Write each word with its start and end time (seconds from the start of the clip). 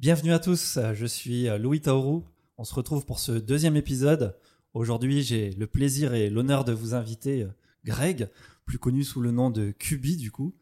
Bienvenue 0.00 0.32
à 0.32 0.38
tous, 0.38 0.78
je 0.94 1.04
suis 1.04 1.46
Louis 1.58 1.82
Taourou. 1.82 2.24
On 2.56 2.64
se 2.64 2.72
retrouve 2.72 3.04
pour 3.04 3.18
ce 3.18 3.32
deuxième 3.32 3.76
épisode. 3.76 4.34
Aujourd'hui, 4.72 5.22
j'ai 5.22 5.50
le 5.50 5.66
plaisir 5.66 6.14
et 6.14 6.30
l'honneur 6.30 6.64
de 6.64 6.72
vous 6.72 6.94
inviter 6.94 7.46
Greg, 7.84 8.30
plus 8.64 8.78
connu 8.78 9.04
sous 9.04 9.20
le 9.20 9.30
nom 9.30 9.50
de 9.50 9.72
Kubi 9.72 10.16
du 10.16 10.30
coup. 10.30 10.56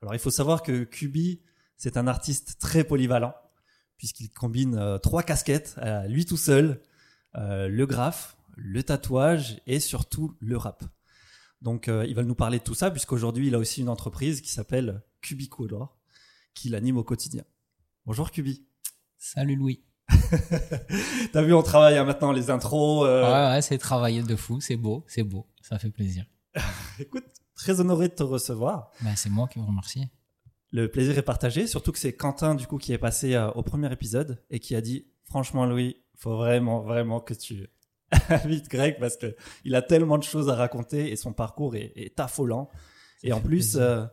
Alors 0.00 0.14
il 0.14 0.18
faut 0.18 0.30
savoir 0.30 0.62
que 0.62 0.84
Kubi, 0.84 1.42
c'est 1.76 1.98
un 1.98 2.06
artiste 2.06 2.56
très 2.58 2.82
polyvalent 2.82 3.34
puisqu'il 3.98 4.30
combine 4.30 4.78
euh, 4.78 4.96
trois 4.96 5.22
casquettes 5.22 5.78
lui 6.08 6.24
tout 6.24 6.38
seul, 6.38 6.80
euh, 7.34 7.68
le 7.68 7.84
graphe, 7.84 8.38
le 8.56 8.82
tatouage 8.82 9.60
et 9.66 9.80
surtout 9.80 10.34
le 10.40 10.56
rap. 10.56 10.82
Donc 11.60 11.88
euh, 11.88 12.06
il 12.06 12.14
va 12.14 12.24
nous 12.24 12.34
parler 12.34 12.58
de 12.58 12.64
tout 12.64 12.72
ça 12.72 12.90
puisqu'aujourd'hui 12.90 13.48
il 13.48 13.54
a 13.54 13.58
aussi 13.58 13.82
une 13.82 13.90
entreprise 13.90 14.40
qui 14.40 14.50
s'appelle 14.50 15.02
Cubicolor 15.20 15.98
qui 16.54 16.70
l'anime 16.70 16.96
au 16.96 17.04
quotidien. 17.04 17.44
Bonjour 18.06 18.30
Kubi. 18.30 18.67
Salut 19.18 19.56
Louis. 19.56 19.82
T'as 21.32 21.42
vu, 21.42 21.52
on 21.52 21.62
travaille 21.62 21.96
hein, 21.96 22.04
maintenant 22.04 22.30
les 22.30 22.50
intros. 22.50 23.04
Ouais, 23.04 23.50
ouais, 23.50 23.62
c'est 23.62 23.76
travailler 23.76 24.22
de 24.22 24.36
fou, 24.36 24.60
c'est 24.60 24.76
beau, 24.76 25.04
c'est 25.08 25.24
beau, 25.24 25.46
ça 25.60 25.78
fait 25.78 25.90
plaisir. 25.90 26.24
Écoute, 27.00 27.24
très 27.56 27.80
honoré 27.80 28.08
de 28.08 28.14
te 28.14 28.22
recevoir. 28.22 28.92
Ben, 29.02 29.16
c'est 29.16 29.28
moi 29.28 29.48
qui 29.48 29.58
vous 29.58 29.66
remercie. 29.66 30.08
Le 30.70 30.88
plaisir 30.88 31.18
est 31.18 31.22
partagé, 31.22 31.66
surtout 31.66 31.92
que 31.92 31.98
c'est 31.98 32.12
Quentin 32.12 32.54
du 32.54 32.66
coup 32.66 32.78
qui 32.78 32.92
est 32.92 32.98
passé 32.98 33.34
euh, 33.34 33.50
au 33.52 33.62
premier 33.62 33.92
épisode 33.92 34.42
et 34.50 34.60
qui 34.60 34.76
a 34.76 34.80
dit 34.80 35.08
franchement 35.24 35.66
Louis, 35.66 35.96
faut 36.16 36.36
vraiment 36.36 36.80
vraiment 36.80 37.20
que 37.20 37.34
tu 37.34 37.68
invites 38.28 38.68
Greg 38.68 38.98
parce 39.00 39.16
que 39.16 39.34
il 39.64 39.74
a 39.74 39.82
tellement 39.82 40.18
de 40.18 40.22
choses 40.22 40.48
à 40.48 40.54
raconter 40.54 41.10
et 41.10 41.16
son 41.16 41.32
parcours 41.32 41.74
est, 41.74 42.18
affolant. 42.20 42.70
Et 43.24 43.32
en 43.32 43.40
plus, 43.40 43.76
euh, 43.76 44.04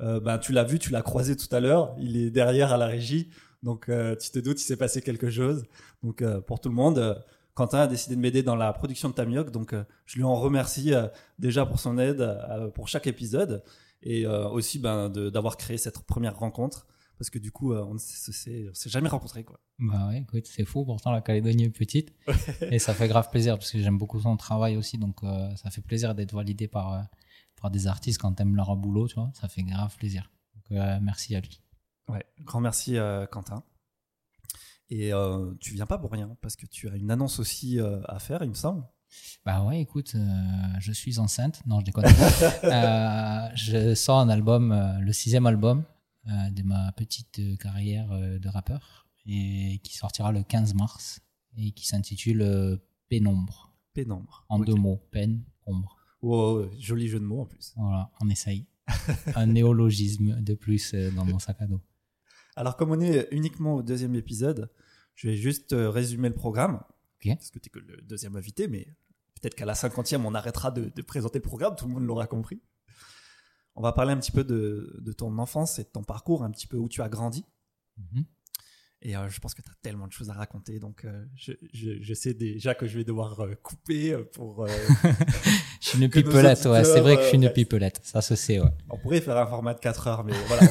euh, 0.00 0.18
ben, 0.18 0.38
tu 0.38 0.52
l'as 0.52 0.64
vu, 0.64 0.80
tu 0.80 0.90
l'as 0.90 1.02
croisé 1.02 1.36
tout 1.36 1.54
à 1.54 1.60
l'heure, 1.60 1.94
il 1.98 2.16
est 2.16 2.30
derrière 2.30 2.72
à 2.72 2.76
la 2.76 2.86
régie, 2.86 3.30
donc 3.62 3.86
tu 3.86 4.30
te 4.30 4.38
doutes, 4.38 4.60
il 4.60 4.64
s'est 4.64 4.76
passé 4.76 5.02
quelque 5.02 5.30
chose. 5.30 5.64
Donc 6.02 6.22
pour 6.46 6.60
tout 6.60 6.68
le 6.68 6.74
monde, 6.74 7.24
Quentin 7.54 7.80
a 7.80 7.86
décidé 7.86 8.14
de 8.14 8.20
m'aider 8.20 8.42
dans 8.42 8.56
la 8.56 8.72
production 8.72 9.08
de 9.08 9.14
Tamioc, 9.14 9.50
donc 9.50 9.74
je 10.06 10.16
lui 10.16 10.24
en 10.24 10.36
remercie 10.36 10.92
déjà 11.38 11.66
pour 11.66 11.80
son 11.80 11.98
aide 11.98 12.26
pour 12.74 12.88
chaque 12.88 13.06
épisode 13.06 13.62
et 14.02 14.26
euh, 14.26 14.48
aussi 14.48 14.78
ben, 14.78 15.08
d'avoir 15.08 15.56
créé 15.56 15.78
cette 15.78 15.98
première 16.00 16.38
rencontre 16.38 16.86
parce 17.18 17.30
que 17.30 17.38
du 17.38 17.50
coup 17.50 17.72
euh, 17.72 17.84
on 17.84 17.94
ne 17.94 17.98
s'est 17.98 18.72
jamais 18.86 19.08
rencontré 19.08 19.42
quoi. 19.42 19.58
Bah 19.78 20.08
ouais, 20.08 20.20
écoute, 20.20 20.46
c'est 20.46 20.64
fou 20.64 20.84
pourtant 20.84 21.10
la 21.10 21.20
Calédonie 21.20 21.64
est 21.64 21.70
petite 21.70 22.14
et 22.70 22.78
ça 22.78 22.94
fait 22.94 23.08
grave 23.08 23.28
plaisir 23.30 23.58
parce 23.58 23.72
que 23.72 23.78
j'aime 23.80 23.98
beaucoup 23.98 24.20
son 24.20 24.36
travail 24.36 24.76
aussi 24.76 24.98
donc 24.98 25.22
euh, 25.24 25.54
ça 25.56 25.70
fait 25.70 25.82
plaisir 25.82 26.14
d'être 26.14 26.34
validé 26.34 26.68
par 26.68 27.06
par 27.60 27.72
des 27.72 27.88
artistes 27.88 28.20
quand 28.20 28.32
t'aimes 28.34 28.54
leur 28.54 28.76
boulot, 28.76 29.08
tu 29.08 29.16
vois, 29.16 29.32
ça 29.34 29.48
fait 29.48 29.64
grave 29.64 29.96
plaisir. 29.96 30.30
Donc 30.54 30.78
merci 31.02 31.34
à 31.34 31.40
lui. 31.40 31.60
Ouais, 32.08 32.24
grand 32.40 32.60
merci 32.60 32.96
Quentin. 33.30 33.62
Et 34.90 35.12
tu 35.60 35.74
viens 35.74 35.86
pas 35.86 35.98
pour 35.98 36.10
rien 36.12 36.36
parce 36.40 36.56
que 36.56 36.66
tu 36.66 36.88
as 36.88 36.96
une 36.96 37.10
annonce 37.10 37.38
aussi 37.38 37.78
à 38.06 38.18
faire, 38.18 38.42
il 38.42 38.50
me 38.50 38.54
semble. 38.54 38.84
Bah 39.44 39.64
ouais, 39.64 39.80
écoute, 39.80 40.12
euh, 40.14 40.20
je 40.80 40.92
suis 40.92 41.18
enceinte. 41.18 41.62
Non, 41.66 41.80
je 41.80 41.86
déconne. 41.86 42.04
euh, 42.64 43.48
je 43.54 43.94
sors 43.94 44.18
un 44.18 44.28
album, 44.28 44.72
euh, 44.72 44.98
le 45.00 45.12
sixième 45.12 45.46
album 45.46 45.84
euh, 46.26 46.50
de 46.50 46.62
ma 46.62 46.92
petite 46.92 47.40
carrière 47.58 48.08
de 48.10 48.48
rappeur, 48.48 49.08
et 49.26 49.80
qui 49.82 49.96
sortira 49.96 50.32
le 50.32 50.42
15 50.42 50.74
mars, 50.74 51.20
et 51.56 51.72
qui 51.72 51.86
s'intitule 51.86 52.80
Pénombre. 53.08 53.72
Pénombre. 53.94 54.44
En 54.48 54.58
deux 54.58 54.74
mots, 54.74 55.00
peine, 55.10 55.42
ombre. 55.66 55.96
Oh, 56.20 56.66
joli 56.78 57.08
jeu 57.08 57.20
de 57.20 57.24
mots 57.24 57.42
en 57.42 57.46
plus. 57.46 57.72
Voilà, 57.76 58.10
on 58.20 58.28
essaye. 58.28 58.66
un 59.34 59.46
néologisme 59.46 60.40
de 60.40 60.54
plus 60.54 60.94
dans 60.94 61.24
mon 61.24 61.38
sac 61.38 61.60
à 61.60 61.66
dos. 61.66 61.80
Alors, 62.58 62.76
comme 62.76 62.90
on 62.90 63.00
est 63.00 63.28
uniquement 63.30 63.76
au 63.76 63.82
deuxième 63.82 64.16
épisode, 64.16 64.68
je 65.14 65.28
vais 65.28 65.36
juste 65.36 65.76
résumer 65.78 66.28
le 66.28 66.34
programme. 66.34 66.82
Parce 67.24 67.52
que 67.52 67.60
tu 67.60 67.68
es 67.68 67.70
que 67.70 67.78
le 67.78 68.02
deuxième 68.02 68.34
invité, 68.34 68.66
mais 68.66 68.88
peut-être 69.40 69.54
qu'à 69.54 69.64
la 69.64 69.76
cinquantième, 69.76 70.26
on 70.26 70.34
arrêtera 70.34 70.72
de, 70.72 71.02
présenter 71.02 71.38
le 71.38 71.44
programme, 71.44 71.76
tout 71.76 71.86
le 71.86 71.94
monde 71.94 72.04
l'aura 72.04 72.26
compris. 72.26 72.60
On 73.76 73.80
va 73.80 73.92
parler 73.92 74.12
un 74.12 74.16
petit 74.16 74.32
peu 74.32 74.42
de, 74.42 75.12
ton 75.16 75.38
enfance 75.38 75.78
et 75.78 75.84
de 75.84 75.88
ton 75.88 76.02
parcours, 76.02 76.42
un 76.42 76.50
petit 76.50 76.66
peu 76.66 76.76
où 76.76 76.88
tu 76.88 77.00
as 77.00 77.08
grandi. 77.08 77.44
Mhm. 77.96 78.24
Et 79.00 79.16
euh, 79.16 79.28
je 79.28 79.38
pense 79.38 79.54
que 79.54 79.62
tu 79.62 79.70
as 79.70 79.74
tellement 79.80 80.08
de 80.08 80.12
choses 80.12 80.28
à 80.28 80.32
raconter, 80.32 80.80
donc 80.80 81.04
euh, 81.04 81.24
je, 81.36 82.14
sais 82.14 82.34
déjà 82.34 82.74
que 82.74 82.88
je 82.88 82.98
vais 82.98 83.04
devoir 83.04 83.38
euh, 83.38 83.54
couper 83.62 84.16
pour. 84.32 84.66
je 85.80 85.88
suis 85.88 86.02
une 86.02 86.10
pipelette, 86.10 86.64
ouais, 86.64 86.82
c'est 86.82 87.00
vrai 87.00 87.16
que 87.16 87.22
je 87.22 87.28
suis 87.28 87.36
une 87.36 87.48
pipelette, 87.48 88.00
ça 88.02 88.22
se 88.22 88.34
sait, 88.34 88.58
ouais. 88.58 88.70
On 88.90 88.98
pourrait 88.98 89.20
faire 89.20 89.36
un 89.36 89.46
format 89.46 89.74
de 89.74 89.78
4 89.78 90.08
heures, 90.08 90.24
mais 90.24 90.32
voilà. 90.48 90.62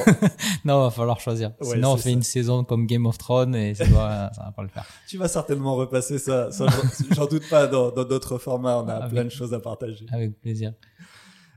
non, 0.66 0.82
va 0.82 0.90
falloir 0.90 1.20
choisir. 1.20 1.54
Sinon, 1.62 1.92
on 1.92 1.96
fait 1.96 2.12
une 2.12 2.22
saison 2.22 2.64
comme 2.64 2.86
Game 2.86 3.06
of 3.06 3.16
Thrones 3.16 3.54
et 3.54 3.74
ça, 3.74 3.84
va, 3.84 4.30
ça 4.36 4.42
va 4.44 4.52
pas 4.52 4.62
le 4.62 4.68
faire. 4.68 4.86
Tu 5.08 5.16
vas 5.16 5.28
certainement 5.28 5.74
repasser 5.74 6.18
ça, 6.18 6.50
j'en 7.12 7.26
doute 7.26 7.48
pas, 7.48 7.66
dans 7.66 7.90
d'autres 7.90 8.36
formats, 8.36 8.82
on 8.82 8.88
a 8.88 9.08
plein 9.08 9.24
de 9.24 9.30
choses 9.30 9.54
à 9.54 9.60
partager. 9.60 10.04
Avec 10.12 10.38
plaisir. 10.38 10.74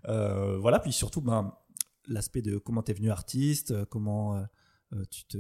voilà, 0.05 0.79
puis 0.79 0.93
surtout, 0.93 1.19
ben, 1.19 1.53
l'aspect 2.07 2.41
de 2.41 2.57
comment 2.57 2.81
tu 2.81 2.91
es 2.91 2.93
venu 2.93 3.11
artiste, 3.11 3.83
comment 3.89 4.41
tu 5.09 5.25
te 5.25 5.37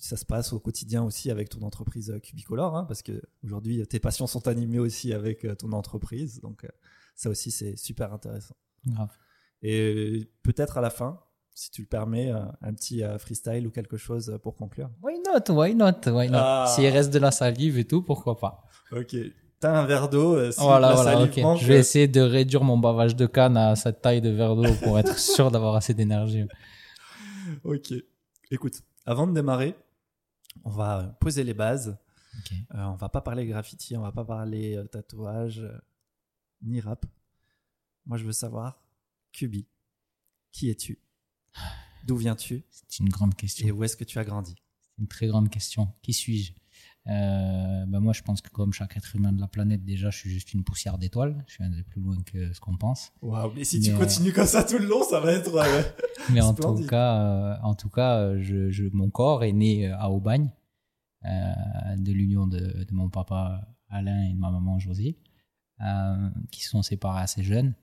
ça 0.00 0.16
se 0.16 0.24
passe 0.24 0.52
au 0.52 0.60
quotidien 0.60 1.02
aussi 1.02 1.30
avec 1.30 1.48
ton 1.48 1.62
entreprise 1.62 2.10
euh, 2.10 2.18
Cubicolor, 2.18 2.76
hein, 2.76 2.84
parce 2.84 3.02
que 3.02 3.22
aujourd'hui 3.42 3.86
tes 3.86 4.00
passions 4.00 4.26
sont 4.26 4.48
animées 4.48 4.78
aussi 4.78 5.12
avec 5.12 5.44
euh, 5.44 5.54
ton 5.54 5.72
entreprise, 5.72 6.40
donc 6.40 6.64
euh, 6.64 6.68
ça 7.14 7.30
aussi 7.30 7.50
c'est 7.50 7.76
super 7.76 8.12
intéressant. 8.12 8.54
Grave. 8.86 9.10
Et 9.62 10.30
peut-être 10.42 10.78
à 10.78 10.80
la 10.80 10.90
fin, 10.90 11.20
si 11.52 11.70
tu 11.72 11.82
le 11.82 11.88
permets, 11.88 12.30
un 12.30 12.72
petit 12.72 13.02
freestyle 13.18 13.66
ou 13.66 13.72
quelque 13.72 13.96
chose 13.96 14.38
pour 14.44 14.54
conclure. 14.54 14.88
Why 15.02 15.14
not, 15.26 15.52
why 15.52 15.74
not, 15.74 16.06
why 16.06 16.28
not? 16.28 16.38
Ah. 16.38 16.72
S'il 16.72 16.86
reste 16.86 17.12
de 17.12 17.18
la 17.18 17.32
salive 17.32 17.76
et 17.76 17.84
tout, 17.84 18.00
pourquoi 18.02 18.38
pas? 18.38 18.62
Ok. 18.92 19.16
T'as 19.58 19.76
un 19.76 19.84
verre 19.84 20.08
d'eau. 20.08 20.52
Si 20.52 20.60
voilà, 20.60 20.94
voilà, 20.94 21.22
ok. 21.22 21.58
Je 21.60 21.66
vais 21.66 21.80
essayer 21.80 22.06
de 22.06 22.20
réduire 22.20 22.62
mon 22.62 22.78
bavage 22.78 23.16
de 23.16 23.26
canne 23.26 23.56
à 23.56 23.74
cette 23.74 24.00
taille 24.00 24.20
de 24.20 24.30
verre 24.30 24.54
d'eau 24.54 24.72
pour 24.84 24.96
être 25.00 25.18
sûr 25.18 25.50
d'avoir 25.50 25.74
assez 25.74 25.94
d'énergie. 25.94 26.44
ok. 27.64 27.94
Écoute, 28.52 28.80
avant 29.08 29.26
de 29.26 29.32
démarrer, 29.32 29.74
on 30.64 30.70
va 30.70 31.16
poser 31.18 31.42
les 31.42 31.54
bases. 31.54 31.96
Euh, 32.74 32.84
on 32.84 32.94
va 32.94 33.08
pas 33.08 33.22
parler 33.22 33.46
graffiti, 33.46 33.96
on 33.96 34.02
va 34.02 34.12
pas 34.12 34.24
parler 34.24 34.76
euh, 34.76 34.84
tatouage, 34.84 35.60
euh, 35.60 35.78
ni 36.60 36.78
rap. 36.78 37.06
Moi, 38.04 38.18
je 38.18 38.24
veux 38.24 38.32
savoir, 38.32 38.82
Kubi, 39.32 39.66
qui 40.52 40.68
es-tu? 40.68 40.98
D'où 42.04 42.16
viens-tu? 42.16 42.64
C'est 42.68 42.98
une 42.98 43.08
grande 43.08 43.34
question. 43.34 43.66
Et 43.66 43.72
où 43.72 43.82
est-ce 43.82 43.96
que 43.96 44.04
tu 44.04 44.18
as 44.18 44.24
grandi? 44.24 44.54
C'est 44.82 45.00
une 45.00 45.08
très 45.08 45.26
grande 45.26 45.48
question. 45.48 45.90
Qui 46.02 46.12
suis-je? 46.12 46.52
Euh, 47.08 47.86
bah, 47.86 48.00
moi, 48.00 48.12
je 48.12 48.22
pense 48.22 48.42
que 48.42 48.50
comme 48.50 48.72
chaque 48.72 48.96
être 48.96 49.16
humain 49.16 49.32
de 49.32 49.40
la 49.40 49.46
planète, 49.46 49.84
déjà, 49.84 50.10
je 50.10 50.18
suis 50.18 50.30
juste 50.30 50.52
une 50.52 50.62
poussière 50.62 50.98
d'étoiles. 50.98 51.42
Je 51.46 51.54
suis 51.54 51.64
un 51.64 51.70
des 51.70 51.82
plus 51.82 52.00
loin 52.00 52.16
que 52.22 52.52
ce 52.52 52.60
qu'on 52.60 52.76
pense. 52.76 53.12
Waouh, 53.22 53.52
mais 53.54 53.64
si 53.64 53.80
tu 53.80 53.94
continues 53.94 54.32
comme 54.32 54.46
ça 54.46 54.64
tout 54.64 54.78
le 54.78 54.86
long, 54.86 55.02
ça 55.02 55.20
va 55.20 55.32
être. 55.32 55.54
Euh, 55.54 55.82
mais 56.32 56.40
en 56.40 56.54
tout 56.54 56.86
cas, 56.86 57.22
euh, 57.22 57.56
en 57.62 57.74
tout 57.74 57.88
cas, 57.88 58.38
je, 58.38 58.70
je, 58.70 58.84
mon 58.92 59.10
corps 59.10 59.44
est 59.44 59.52
né 59.52 59.88
à 59.88 60.10
Aubagne, 60.10 60.50
de 61.24 62.12
l'union 62.12 62.46
de, 62.46 62.58
de, 62.58 62.92
mon 62.92 63.08
papa 63.08 63.66
Alain 63.88 64.24
et 64.24 64.34
de 64.34 64.38
ma 64.38 64.50
maman 64.50 64.78
Josie, 64.78 65.16
qui 66.50 66.62
se 66.62 66.70
sont 66.70 66.82
séparés 66.82 67.22
assez 67.22 67.42
jeunes. 67.42 67.74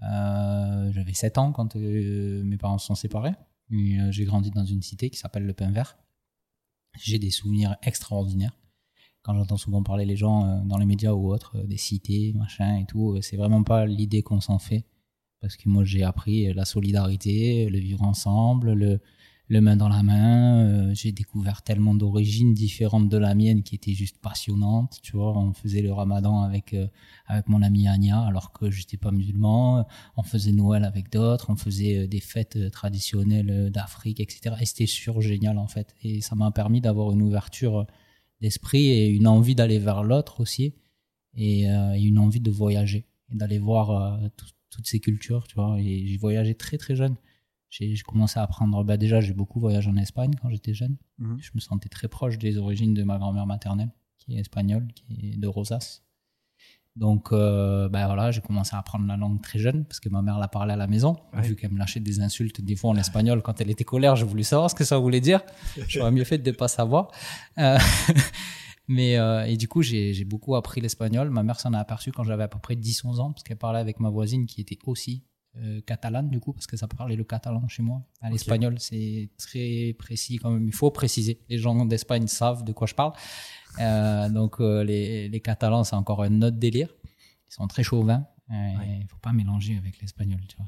J'avais 0.00 1.14
7 1.14 1.38
ans 1.38 1.52
quand 1.52 1.74
mes 1.74 2.56
parents 2.58 2.78
se 2.78 2.86
sont 2.86 2.94
séparés. 2.94 3.34
J'ai 3.70 4.24
grandi 4.24 4.50
dans 4.50 4.64
une 4.64 4.82
cité 4.82 5.10
qui 5.10 5.18
s'appelle 5.18 5.46
Le 5.46 5.52
Pain 5.52 5.70
Vert 5.70 5.96
j'ai 6.98 7.18
des 7.18 7.30
souvenirs 7.30 7.76
extraordinaires. 7.82 8.56
Quand 9.22 9.34
j'entends 9.34 9.56
souvent 9.56 9.82
parler 9.82 10.04
les 10.04 10.16
gens 10.16 10.44
euh, 10.44 10.64
dans 10.64 10.78
les 10.78 10.86
médias 10.86 11.12
ou 11.12 11.32
autres, 11.32 11.56
euh, 11.58 11.66
des 11.66 11.76
cités, 11.76 12.32
machin 12.34 12.76
et 12.76 12.86
tout, 12.86 13.12
euh, 13.12 13.20
c'est 13.20 13.36
vraiment 13.36 13.62
pas 13.62 13.86
l'idée 13.86 14.22
qu'on 14.22 14.40
s'en 14.40 14.58
fait. 14.58 14.84
Parce 15.40 15.56
que 15.56 15.68
moi, 15.68 15.84
j'ai 15.84 16.02
appris 16.02 16.52
la 16.52 16.64
solidarité, 16.64 17.68
le 17.68 17.78
vivre 17.78 18.02
ensemble, 18.02 18.72
le, 18.72 19.00
le 19.52 19.60
main 19.60 19.76
dans 19.76 19.88
la 19.90 20.02
main. 20.02 20.64
Euh, 20.64 20.94
j'ai 20.94 21.12
découvert 21.12 21.60
tellement 21.60 21.94
d'origines 21.94 22.54
différentes 22.54 23.10
de 23.10 23.18
la 23.18 23.34
mienne 23.34 23.62
qui 23.62 23.74
étaient 23.74 23.92
juste 23.92 24.16
passionnantes. 24.18 24.98
Tu 25.02 25.12
vois, 25.12 25.36
on 25.36 25.52
faisait 25.52 25.82
le 25.82 25.92
Ramadan 25.92 26.40
avec 26.40 26.72
euh, 26.72 26.86
avec 27.26 27.48
mon 27.48 27.60
ami 27.60 27.86
Anya 27.86 28.22
alors 28.22 28.52
que 28.52 28.70
j'étais 28.70 28.96
pas 28.96 29.10
musulman. 29.10 29.86
On 30.16 30.22
faisait 30.22 30.52
Noël 30.52 30.84
avec 30.84 31.12
d'autres. 31.12 31.50
On 31.50 31.56
faisait 31.56 31.98
euh, 31.98 32.06
des 32.06 32.20
fêtes 32.20 32.70
traditionnelles 32.70 33.70
d'Afrique, 33.70 34.20
etc. 34.20 34.56
Et 34.60 34.64
c'était 34.64 34.86
sur 34.86 35.20
génial 35.20 35.58
en 35.58 35.68
fait. 35.68 35.94
Et 36.02 36.22
ça 36.22 36.34
m'a 36.34 36.50
permis 36.50 36.80
d'avoir 36.80 37.12
une 37.12 37.20
ouverture 37.20 37.86
d'esprit 38.40 38.86
et 38.86 39.08
une 39.08 39.26
envie 39.26 39.54
d'aller 39.54 39.78
vers 39.78 40.02
l'autre 40.02 40.40
aussi 40.40 40.74
et, 41.36 41.66
une 41.66 42.18
envie 42.18 42.40
de 42.40 42.50
voyager 42.50 43.06
et 43.30 43.36
d'aller 43.36 43.58
voir 43.58 44.18
toutes 44.70 44.86
ces 44.86 44.98
cultures. 44.98 45.46
Tu 45.46 45.54
vois, 45.54 45.78
et 45.80 46.06
j'ai 46.08 46.16
voyagé 46.16 46.54
très 46.54 46.78
très 46.78 46.96
jeune 46.96 47.16
j'ai 47.72 47.96
commencé 48.06 48.38
à 48.38 48.42
apprendre. 48.42 48.84
Bah 48.84 48.96
déjà, 48.96 49.20
j'ai 49.20 49.32
beaucoup 49.32 49.58
voyagé 49.58 49.88
en 49.88 49.96
Espagne 49.96 50.32
quand 50.40 50.50
j'étais 50.50 50.74
jeune. 50.74 50.96
Mhm. 51.18 51.38
Je 51.40 51.50
me 51.54 51.60
sentais 51.60 51.88
très 51.88 52.06
proche 52.06 52.38
des 52.38 52.58
origines 52.58 52.92
de 52.92 53.02
ma 53.02 53.18
grand-mère 53.18 53.46
maternelle, 53.46 53.90
qui 54.18 54.36
est 54.36 54.40
espagnole, 54.40 54.86
qui 54.94 55.32
est 55.32 55.36
de 55.38 55.48
Rosas. 55.48 56.02
Donc, 56.94 57.32
euh, 57.32 57.88
ben 57.88 58.04
voilà, 58.04 58.30
j'ai 58.30 58.42
commencé 58.42 58.76
à 58.76 58.78
apprendre 58.78 59.06
la 59.06 59.16
langue 59.16 59.40
très 59.40 59.58
jeune 59.58 59.86
parce 59.86 59.98
que 59.98 60.10
ma 60.10 60.20
mère 60.20 60.38
la 60.38 60.48
parlait 60.48 60.74
à 60.74 60.76
la 60.76 60.86
maison. 60.86 61.16
Ouais. 61.32 61.40
Vu 61.40 61.56
qu'elle 61.56 61.72
me 61.72 61.78
lâchait 61.78 62.00
des 62.00 62.20
insultes 62.20 62.60
des 62.60 62.76
fois 62.76 62.90
en 62.90 62.96
espagnol 62.96 63.40
quand 63.40 63.62
elle 63.62 63.70
était 63.70 63.84
colère, 63.84 64.16
je 64.16 64.26
voulais 64.26 64.42
savoir 64.42 64.68
ce 64.68 64.74
que 64.74 64.84
ça 64.84 64.98
voulait 64.98 65.22
dire. 65.22 65.40
J'aurais 65.88 66.10
mieux 66.10 66.24
fait 66.24 66.36
de 66.36 66.50
ne 66.50 66.54
pas 66.54 66.68
savoir. 66.68 67.10
Euh, 67.56 67.78
mais 68.88 69.16
euh, 69.16 69.46
et 69.46 69.56
du 69.56 69.68
coup, 69.68 69.80
j'ai 69.80 70.12
j'ai 70.12 70.26
beaucoup 70.26 70.54
appris 70.54 70.82
l'espagnol. 70.82 71.30
Ma 71.30 71.42
mère 71.42 71.58
s'en 71.58 71.72
a 71.72 71.78
aperçue 71.78 72.12
quand 72.12 72.24
j'avais 72.24 72.42
à 72.42 72.48
peu 72.48 72.58
près 72.58 72.74
10-11 72.74 73.20
ans 73.20 73.32
parce 73.32 73.44
qu'elle 73.44 73.56
parlait 73.56 73.80
avec 73.80 73.98
ma 73.98 74.10
voisine 74.10 74.44
qui 74.44 74.60
était 74.60 74.78
aussi 74.84 75.24
euh, 75.56 75.80
catalane 75.82 76.28
du 76.30 76.40
coup 76.40 76.52
parce 76.52 76.66
que 76.66 76.76
ça 76.76 76.86
parlait 76.88 77.16
le 77.16 77.24
catalan 77.24 77.66
chez 77.68 77.82
moi. 77.82 78.02
À 78.20 78.30
l'espagnol, 78.30 78.76
c'est 78.78 79.28
très 79.38 79.94
précis 79.98 80.36
quand 80.38 80.50
même. 80.50 80.66
Il 80.66 80.74
faut 80.74 80.90
préciser. 80.90 81.40
Les 81.48 81.58
gens 81.58 81.84
d'Espagne 81.84 82.26
savent 82.26 82.64
de 82.64 82.72
quoi 82.72 82.86
je 82.86 82.94
parle. 82.94 83.12
Euh, 83.80 84.28
donc 84.38 84.60
euh, 84.60 84.82
les, 84.84 85.28
les 85.28 85.40
Catalans, 85.40 85.84
c'est 85.84 85.96
encore 85.96 86.22
un 86.22 86.42
autre 86.42 86.56
délire. 86.56 86.88
Ils 87.48 87.54
sont 87.54 87.66
très 87.66 87.82
chauvins. 87.82 88.26
Il 88.50 88.54
Ouais. 88.54 89.06
faut 89.08 89.18
pas 89.18 89.32
mélanger 89.32 89.78
avec 89.78 90.00
l'espagnol, 90.00 90.40
tu 90.48 90.56
vois. 90.56 90.66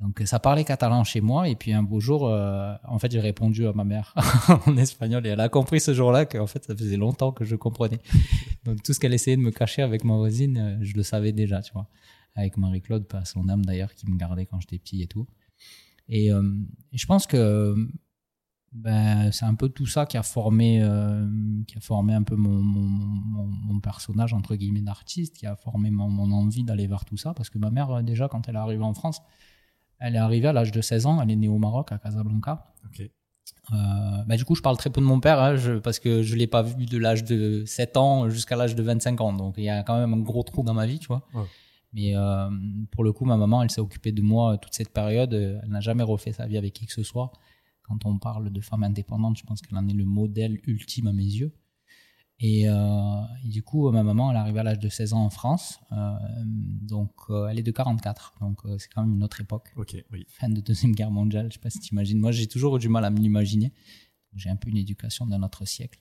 Donc 0.00 0.20
euh, 0.20 0.26
ça 0.26 0.38
parlait 0.40 0.64
catalan 0.64 1.04
chez 1.04 1.20
moi 1.20 1.48
et 1.48 1.54
puis 1.56 1.72
un 1.72 1.82
beau 1.82 2.00
jour, 2.00 2.26
euh, 2.26 2.74
en 2.88 2.98
fait, 2.98 3.12
j'ai 3.12 3.20
répondu 3.20 3.66
à 3.66 3.72
ma 3.72 3.84
mère 3.84 4.14
en 4.66 4.76
espagnol 4.76 5.24
et 5.26 5.30
elle 5.30 5.40
a 5.40 5.48
compris 5.48 5.78
ce 5.80 5.94
jour-là 5.94 6.24
qu'en 6.26 6.46
fait, 6.46 6.64
ça 6.64 6.74
faisait 6.74 6.96
longtemps 6.96 7.30
que 7.32 7.44
je 7.44 7.54
comprenais. 7.54 8.00
Donc 8.64 8.82
tout 8.82 8.92
ce 8.94 9.00
qu'elle 9.00 9.14
essayait 9.14 9.36
de 9.36 9.42
me 9.42 9.50
cacher 9.50 9.82
avec 9.82 10.04
ma 10.04 10.16
voisine, 10.16 10.58
euh, 10.58 10.78
je 10.80 10.94
le 10.94 11.02
savais 11.02 11.32
déjà, 11.32 11.60
tu 11.62 11.72
vois. 11.72 11.86
Avec 12.34 12.56
Marie-Claude, 12.56 13.06
pas 13.06 13.24
son 13.24 13.48
âme 13.48 13.64
d'ailleurs, 13.64 13.94
qui 13.94 14.10
me 14.10 14.16
gardait 14.16 14.46
quand 14.46 14.58
j'étais 14.60 14.78
petit 14.78 15.02
et 15.02 15.06
tout. 15.06 15.26
Et, 16.08 16.32
euh, 16.32 16.42
je 16.92 17.06
pense 17.06 17.26
que 17.26 17.74
ben, 18.72 19.30
c'est 19.32 19.44
un 19.44 19.54
peu 19.54 19.68
tout 19.68 19.86
ça 19.86 20.06
qui 20.06 20.16
a 20.16 20.22
formé, 20.22 20.82
euh, 20.82 21.28
qui 21.68 21.76
a 21.76 21.80
formé 21.80 22.14
un 22.14 22.22
peu 22.22 22.36
mon, 22.36 22.48
mon, 22.62 22.80
mon, 22.80 23.44
mon 23.46 23.80
personnage, 23.80 24.32
entre 24.32 24.56
guillemets, 24.56 24.80
d'artiste, 24.80 25.36
qui 25.36 25.46
a 25.46 25.56
formé 25.56 25.90
mon, 25.90 26.08
mon 26.08 26.32
envie 26.32 26.64
d'aller 26.64 26.86
vers 26.86 27.04
tout 27.04 27.18
ça. 27.18 27.34
Parce 27.34 27.50
que 27.50 27.58
ma 27.58 27.70
mère, 27.70 27.90
euh, 27.90 28.02
déjà, 28.02 28.28
quand 28.28 28.48
elle 28.48 28.54
est 28.54 28.58
arrivée 28.58 28.82
en 28.84 28.94
France, 28.94 29.20
elle 29.98 30.14
est 30.14 30.18
arrivée 30.18 30.48
à 30.48 30.52
l'âge 30.54 30.72
de 30.72 30.80
16 30.80 31.04
ans, 31.04 31.20
elle 31.20 31.30
est 31.30 31.36
née 31.36 31.48
au 31.48 31.58
Maroc, 31.58 31.92
à 31.92 31.98
Casablanca. 31.98 32.72
Ok. 32.86 33.02
Euh, 33.72 34.24
bah, 34.26 34.36
du 34.36 34.44
coup, 34.46 34.54
je 34.54 34.62
parle 34.62 34.76
très 34.78 34.90
peu 34.90 35.00
de 35.02 35.06
mon 35.06 35.20
père, 35.20 35.38
hein, 35.40 35.56
je- 35.56 35.78
parce 35.78 35.98
que 35.98 36.22
je 36.22 36.34
l'ai 36.34 36.46
pas 36.46 36.62
vu 36.62 36.86
de 36.86 36.96
l'âge 36.98 37.24
de 37.24 37.64
7 37.66 37.96
ans 37.98 38.28
jusqu'à 38.30 38.56
l'âge 38.56 38.74
de 38.74 38.82
25 38.82 39.20
ans. 39.20 39.32
Donc, 39.34 39.54
il 39.58 39.64
y 39.64 39.68
a 39.68 39.82
quand 39.82 39.98
même 39.98 40.14
un 40.14 40.18
gros 40.20 40.42
trou 40.42 40.62
dans 40.62 40.74
ma 40.74 40.86
vie, 40.86 40.98
tu 40.98 41.08
vois. 41.08 41.26
Ouais. 41.34 41.44
Mais 41.92 42.16
euh, 42.16 42.48
pour 42.90 43.04
le 43.04 43.12
coup, 43.12 43.24
ma 43.24 43.36
maman, 43.36 43.62
elle 43.62 43.70
s'est 43.70 43.80
occupée 43.80 44.12
de 44.12 44.22
moi 44.22 44.58
toute 44.58 44.74
cette 44.74 44.92
période. 44.92 45.32
Elle 45.34 45.68
n'a 45.68 45.80
jamais 45.80 46.02
refait 46.02 46.32
sa 46.32 46.46
vie 46.46 46.56
avec 46.56 46.72
qui 46.72 46.86
que 46.86 46.92
ce 46.92 47.02
soit. 47.02 47.32
Quand 47.82 48.06
on 48.06 48.18
parle 48.18 48.50
de 48.50 48.60
femme 48.60 48.84
indépendante, 48.84 49.36
je 49.36 49.44
pense 49.44 49.60
qu'elle 49.60 49.76
en 49.76 49.86
est 49.88 49.92
le 49.92 50.04
modèle 50.04 50.60
ultime 50.66 51.08
à 51.08 51.12
mes 51.12 51.24
yeux. 51.24 51.52
Et, 52.44 52.68
euh, 52.68 53.22
et 53.44 53.48
du 53.48 53.62
coup, 53.62 53.88
ma 53.92 54.02
maman, 54.02 54.30
elle 54.30 54.36
est 54.36 54.40
arrivée 54.40 54.60
à 54.60 54.62
l'âge 54.64 54.80
de 54.80 54.88
16 54.88 55.12
ans 55.12 55.24
en 55.24 55.30
France. 55.30 55.78
Euh, 55.92 56.12
donc, 56.44 57.12
euh, 57.30 57.46
elle 57.46 57.58
est 57.60 57.62
de 57.62 57.70
44. 57.70 58.34
Donc, 58.40 58.58
euh, 58.64 58.76
c'est 58.78 58.88
quand 58.88 59.02
même 59.04 59.14
une 59.14 59.22
autre 59.22 59.40
époque 59.40 59.72
Ok, 59.76 59.96
oui. 60.10 60.26
fin 60.28 60.48
de 60.48 60.60
Deuxième 60.60 60.92
Guerre 60.92 61.12
mondiale, 61.12 61.46
je 61.50 61.54
sais 61.54 61.60
pas 61.60 61.70
si 61.70 61.78
tu 61.78 61.92
imagines. 61.92 62.18
Moi, 62.18 62.32
j'ai 62.32 62.48
toujours 62.48 62.76
eu 62.76 62.80
du 62.80 62.88
mal 62.88 63.04
à 63.04 63.10
me 63.10 63.18
l'imaginer. 63.18 63.72
J'ai 64.34 64.50
un 64.50 64.56
peu 64.56 64.70
une 64.70 64.78
éducation 64.78 65.26
d'un 65.26 65.42
autre 65.42 65.66
siècle 65.66 66.00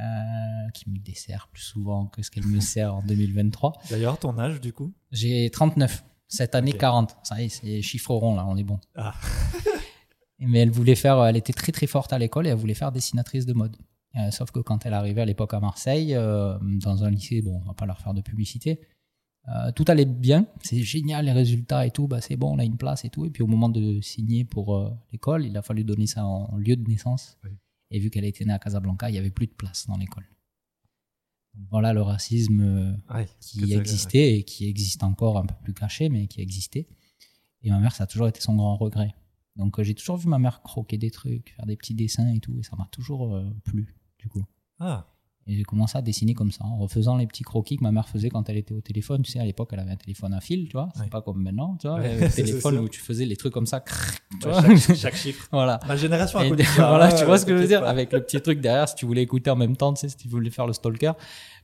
euh, 0.00 0.70
qui 0.74 0.88
me 0.90 0.98
dessert 0.98 1.48
plus 1.52 1.62
souvent 1.62 2.06
que 2.06 2.22
ce 2.22 2.30
qu'elle 2.30 2.46
me 2.46 2.60
sert 2.60 2.94
en 2.94 3.02
2023. 3.02 3.72
D'ailleurs, 3.90 4.18
ton 4.18 4.38
âge, 4.38 4.60
du 4.60 4.72
coup? 4.72 4.92
J'ai 5.10 5.50
39, 5.50 6.04
cette 6.28 6.54
année 6.54 6.72
Ok. 6.72 6.78
40. 6.78 7.16
Ça 7.24 7.40
y 7.40 7.46
est, 7.46 7.48
c'est 7.48 7.82
chiffre 7.82 8.14
rond 8.14 8.36
là, 8.36 8.46
on 8.46 8.56
est 8.56 8.64
bon. 8.64 8.78
Ah. 8.94 9.14
Mais 10.38 10.60
elle 10.60 10.70
voulait 10.70 10.94
faire, 10.94 11.24
elle 11.24 11.36
était 11.36 11.52
très 11.52 11.72
très 11.72 11.88
forte 11.88 12.12
à 12.12 12.18
l'école 12.18 12.46
et 12.46 12.50
elle 12.50 12.56
voulait 12.56 12.74
faire 12.74 12.92
dessinatrice 12.92 13.44
de 13.44 13.54
mode. 13.54 13.76
Euh, 14.16 14.30
sauf 14.30 14.50
que 14.50 14.60
quand 14.60 14.86
elle 14.86 14.94
arrivait 14.94 15.22
à 15.22 15.24
l'époque 15.24 15.52
à 15.52 15.60
Marseille, 15.60 16.14
euh, 16.14 16.56
dans 16.62 17.04
un 17.04 17.10
lycée, 17.10 17.42
bon, 17.42 17.60
on 17.62 17.66
va 17.66 17.74
pas 17.74 17.86
leur 17.86 18.00
faire 18.00 18.14
de 18.14 18.20
publicité, 18.20 18.80
euh, 19.48 19.72
tout 19.72 19.84
allait 19.88 20.04
bien, 20.04 20.46
c'est 20.62 20.82
génial 20.82 21.24
les 21.24 21.32
résultats 21.32 21.86
et 21.86 21.90
tout, 21.90 22.06
bah 22.06 22.20
c'est 22.20 22.36
bon, 22.36 22.54
on 22.54 22.58
a 22.58 22.64
une 22.64 22.76
place 22.76 23.04
et 23.04 23.10
tout. 23.10 23.26
Et 23.26 23.30
puis 23.30 23.42
au 23.42 23.46
moment 23.46 23.68
de 23.68 24.00
signer 24.00 24.44
pour 24.44 24.96
l'école, 25.12 25.44
il 25.44 25.56
a 25.56 25.62
fallu 25.62 25.84
donner 25.84 26.06
ça 26.06 26.24
en 26.24 26.56
lieu 26.56 26.76
de 26.76 26.88
naissance. 26.88 27.36
Oui. 27.44 27.50
Et 27.90 27.98
vu 27.98 28.10
qu'elle 28.10 28.24
était 28.24 28.44
née 28.44 28.52
à 28.52 28.58
Casablanca, 28.58 29.08
il 29.10 29.14
y 29.14 29.18
avait 29.18 29.30
plus 29.30 29.46
de 29.46 29.52
place 29.52 29.86
dans 29.86 29.96
l'école. 29.96 30.26
Voilà 31.70 31.92
le 31.92 32.02
racisme 32.02 32.60
euh, 32.60 33.14
Ouais. 33.14 33.26
qui 33.40 33.72
existait 33.74 34.38
et 34.38 34.42
qui 34.44 34.68
existe 34.68 35.02
encore 35.02 35.38
un 35.38 35.46
peu 35.46 35.54
plus 35.64 35.74
caché, 35.74 36.08
mais 36.08 36.26
qui 36.28 36.40
existait. 36.40 36.86
Et 37.62 37.70
ma 37.70 37.80
mère, 37.80 37.94
ça 37.94 38.04
a 38.04 38.06
toujours 38.06 38.28
été 38.28 38.40
son 38.40 38.54
grand 38.56 38.76
regret. 38.76 39.14
Donc 39.56 39.78
euh, 39.78 39.82
j'ai 39.82 39.94
toujours 39.94 40.18
vu 40.18 40.28
ma 40.28 40.38
mère 40.38 40.62
croquer 40.62 40.98
des 40.98 41.10
trucs, 41.10 41.50
faire 41.56 41.66
des 41.66 41.76
petits 41.76 41.94
dessins 41.94 42.28
et 42.32 42.38
tout, 42.40 42.56
et 42.58 42.62
ça 42.62 42.76
m'a 42.76 42.86
toujours 42.92 43.34
euh, 43.34 43.50
plu, 43.64 43.96
du 44.18 44.28
coup. 44.28 44.44
Ah, 44.78 45.08
Et 45.50 45.54
j'ai 45.56 45.62
commencé 45.64 45.96
à 45.96 46.02
dessiner 46.02 46.34
comme 46.34 46.52
ça, 46.52 46.62
en 46.64 46.76
refaisant 46.76 47.16
les 47.16 47.26
petits 47.26 47.42
croquis 47.42 47.78
que 47.78 47.82
ma 47.82 47.90
mère 47.90 48.06
faisait 48.06 48.28
quand 48.28 48.48
elle 48.50 48.58
était 48.58 48.74
au 48.74 48.82
téléphone. 48.82 49.22
Tu 49.22 49.32
sais, 49.32 49.38
à 49.40 49.44
l'époque, 49.46 49.70
elle 49.72 49.80
avait 49.80 49.92
un 49.92 49.96
téléphone 49.96 50.34
à 50.34 50.40
fil, 50.42 50.66
tu 50.66 50.72
vois. 50.72 50.90
C'est 50.94 51.00
Ouais. 51.04 51.08
pas 51.08 51.22
comme 51.22 51.42
maintenant, 51.42 51.76
tu 51.80 51.88
vois. 51.88 51.96
Ouais, 51.98 52.04
Elle 52.04 52.16
avait 52.16 52.26
un 52.26 52.28
c'est 52.30 52.42
téléphone 52.44 52.78
où 52.80 52.88
tu 52.90 53.00
faisais 53.00 53.24
les 53.24 53.34
trucs 53.36 53.54
comme 53.54 53.64
ça, 53.66 53.80
crrr, 53.80 54.12
tu 54.42 54.46
ouais, 54.46 54.52
vois. 54.52 54.76
chaque, 54.76 54.96
chaque 54.96 55.16
chiffre. 55.16 55.48
voilà. 55.52 55.80
Ma 55.88 55.96
génération 55.96 56.38
a 56.38 56.46
connu 56.48 56.62
ça. 56.64 56.86
voilà, 56.88 57.10
tu 57.12 57.24
vois 57.24 57.38
ce 57.38 57.46
que 57.46 57.56
je 57.56 57.62
veux 57.62 57.66
dire 57.66 57.80
pas. 57.80 57.88
Avec 57.88 58.12
le 58.12 58.22
petit 58.22 58.38
truc 58.42 58.60
derrière, 58.60 58.86
si 58.90 58.94
tu 58.94 59.06
voulais 59.06 59.22
écouter 59.22 59.48
en 59.50 59.56
même 59.56 59.74
temps, 59.76 59.94
tu 59.94 60.00
sais, 60.02 60.10
si 60.10 60.16
tu 60.18 60.28
voulais 60.28 60.50
faire 60.50 60.66
le 60.66 60.74
stalker. 60.74 61.12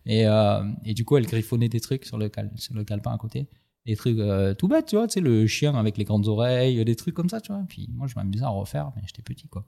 Et, 0.07 0.27
euh, 0.27 0.63
et 0.87 0.95
du 0.95 1.05
coup, 1.05 1.19
elle 1.19 1.27
griffonnait 1.27 1.69
des 1.69 1.81
trucs 1.81 2.07
sur 2.07 2.17
le, 2.17 2.29
cal- 2.31 2.51
sur 2.57 2.75
le 2.75 2.85
calepin 2.85 3.13
à 3.13 3.19
côté. 3.19 3.49
Des 3.87 3.97
trucs 3.97 4.19
euh, 4.19 4.55
tout 4.55 4.67
bêtes, 4.67 4.87
tu 4.87 4.97
vois, 4.97 5.07
tu 5.07 5.15
sais, 5.15 5.21
le 5.21 5.47
chien 5.47 5.75
avec 5.75 5.99
les 5.99 6.05
grandes 6.05 6.27
oreilles, 6.27 6.83
des 6.85 6.97
trucs 6.97 7.15
comme 7.15 7.29
ça, 7.29 7.41
tu 7.41 7.53
vois. 7.53 7.63
Puis 7.69 7.89
moi, 7.93 8.07
je 8.07 8.15
m'amusais 8.15 8.45
à 8.45 8.49
refaire, 8.49 8.93
mais 8.97 9.03
j'étais 9.07 9.23
petit, 9.23 9.47
quoi. 9.49 9.67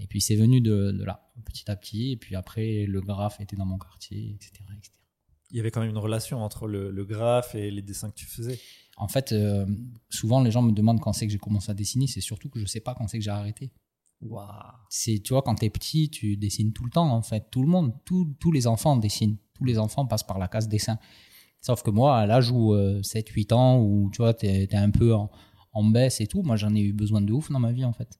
Et 0.00 0.06
puis 0.06 0.20
c'est 0.20 0.34
venu 0.34 0.60
de, 0.60 0.90
de 0.90 1.04
là, 1.04 1.30
petit 1.44 1.70
à 1.70 1.76
petit. 1.76 2.12
Et 2.12 2.16
puis 2.16 2.34
après, 2.34 2.84
le 2.86 3.00
graphe 3.00 3.40
était 3.40 3.56
dans 3.56 3.66
mon 3.66 3.78
quartier, 3.78 4.34
etc. 4.34 4.64
etc. 4.76 4.90
Il 5.50 5.56
y 5.56 5.60
avait 5.60 5.70
quand 5.70 5.80
même 5.80 5.90
une 5.90 5.98
relation 5.98 6.42
entre 6.42 6.66
le, 6.66 6.90
le 6.90 7.04
graphe 7.04 7.54
et 7.54 7.70
les 7.70 7.82
dessins 7.82 8.10
que 8.10 8.16
tu 8.16 8.26
faisais. 8.26 8.58
En 8.96 9.06
fait, 9.06 9.30
euh, 9.30 9.66
souvent, 10.10 10.42
les 10.42 10.50
gens 10.50 10.62
me 10.62 10.72
demandent 10.72 11.00
quand 11.00 11.12
c'est 11.12 11.26
que 11.26 11.32
j'ai 11.32 11.38
commencé 11.38 11.70
à 11.70 11.74
dessiner. 11.74 12.08
C'est 12.08 12.20
surtout 12.20 12.48
que 12.48 12.58
je 12.58 12.66
sais 12.66 12.80
pas 12.80 12.94
quand 12.94 13.06
c'est 13.06 13.18
que 13.18 13.24
j'ai 13.24 13.30
arrêté. 13.30 13.70
Waouh. 14.20 14.46
c'est 14.88 15.18
tu 15.18 15.34
vois 15.34 15.42
quand 15.42 15.56
t'es 15.56 15.68
petit 15.68 16.08
tu 16.08 16.36
dessines 16.38 16.72
tout 16.72 16.84
le 16.84 16.90
temps 16.90 17.10
en 17.10 17.20
fait 17.20 17.50
tout 17.50 17.60
le 17.60 17.68
monde 17.68 17.92
tous 18.06 18.52
les 18.52 18.66
enfants 18.66 18.96
dessinent 18.96 19.36
tous 19.52 19.64
les 19.64 19.76
enfants 19.76 20.06
passent 20.06 20.22
par 20.22 20.38
la 20.38 20.48
case 20.48 20.68
dessin 20.68 20.98
sauf 21.64 21.82
que 21.82 21.90
moi 21.90 22.18
à 22.18 22.26
l'âge 22.26 22.50
où 22.50 22.74
7 23.02 23.28
8 23.28 23.52
ans 23.52 23.80
où 23.80 24.10
tu 24.12 24.18
vois 24.22 24.34
t'es 24.34 24.64
es 24.64 24.76
un 24.76 24.90
peu 24.90 25.14
en, 25.14 25.30
en 25.72 25.84
baisse 25.84 26.20
et 26.20 26.26
tout 26.26 26.42
moi 26.42 26.56
j'en 26.56 26.74
ai 26.74 26.80
eu 26.80 26.92
besoin 26.92 27.20
de 27.20 27.32
ouf 27.32 27.50
dans 27.50 27.60
ma 27.60 27.72
vie 27.72 27.84
en 27.84 27.92
fait. 27.92 28.18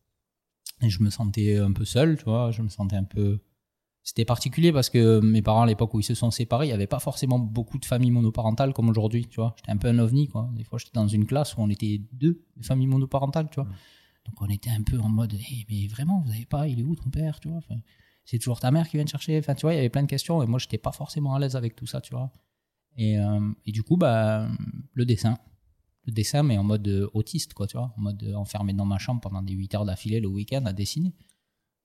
Et 0.82 0.90
je 0.90 1.02
me 1.02 1.10
sentais 1.10 1.58
un 1.58 1.72
peu 1.72 1.84
seul 1.84 2.16
tu 2.18 2.24
vois 2.24 2.50
je 2.50 2.62
me 2.62 2.68
sentais 2.68 2.96
un 2.96 3.04
peu 3.04 3.40
c'était 4.02 4.24
particulier 4.24 4.72
parce 4.72 4.90
que 4.90 5.20
mes 5.20 5.42
parents 5.42 5.62
à 5.62 5.66
l'époque 5.66 5.94
où 5.94 6.00
ils 6.00 6.04
se 6.12 6.14
sont 6.14 6.30
séparés 6.30 6.66
il 6.66 6.70
y 6.70 6.72
avait 6.80 6.86
pas 6.86 7.00
forcément 7.00 7.38
beaucoup 7.38 7.78
de 7.78 7.84
familles 7.84 8.10
monoparentales 8.10 8.72
comme 8.72 8.88
aujourd'hui 8.88 9.26
tu 9.26 9.36
vois. 9.36 9.54
J'étais 9.58 9.72
un 9.72 9.76
peu 9.76 9.88
un 9.88 9.98
ovni 9.98 10.28
quoi. 10.28 10.50
Des 10.54 10.64
fois 10.64 10.78
j'étais 10.78 10.92
dans 10.94 11.08
une 11.08 11.26
classe 11.26 11.56
où 11.56 11.60
on 11.60 11.70
était 11.70 12.00
deux 12.12 12.44
familles 12.62 12.88
monoparentales 12.88 13.48
tu 13.50 13.60
vois. 13.60 13.68
Donc 14.26 14.40
on 14.40 14.48
était 14.48 14.70
un 14.70 14.82
peu 14.82 14.98
en 14.98 15.08
mode, 15.08 15.34
Eh, 15.34 15.66
mais 15.68 15.86
vraiment, 15.86 16.20
vous 16.20 16.30
avez 16.30 16.46
pas, 16.46 16.66
il 16.66 16.80
est 16.80 16.82
où 16.82 16.94
ton 16.96 17.10
père, 17.10 17.40
tu 17.40 17.48
vois? 17.48 17.58
Enfin, 17.58 17.76
C'est 18.24 18.38
toujours 18.38 18.58
ta 18.60 18.70
mère 18.70 18.88
qui 18.88 18.96
vient 18.96 19.04
te 19.04 19.10
chercher. 19.10 19.38
Enfin, 19.38 19.54
tu 19.54 19.62
vois, 19.62 19.74
il 19.74 19.76
y 19.76 19.78
avait 19.80 19.90
plein 19.90 20.02
de 20.02 20.08
questions 20.08 20.42
et 20.42 20.46
moi, 20.46 20.58
j'étais 20.58 20.78
pas 20.78 20.92
forcément 20.92 21.34
à 21.34 21.38
l'aise 21.38 21.56
avec 21.56 21.76
tout 21.76 21.86
ça, 21.86 22.00
tu 22.00 22.14
vois. 22.14 22.30
Et, 22.96 23.18
euh, 23.18 23.52
et 23.66 23.72
du 23.72 23.82
coup, 23.82 23.96
bah, 23.96 24.48
le 24.92 25.04
dessin. 25.04 25.38
Le 26.06 26.12
dessin, 26.12 26.42
mais 26.42 26.58
en 26.58 26.64
mode 26.64 26.86
euh, 26.86 27.08
autiste, 27.14 27.54
quoi, 27.54 27.66
tu 27.66 27.76
vois. 27.76 27.94
En 27.96 28.00
mode 28.00 28.22
euh, 28.24 28.34
enfermé 28.34 28.74
dans 28.74 28.84
ma 28.84 28.98
chambre 28.98 29.20
pendant 29.20 29.42
des 29.42 29.54
8 29.54 29.74
heures 29.74 29.84
d'affilée 29.84 30.20
le 30.20 30.28
week-end 30.28 30.64
à 30.66 30.72
dessiner. 30.72 31.14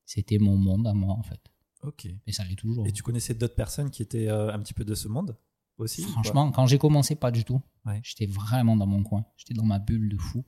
C'était 0.05 0.39
mon 0.39 0.57
monde 0.57 0.87
à 0.87 0.93
moi, 0.93 1.13
en 1.13 1.23
fait. 1.23 1.39
Ok. 1.83 2.07
Et 2.27 2.31
ça 2.31 2.43
l'est 2.43 2.55
toujours. 2.55 2.85
Et 2.85 2.91
tu 2.91 3.03
connaissais 3.03 3.33
d'autres 3.33 3.55
personnes 3.55 3.89
qui 3.89 4.01
étaient 4.01 4.27
euh, 4.27 4.51
un 4.53 4.59
petit 4.59 4.73
peu 4.73 4.83
de 4.83 4.95
ce 4.95 5.07
monde 5.07 5.37
aussi 5.77 6.01
Franchement, 6.01 6.51
quand 6.51 6.65
j'ai 6.65 6.77
commencé, 6.77 7.15
pas 7.15 7.31
du 7.31 7.45
tout. 7.45 7.61
Ouais. 7.85 8.01
J'étais 8.03 8.25
vraiment 8.25 8.75
dans 8.75 8.87
mon 8.87 9.03
coin. 9.03 9.25
J'étais 9.37 9.53
dans 9.53 9.63
ma 9.63 9.79
bulle 9.79 10.09
de 10.09 10.17
fou. 10.17 10.43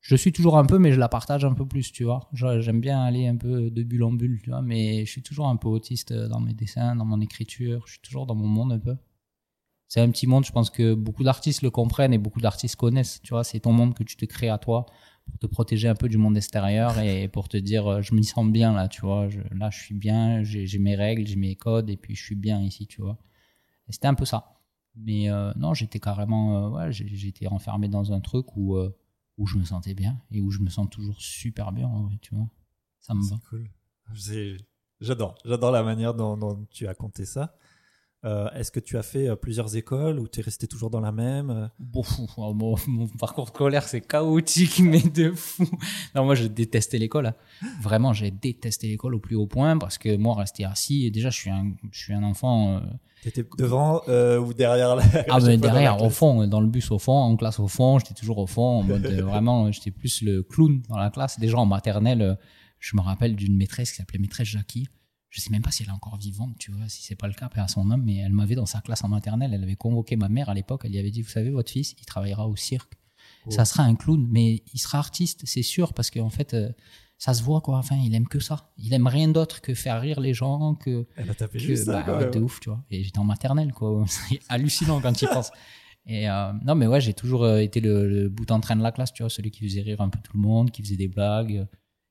Je 0.00 0.16
suis 0.16 0.32
toujours 0.32 0.58
un 0.58 0.66
peu, 0.66 0.78
mais 0.78 0.92
je 0.92 0.98
la 0.98 1.08
partage 1.08 1.44
un 1.44 1.54
peu 1.54 1.66
plus, 1.66 1.92
tu 1.92 2.04
vois. 2.04 2.28
J'aime 2.32 2.80
bien 2.80 3.00
aller 3.02 3.26
un 3.26 3.36
peu 3.36 3.70
de 3.70 3.82
bulle 3.84 4.02
en 4.02 4.12
bulle, 4.12 4.40
tu 4.42 4.50
vois, 4.50 4.60
mais 4.60 5.06
je 5.06 5.10
suis 5.10 5.22
toujours 5.22 5.48
un 5.48 5.56
peu 5.56 5.68
autiste 5.68 6.12
dans 6.12 6.40
mes 6.40 6.52
dessins, 6.52 6.96
dans 6.96 7.06
mon 7.06 7.20
écriture. 7.20 7.84
Je 7.86 7.92
suis 7.92 8.02
toujours 8.02 8.26
dans 8.26 8.34
mon 8.34 8.48
monde 8.48 8.72
un 8.72 8.78
peu. 8.78 8.96
C'est 9.94 10.00
un 10.00 10.10
petit 10.10 10.26
monde, 10.26 10.44
je 10.44 10.50
pense 10.50 10.70
que 10.70 10.92
beaucoup 10.92 11.22
d'artistes 11.22 11.62
le 11.62 11.70
comprennent 11.70 12.12
et 12.12 12.18
beaucoup 12.18 12.40
d'artistes 12.40 12.74
connaissent, 12.74 13.20
tu 13.22 13.32
vois. 13.32 13.44
C'est 13.44 13.60
ton 13.60 13.70
monde 13.70 13.94
que 13.94 14.02
tu 14.02 14.16
te 14.16 14.24
crées 14.24 14.48
à 14.48 14.58
toi 14.58 14.86
pour 15.24 15.38
te 15.38 15.46
protéger 15.46 15.86
un 15.86 15.94
peu 15.94 16.08
du 16.08 16.18
monde 16.18 16.36
extérieur 16.36 16.98
et 16.98 17.28
pour 17.28 17.46
te 17.48 17.56
dire, 17.56 17.86
euh, 17.86 18.02
je 18.02 18.12
m'y 18.12 18.24
sens 18.24 18.44
bien 18.50 18.72
là, 18.74 18.88
tu 18.88 19.02
vois. 19.02 19.28
Je- 19.28 19.38
là, 19.52 19.70
je 19.70 19.78
suis 19.78 19.94
bien, 19.94 20.42
j'ai 20.42 20.78
mes 20.80 20.96
règles, 20.96 21.24
j'ai 21.28 21.36
mes 21.36 21.54
codes 21.54 21.90
et 21.90 21.96
puis 21.96 22.16
je 22.16 22.24
suis 22.24 22.34
bien 22.34 22.60
ici, 22.60 22.88
tu 22.88 23.02
vois. 23.02 23.18
Et 23.88 23.92
C'était 23.92 24.08
un 24.08 24.14
peu 24.14 24.24
ça. 24.24 24.58
Mais 24.96 25.30
euh, 25.30 25.52
non, 25.54 25.74
j'étais 25.74 26.00
carrément, 26.00 26.74
euh, 26.74 26.86
ouais, 26.86 26.92
j'étais 26.92 27.46
enfermé 27.46 27.86
dans 27.86 28.12
un 28.12 28.20
truc 28.20 28.56
où, 28.56 28.74
euh, 28.76 28.92
où 29.38 29.46
je 29.46 29.58
me 29.58 29.64
sentais 29.64 29.94
bien 29.94 30.20
et 30.32 30.40
où 30.40 30.50
je 30.50 30.58
me 30.58 30.70
sens 30.70 30.90
toujours 30.90 31.20
super 31.20 31.70
bien, 31.70 31.88
tu 32.20 32.34
vois. 32.34 32.48
Ça 32.98 33.14
me 33.14 33.20
va. 33.22 33.36
C'est 33.36 33.48
cool. 33.48 33.70
J'adore. 35.00 35.36
J'adore 35.44 35.70
la 35.70 35.84
manière 35.84 36.14
dont, 36.14 36.36
dont 36.36 36.66
tu 36.68 36.88
as 36.88 36.94
compté 36.94 37.24
ça. 37.24 37.54
Euh, 38.24 38.48
Est-ce 38.54 38.70
que 38.72 38.80
tu 38.80 38.96
as 38.96 39.02
fait 39.02 39.28
euh, 39.28 39.36
plusieurs 39.36 39.76
écoles 39.76 40.18
ou 40.18 40.26
tu 40.28 40.40
es 40.40 40.42
resté 40.42 40.66
toujours 40.66 40.88
dans 40.88 41.00
la 41.00 41.12
même 41.12 41.50
euh? 41.50 41.66
Bon, 41.78 42.02
fou, 42.02 42.26
oh, 42.38 42.54
mon, 42.54 42.74
mon 42.86 43.06
parcours 43.08 43.48
scolaire, 43.48 43.82
c'est 43.86 44.00
chaotique, 44.00 44.78
mais 44.82 45.00
de 45.02 45.30
fou. 45.32 45.66
Non, 46.14 46.24
moi, 46.24 46.34
je 46.34 46.46
détestais 46.46 46.98
l'école. 46.98 47.26
hein. 47.26 47.34
Vraiment, 47.82 48.12
j'ai 48.14 48.30
détesté 48.30 48.88
l'école 48.88 49.14
au 49.14 49.18
plus 49.18 49.36
haut 49.36 49.46
point 49.46 49.76
parce 49.76 49.98
que 49.98 50.16
moi, 50.16 50.34
rester 50.36 50.64
assis, 50.64 51.10
déjà, 51.10 51.28
je 51.28 51.36
suis 51.38 51.50
un, 51.50 51.72
je 51.92 51.98
suis 51.98 52.14
un 52.14 52.22
enfant. 52.22 52.76
euh, 52.76 52.80
T'étais 53.22 53.44
devant 53.58 54.00
euh, 54.08 54.38
ou 54.38 54.54
derrière 54.54 54.96
la... 54.96 55.02
ah, 55.28 55.38
mais 55.44 55.56
derrière, 55.58 56.02
au 56.02 56.10
fond, 56.10 56.46
dans 56.46 56.60
le 56.60 56.66
bus 56.68 56.90
au 56.90 56.98
fond, 56.98 57.12
en 57.12 57.36
classe 57.36 57.58
au 57.60 57.68
fond, 57.68 57.98
j'étais 57.98 58.14
toujours 58.14 58.38
au 58.38 58.46
fond. 58.46 58.80
En 58.80 58.82
mode, 58.84 59.06
vraiment, 59.06 59.70
j'étais 59.72 59.90
plus 59.90 60.22
le 60.22 60.42
clown 60.42 60.82
dans 60.88 60.96
la 60.96 61.10
classe. 61.10 61.38
Déjà, 61.38 61.58
en 61.58 61.66
maternelle, 61.66 62.38
je 62.80 62.96
me 62.96 63.02
rappelle 63.02 63.36
d'une 63.36 63.56
maîtresse 63.56 63.90
qui 63.90 63.96
s'appelait 63.96 64.18
maîtresse 64.18 64.48
Jackie. 64.48 64.88
Je 65.34 65.40
sais 65.40 65.50
même 65.50 65.62
pas 65.62 65.72
si 65.72 65.82
elle 65.82 65.88
est 65.88 65.92
encore 65.92 66.16
vivante, 66.16 66.54
tu 66.60 66.70
vois, 66.70 66.88
si 66.88 67.02
c'est 67.02 67.16
pas 67.16 67.26
le 67.26 67.34
cas, 67.34 67.50
à 67.56 67.66
son 67.66 67.90
âme, 67.90 68.02
mais 68.04 68.18
elle 68.18 68.32
m'avait 68.32 68.54
dans 68.54 68.66
sa 68.66 68.80
classe 68.80 69.02
en 69.02 69.08
maternelle, 69.08 69.52
elle 69.52 69.64
avait 69.64 69.74
convoqué 69.74 70.14
ma 70.14 70.28
mère 70.28 70.48
à 70.48 70.54
l'époque, 70.54 70.82
elle 70.84 70.92
lui 70.92 70.98
avait 71.00 71.10
dit, 71.10 71.22
vous 71.22 71.28
savez, 71.28 71.50
votre 71.50 71.72
fils, 71.72 71.96
il 72.00 72.04
travaillera 72.06 72.46
au 72.46 72.54
cirque. 72.54 72.92
Oh. 73.46 73.50
Ça 73.50 73.64
sera 73.64 73.82
un 73.82 73.96
clown, 73.96 74.28
mais 74.30 74.62
il 74.72 74.78
sera 74.78 74.98
artiste, 74.98 75.42
c'est 75.44 75.62
sûr, 75.64 75.92
parce 75.92 76.10
qu'en 76.12 76.30
fait, 76.30 76.54
euh, 76.54 76.70
ça 77.18 77.34
se 77.34 77.42
voit, 77.42 77.60
quoi. 77.62 77.78
Enfin, 77.78 77.96
il 77.96 78.14
aime 78.14 78.28
que 78.28 78.38
ça. 78.38 78.70
Il 78.78 78.92
aime 78.94 79.08
rien 79.08 79.26
d'autre 79.26 79.60
que 79.60 79.74
faire 79.74 80.00
rire 80.00 80.20
les 80.20 80.34
gens, 80.34 80.76
que, 80.76 81.04
Elle 81.16 81.28
a 81.30 81.34
tapé 81.34 81.58
que- 81.58 81.64
juste 81.64 81.86
ça, 81.86 82.02
bah, 82.04 82.12
ouais, 82.14 82.20
même. 82.26 82.30
de 82.30 82.38
ouf, 82.38 82.60
tu 82.60 82.68
vois. 82.70 82.84
Et 82.92 83.02
j'étais 83.02 83.18
en 83.18 83.24
maternelle, 83.24 83.72
quoi. 83.72 84.04
C'est 84.06 84.40
hallucinant 84.48 85.00
quand 85.00 85.12
tu 85.14 85.24
y 85.24 85.28
penses. 85.28 85.50
Et 86.06 86.28
euh, 86.30 86.52
non, 86.64 86.74
mais 86.76 86.86
ouais, 86.86 87.00
j'ai 87.00 87.14
toujours 87.14 87.42
euh, 87.44 87.58
été 87.58 87.80
le, 87.80 88.08
le 88.08 88.28
bout 88.28 88.50
en 88.52 88.60
train 88.60 88.76
de 88.76 88.82
la 88.82 88.92
classe, 88.92 89.12
tu 89.12 89.22
vois, 89.24 89.30
celui 89.30 89.50
qui 89.50 89.66
faisait 89.68 89.80
rire 89.80 90.00
un 90.00 90.10
peu 90.10 90.18
tout 90.22 90.36
le 90.36 90.40
monde, 90.42 90.70
qui 90.70 90.82
faisait 90.82 90.96
des 90.96 91.08
blagues, 91.08 91.66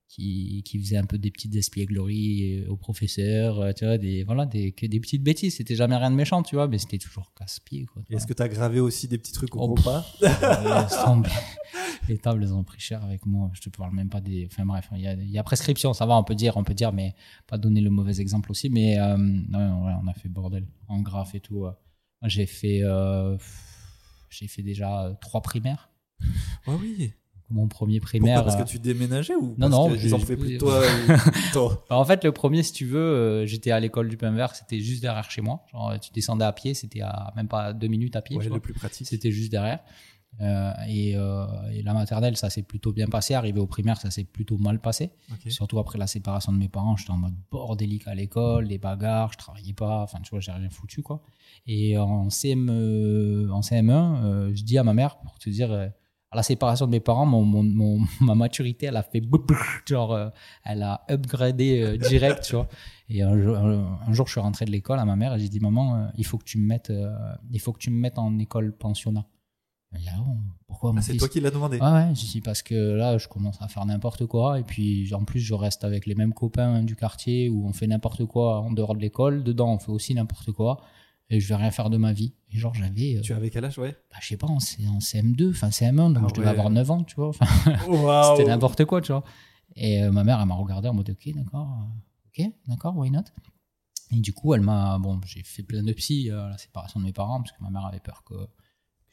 qui, 0.07 0.61
qui 0.63 0.79
faisait 0.79 0.97
un 0.97 1.05
peu 1.05 1.17
des 1.17 1.31
petites 1.31 1.55
espiègleries 1.55 2.59
euh, 2.65 2.69
au 2.69 2.77
professeur, 2.77 3.59
euh, 3.59 3.71
tu 3.73 3.83
vois, 3.85 3.97
des, 3.97 4.23
voilà, 4.23 4.45
des, 4.45 4.71
que 4.71 4.85
des 4.85 4.99
petites 4.99 5.23
bêtises. 5.23 5.55
C'était 5.55 5.75
jamais 5.75 5.95
rien 5.97 6.11
de 6.11 6.15
méchant, 6.15 6.43
tu 6.43 6.55
vois, 6.55 6.67
mais 6.67 6.77
c'était 6.77 6.99
toujours 6.99 7.33
casse-pied, 7.33 7.87
Est-ce 8.09 8.27
que 8.27 8.33
tu 8.33 8.43
as 8.43 8.49
gravé 8.49 8.79
aussi 8.79 9.07
des 9.07 9.17
petits 9.17 9.31
trucs 9.33 9.55
au 9.55 9.61
Oh, 9.61 9.67
repas 9.75 10.05
Euh, 10.21 11.23
les 12.09 12.17
tables, 12.19 12.43
elles 12.43 12.53
ont 12.53 12.63
pris 12.63 12.79
cher 12.79 13.03
avec 13.03 13.25
moi. 13.25 13.49
Je 13.53 13.61
te 13.61 13.69
parle 13.69 13.93
même 13.95 14.09
pas 14.09 14.21
des. 14.21 14.47
Enfin 14.51 14.65
bref, 14.65 14.89
il 14.93 15.01
y 15.01 15.07
a, 15.07 15.13
y 15.15 15.37
a 15.37 15.43
prescription, 15.43 15.93
ça 15.93 16.05
va, 16.05 16.15
on 16.17 16.23
peut 16.23 16.35
dire, 16.35 16.57
on 16.57 16.63
peut 16.63 16.73
dire, 16.75 16.91
mais 16.93 17.15
pas 17.47 17.57
donner 17.57 17.81
le 17.81 17.89
mauvais 17.89 18.19
exemple 18.21 18.51
aussi. 18.51 18.69
Mais 18.69 18.99
euh, 18.99 19.17
non, 19.17 19.85
ouais, 19.85 19.93
on 20.03 20.07
a 20.07 20.13
fait 20.13 20.29
bordel 20.29 20.67
en 20.87 21.01
graphe 21.01 21.33
et 21.35 21.39
tout. 21.39 21.59
ouais. 21.61 21.71
J'ai 22.25 22.45
fait, 22.45 22.81
euh, 22.83 23.35
j'ai 24.29 24.47
fait 24.47 24.61
déjà 24.61 25.17
trois 25.21 25.41
primaires. 25.41 25.89
Oh 26.67 26.77
oui. 26.79 27.13
Mon 27.53 27.67
premier 27.67 27.99
Pourquoi 27.99 28.19
primaire. 28.19 28.43
Parce 28.43 28.55
euh, 28.59 28.63
que 28.63 28.67
tu 28.69 28.79
déménageais 28.79 29.35
ou 29.35 29.49
Non, 29.57 29.69
parce 29.69 29.71
non, 29.71 29.89
qu'ils 29.91 29.99
j'ai- 29.99 30.13
en 30.13 30.19
plus 30.19 30.35
de 30.53 30.57
toi 30.57 30.81
ou- 31.07 31.31
plutôt 31.31 31.69
bah, 31.89 31.97
en 31.97 32.03
fait, 32.05 32.23
le 32.25 32.31
premier, 32.31 32.63
si 32.63 32.73
tu 32.73 32.85
veux, 32.85 32.99
euh, 32.99 33.45
j'étais 33.45 33.71
à 33.71 33.79
l'école 33.79 34.09
du 34.09 34.17
Pain 34.17 34.31
Vert, 34.31 34.55
c'était 34.55 34.79
juste 34.79 35.01
derrière 35.01 35.29
chez 35.31 35.41
moi. 35.41 35.63
Genre, 35.71 35.93
tu 36.01 36.11
descendais 36.11 36.45
à 36.45 36.51
pied, 36.51 36.73
c'était 36.73 37.01
à 37.01 37.31
même 37.35 37.47
pas 37.47 37.71
deux 37.73 37.87
minutes 37.87 38.15
à 38.15 38.21
pied. 38.21 38.35
Ouais, 38.37 38.49
le 38.49 38.59
plus 38.59 38.73
pratique. 38.73 39.07
C'était 39.07 39.31
juste 39.31 39.51
derrière. 39.51 39.79
Euh, 40.41 40.71
et, 40.87 41.15
euh, 41.15 41.45
et 41.71 41.83
la 41.83 41.93
maternelle, 41.93 42.35
ça 42.37 42.49
s'est 42.49 42.63
plutôt 42.63 42.91
bien 42.91 43.05
passé. 43.05 43.35
Arrivé 43.35 43.59
au 43.59 43.67
primaire, 43.67 44.01
ça 44.01 44.09
s'est 44.09 44.23
plutôt 44.23 44.57
mal 44.57 44.79
passé. 44.79 45.11
Surtout 45.47 45.77
après 45.77 45.99
la 45.99 46.07
séparation 46.07 46.51
de 46.51 46.57
mes 46.57 46.69
parents, 46.69 46.97
j'étais 46.97 47.11
en 47.11 47.17
mode 47.17 47.35
bordélique 47.51 48.07
à 48.07 48.15
l'école, 48.15 48.65
les 48.65 48.79
bagarres, 48.79 49.31
je 49.33 49.37
travaillais 49.37 49.73
pas. 49.73 50.01
Enfin, 50.01 50.17
tu 50.23 50.31
vois, 50.31 50.39
j'ai 50.39 50.51
rien 50.51 50.69
foutu, 50.71 51.03
quoi. 51.03 51.21
Et 51.67 51.99
en, 51.99 52.31
CM, 52.31 52.67
euh, 52.71 53.47
en 53.51 53.61
CM1, 53.61 54.23
euh, 54.23 54.51
je 54.55 54.63
dis 54.63 54.79
à 54.79 54.83
ma 54.83 54.95
mère, 54.95 55.17
pour 55.19 55.37
te 55.37 55.51
dire, 55.51 55.71
euh, 55.71 55.87
à 56.33 56.35
la 56.35 56.43
séparation 56.43 56.85
de 56.85 56.91
mes 56.91 56.99
parents, 56.99 57.25
mon, 57.25 57.43
mon, 57.43 57.63
mon- 57.63 57.99
ma 58.21 58.35
maturité, 58.35 58.87
elle 58.87 58.97
a 58.97 59.03
fait 59.03 59.21
genre, 59.87 60.13
euh, 60.13 60.29
elle 60.65 60.83
a 60.83 61.03
upgradé 61.09 61.81
euh, 61.81 61.97
direct, 61.97 62.43
tu 62.43 62.55
vois. 62.55 62.67
Et 63.09 63.21
un 63.21 63.39
jour, 63.41 63.55
un, 63.55 63.99
un 64.07 64.13
jour, 64.13 64.25
je 64.27 64.31
suis 64.33 64.41
rentré 64.41 64.65
de 64.65 64.71
l'école 64.71 64.99
à 64.99 65.05
ma 65.05 65.15
mère 65.15 65.33
et 65.35 65.39
j'ai 65.39 65.49
dit, 65.49 65.59
maman, 65.59 65.95
euh, 65.95 66.07
il 66.17 66.25
faut 66.25 66.37
que 66.37 66.43
tu 66.45 66.57
me 66.57 66.65
mettes, 66.65 66.91
il 67.51 67.59
faut 67.59 67.71
que 67.71 67.79
tu 67.79 67.89
me 67.91 67.97
mettes 67.99 68.17
en 68.19 68.37
école 68.39 68.75
pensionnat. 68.75 69.25
Dit, 69.95 70.07
ah 70.09 70.23
pourquoi 70.65 70.91
Ah, 70.97 71.01
c'est 71.03 71.15
toi 71.17 71.29
qui 71.29 71.39
l'as 71.39 71.51
demandé. 71.51 71.77
Ouais, 71.77 71.85
ouais, 71.91 72.15
je 72.15 72.25
dis 72.25 72.41
parce 72.41 72.63
que 72.63 72.73
là, 72.95 73.19
je 73.19 73.27
commence 73.27 73.61
à 73.61 73.67
faire 73.67 73.85
n'importe 73.85 74.25
quoi. 74.25 74.59
Et 74.59 74.63
puis, 74.63 75.13
en 75.13 75.23
plus, 75.23 75.39
je 75.39 75.53
reste 75.53 75.83
avec 75.83 76.07
les 76.07 76.15
mêmes 76.15 76.33
copains 76.33 76.81
du 76.81 76.95
quartier 76.95 77.47
où 77.49 77.67
on 77.67 77.73
fait 77.73 77.85
n'importe 77.85 78.25
quoi 78.25 78.61
en 78.61 78.71
dehors 78.71 78.95
de 78.95 79.01
l'école. 79.01 79.43
Dedans, 79.43 79.71
on 79.71 79.77
fait 79.77 79.91
aussi 79.91 80.15
n'importe 80.15 80.51
quoi. 80.51 80.81
Et 81.33 81.39
je 81.39 81.47
vais 81.47 81.55
rien 81.55 81.71
faire 81.71 81.89
de 81.89 81.97
ma 81.97 82.13
vie. 82.13 82.35
Et 82.51 82.59
genre, 82.59 82.75
j'avais, 82.75 83.17
euh, 83.17 83.21
Tu 83.21 83.33
avais 83.33 83.49
quel 83.49 83.65
âge, 83.65 83.79
ouais? 83.79 83.97
bah, 84.11 84.17
je 84.21 84.27
sais 84.27 84.37
pas, 84.37 84.45
en, 84.45 84.57
en 84.57 84.99
CM2, 84.99 85.49
enfin 85.49 85.69
CM1, 85.69 86.13
donc 86.13 86.23
Ah 86.25 86.27
je 86.29 86.33
devais 86.35 86.45
ouais. 86.45 86.51
avoir 86.51 86.69
9 86.69 86.91
ans, 86.91 87.03
tu 87.03 87.15
vois. 87.15 87.31
C'était 88.37 88.47
n'importe 88.47 88.85
quoi, 88.85 89.01
tu 89.01 89.11
vois. 89.11 89.23
Et 89.75 90.03
euh, 90.03 90.11
ma 90.11 90.23
mère, 90.23 90.39
elle 90.39 90.47
m'a 90.47 90.53
regardé 90.53 90.89
en 90.89 90.93
mode, 90.93 91.09
ok, 91.09 91.33
d'accord, 91.33 91.67
euh, 91.71 92.43
ok, 92.45 92.51
d'accord, 92.67 92.95
why 92.95 93.09
not? 93.09 93.23
Et 94.11 94.17
du 94.17 94.31
coup, 94.31 94.53
elle 94.53 94.61
m'a, 94.61 94.99
bon, 94.99 95.19
j'ai 95.25 95.41
fait 95.41 95.63
plein 95.63 95.81
de 95.81 95.91
psy 95.93 96.29
à 96.29 96.49
la 96.49 96.57
séparation 96.59 96.99
de 96.99 97.05
mes 97.05 97.13
parents, 97.13 97.41
parce 97.41 97.51
que 97.57 97.63
ma 97.63 97.71
mère 97.71 97.85
avait 97.87 97.99
peur 97.99 98.23
que 98.23 98.35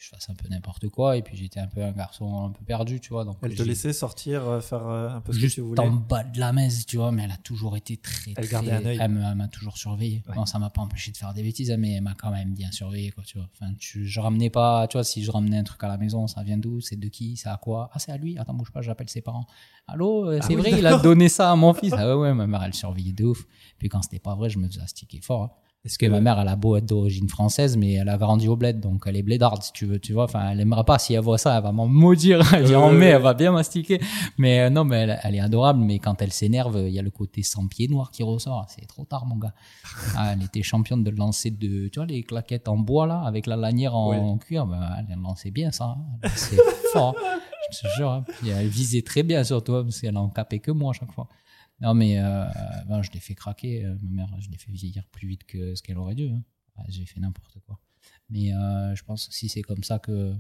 je 0.03 0.09
fasse 0.09 0.31
un 0.31 0.35
peu 0.35 0.49
n'importe 0.49 0.89
quoi, 0.89 1.19
et 1.19 1.23
puis 1.23 1.37
j'étais 1.37 1.61
un 1.61 1.67
peu 1.67 1.83
un 1.85 1.93
garçon 1.93 2.47
un 2.47 2.51
peu 2.53 2.65
perdu, 2.65 3.01
tu 3.01 3.11
vois. 3.11 3.27
Donc 3.27 3.37
Elle 3.43 3.55
te 3.55 3.63
laissait 3.63 3.93
sortir, 3.93 4.49
euh, 4.49 4.61
faire 4.63 4.87
euh, 4.87 5.11
un 5.11 5.21
peu 5.21 5.31
ce 5.35 5.39
que 5.39 5.47
tu 5.47 5.61
voulais. 5.61 5.79
en 5.83 5.91
bas 5.91 6.25
de 6.25 6.41
la 6.41 6.55
messe, 6.55 6.87
tu 6.87 6.97
vois, 6.97 7.13
mais 7.13 7.25
elle 7.25 7.31
a 7.33 7.37
toujours 7.37 7.77
été 7.77 7.99
très, 7.99 8.31
Elle 8.31 8.45
très- 8.45 8.47
gardait 8.49 8.73
un 8.73 8.85
œil. 8.87 8.99
Elle 8.99 9.11
m'a 9.11 9.49
toujours 9.49 9.77
surveillé. 9.77 10.23
Ouais. 10.27 10.35
Bon, 10.37 10.47
ça 10.47 10.59
m'a 10.59 10.71
pas 10.71 10.81
empêché 10.81 11.13
de 11.13 11.19
faire 11.19 11.35
des 11.35 11.43
bêtises, 11.43 11.71
mais 11.79 11.93
elle 11.97 12.03
m'a 12.03 12.15
quand 12.15 12.31
même 12.31 12.55
bien 12.55 12.73
surveillé, 12.73 13.11
quoi, 13.11 13.25
tu 13.25 13.37
vois. 13.37 13.47
Enfin, 13.53 13.75
tu, 13.79 14.07
je 14.07 14.21
ramenais 14.21 14.49
pas, 14.49 14.89
tu 14.89 14.97
vois, 14.97 15.05
si 15.05 15.23
je 15.23 15.31
ramenais 15.31 15.59
un 15.59 15.65
truc 15.65 15.85
à 15.85 15.89
la 15.89 15.99
maison, 15.99 16.27
ça 16.27 16.43
vient 16.45 16.57
d'où, 16.57 16.81
c'est 16.81 16.97
de 16.99 17.09
qui, 17.09 17.37
c'est 17.37 17.51
à 17.51 17.59
quoi? 17.59 17.91
Ah, 17.93 17.99
c'est 17.99 18.11
à 18.11 18.17
lui, 18.17 18.39
attends, 18.39 18.55
bouge 18.55 18.73
pas, 18.73 18.81
j'appelle 18.81 19.11
ses 19.11 19.21
parents. 19.21 19.45
Allô, 19.87 20.31
euh, 20.31 20.39
Ah 20.41 20.47
c'est 20.47 20.55
oui, 20.55 20.63
vrai, 20.63 20.79
il 20.79 20.87
a 20.87 20.97
donné 20.99 21.29
ça 21.29 21.53
à 21.53 21.57
mon 21.57 21.75
fils. 21.75 21.93
Ah 21.95 22.07
ouais, 22.17 22.23
ouais, 22.29 22.33
ma 22.35 22.47
mère, 22.47 22.63
elle 22.63 22.73
surveillait 22.73 23.13
de 23.13 23.25
ouf. 23.27 23.45
Puis 23.77 23.91
quand 23.91 24.01
c'était 24.01 24.19
pas 24.19 24.35
vrai, 24.35 24.49
je 24.49 24.59
me 24.59 24.67
faisais 24.67 24.81
astiquer 24.81 25.21
fort. 25.21 25.43
hein. 25.43 25.51
Parce 25.83 25.97
que 25.97 26.05
ma 26.05 26.21
mère, 26.21 26.39
elle 26.39 26.49
a 26.49 26.57
beau 26.57 26.77
être 26.77 26.85
d'origine 26.85 27.27
française, 27.31 27.79
mais 27.79 27.95
elle 27.95 28.11
a 28.11 28.19
grandi 28.19 28.49
au 28.49 28.55
bled, 28.57 28.81
donc 28.81 29.05
elle 29.07 29.17
est 29.17 29.23
blédarde, 29.23 29.63
si 29.63 29.73
tu 29.73 29.87
veux, 29.87 29.99
tu 29.99 30.13
vois. 30.13 30.25
Enfin, 30.25 30.51
elle 30.51 30.61
aimera 30.61 30.85
pas 30.85 30.99
si 30.99 31.15
elle 31.15 31.21
voit 31.23 31.39
ça, 31.39 31.57
elle 31.57 31.63
va 31.63 31.73
m'en 31.73 31.87
maudire. 31.87 32.43
Elle 32.55 32.65
dit, 32.65 32.75
en 32.77 32.91
mai, 32.93 33.07
elle 33.07 33.23
va 33.23 33.33
bien 33.33 33.51
mastiquer. 33.51 33.99
Mais 34.37 34.61
euh, 34.61 34.69
non, 34.69 34.85
mais 34.85 34.97
elle, 34.99 35.19
elle 35.23 35.35
est 35.37 35.41
adorable, 35.41 35.81
mais 35.81 35.99
quand 35.99 36.21
elle 36.21 36.33
s'énerve, 36.33 36.77
il 36.87 36.93
y 36.93 36.99
a 36.99 37.03
le 37.03 37.11
côté 37.11 37.43
sans 37.43 37.67
pied 37.67 37.89
noir 37.89 38.11
qui 38.11 38.23
ressort. 38.23 38.67
C'est 38.69 38.87
trop 38.87 39.05
tard, 39.07 39.25
mon 39.25 39.37
gars. 39.37 39.55
Ah, 40.19 40.33
elle 40.35 40.43
était 40.43 40.63
championne 40.63 41.03
de 41.03 41.11
lancer 41.13 41.51
de, 41.51 41.89
tu 41.89 41.99
vois, 41.99 42.05
les 42.07 42.25
claquettes 42.25 42.69
en 42.69 42.77
bois, 42.77 43.07
là, 43.07 43.23
avec 43.25 43.47
la 43.47 43.57
lanière 43.57 43.95
en 43.97 44.37
cuir. 44.39 44.67
Ben, 44.67 44.83
elle 45.09 45.17
lançait 45.19 45.51
bien 45.51 45.71
ça. 45.71 45.97
hein. 45.97 46.29
C'est 46.37 46.59
fort. 46.93 47.15
Je 47.73 47.79
te 47.81 47.87
jure. 47.97 48.11
hein. 48.11 48.25
Puis 48.41 48.51
elle 48.51 48.67
visait 48.69 49.01
très 49.03 49.23
bien 49.23 49.45
sur 49.45 49.65
toi, 49.65 49.83
parce 49.83 49.99
qu'elle 49.99 50.17
en 50.19 50.29
capait 50.29 50.59
que 50.59 50.73
moi 50.73 50.91
à 50.91 50.99
chaque 50.99 51.13
fois. 51.13 51.27
Non, 51.81 51.95
mais 51.95 52.19
euh, 52.19 52.45
ben, 52.89 53.03
je 53.03 53.11
l'ai 53.13 53.21
fait 53.21 53.35
craquer. 53.35 53.85
euh, 53.85 53.97
ma 54.03 54.27
mère, 54.27 54.41
je 54.41 54.51
l'ai 54.51 54.59
fait 54.59 54.71
vieillir 54.73 55.07
plus 55.09 55.27
vite 55.29 55.45
que 55.45 55.75
ce 55.75 55.83
qu'elle 55.83 55.99
aurait 55.99 56.15
dû. 56.15 56.29
hein. 56.29 56.43
Ah, 56.77 56.85
J'ai 56.89 57.05
fait 57.07 57.21
n'importe 57.21 57.59
quoi. 57.67 57.79
Mais 58.29 58.53
euh, 58.55 58.95
je 58.95 59.03
pense 59.05 59.29
aussi 59.29 59.49
c'est 59.49 59.63
comme 59.63 59.83
ça 59.83 59.99
que, 59.99 60.35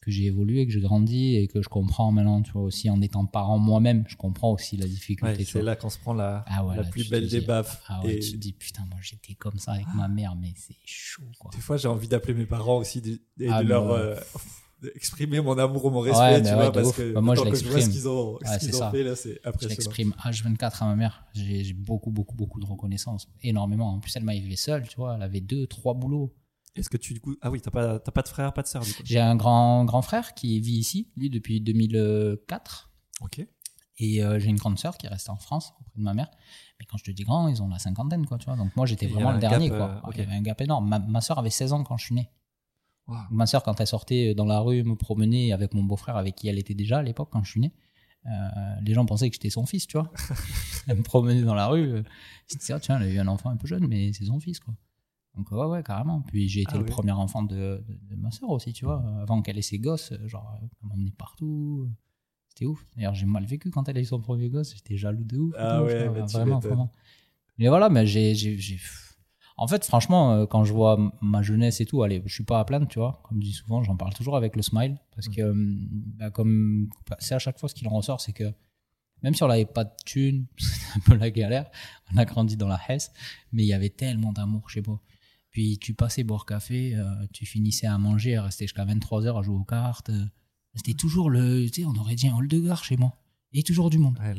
que 0.00 0.10
j'ai 0.10 0.24
évolué, 0.26 0.66
que 0.66 0.72
j'ai 0.72 0.80
grandi 0.80 1.34
et 1.36 1.48
que 1.48 1.62
je 1.62 1.68
comprends 1.68 2.12
maintenant, 2.12 2.42
tu 2.42 2.52
vois, 2.52 2.62
aussi 2.62 2.88
en 2.90 3.00
étant 3.02 3.26
parent 3.26 3.58
moi-même, 3.58 4.04
je 4.08 4.16
comprends 4.16 4.52
aussi 4.52 4.76
la 4.76 4.86
difficulté. 4.86 5.38
Ouais, 5.38 5.44
c'est 5.44 5.62
là 5.62 5.76
qu'on 5.76 5.90
se 5.90 5.98
prend 5.98 6.14
la, 6.14 6.44
Ah 6.46 6.64
ouais, 6.64 6.76
la 6.76 6.82
là, 6.82 6.88
plus 6.90 7.08
belle 7.10 7.28
des 7.28 7.40
baffes. 7.40 7.82
Ah 7.88 8.02
ouais, 8.02 8.16
Et 8.16 8.18
tu 8.20 8.32
te 8.32 8.36
dis, 8.36 8.52
putain, 8.52 8.84
moi 8.86 8.98
j'étais 9.02 9.34
comme 9.34 9.58
ça 9.58 9.72
avec 9.72 9.86
ma 9.94 10.08
mère, 10.08 10.36
mais 10.36 10.52
c'est 10.56 10.76
chaud, 10.84 11.22
quoi. 11.38 11.50
des 11.54 11.60
fois, 11.60 11.76
j'ai 11.76 11.88
envie 11.88 12.08
d'appeler 12.08 12.34
mes 12.34 12.46
parents 12.46 12.78
aussi 12.78 13.00
de- 13.00 13.20
et 13.40 13.48
Ah, 13.50 13.62
de 13.62 13.68
leur 13.68 13.90
euh, 13.90 14.14
d'exprimer 14.84 15.40
mon 15.40 15.56
amour 15.58 15.84
ou 15.86 15.90
mon 15.90 16.00
respect, 16.00 16.20
Ouais, 16.20 16.42
tu 16.42 16.52
vois, 16.54 16.72
parce 16.72 16.88
ouf. 16.88 16.96
que 16.96 17.12
Bah, 17.12 17.20
moi, 17.20 17.34
je 17.34 17.40
quand 17.40 17.44
je 17.46 17.50
vois 17.50 17.58
ce 17.58 17.64
l'exprime. 17.64 17.92
qu'ils 17.92 18.08
ont, 18.08 18.38
ce 18.40 18.44
Ouais, 18.66 18.74
ont 18.74 18.78
ça. 18.78 18.90
fait, 18.90 19.02
là, 19.02 19.16
c'est 19.16 19.40
Je 19.42 19.48
impressionnant. 19.48 19.70
l'exprime 19.70 20.14
H24 20.24 20.82
à 20.82 20.86
ma 20.86 20.96
mère. 20.96 21.24
J'ai 21.34 21.72
beaucoup, 21.72 22.10
beaucoup, 22.10 22.36
beaucoup 22.36 22.60
de 22.60 22.66
reconnaissance. 22.66 23.26
Énormément. 23.42 23.88
En 23.94 24.00
plus, 24.00 24.14
elle 24.16 24.24
m'a 24.24 24.34
élevé 24.34 24.56
seule, 24.56 24.86
tu 24.88 24.96
vois. 24.96 25.14
Elle 25.16 25.22
avait 25.22 25.40
deux, 25.40 25.66
trois 25.66 25.94
boulots. 25.94 26.34
Est-ce 26.76 26.90
que 26.90 26.96
tu, 26.96 27.14
du 27.14 27.20
coup, 27.20 27.36
ah 27.40 27.50
oui, 27.50 27.60
t'as 27.60 27.70
pas, 27.70 27.98
t'as 28.00 28.10
pas 28.12 28.22
de 28.22 28.28
frère, 28.28 28.52
pas 28.52 28.62
de 28.62 28.66
sœur, 28.66 28.82
du 28.82 28.92
coup? 28.92 29.02
J'ai 29.04 29.20
un 29.20 29.36
grand, 29.36 29.84
grand 29.84 30.02
frère 30.02 30.34
qui 30.34 30.58
vit 30.60 30.72
ici, 30.76 31.08
lui, 31.16 31.30
depuis 31.30 31.60
2004. 31.60 32.90
Ok. 33.20 33.46
Et 33.98 34.24
euh, 34.24 34.40
j'ai 34.40 34.48
une 34.48 34.56
grande 34.56 34.76
sœur 34.78 34.98
qui 34.98 35.06
est 35.06 35.08
restée 35.08 35.30
en 35.30 35.36
France 35.36 35.72
auprès 35.80 35.98
de 35.98 36.02
ma 36.02 36.14
mère. 36.14 36.28
Mais 36.80 36.86
quand 36.86 36.96
je 36.96 37.04
te 37.04 37.10
dis 37.12 37.22
grand, 37.22 37.46
ils 37.46 37.62
ont 37.62 37.68
la 37.68 37.78
cinquantaine, 37.78 38.26
quoi, 38.26 38.38
tu 38.38 38.46
vois. 38.46 38.56
Donc 38.56 38.74
moi, 38.76 38.86
j'étais 38.86 39.06
vraiment 39.06 39.30
le 39.32 39.38
dernier, 39.38 39.68
gap, 39.68 39.78
quoi. 39.78 39.88
euh, 40.04 40.08
ok. 40.08 40.14
Il 40.16 40.20
y 40.20 40.22
avait 40.26 40.34
un 40.34 40.42
gap 40.42 40.60
énorme. 40.60 40.88
Ma, 40.88 40.98
ma 40.98 41.20
sœur 41.20 41.38
avait 41.38 41.50
16 41.50 41.72
ans 41.72 41.84
quand 41.84 41.96
je 41.96 42.06
suis 42.06 42.14
né. 42.16 42.28
Wow. 43.06 43.16
Ma 43.30 43.46
sœur, 43.46 43.62
quand 43.62 43.78
elle 43.80 43.86
sortait 43.86 44.34
dans 44.34 44.46
la 44.46 44.60
rue 44.60 44.82
me 44.82 44.94
promener 44.96 45.52
avec 45.52 45.74
mon 45.74 45.82
beau-frère, 45.84 46.16
avec 46.16 46.36
qui 46.36 46.48
elle 46.48 46.58
était 46.58 46.74
déjà 46.74 46.98
à 46.98 47.02
l'époque 47.02 47.28
quand 47.30 47.42
je 47.44 47.50
suis 47.50 47.60
né, 47.60 47.72
euh, 48.26 48.30
les 48.82 48.94
gens 48.94 49.04
pensaient 49.04 49.28
que 49.28 49.34
j'étais 49.34 49.50
son 49.50 49.66
fils, 49.66 49.86
tu 49.86 49.98
vois. 49.98 50.10
elle 50.86 50.96
me 50.98 51.02
promenait 51.02 51.42
dans 51.42 51.54
la 51.54 51.66
rue. 51.66 51.82
euh, 51.96 52.02
Ils 52.48 52.54
se 52.54 52.58
disaient, 52.58 52.72
ah, 52.72 52.80
tiens, 52.80 52.98
elle 52.98 53.08
a 53.08 53.12
eu 53.12 53.18
un 53.18 53.28
enfant 53.28 53.50
un 53.50 53.56
peu 53.56 53.66
jeune, 53.66 53.86
mais 53.86 54.12
c'est 54.14 54.24
son 54.24 54.40
fils, 54.40 54.58
quoi. 54.60 54.74
Donc, 55.36 55.50
ouais, 55.50 55.66
ouais, 55.66 55.82
carrément. 55.82 56.22
Puis 56.22 56.48
j'ai 56.48 56.62
été 56.62 56.72
Ah 56.74 56.78
le 56.78 56.86
premier 56.86 57.10
enfant 57.12 57.42
de, 57.42 57.84
de, 57.86 57.98
de 58.08 58.16
ma 58.16 58.30
sœur 58.30 58.48
aussi, 58.50 58.72
tu 58.72 58.84
vois. 58.86 59.04
Avant 59.20 59.42
qu'elle 59.42 59.58
ait 59.58 59.62
ses 59.62 59.78
gosses, 59.78 60.12
euh, 60.12 60.26
genre, 60.28 60.58
elle 60.62 60.68
m'emmenait 60.88 61.10
partout. 61.10 61.90
C'était 62.48 62.64
ouf. 62.66 62.86
D'ailleurs, 62.96 63.14
j'ai 63.14 63.26
mal 63.26 63.44
vécu 63.44 63.70
quand 63.70 63.86
elle 63.88 63.98
a 63.98 64.00
eu 64.00 64.04
son 64.04 64.20
premier 64.20 64.48
gosse. 64.48 64.74
J'étais 64.76 64.96
jaloux 64.96 65.24
de 65.24 65.36
ouf. 65.36 65.54
Ah 65.58 65.82
ouais, 65.82 66.08
tu 66.24 66.32
vraiment, 66.32 66.60
vraiment. 66.60 66.92
Mais 67.58 67.68
voilà, 67.68 67.88
mais 67.90 68.06
j'ai- 68.06 68.34
En 69.56 69.68
fait, 69.68 69.84
franchement, 69.84 70.32
euh, 70.32 70.46
quand 70.46 70.64
je 70.64 70.72
vois 70.72 70.98
ma 71.20 71.42
jeunesse 71.42 71.80
et 71.80 71.86
tout, 71.86 72.02
allez, 72.02 72.22
je 72.26 72.34
suis 72.34 72.44
pas 72.44 72.58
à 72.58 72.64
plaindre, 72.64 72.88
tu 72.88 72.98
vois. 72.98 73.22
Comme 73.24 73.40
je 73.40 73.46
dis 73.46 73.52
souvent, 73.52 73.82
j'en 73.84 73.96
parle 73.96 74.12
toujours 74.12 74.36
avec 74.36 74.56
le 74.56 74.62
smile. 74.62 74.98
Parce 75.14 75.28
que, 75.28 75.42
euh, 75.42 75.52
bah, 75.54 76.30
comme 76.30 76.88
c'est 77.20 77.34
à 77.34 77.38
chaque 77.38 77.58
fois 77.58 77.68
ce 77.68 77.74
qu'il 77.74 77.86
en 77.86 77.92
ressort, 77.92 78.20
c'est 78.20 78.32
que 78.32 78.52
même 79.22 79.34
si 79.34 79.42
on 79.42 79.48
n'avait 79.48 79.64
pas 79.64 79.84
de 79.84 79.92
thunes, 80.04 80.46
c'était 80.58 80.86
un 80.96 81.00
peu 81.00 81.14
la 81.14 81.30
galère. 81.30 81.70
On 82.12 82.16
a 82.16 82.24
grandi 82.24 82.56
dans 82.56 82.68
la 82.68 82.80
Hesse, 82.88 83.12
mais 83.52 83.62
il 83.62 83.68
y 83.68 83.72
avait 83.72 83.90
tellement 83.90 84.32
d'amour 84.32 84.68
chez 84.70 84.82
moi. 84.84 85.00
Puis 85.50 85.78
tu 85.78 85.94
passais 85.94 86.24
boire 86.24 86.46
café, 86.46 86.96
euh, 86.96 87.04
tu 87.32 87.46
finissais 87.46 87.86
à 87.86 87.96
manger, 87.96 88.34
à 88.34 88.42
rester 88.42 88.64
jusqu'à 88.64 88.84
23h 88.84 89.38
à 89.38 89.42
jouer 89.42 89.56
aux 89.56 89.64
cartes. 89.64 90.10
C'était 90.74 90.94
toujours 90.94 91.30
le. 91.30 91.70
Tu 91.70 91.82
sais, 91.82 91.86
on 91.86 91.94
aurait 91.94 92.16
dit 92.16 92.26
un 92.26 92.34
hall 92.34 92.48
de 92.48 92.58
gare 92.58 92.82
chez 92.82 92.96
moi. 92.96 93.12
Et 93.56 93.62
toujours 93.62 93.88
du 93.88 93.98
monde. 93.98 94.18
Ouais, 94.18 94.34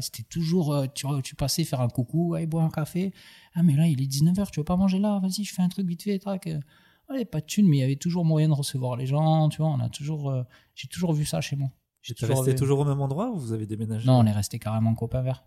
C'était 0.00 0.20
ouais, 0.22 0.26
toujours. 0.28 0.74
euh, 0.74 0.86
tu, 0.94 1.06
tu 1.24 1.34
passais 1.34 1.64
faire 1.64 1.80
un 1.80 1.88
coucou, 1.88 2.30
ouais, 2.32 2.46
boire 2.46 2.64
un 2.66 2.70
café. 2.70 3.12
Ah, 3.54 3.62
mais 3.62 3.74
là, 3.74 3.86
il 3.86 4.00
est 4.02 4.06
19h, 4.06 4.50
tu 4.50 4.60
veux 4.60 4.64
pas 4.64 4.76
manger 4.76 4.98
là? 4.98 5.18
Vas-y, 5.20 5.44
je 5.44 5.54
fais 5.54 5.62
un 5.62 5.68
truc 5.68 5.86
vite 5.86 6.02
fait, 6.02 6.18
tac. 6.18 6.46
euh. 6.46 6.60
Ouais, 7.08 7.24
pas 7.24 7.40
de 7.40 7.46
thunes, 7.46 7.66
mais 7.66 7.78
il 7.78 7.80
y 7.80 7.82
avait 7.82 7.96
toujours 7.96 8.26
moyen 8.26 8.48
de 8.48 8.52
recevoir 8.52 8.96
les 8.96 9.06
gens, 9.06 9.48
tu 9.48 9.58
vois. 9.62 9.70
On 9.70 9.80
a 9.80 9.88
toujours. 9.88 10.28
euh, 10.30 10.42
J'ai 10.74 10.88
toujours 10.88 11.14
vu 11.14 11.24
ça 11.24 11.40
chez 11.40 11.56
moi. 11.56 11.70
Toujours 12.14 12.36
resté 12.44 12.54
toujours 12.54 12.78
au 12.80 12.84
même 12.84 13.00
endroit 13.00 13.30
ou 13.30 13.38
vous 13.38 13.52
avez 13.52 13.66
déménagé? 13.66 14.06
Non, 14.06 14.18
on 14.18 14.26
est 14.26 14.32
resté 14.32 14.58
carrément 14.58 14.94
copains 14.94 15.22
verts. 15.22 15.42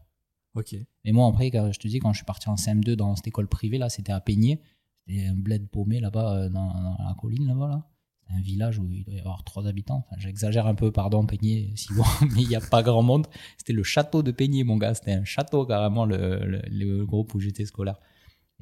Ok. 0.56 0.76
Mais 1.06 1.12
moi, 1.12 1.28
après, 1.30 1.50
je 1.72 1.80
te 1.80 1.88
dis, 1.88 2.00
quand 2.00 2.12
je 2.14 2.18
suis 2.18 2.26
parti 2.26 2.50
en 2.50 2.56
CM2 2.56 2.96
dans 2.96 3.16
cette 3.16 3.28
école 3.28 3.48
privée, 3.48 3.78
là, 3.78 3.90
c'était 3.90 4.12
à 4.12 4.20
Peigné. 4.20 4.60
C'était 5.08 5.28
un 5.28 5.36
bled 5.36 5.70
paumé 5.70 6.00
là-bas, 6.00 6.50
dans, 6.50 6.68
dans 6.74 6.98
la 7.00 7.16
colline, 7.20 7.48
là-bas. 7.48 7.68
Là. 7.68 7.88
Un 8.30 8.42
village 8.42 8.80
où 8.80 8.90
il 8.90 9.04
doit 9.04 9.13
y 9.13 9.20
avoir 9.20 9.44
trois 9.44 9.68
habitants. 9.68 10.06
J'exagère 10.18 10.66
un 10.66 10.75
peu, 10.75 10.92
pardon, 10.92 11.25
Peigné, 11.25 11.74
si 11.75 11.90
mais 12.34 12.42
il 12.42 12.48
n'y 12.48 12.56
a 12.56 12.62
pas 12.62 12.82
grand 12.82 13.04
monde. 13.04 13.28
C'était 13.58 13.74
le 13.74 13.84
château 13.84 14.24
de 14.24 14.32
Peigné, 14.32 14.63
mon 14.63 14.78
gars. 14.78 14.94
C'était 14.94 15.13
un 15.13 15.25
château, 15.25 15.66
carrément, 15.66 16.06
le, 16.06 16.62
le, 16.70 17.06
groupe 17.06 17.34
où 17.34 17.40
j'étais 17.40 17.66
scolaire. 17.66 18.00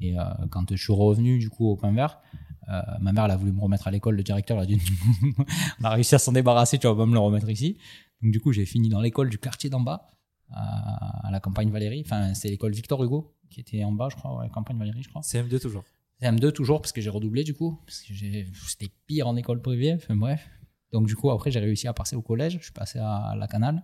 Et 0.00 0.18
euh, 0.18 0.24
quand 0.50 0.74
je 0.74 0.82
suis 0.82 0.92
revenu, 0.92 1.38
du 1.38 1.50
coup, 1.50 1.68
au 1.68 1.76
Pain 1.76 1.92
Vert, 1.92 2.20
euh, 2.68 2.80
ma 3.00 3.12
mère, 3.12 3.26
elle 3.26 3.30
a 3.32 3.36
voulu 3.36 3.52
me 3.52 3.60
remettre 3.60 3.86
à 3.86 3.90
l'école. 3.90 4.16
Le 4.16 4.22
directeur 4.22 4.58
a 4.58 4.66
dit 4.66 4.80
On 5.80 5.84
a 5.84 5.90
réussi 5.90 6.14
à 6.14 6.18
s'en 6.18 6.32
débarrasser, 6.32 6.78
tu 6.78 6.86
vas 6.86 6.94
pas 6.96 7.06
me 7.06 7.12
le 7.12 7.20
remettre 7.20 7.48
ici. 7.48 7.76
Donc, 8.22 8.32
du 8.32 8.40
coup, 8.40 8.52
j'ai 8.52 8.66
fini 8.66 8.88
dans 8.88 9.00
l'école 9.00 9.30
du 9.30 9.38
quartier 9.38 9.70
d'en 9.70 9.80
bas, 9.80 10.06
à, 10.50 11.28
à 11.28 11.30
la 11.30 11.38
campagne 11.38 11.70
Valérie. 11.70 12.02
Enfin, 12.04 12.34
c'est 12.34 12.48
l'école 12.48 12.72
Victor 12.72 13.02
Hugo, 13.04 13.36
qui 13.50 13.60
était 13.60 13.84
en 13.84 13.92
bas, 13.92 14.08
je 14.10 14.16
crois, 14.16 14.36
ouais, 14.38 14.48
campagne 14.48 14.78
Valérie, 14.78 15.02
je 15.02 15.08
crois. 15.08 15.22
CM2 15.22 15.60
toujours. 15.60 15.84
CM2 16.22 16.52
toujours, 16.52 16.80
parce 16.82 16.92
que 16.92 17.00
j'ai 17.00 17.10
redoublé, 17.10 17.44
du 17.44 17.54
coup. 17.54 17.80
Parce 17.86 18.02
que 18.02 18.12
j'ai- 18.14 18.46
c'était 18.68 18.90
pire 19.06 19.26
en 19.28 19.36
école 19.36 19.60
privée. 19.62 19.94
Enfin, 19.94 20.16
bref. 20.16 20.48
Donc, 20.92 21.06
du 21.06 21.16
coup, 21.16 21.30
après, 21.30 21.50
j'ai 21.50 21.60
réussi 21.60 21.86
à 21.88 21.92
passer 21.92 22.16
au 22.16 22.22
collège. 22.22 22.58
Je 22.58 22.64
suis 22.64 22.72
passé 22.72 22.98
à 22.98 23.34
la 23.38 23.46
Canale. 23.46 23.82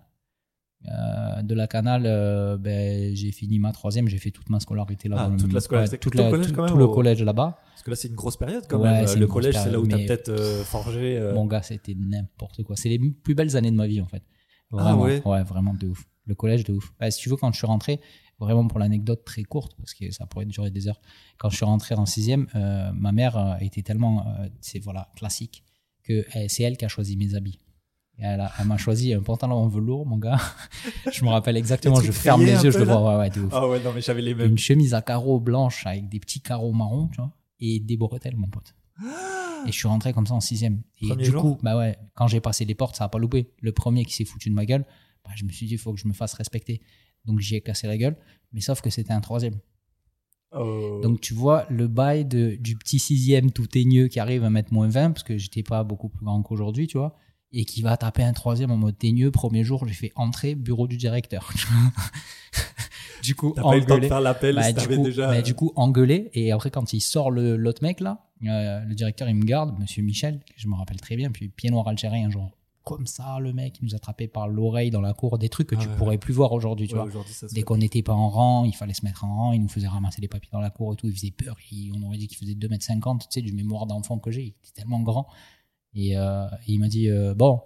Euh, 0.89 1.43
de 1.43 1.55
la 1.55 1.67
Canale, 1.67 2.03
euh, 2.07 2.59
ben, 2.59 3.15
j'ai 3.17 3.33
fini 3.33 3.59
ma 3.59 3.73
troisième. 3.73 4.09
J'ai 4.09 4.19
fait 4.19 4.31
toute 4.31 4.51
ma 4.51 4.61
scolarité 4.61 5.09
là. 5.09 5.17
Ah, 5.19 5.37
toute 5.37 5.53
la 5.53 5.61
scolarité. 5.61 5.99
toute 5.99 6.13
Tout 6.13 6.19
la- 6.19 6.31
collège, 6.31 6.49
tout- 6.49 6.55
quand 6.55 6.63
même, 6.65 6.73
tout 6.73 6.77
le 6.79 6.87
collège 6.89 7.23
là-bas. 7.23 7.59
Parce 7.71 7.83
que 7.83 7.91
là, 7.91 7.97
c'est 7.97 8.09
une 8.09 8.15
grosse 8.15 8.37
période 8.37 8.65
quand 8.69 8.79
Ouais, 8.81 9.05
même. 9.05 9.19
Le 9.19 9.27
collège, 9.27 9.55
c'est 9.57 9.71
là 9.71 9.81
où 9.81 9.87
t'as 9.87 9.97
mais- 9.97 10.07
peut-être 10.07 10.29
euh, 10.29 10.63
forgé. 10.65 11.17
euh, 11.17 11.35
Mon 11.35 11.47
gars, 11.47 11.63
c'était 11.63 11.95
n'importe 11.99 12.63
quoi. 12.63 12.77
C'est 12.77 12.89
les 12.91 12.99
plus 12.99 13.35
belles 13.35 13.57
années 13.57 13.71
de 13.71 13.77
ma 13.77 13.87
vie, 13.87 14.01
en 14.01 14.07
fait. 14.07 14.23
Ah 14.73 14.95
Vraiment, 14.95 15.03
ouais 15.03 15.43
vraiment 15.45 15.75
de 15.75 15.89
ouf. 15.89 16.05
Le 16.27 16.35
collège, 16.35 16.65
de 16.65 16.73
ouf. 16.75 16.93
Bah, 17.01 17.11
si 17.11 17.21
tu 17.21 17.29
veux, 17.31 17.37
quand 17.37 17.51
je 17.53 17.57
suis 17.59 17.67
rentré, 17.67 18.01
vraiment 18.39 18.67
pour 18.69 18.79
l'anecdote 18.79 19.25
très 19.25 19.43
courte, 19.45 19.75
parce 19.79 19.95
que 19.95 20.11
ça 20.11 20.27
pourrait 20.27 20.47
durer 20.47 20.71
des 20.71 20.89
heures, 20.89 21.01
quand 21.39 21.49
je 21.51 21.57
suis 21.57 21.65
rentré 21.65 21.95
en 21.95 22.07
sixième, 22.07 22.47
euh, 22.55 22.91
ma 22.93 23.13
mère 23.13 23.37
euh, 23.37 23.55
était 23.61 23.83
tellement, 23.83 24.27
euh, 24.27 24.49
c'est 24.61 24.79
voilà, 24.79 25.09
classique, 25.17 25.63
que 26.03 26.25
elle- 26.33 26.51
c'est 26.51 26.63
elle 26.63 26.77
qui 26.77 26.85
a 26.85 26.89
choisi 26.89 27.17
mes 27.17 27.35
habits. 27.35 27.59
Et 28.19 28.23
elle 28.25 28.43
m'a 28.65 28.79
choisi 28.79 29.13
un 29.13 29.21
pantalon 29.23 29.57
en 29.57 29.69
velours, 29.69 30.07
mon 30.07 30.17
gars. 30.17 30.39
je 31.13 31.23
me 31.25 31.29
rappelle 31.31 31.57
exactement, 31.57 32.01
je 32.01 32.13
ferme 32.13 32.45
les 32.45 32.63
yeux, 32.65 32.71
je 32.71 32.79
le 32.79 32.85
vois, 32.85 33.03
ouais, 33.13 33.19
ouais, 33.19 33.31
de 33.31 33.41
ouf. 33.41 33.53
Ah 33.55 33.69
ouais, 33.69 33.79
non, 33.83 33.93
mais 33.93 34.01
j'avais 34.01 34.23
les 34.23 34.35
mêmes. 34.35 34.51
Une 34.53 34.59
chemise 34.59 34.95
à 34.95 35.03
carreaux 35.03 35.39
blanche 35.41 35.87
avec 35.87 36.09
des 36.09 36.19
petits 36.21 36.41
carreaux 36.41 36.73
marrons, 36.73 37.09
tu 37.09 37.17
vois, 37.17 37.31
et 37.61 37.79
des 37.81 37.97
bretelles, 37.99 38.37
mon 38.37 38.49
pote. 38.49 38.75
Et 39.67 39.73
je 39.73 39.77
suis 39.77 39.89
rentré 39.89 40.13
comme 40.13 40.27
ça 40.27 40.35
en 40.35 40.41
sixième. 40.41 40.83
Et 41.03 41.09
Premier 41.09 41.25
du 41.25 41.31
jour 41.31 41.41
coup, 41.43 41.59
bah 41.63 41.77
ouais, 41.77 41.99
quand 42.15 42.27
j'ai 42.29 42.41
passé 42.41 42.65
les 42.65 42.75
portes, 42.75 42.97
ça 42.97 43.05
a 43.05 43.09
pas 43.09 43.19
loupé. 43.19 43.51
Le 43.61 43.73
premier 43.73 44.05
qui 44.05 44.15
s'est 44.15 44.25
foutu 44.25 44.49
de 44.49 44.55
ma 44.55 44.65
gueule, 44.65 44.87
bah, 45.25 45.33
je 45.35 45.45
me 45.45 45.51
suis 45.51 45.67
dit, 45.67 45.73
il 45.75 45.79
faut 45.79 45.93
que 45.93 46.01
je 46.01 46.07
me 46.09 46.13
fasse 46.13 46.33
respecter. 46.35 46.81
Donc 47.27 47.41
j'y 47.41 47.57
ai 47.57 47.61
cassé 47.61 47.87
la 47.87 47.97
gueule, 47.97 48.17
mais 48.53 48.61
sauf 48.61 48.81
que 48.81 48.91
c'était 48.91 49.13
un 49.13 49.21
troisième. 49.21 49.59
Oh. 50.53 51.01
Donc 51.03 51.21
tu 51.21 51.35
vois, 51.35 51.67
le 51.69 51.89
bail 51.89 52.25
de, 52.25 52.57
du 52.61 52.77
petit 52.77 52.99
sixième 52.99 53.51
tout 53.51 53.67
teigneux 53.67 54.09
qui 54.09 54.21
arrive 54.21 54.45
à 54.45 54.51
mettre 54.51 54.73
moins 54.73 54.89
20, 54.89 55.11
parce 55.13 55.23
que 55.25 55.37
j'étais 55.37 55.63
pas 55.63 55.83
beaucoup 55.85 56.09
plus 56.09 56.25
grand 56.25 56.41
qu'aujourd'hui, 56.43 56.87
tu 56.87 56.99
vois, 56.99 57.17
et 57.53 57.65
qui 57.65 57.83
va 57.83 57.97
taper 57.97 58.23
un 58.23 58.33
troisième 58.33 58.71
en 58.71 58.77
mode 58.77 58.97
teigneux. 58.97 59.31
Premier 59.31 59.65
jour, 59.65 59.87
j'ai 59.87 59.95
fait 59.95 60.13
entrer, 60.15 60.55
bureau 60.55 60.87
du 60.87 60.97
directeur. 60.97 61.53
du 63.23 63.35
coup, 63.35 63.53
T'as 63.57 63.63
pas 63.63 63.77
eu 63.77 63.81
le 63.81 63.87
temps 63.87 63.89
de 63.89 63.93
engueulé. 63.95 64.09
faire 64.09 64.21
l'appel, 64.21 64.55
Bah, 64.55 64.63
si 64.65 64.75
du, 64.75 64.99
déjà. 64.99 65.27
bah, 65.29 65.43
du 65.43 65.55
coup, 65.55 65.73
engueulé. 65.77 66.31
Et 66.35 66.53
après, 66.53 66.71
quand 66.71 66.93
il 66.93 67.01
sort 67.01 67.31
le- 67.31 67.57
l'autre 67.57 67.83
mec, 67.83 68.01
là, 68.01 68.27
euh, 68.45 68.81
le 68.85 68.95
directeur, 68.95 69.29
il 69.29 69.35
me 69.35 69.45
garde, 69.45 69.79
monsieur 69.79 70.03
Michel, 70.03 70.41
que 70.47 70.55
je 70.57 70.69
me 70.69 70.75
rappelle 70.75 71.01
très 71.01 71.17
bien, 71.17 71.31
puis 71.31 71.49
pied 71.49 71.71
noir 71.71 71.89
algérien, 71.89 72.31
genre, 72.31 72.51
comme 72.87 73.07
ça, 73.09 73.39
le 73.41 73.53
mec, 73.53 73.79
il 73.81 73.85
nous 73.87 73.95
a 73.95 73.97
attrapé 73.97 74.29
par 74.29 74.47
l'oreille 74.47 74.91
dans 74.93 75.01
la 75.01 75.13
cour, 75.13 75.39
des 75.39 75.49
trucs 75.49 75.67
que 75.69 75.75
Ah 75.75 75.81
tu 75.83 75.89
ouais, 75.89 75.97
pourrais 75.97 76.19
plus 76.19 76.33
voir 76.33 76.53
aujourd'hui, 76.53 76.87
tu 76.87 76.95
Ouais, 76.97 77.09
vois. 77.09 77.25
Dès 77.53 77.63
qu'on 77.63 77.77
n'était 77.79 78.03
pas 78.03 78.13
en 78.15 78.29
rang, 78.31 78.65
il 78.65 78.75
fallait 78.77 78.95
se 78.95 79.05
mettre 79.05 79.25
en 79.25 79.35
rang, 79.37 79.53
il 79.53 79.61
nous 79.61 79.69
faisait 79.69 79.89
ramasser 79.89 80.21
les 80.21 80.29
papiers 80.29 80.51
dans 80.53 80.61
la 80.61 80.71
cour 80.71 80.93
et 80.93 80.97
tout, 80.97 81.09
il 81.09 81.13
faisait 81.13 81.33
peur, 81.33 81.57
il- 81.73 81.93
on 81.97 82.03
aurait 82.07 82.17
dit 82.17 82.29
qu'il 82.29 82.39
faisait 82.39 82.55
2m50, 82.55 83.23
tu 83.23 83.27
sais, 83.31 83.43
du 83.43 83.53
mémoire 83.53 83.87
d'enfant 83.87 84.19
que 84.21 84.31
j'ai, 84.31 84.43
il 84.43 84.49
était 84.63 84.73
tellement 84.73 85.01
grand. 85.01 85.27
Et, 85.95 86.17
euh, 86.17 86.47
et 86.69 86.75
il 86.75 86.79
m'a 86.79 86.87
dit, 86.89 87.09
euh, 87.09 87.35
bon, 87.35 87.61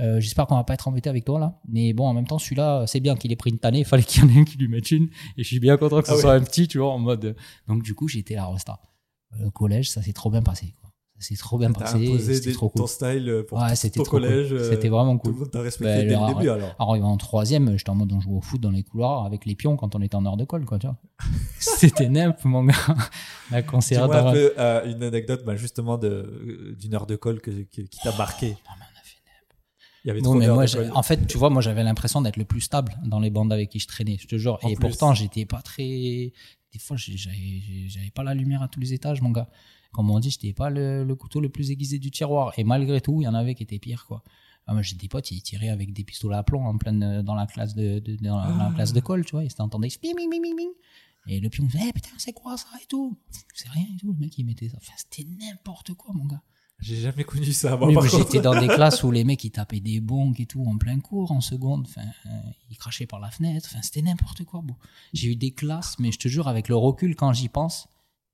euh, 0.00 0.20
j'espère 0.20 0.46
qu'on 0.46 0.56
va 0.56 0.64
pas 0.64 0.74
être 0.74 0.86
embêté 0.88 1.08
avec 1.08 1.24
toi 1.24 1.38
là, 1.40 1.58
mais 1.66 1.92
bon, 1.94 2.06
en 2.06 2.12
même 2.12 2.26
temps, 2.26 2.38
celui-là, 2.38 2.86
c'est 2.86 3.00
bien 3.00 3.16
qu'il 3.16 3.32
ait 3.32 3.36
pris 3.36 3.50
une 3.50 3.58
tannée, 3.58 3.78
il 3.80 3.84
fallait 3.86 4.02
qu'il 4.02 4.22
y 4.22 4.26
en 4.26 4.28
ait 4.36 4.40
un 4.40 4.44
qui 4.44 4.58
lui 4.58 4.68
mette 4.68 4.90
une, 4.90 5.04
et 5.38 5.42
je 5.44 5.48
suis 5.48 5.60
bien 5.60 5.76
content 5.78 6.00
que 6.02 6.08
ce 6.08 6.12
Ah 6.12 6.18
soit 6.20 6.34
un 6.34 6.42
petit, 6.42 6.68
tu 6.68 6.78
vois, 6.78 6.92
en 6.92 6.98
mode. 6.98 7.36
Donc 7.68 7.82
du 7.82 7.94
coup, 7.94 8.06
j'étais 8.08 8.36
à 8.36 8.44
Rosta. 8.44 8.80
Le 9.38 9.50
collège, 9.50 9.90
ça 9.90 10.02
s'est 10.02 10.12
trop 10.12 10.30
bien 10.30 10.42
passé, 10.42 10.74
quoi. 10.80 10.87
Ça 11.20 11.26
s'est 11.28 11.36
trop 11.36 11.58
bien 11.58 11.72
T'as 11.72 11.80
passé, 11.80 12.18
c'était 12.20 12.46
des- 12.50 12.52
trop 12.52 12.68
ton 12.68 12.80
cool. 12.84 12.88
style 12.88 13.28
euh, 13.28 13.42
pour 13.42 13.58
Ouais, 13.58 13.74
ton 13.74 13.88
trop 13.90 14.02
cool. 14.04 14.22
collège. 14.22 14.52
euh, 14.52 14.70
C'était 14.70 14.88
vraiment 14.88 15.18
cool. 15.18 15.32
le 15.32 15.38
monde 15.40 15.50
t'a 15.50 15.62
respecté 15.62 15.92
Bah, 15.96 16.02
dès 16.04 16.14
alors, 16.14 16.28
le 16.28 16.34
début 16.34 16.48
alors. 16.50 16.74
Arrivé 16.78 17.04
en 17.04 17.16
troisième, 17.16 17.76
j'étais 17.76 17.90
en 17.90 17.96
mode 17.96 18.12
on 18.12 18.20
jouait 18.20 18.36
au 18.36 18.40
foot 18.40 18.60
dans 18.60 18.70
les 18.70 18.84
couloirs 18.84 19.24
avec 19.24 19.44
les 19.44 19.56
pions 19.56 19.76
quand 19.76 19.96
on 19.96 20.00
était 20.00 20.14
en 20.14 20.24
heure 20.26 20.36
de 20.36 20.44
colle, 20.44 20.64
quoi, 20.64 20.78
tu 20.78 20.86
vois. 20.86 20.96
C'était 21.58 22.08
nimp, 22.08 22.44
mon 22.44 22.62
gars. 22.64 22.74
La 23.50 23.62
concert 23.62 24.02
Dis-moi 24.06 24.28
un 24.28 24.32
peu 24.32 24.52
euh, 24.58 24.84
une 24.92 25.02
anecdote 25.02 25.44
bah, 25.44 25.56
justement 25.56 25.98
euh, 26.04 26.76
d'une 26.78 26.94
heure 26.94 27.06
de 27.06 27.16
colle 27.16 27.40
que- 27.40 27.50
que- 27.50 27.82
qui 27.82 27.98
t'a 28.02 28.16
marqué. 28.16 28.50
Non, 28.50 28.54
mais 28.78 28.84
on 28.94 28.98
a 29.00 29.02
fait 29.02 29.18
nimp. 29.26 29.58
Il 30.04 30.08
y 30.08 30.10
avait 30.12 30.20
Non, 30.20 30.30
trop 30.30 30.38
mais 30.38 30.46
moi, 30.48 30.66
de 30.66 30.90
en 30.92 31.02
fait, 31.02 31.26
tu 31.26 31.36
vois, 31.36 31.50
moi, 31.50 31.62
j'avais 31.62 31.82
l'impression 31.82 32.22
d'être 32.22 32.36
le 32.36 32.44
plus 32.44 32.60
stable 32.60 32.94
dans 33.04 33.18
les 33.18 33.30
bandes 33.30 33.52
avec 33.52 33.70
qui 33.70 33.80
je 33.80 33.88
traînais, 33.88 34.18
je 34.20 34.28
te 34.28 34.36
jure. 34.38 34.58
En 34.62 34.68
Et 34.68 34.74
plus. 34.76 34.82
pourtant, 34.88 35.14
j'étais 35.14 35.46
pas 35.46 35.62
très. 35.62 35.82
Des 36.72 36.78
fois, 36.78 36.96
j'avais 36.96 38.10
pas 38.14 38.22
la 38.22 38.34
lumière 38.34 38.62
à 38.62 38.68
tous 38.68 38.78
les 38.78 38.92
étages, 38.92 39.20
mon 39.20 39.30
gars. 39.30 39.48
Comme 39.92 40.10
on 40.10 40.18
dit, 40.20 40.30
j'étais 40.30 40.52
pas 40.52 40.70
le, 40.70 41.02
le 41.04 41.14
couteau 41.16 41.40
le 41.40 41.48
plus 41.48 41.70
aiguisé 41.70 41.98
du 41.98 42.10
tiroir. 42.10 42.52
Et 42.58 42.64
malgré 42.64 43.00
tout, 43.00 43.20
il 43.20 43.24
y 43.24 43.28
en 43.28 43.34
avait 43.34 43.54
qui 43.54 43.62
étaient 43.62 43.78
pires, 43.78 44.04
quoi. 44.06 44.22
Ah, 44.66 44.80
j'ai 44.82 44.96
des 44.96 45.08
potes, 45.08 45.30
ils 45.30 45.40
tiraient 45.42 45.70
avec 45.70 45.94
des 45.94 46.04
pistolets 46.04 46.36
à 46.36 46.42
plomb 46.42 46.66
en 46.66 46.76
pleine, 46.76 47.22
dans 47.22 47.34
la 47.34 47.46
classe 47.46 47.74
de, 47.74 48.00
de- 48.00 48.16
dans 48.16 48.36
la, 48.36 48.44
Ah. 48.48 48.68
la 48.68 48.74
classe 48.74 48.92
de 48.92 49.00
colle, 49.00 49.24
tu 49.24 49.32
vois. 49.32 49.44
Ils 49.44 49.50
s'entendaient 49.50 49.88
bing, 50.02 50.14
bing, 50.14 50.28
bing, 50.30 50.42
bing, 50.42 50.56
bing. 50.56 50.68
Et 51.26 51.40
le 51.40 51.48
pion 51.48 51.66
faisait, 51.68 51.84
Eh, 51.88 51.92
putain, 51.92 52.10
c'est 52.18 52.32
quoi 52.34 52.56
ça 52.58 52.68
et 52.82 52.86
tout. 52.86 53.16
C'est 53.54 53.68
rien 53.70 53.86
et 53.94 53.98
tout. 53.98 54.12
Le 54.12 54.18
mec, 54.18 54.36
il 54.38 54.44
mettait 54.44 54.68
ça. 54.68 54.76
Enfin, 54.78 54.92
c'était 54.96 55.26
n'importe 55.40 55.94
quoi, 55.94 56.12
mon 56.14 56.26
gars. 56.26 56.42
J'ai 56.80 56.96
jamais 56.96 57.24
connu 57.24 57.50
ça. 57.52 57.76
Moi, 57.76 57.88
Oui, 58.02 58.08
j'étais 58.10 58.40
dans 58.40 58.58
des 58.60 58.68
classes 58.68 59.02
où 59.02 59.10
les 59.10 59.24
mecs 59.24 59.42
ils 59.42 59.50
tapaient 59.50 59.80
des 59.80 60.00
bongs 60.00 60.32
et 60.38 60.46
tout 60.46 60.64
en 60.64 60.76
plein 60.78 61.00
cours 61.00 61.32
en 61.32 61.40
seconde. 61.40 61.86
Enfin, 61.88 62.06
euh, 62.26 62.30
ils 62.70 62.76
crachaient 62.76 63.06
par 63.06 63.18
la 63.20 63.30
fenêtre. 63.30 63.68
Enfin, 63.72 63.82
c'était 63.82 64.02
n'importe 64.02 64.44
quoi. 64.44 64.60
Bon, 64.62 64.76
j'ai 65.12 65.32
eu 65.32 65.36
des 65.36 65.50
classes, 65.50 65.98
mais 65.98 66.12
je 66.12 66.18
te 66.18 66.28
jure, 66.28 66.46
avec 66.46 66.68
le 66.68 66.76
recul, 66.76 67.16
quand 67.16 67.32
j'y 67.32 67.48
pense, 67.48 67.88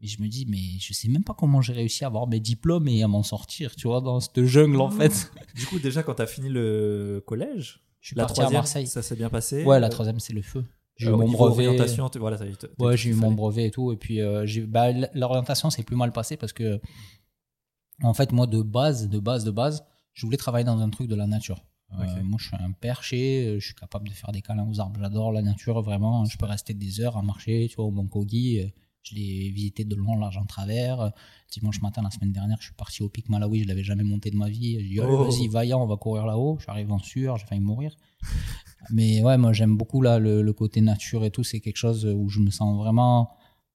et 0.05 0.07
je 0.07 0.21
me 0.23 0.29
dis, 0.29 0.45
mais 0.47 0.79
je 0.81 0.93
sais 0.93 1.09
même 1.09 1.25
pas 1.25 1.33
comment 1.35 1.63
j'ai 1.63 1.73
réussi 1.73 2.05
à 2.05 2.09
avoir 2.09 2.27
mes 2.27 2.39
diplômes 2.41 2.87
et 2.89 3.03
à 3.03 3.09
m'en 3.09 3.23
sortir, 3.23 3.75
tu 3.75 3.89
vois, 3.89 4.03
dans 4.03 4.21
cette 4.21 4.45
jungle 4.45 4.81
en 4.83 4.91
fait. 4.91 5.31
Du 5.55 5.65
coup, 5.67 5.79
déjà, 5.79 6.03
quand 6.03 6.15
t'as 6.15 6.27
fini 6.27 6.51
le 6.51 7.23
collège, 7.27 7.81
Je 8.01 8.09
suis 8.09 8.17
la 8.17 8.25
parti 8.25 8.33
à 8.41 8.43
troisième, 8.45 8.59
Marseille. 8.61 8.87
ça 8.87 9.01
s'est 9.03 9.17
bien 9.17 9.31
passé. 9.31 9.65
Ouais, 9.65 9.81
la 9.81 9.87
Euh, 9.87 9.91
troisième, 9.91 10.21
c'est 10.21 10.35
le 10.35 10.43
feu. 10.43 10.63
J'ai 10.97 11.09
euh, 11.09 11.15
eu 11.15 11.17
mon 11.17 11.29
brevet. 11.31 11.89
tu- 12.11 12.19
voilà, 12.19 12.37
Ouais, 12.79 12.97
j'ai 12.97 13.11
eu 13.11 13.15
mon 13.15 13.33
brevet 13.33 13.67
et 13.67 13.71
tout. 13.71 13.93
Et 13.93 13.97
puis, 13.97 14.21
euh, 14.21 14.47
bah, 14.69 14.93
l'orientation 15.15 15.71
s'est 15.71 15.83
plus 15.83 15.97
mal 15.97 16.13
passé 16.13 16.37
parce 16.37 16.53
que, 16.53 16.81
en 18.03 18.15
fait, 18.15 18.31
moi, 18.33 18.47
de 18.47 18.61
base, 18.63 19.09
de 19.09 19.19
base, 19.19 19.45
de 19.45 19.51
base, 19.51 19.85
je 20.13 20.27
voulais 20.27 20.37
travailler 20.37 20.65
dans 20.65 20.79
un 20.81 20.91
truc 20.91 21.09
de 21.09 21.15
la 21.15 21.27
nature. 21.27 21.65
Euh, 21.99 22.23
moi, 22.25 22.39
je 22.41 22.47
suis 22.49 22.57
un 22.57 22.73
perché, 22.73 23.57
je 23.61 23.65
suis 23.65 23.75
capable 23.75 24.09
de 24.09 24.15
faire 24.15 24.33
des 24.33 24.43
câlins 24.43 24.69
aux 24.69 24.81
arbres. 24.81 24.99
J'adore 25.01 25.33
la 25.33 25.43
nature, 25.43 25.81
vraiment. 25.83 26.25
Je 26.25 26.37
peux 26.37 26.47
rester 26.47 26.75
des 26.75 27.01
heures 27.01 27.17
à 27.17 27.23
marcher, 27.23 27.67
tu 27.71 27.77
vois, 27.77 27.85
au 27.87 27.93
euh, 27.97 28.67
Je 29.05 29.15
l'ai 29.15 29.51
visité 29.51 29.85
de 29.85 29.95
long, 29.95 30.17
large 30.19 30.39
en 30.39 30.47
travers. 30.47 31.13
Dimanche 31.53 31.81
matin, 31.83 32.01
la 32.03 32.11
semaine 32.11 32.33
dernière, 32.33 32.57
je 32.61 32.67
suis 32.67 32.75
parti 32.75 33.03
au 33.03 33.09
pic 33.11 33.29
Malawi, 33.29 33.63
je 33.63 33.69
l'avais 33.69 33.85
jamais 33.85 34.03
monté 34.03 34.31
de 34.31 34.37
ma 34.37 34.49
vie. 34.49 34.79
J'ai 34.81 34.89
dit, 34.89 35.01
Oh. 35.01 35.25
vas-y, 35.25 35.47
vaillant, 35.49 35.83
on 35.83 35.87
va 35.87 35.97
courir 35.97 36.25
là-haut. 36.27 36.57
Je 36.59 36.63
suis 36.65 36.71
arrivé 36.71 36.91
en 36.91 36.99
sueur, 36.99 37.37
j'ai 37.37 37.45
failli 37.47 37.61
mourir. 37.61 37.95
Mais 38.91 39.23
ouais, 39.23 39.37
moi 39.39 39.53
j'aime 39.53 39.77
beaucoup 39.77 40.03
là 40.03 40.19
le, 40.19 40.43
le 40.43 40.53
côté 40.53 40.81
nature 40.81 41.25
et 41.25 41.31
tout. 41.31 41.45
C'est 41.45 41.61
quelque 41.61 41.77
chose 41.77 42.05
où 42.07 42.29
je 42.29 42.41
me 42.41 42.51
sens 42.51 42.77
vraiment. 42.77 43.31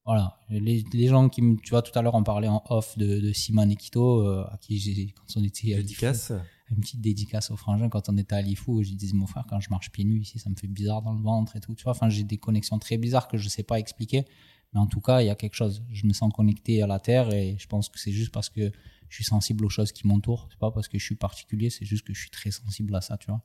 Voilà, 0.06 0.38
les, 0.50 0.84
les 0.94 1.08
gens 1.08 1.30
qui 1.30 1.42
me. 1.44 1.58
Tu 1.58 1.70
vois, 1.70 1.84
tout 1.84 1.98
à 1.98 2.02
l'heure 2.02 2.16
on 2.16 2.24
parlait 2.24 2.48
en 2.48 2.64
off 2.70 2.98
de, 2.98 3.20
de 3.20 3.32
Simon 3.32 3.70
et 3.70 3.76
Quito, 3.76 4.22
euh, 4.22 4.44
à 4.52 4.58
qui 4.58 4.80
j'ai. 4.80 5.14
Quand 5.16 5.40
on 5.40 5.44
était 5.44 5.76
Dédicace. 5.76 6.32
une 6.72 6.80
petite 6.80 7.02
dédicace 7.02 7.52
au 7.52 7.56
frangin 7.56 7.90
quand 7.90 8.10
on 8.10 8.18
était 8.18 8.34
à 8.36 8.42
Lifou. 8.42 8.82
Je 8.82 8.92
disais, 8.94 9.14
mon 9.16 9.28
frère, 9.28 9.46
quand 9.48 9.60
je 9.60 9.70
marche 9.70 9.92
pieds 9.92 10.06
nus 10.06 10.22
ici, 10.22 10.40
ça 10.40 10.50
me 10.50 10.56
fait 10.56 10.68
bizarre 10.68 11.02
dans 11.04 11.14
le 11.14 11.22
ventre 11.22 11.56
et 11.56 11.60
tout. 11.60 11.76
Tu 11.76 11.84
vois, 11.84 11.92
enfin, 11.92 12.10
j'ai 12.10 12.24
des 12.24 12.38
connexions 12.38 12.80
très 12.80 12.98
bizarres 12.98 13.28
que 13.28 13.38
je 13.38 13.50
sais 13.50 13.62
pas 13.64 13.78
expliquer. 13.80 14.26
Mais 14.74 14.80
en 14.80 14.88
tout 14.88 15.02
cas, 15.02 15.22
il 15.22 15.26
y 15.28 15.30
a 15.30 15.36
quelque 15.36 15.56
chose. 15.56 15.84
Je 15.92 16.06
me 16.06 16.14
sens 16.14 16.32
connecté 16.34 16.82
à 16.84 16.88
la 16.88 17.00
terre 17.00 17.32
et 17.34 17.56
je 17.60 17.68
pense 17.68 17.90
que 17.90 18.00
c'est 18.00 18.12
juste 18.12 18.32
parce 18.32 18.50
que 18.50 18.72
je 19.10 19.16
suis 19.16 19.24
sensible 19.24 19.66
aux 19.66 19.70
choses 19.70 19.92
qui 19.92 20.08
m'entourent. 20.08 20.48
C'est 20.52 20.60
pas 20.60 20.70
parce 20.72 20.88
que 20.88 21.00
je 21.00 21.04
suis 21.04 21.16
particulier, 21.16 21.70
c'est 21.72 21.86
juste 21.86 22.06
que 22.06 22.14
je 22.14 22.20
suis 22.20 22.30
très 22.30 22.52
sensible 22.52 22.96
à 22.96 23.02
ça, 23.02 23.18
tu 23.18 23.28
vois. 23.28 23.42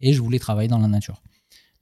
Et 0.00 0.12
je 0.12 0.20
voulais 0.20 0.38
travailler 0.38 0.68
dans 0.68 0.78
la 0.78 0.88
nature. 0.88 1.22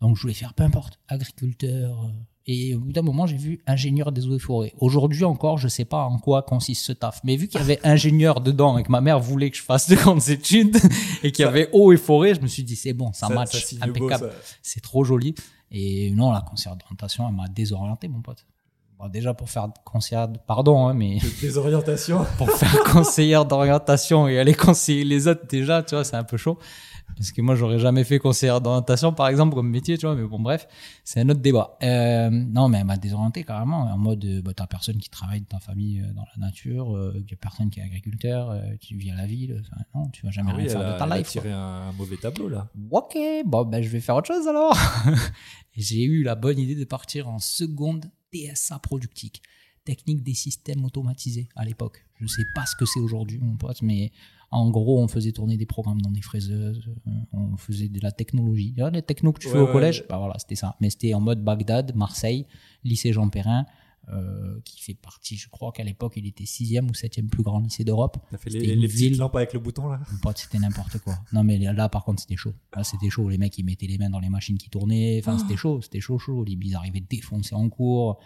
Donc 0.00 0.16
je 0.16 0.22
voulais 0.22 0.34
faire 0.34 0.54
peu 0.54 0.62
importe, 0.62 1.00
agriculteur. 1.08 2.04
euh, 2.04 2.08
Et 2.46 2.74
au 2.76 2.80
bout 2.80 2.92
d'un 2.92 3.02
moment, 3.02 3.26
j'ai 3.26 3.36
vu 3.36 3.60
ingénieur 3.66 4.12
des 4.12 4.26
eaux 4.26 4.36
et 4.36 4.38
forêts. 4.38 4.72
Aujourd'hui 4.78 5.24
encore, 5.24 5.58
je 5.58 5.66
sais 5.68 5.84
pas 5.84 6.04
en 6.04 6.18
quoi 6.18 6.42
consiste 6.42 6.84
ce 6.84 6.92
taf. 6.92 7.20
Mais 7.24 7.34
vu 7.36 7.48
qu'il 7.48 7.58
y 7.58 7.62
avait 7.64 7.80
ingénieur 7.84 8.40
dedans 8.40 8.78
et 8.78 8.84
que 8.84 8.92
ma 8.92 9.00
mère 9.00 9.18
voulait 9.18 9.50
que 9.50 9.56
je 9.56 9.62
fasse 9.62 9.88
de 9.88 9.96
grandes 9.96 10.28
études 10.28 10.76
et 11.24 11.32
qu'il 11.32 11.44
y 11.44 11.48
avait 11.48 11.68
eau 11.72 11.92
et 11.92 11.96
forêt, 11.96 12.34
je 12.36 12.40
me 12.40 12.46
suis 12.46 12.62
dit 12.62 12.76
c'est 12.76 12.92
bon, 12.92 13.12
ça, 13.12 13.26
Ça- 13.28 13.34
match 13.34 13.64
ça 13.64 13.76
impeccable. 13.84 14.30
C'est 14.62 14.80
trop 14.80 15.02
joli. 15.02 15.34
Et 15.72 16.12
non, 16.12 16.30
la 16.30 16.44
d'orientation, 16.78 17.26
elle 17.28 17.34
m'a 17.34 17.48
désorienté, 17.48 18.06
mon 18.06 18.20
pote. 18.20 18.46
Bon, 18.98 19.08
déjà 19.08 19.34
pour 19.34 19.50
faire 19.50 19.68
conseillère, 19.84 20.28
de- 20.28 20.38
pardon, 20.38 20.88
hein, 20.88 20.94
mais 20.94 21.18
Des 21.42 21.58
orientations. 21.58 22.24
pour 22.38 22.50
faire 22.50 22.82
conseillère 22.84 23.44
d'orientation 23.44 24.26
et 24.26 24.38
aller 24.38 24.54
conseiller 24.54 25.04
les 25.04 25.28
autres 25.28 25.46
déjà, 25.46 25.82
tu 25.82 25.94
vois, 25.94 26.04
c'est 26.04 26.16
un 26.16 26.24
peu 26.24 26.36
chaud. 26.38 26.58
Parce 27.16 27.30
que 27.30 27.40
moi, 27.40 27.54
j'aurais 27.54 27.78
jamais 27.78 28.04
fait 28.04 28.18
conseillère 28.18 28.60
d'orientation, 28.60 29.12
par 29.12 29.28
exemple, 29.28 29.54
comme 29.54 29.68
métier, 29.70 29.96
tu 29.96 30.06
vois, 30.06 30.14
mais 30.16 30.24
bon, 30.26 30.40
bref, 30.40 30.66
c'est 31.04 31.20
un 31.20 31.28
autre 31.28 31.40
débat. 31.40 31.76
Euh, 31.82 32.28
non, 32.30 32.68
mais 32.68 32.78
elle 32.78 32.84
m'a 32.84 32.96
désorienté 32.96 33.44
carrément, 33.44 33.82
en 33.82 33.96
mode, 33.98 34.24
euh, 34.24 34.42
bah, 34.42 34.52
t'as 34.54 34.66
personne 34.66 34.96
qui 34.98 35.08
travaille 35.08 35.40
dans 35.40 35.58
ta 35.58 35.60
famille, 35.60 36.00
euh, 36.00 36.12
dans 36.14 36.24
la 36.36 36.46
nature, 36.46 36.94
euh, 36.96 37.14
y 37.30 37.32
a 37.32 37.36
personne 37.36 37.70
qui 37.70 37.80
est 37.80 37.84
agriculteur, 37.84 38.50
euh, 38.50 38.60
tu 38.80 38.96
vis 38.96 39.12
à 39.12 39.14
la 39.14 39.24
ville, 39.26 39.62
enfin, 39.62 39.82
non, 39.94 40.08
tu 40.08 40.26
vas 40.26 40.32
jamais 40.32 40.50
Ah 40.52 40.56
rien 40.56 40.66
oui, 40.66 40.70
faire 40.72 40.80
a, 40.80 40.92
de 40.94 40.98
ta 40.98 41.04
elle 41.06 41.18
life. 41.18 41.28
tiré 41.28 41.52
un, 41.52 41.92
mauvais 41.92 42.16
tableau 42.16 42.48
là. 42.48 42.68
Ok, 42.90 43.16
bon, 43.46 43.64
ben, 43.64 43.82
je 43.82 43.88
vais 43.88 44.00
faire 44.00 44.16
autre 44.16 44.26
chose 44.34 44.46
alors. 44.48 44.76
J'ai 45.76 46.02
eu 46.04 46.22
la 46.22 46.34
bonne 46.34 46.58
idée 46.58 46.74
de 46.74 46.84
partir 46.84 47.28
en 47.28 47.38
seconde 47.38 48.06
TSA 48.36 48.78
productique, 48.78 49.42
technique 49.84 50.22
des 50.22 50.34
systèmes 50.34 50.84
automatisés 50.84 51.48
à 51.56 51.64
l'époque. 51.64 52.04
Je 52.20 52.26
sais 52.26 52.44
pas 52.54 52.66
ce 52.66 52.76
que 52.76 52.84
c'est 52.86 53.00
aujourd'hui, 53.00 53.38
mon 53.38 53.56
pote, 53.56 53.82
mais 53.82 54.12
en 54.50 54.70
gros, 54.70 55.00
on 55.00 55.08
faisait 55.08 55.32
tourner 55.32 55.56
des 55.56 55.66
programmes 55.66 56.00
dans 56.00 56.10
des 56.10 56.22
fraiseuses, 56.22 56.82
euh, 57.06 57.10
on 57.32 57.56
faisait 57.56 57.88
de 57.88 58.00
la 58.00 58.12
technologie. 58.12 58.74
Ah, 58.78 58.90
Les 58.90 59.02
technos 59.02 59.32
que 59.32 59.40
tu 59.40 59.48
fais 59.48 59.58
au 59.58 59.66
ouais, 59.66 59.72
collège, 59.72 60.00
ouais. 60.00 60.06
bah 60.08 60.18
voilà, 60.18 60.38
c'était 60.38 60.54
ça. 60.54 60.76
Mais 60.80 60.90
c'était 60.90 61.14
en 61.14 61.20
mode 61.20 61.42
Bagdad, 61.42 61.94
Marseille, 61.96 62.46
lycée 62.84 63.12
Jean 63.12 63.28
Perrin, 63.28 63.66
euh, 64.12 64.60
qui 64.64 64.80
fait 64.82 64.94
partie, 64.94 65.36
je 65.36 65.48
crois 65.48 65.72
qu'à 65.72 65.82
l'époque, 65.82 66.12
il 66.16 66.26
était 66.26 66.46
sixième 66.46 66.88
ou 66.88 66.94
septième 66.94 67.26
plus 67.28 67.42
grand 67.42 67.58
lycée 67.58 67.82
d'Europe. 67.84 68.18
T'as 68.30 68.38
fait 68.38 68.50
C'était 68.50 68.66
les, 68.66 68.76
les 68.76 68.86
petites 68.86 69.00
ville. 69.00 69.18
lampes 69.18 69.34
avec 69.36 69.52
le 69.52 69.58
bouton 69.60 69.88
là. 69.88 70.00
Mon 70.12 70.18
pote, 70.18 70.38
c'était 70.38 70.58
n'importe 70.58 70.98
quoi. 70.98 71.18
Non, 71.32 71.42
mais 71.42 71.58
là, 71.58 71.88
par 71.88 72.04
contre, 72.04 72.20
c'était 72.20 72.36
chaud. 72.36 72.52
Là, 72.76 72.84
c'était 72.84 73.10
chaud. 73.10 73.28
Les 73.28 73.38
mecs, 73.38 73.58
ils 73.58 73.64
mettaient 73.64 73.86
les 73.88 73.98
mains 73.98 74.10
dans 74.10 74.20
les 74.20 74.28
machines 74.30 74.58
qui 74.58 74.70
tournaient. 74.70 75.18
Enfin, 75.20 75.38
c'était 75.38 75.56
chaud. 75.56 75.80
C'était 75.82 76.00
chaud, 76.00 76.18
chaud. 76.18 76.44
Les 76.44 76.52
ils 76.60 76.74
arrivaient 76.76 77.00
défoncés 77.08 77.54
en 77.54 77.68
cours. 77.68 78.18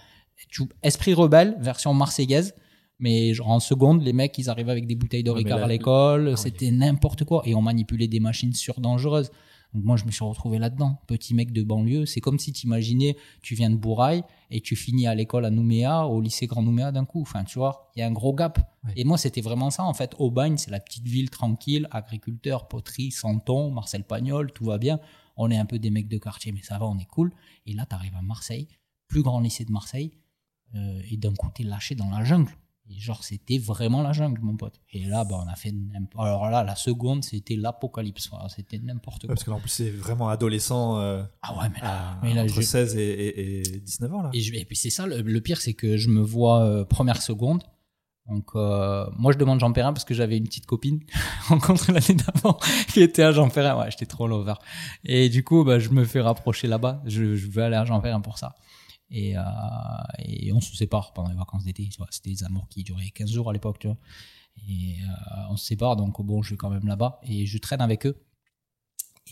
Esprit 0.83 1.15
rebelle, 1.15 1.57
version 1.61 1.95
marseillaise. 1.95 2.55
Mais 2.99 3.33
genre 3.33 3.49
en 3.49 3.61
seconde, 3.61 4.03
les 4.03 4.13
mecs, 4.13 4.37
ils 4.37 4.51
arrivaient 4.51 4.73
avec 4.73 4.87
des 4.87 4.95
bouteilles 4.95 5.23
de 5.23 5.31
Ouais, 5.31 5.39
Ricard 5.39 5.59
là- 5.61 5.65
à 5.65 5.69
l'école. 5.69 6.37
C'était 6.37 6.71
n'importe 6.71 7.25
quoi. 7.25 7.43
Et 7.47 7.55
on 7.55 7.63
manipulait 7.63 8.09
des 8.09 8.21
machines 8.21 8.53
surdangereuses. 8.53 9.31
Donc 9.75 9.85
moi, 9.85 9.97
je 9.97 10.05
me 10.05 10.11
suis 10.11 10.25
retrouvé 10.25 10.59
là-dedans. 10.59 10.99
Petit 11.07 11.35
mec 11.35 11.53
de 11.53 11.63
banlieue. 11.63 12.07
C'est 12.07 12.21
comme 12.21 12.39
si 12.39 12.53
tu 12.53 12.67
imaginais, 12.67 13.17
tu 13.43 13.55
viens 13.55 13.71
de 13.71 13.77
Bourail 13.77 14.25
et 14.51 14.61
tu 14.61 14.75
finis 14.75 15.07
à 15.07 15.15
l'école 15.15 15.45
à 15.45 15.51
Nouméa, 15.51 16.07
au 16.07 16.21
lycée 16.21 16.47
Grand 16.47 16.63
Nouméa 16.63 16.91
d'un 16.93 17.05
coup. 17.05 17.23
Enfin, 17.23 17.45
tu 17.45 17.59
vois, 17.59 17.91
il 17.95 18.01
y 18.01 18.03
a 18.03 18.07
un 18.07 18.13
gros 18.13 18.35
gap. 18.35 18.59
Et 18.97 19.05
moi, 19.05 19.17
c'était 19.17 19.41
vraiment 19.41 19.71
ça, 19.71 19.85
en 19.85 19.95
fait. 19.95 20.15
Aubagne, 20.19 20.57
c'est 20.57 20.71
la 20.71 20.81
petite 20.81 21.07
ville 21.07 21.31
tranquille, 21.31 21.87
agriculteur, 21.91 22.67
poterie, 22.69 23.11
Santon, 23.11 23.71
Marcel 23.71 24.05
Pagnol, 24.05 24.53
tout 24.53 24.65
va 24.65 24.79
bien. 24.79 24.99
On 25.37 25.51
est 25.51 25.59
un 25.59 25.67
peu 25.67 25.79
des 25.79 25.91
mecs 25.91 26.09
de 26.09 26.19
quartier, 26.19 26.53
mais 26.53 26.63
ça 26.63 26.79
va, 26.79 26.87
on 26.87 26.99
est 26.99 27.07
cool. 27.07 27.33
Et 27.67 27.73
là, 27.73 27.87
tu 27.89 27.95
arrives 27.95 28.17
à 28.17 28.23
Marseille, 28.23 28.69
plus 29.09 29.23
grand 29.23 29.41
lycée 29.41 29.65
de 29.65 29.73
Marseille, 29.73 30.13
euh, 30.75 31.01
et 31.11 31.17
d'un 31.17 31.35
coup, 31.35 31.49
t'es 31.55 31.63
lâché 31.63 31.95
dans 31.95 32.11
la 32.11 32.25
jungle. 32.25 32.53
Et 32.93 32.99
genre, 32.99 33.23
c'était 33.23 33.59
vraiment 33.59 34.03
la 34.03 34.13
jungle, 34.13 34.41
mon 34.43 34.57
pote. 34.57 34.81
Et 34.93 35.05
là, 35.05 35.25
bah, 35.25 35.41
on 35.45 35.49
a 35.49 35.55
fait. 35.55 35.73
Alors 36.19 36.51
là, 36.51 36.65
la 36.65 36.75
seconde, 36.75 37.23
c'était 37.25 37.55
l'apocalypse. 37.57 38.29
C'était 38.55 38.79
n'importe 38.79 39.23
Ouais, 39.23 39.29
quoi. 39.29 39.35
parce 39.37 39.45
que 39.45 39.51
là 39.51 39.57
en 39.57 39.61
plus 39.61 39.69
c'est 39.69 39.91
vraiment 39.91 40.29
adolescent 40.29 40.99
euh, 40.99 41.23
Ah 41.43 41.57
ouais, 41.57 41.69
mais 41.73 41.81
là. 41.81 42.11
à- 42.11 42.19
mais 42.23 42.35
là, 42.35 42.43
entre 42.43 42.55
je- 42.55 42.61
16 42.63 42.97
et, 42.97 43.01
et- 43.09 43.59
et 43.77 43.81
19 43.81 44.13
ans 44.13 44.23
là. 44.23 44.31
Et, 44.33 44.41
je- 44.41 44.55
et 44.55 44.65
puis 44.65 44.77
c'est 44.77 44.91
ça, 44.91 45.07
le, 45.07 45.21
le 45.23 45.41
pire, 45.41 45.61
c'est 45.61 45.75
que 45.75 45.97
je 45.97 46.09
me 46.09 46.21
vois 46.21 46.65
euh, 46.65 46.85
première 46.85 47.23
seconde. 47.23 47.63
Donc, 48.29 48.51
euh, 48.55 49.07
moi, 49.17 49.33
je 49.33 49.39
demande 49.39 49.59
Jean 49.61 49.73
Perrin 49.73 49.93
parce 49.93 50.05
que 50.05 50.15
j'avais 50.15 50.37
une 50.37 50.45
petite 50.45 50.67
copine 50.67 51.01
rencontrée 51.49 51.93
l'année 51.93 52.15
d'avant 52.15 52.59
qui 52.93 53.01
était 53.03 53.23
à 53.23 53.33
Jean 53.33 53.49
Perrin. 53.51 53.79
Ouais, 53.81 53.91
j'étais 53.91 54.07
trop 54.07 54.27
lover. 54.29 54.55
Et 55.05 55.29
du 55.29 55.43
coup, 55.45 55.65
bah, 55.65 55.79
je 55.79 55.89
me 55.91 56.05
fais 56.05 56.21
rapprocher 56.21 56.67
là-bas. 56.69 57.03
Je, 57.07 57.35
je 57.35 57.49
veux 57.49 57.63
aller 57.63 57.77
à 57.77 57.85
Jean 57.85 58.01
Perrin 58.01 58.21
pour 58.21 58.39
ça. 58.39 58.55
Et, 59.11 59.37
euh, 59.37 59.43
et 60.19 60.53
on 60.53 60.61
se 60.61 60.77
sépare 60.77 61.13
pendant 61.13 61.31
les 61.31 61.37
vacances 61.37 61.65
d'été. 61.65 61.89
C'était 62.11 62.31
des 62.31 62.45
amours 62.45 62.69
qui 62.69 62.85
duraient 62.85 63.11
15 63.11 63.31
jours 63.31 63.51
à 63.51 63.53
l'époque. 63.53 63.87
Et 64.69 64.99
euh, 65.03 65.07
on 65.51 65.57
se 65.57 65.67
sépare, 65.67 65.97
donc 65.97 66.21
bon, 66.23 66.43
je 66.43 66.51
vais 66.51 66.57
quand 66.57 66.71
même 66.71 66.87
là-bas. 66.87 67.21
Et 67.25 67.47
je 67.47 67.59
traîne 67.59 67.81
avec 67.81 68.07
eux. 68.07 68.23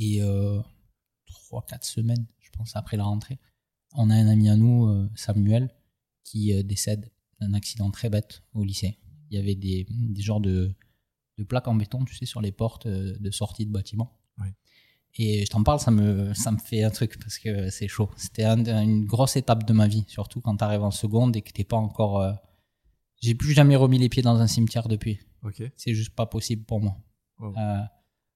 Et 0.01 0.23
euh, 0.23 0.61
3-4 1.51 1.85
semaines, 1.85 2.27
je 2.41 2.51
pense, 2.51 2.77
après 2.77 2.97
la 2.97 3.05
rentrée, 3.05 3.39
on 3.95 4.11
a 4.11 4.15
un 4.15 4.29
ami 4.29 4.49
à 4.49 4.57
nous, 4.57 4.87
euh, 4.87 5.09
Samuel, 5.15 5.75
qui 6.25 6.63
décède 6.65 7.11
d'un 7.41 7.55
accident 7.55 7.91
très 7.91 8.11
bête 8.11 8.43
au 8.53 8.65
lycée. 8.65 8.99
Il 9.31 9.37
y 9.37 9.41
avait 9.41 9.55
des, 9.55 9.87
des 9.91 10.23
genres 10.23 10.41
de, 10.41 10.75
de 11.39 11.45
plaques 11.45 11.69
en 11.69 11.75
béton, 11.75 12.05
tu 12.05 12.15
sais, 12.15 12.27
sur 12.27 12.41
les 12.41 12.53
portes 12.53 12.87
de 12.87 13.31
sortie 13.31 13.65
de 13.65 13.73
bâtiments. 13.73 14.18
Et 15.21 15.45
je 15.45 15.51
t'en 15.51 15.63
parle, 15.65 15.81
ça 15.81 15.91
me, 15.91 16.33
ça 16.35 16.53
me 16.53 16.59
fait 16.59 16.83
un 16.85 16.91
truc 16.91 17.19
parce 17.19 17.39
que 17.39 17.71
c'est 17.71 17.89
chaud. 17.89 18.09
C'était 18.17 18.45
un- 18.45 18.83
une 18.83 19.05
grosse 19.05 19.37
étape 19.37 19.65
de 19.65 19.73
ma 19.73 19.89
vie, 19.89 20.05
surtout 20.07 20.41
quand 20.41 20.57
tu 20.57 20.63
arrives 20.65 20.83
en 20.85 20.93
seconde 20.93 21.35
et 21.37 21.43
que 21.43 21.51
t'es 21.53 21.65
pas 21.65 21.77
encore. 21.77 22.21
euh, 22.21 22.33
J'ai 23.21 23.35
plus 23.35 23.53
jamais 23.53 23.75
remis 23.75 23.99
les 23.99 24.09
pieds 24.09 24.23
dans 24.23 24.39
un 24.41 24.47
cimetière 24.47 24.87
depuis. 24.87 25.19
Ok. 25.43 25.61
C'est 25.77 25.93
juste 25.95 26.15
pas 26.15 26.27
possible 26.27 26.65
pour 26.65 26.81
moi. 26.81 26.97
Euh, 27.43 27.81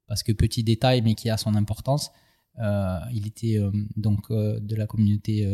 parce 0.08 0.22
que 0.24 0.32
petit 0.32 0.64
détail, 0.64 1.02
mais 1.02 1.14
qui 1.14 1.30
a 1.30 1.36
son 1.36 1.54
importance, 1.54 2.10
euh, 2.58 2.98
il 3.12 3.26
était 3.28 3.58
euh, 3.58 3.70
donc 3.96 4.30
de 4.32 4.74
la 4.74 4.86
communauté 4.88 5.48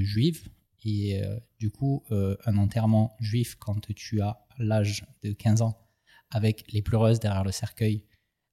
juive. 0.00 0.48
Et 0.84 1.20
du 1.60 1.70
coup, 1.70 2.02
un 2.10 2.56
enterrement 2.56 3.16
juif 3.20 3.54
quand 3.56 3.80
tu 3.94 4.20
as 4.22 4.40
l'âge 4.58 5.04
de 5.22 5.32
15 5.32 5.62
ans, 5.62 5.78
avec 6.30 6.64
les 6.72 6.82
pleureuses 6.82 7.20
derrière 7.20 7.44
le 7.44 7.52
cercueil, 7.52 8.02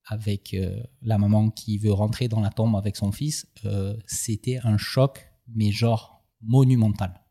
avec 0.10 0.56
euh, 0.56 0.82
la 1.04 1.20
maman 1.20 1.52
qui 1.52 1.78
veut 1.78 1.94
rentrer 1.94 2.28
dans 2.28 2.42
la 2.42 2.50
tombe 2.50 2.76
avec 2.76 2.96
son 2.96 3.12
fils, 3.12 3.48
euh, 3.66 3.96
c'était 4.08 4.60
un 4.64 4.76
choc, 4.78 5.32
mais 5.48 5.72
genre 5.72 6.26
monumental. 6.42 7.22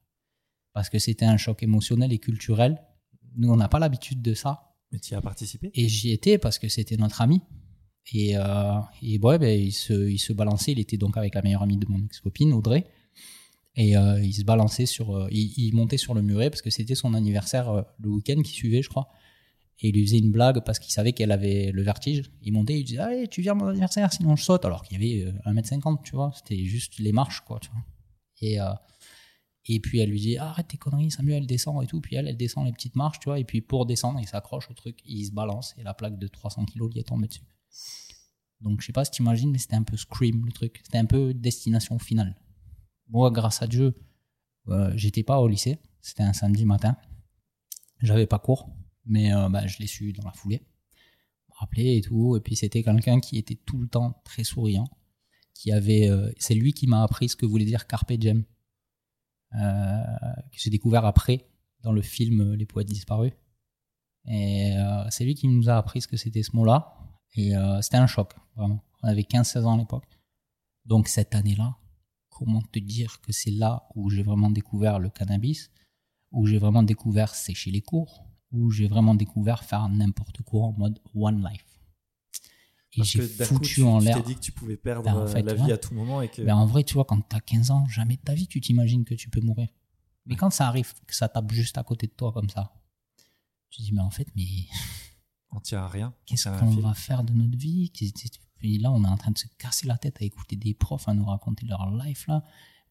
Parce 0.72 0.88
que 0.88 1.00
c'était 1.00 1.24
un 1.24 1.36
choc 1.36 1.64
émotionnel 1.64 2.12
et 2.12 2.18
culturel. 2.18 2.80
Nous, 3.36 3.50
on 3.50 3.56
n'a 3.56 3.68
pas 3.68 3.80
l'habitude 3.80 4.22
de 4.22 4.32
ça. 4.32 4.76
Mais 4.92 5.00
tu 5.00 5.12
y 5.12 5.16
as 5.16 5.20
participé? 5.20 5.72
Et 5.74 5.88
j'y 5.88 6.12
étais 6.12 6.38
parce 6.38 6.58
que 6.60 6.68
c'était 6.68 6.96
notre 6.96 7.20
ami. 7.20 7.42
Et, 8.12 8.36
euh, 8.36 8.78
et 9.02 9.18
ouais, 9.18 9.38
ben, 9.38 9.60
il, 9.60 9.72
se, 9.72 10.08
il 10.08 10.18
se 10.18 10.32
balançait. 10.32 10.70
Il 10.70 10.78
était 10.78 10.96
donc 10.96 11.16
avec 11.16 11.34
la 11.34 11.42
meilleure 11.42 11.62
amie 11.62 11.78
de 11.78 11.86
mon 11.88 11.98
ex-copine, 12.04 12.52
Audrey. 12.52 12.86
Et 13.74 13.92
il 13.92 14.32
se 14.32 14.42
balançait 14.42 14.86
sur. 14.86 15.28
il, 15.30 15.52
il 15.56 15.72
montait 15.72 15.98
sur 15.98 16.12
le 16.12 16.20
muret 16.20 16.50
parce 16.50 16.62
que 16.62 16.70
c'était 16.70 16.96
son 16.96 17.14
anniversaire 17.14 17.84
le 18.00 18.08
week-end 18.08 18.40
qui 18.42 18.50
suivait, 18.50 18.82
je 18.82 18.88
crois. 18.88 19.08
Et 19.80 19.88
il 19.90 19.94
lui 19.94 20.04
faisait 20.04 20.18
une 20.18 20.32
blague 20.32 20.64
parce 20.64 20.78
qu'il 20.78 20.92
savait 20.92 21.12
qu'elle 21.12 21.30
avait 21.30 21.70
le 21.72 21.82
vertige. 21.82 22.32
Il 22.42 22.52
montait, 22.52 22.80
il 22.80 22.84
disait 22.84 22.98
Allez, 22.98 23.28
tu 23.28 23.42
viens 23.42 23.52
à 23.52 23.54
mon 23.54 23.66
anniversaire, 23.68 24.12
sinon 24.12 24.34
je 24.34 24.42
saute. 24.42 24.64
Alors 24.64 24.82
qu'il 24.82 25.00
y 25.00 25.22
avait 25.22 25.30
euh, 25.30 25.52
1m50, 25.52 26.02
tu 26.02 26.16
vois. 26.16 26.32
C'était 26.34 26.64
juste 26.64 26.98
les 26.98 27.12
marches, 27.12 27.42
quoi, 27.42 27.60
tu 27.60 27.70
vois. 27.70 27.84
Et, 28.40 28.60
euh, 28.60 28.72
et 29.68 29.80
puis 29.80 29.98
elle 30.00 30.10
lui 30.10 30.20
dit 30.20 30.38
arrête 30.38 30.68
tes 30.68 30.78
conneries 30.78 31.10
Samuel 31.10 31.46
descend 31.46 31.82
et 31.82 31.86
tout 31.86 32.00
puis 32.00 32.16
elle 32.16 32.26
elle 32.26 32.36
descend 32.36 32.66
les 32.66 32.72
petites 32.72 32.96
marches 32.96 33.20
tu 33.20 33.28
vois 33.28 33.38
et 33.38 33.44
puis 33.44 33.60
pour 33.60 33.86
descendre 33.86 34.18
il 34.18 34.26
s'accroche 34.26 34.70
au 34.70 34.74
truc 34.74 34.98
il 35.04 35.26
se 35.26 35.32
balance 35.32 35.74
et 35.78 35.82
la 35.82 35.94
plaque 35.94 36.18
de 36.18 36.26
300 36.26 36.64
kilos 36.64 36.92
lui 36.92 37.00
est 37.00 37.04
tombée 37.04 37.28
dessus 37.28 37.42
donc 38.60 38.80
je 38.80 38.86
sais 38.86 38.92
pas 38.92 39.04
si 39.04 39.10
t'imagines 39.10 39.50
mais 39.50 39.58
c'était 39.58 39.76
un 39.76 39.82
peu 39.82 39.96
scream 39.96 40.44
le 40.46 40.52
truc 40.52 40.80
c'était 40.84 40.98
un 40.98 41.04
peu 41.04 41.34
destination 41.34 41.98
finale 41.98 42.36
moi 43.08 43.30
grâce 43.30 43.62
à 43.62 43.66
Dieu 43.66 43.94
euh, 44.68 44.92
j'étais 44.96 45.22
pas 45.22 45.38
au 45.38 45.48
lycée 45.48 45.78
c'était 46.00 46.22
un 46.22 46.32
samedi 46.32 46.64
matin 46.64 46.96
j'avais 48.00 48.26
pas 48.26 48.38
cours 48.38 48.70
mais 49.08 49.32
euh, 49.34 49.48
bah, 49.48 49.66
je 49.66 49.78
l'ai 49.78 49.86
su 49.86 50.12
dans 50.12 50.24
la 50.24 50.32
foulée 50.32 50.66
me 51.48 51.54
rappeler 51.58 51.96
et 51.96 52.00
tout 52.02 52.36
et 52.36 52.40
puis 52.40 52.56
c'était 52.56 52.82
quelqu'un 52.82 53.20
qui 53.20 53.38
était 53.38 53.56
tout 53.56 53.78
le 53.78 53.88
temps 53.88 54.20
très 54.24 54.44
souriant 54.44 54.88
qui 55.58 55.72
avait 55.72 56.08
euh, 56.08 56.30
c'est 56.38 56.54
lui 56.54 56.72
qui 56.72 56.86
m'a 56.86 57.02
appris 57.02 57.28
ce 57.28 57.34
que 57.34 57.44
voulait 57.44 57.64
dire 57.64 57.88
carpe 57.88 58.12
diem 58.12 58.44
euh, 59.54 60.02
que 60.52 60.56
j'ai 60.56 60.70
découvert 60.70 61.04
après 61.04 61.48
dans 61.82 61.90
le 61.90 62.00
film 62.00 62.40
euh, 62.40 62.56
Les 62.56 62.64
poètes 62.64 62.86
disparus. 62.86 63.32
Et 64.30 64.74
c'est 65.08 65.24
lui 65.24 65.34
qui 65.34 65.48
nous 65.48 65.70
a 65.70 65.78
appris 65.78 66.02
ce 66.02 66.08
que 66.08 66.18
c'était 66.18 66.42
ce 66.42 66.54
mot-là. 66.54 66.98
Et 67.34 67.52
c'était 67.80 67.96
un 67.96 68.06
choc, 68.06 68.34
vraiment. 68.56 68.84
On 69.02 69.08
avait 69.08 69.22
15-16 69.22 69.64
ans 69.64 69.74
à 69.74 69.78
l'époque. 69.78 70.04
Donc 70.84 71.08
cette 71.08 71.34
année-là, 71.34 71.78
comment 72.28 72.60
te 72.60 72.78
dire 72.78 73.22
que 73.22 73.32
c'est 73.32 73.52
là 73.52 73.88
où 73.94 74.10
j'ai 74.10 74.22
vraiment 74.22 74.50
découvert 74.50 74.98
le 74.98 75.08
cannabis, 75.08 75.70
où 76.30 76.46
j'ai 76.46 76.58
vraiment 76.58 76.82
découvert 76.82 77.34
sécher 77.34 77.70
les 77.70 77.80
cours, 77.80 78.27
où 78.52 78.70
j'ai 78.70 78.88
vraiment 78.88 79.14
découvert 79.14 79.64
faire 79.64 79.88
n'importe 79.88 80.42
quoi 80.42 80.66
en 80.66 80.72
mode 80.72 81.00
one 81.14 81.46
life. 81.50 81.64
Et 82.94 83.04
j'ai 83.04 83.18
d'un 83.28 83.46
coup, 83.46 83.54
foutu 83.56 83.74
tu- 83.76 83.82
en 83.82 83.98
tu 83.98 84.06
l'air. 84.06 84.16
t'es 84.16 84.22
dit 84.22 84.34
que 84.34 84.40
tu 84.40 84.52
pouvais 84.52 84.76
perdre 84.76 85.04
Ben, 85.04 85.14
en 85.14 85.20
euh, 85.20 85.26
fait, 85.26 85.42
la 85.42 85.52
ouais. 85.54 85.64
vie 85.66 85.72
à 85.72 85.78
tout 85.78 85.94
moment 85.94 86.22
et 86.22 86.28
que. 86.28 86.42
Ben, 86.42 86.56
en 86.56 86.66
vrai, 86.66 86.84
tu 86.84 86.94
vois, 86.94 87.04
quand 87.04 87.20
t'as 87.20 87.40
15 87.40 87.70
ans, 87.70 87.86
jamais 87.88 88.16
de 88.16 88.22
ta 88.22 88.34
vie, 88.34 88.46
tu 88.46 88.60
t'imagines 88.60 89.04
que 89.04 89.14
tu 89.14 89.28
peux 89.28 89.40
mourir. 89.42 89.68
Mais 90.26 90.36
quand 90.36 90.50
ça 90.50 90.66
arrive, 90.68 90.92
que 91.06 91.14
ça 91.14 91.28
tape 91.28 91.52
juste 91.52 91.76
à 91.78 91.82
côté 91.84 92.06
de 92.06 92.12
toi 92.12 92.32
comme 92.32 92.48
ça, 92.48 92.72
tu 93.70 93.78
te 93.78 93.82
dis, 93.82 93.92
mais 93.92 94.00
en 94.00 94.10
fait, 94.10 94.26
mais 94.34 94.44
On 95.50 95.60
tient 95.60 95.80
à 95.82 95.88
rien. 95.88 96.12
qu'est-ce 96.26 96.48
qu'on 96.48 96.76
va 96.80 96.94
faire 96.94 97.24
de 97.24 97.32
notre 97.32 97.56
vie? 97.56 97.90
Et 98.62 98.78
là, 98.78 98.90
on 98.92 99.04
est 99.04 99.08
en 99.08 99.16
train 99.16 99.30
de 99.30 99.38
se 99.38 99.46
casser 99.58 99.86
la 99.86 99.96
tête 99.96 100.20
à 100.20 100.24
écouter 100.24 100.56
des 100.56 100.74
profs 100.74 101.08
à 101.08 101.14
nous 101.14 101.24
raconter 101.24 101.64
leur 101.66 101.90
life 101.90 102.26
là. 102.26 102.42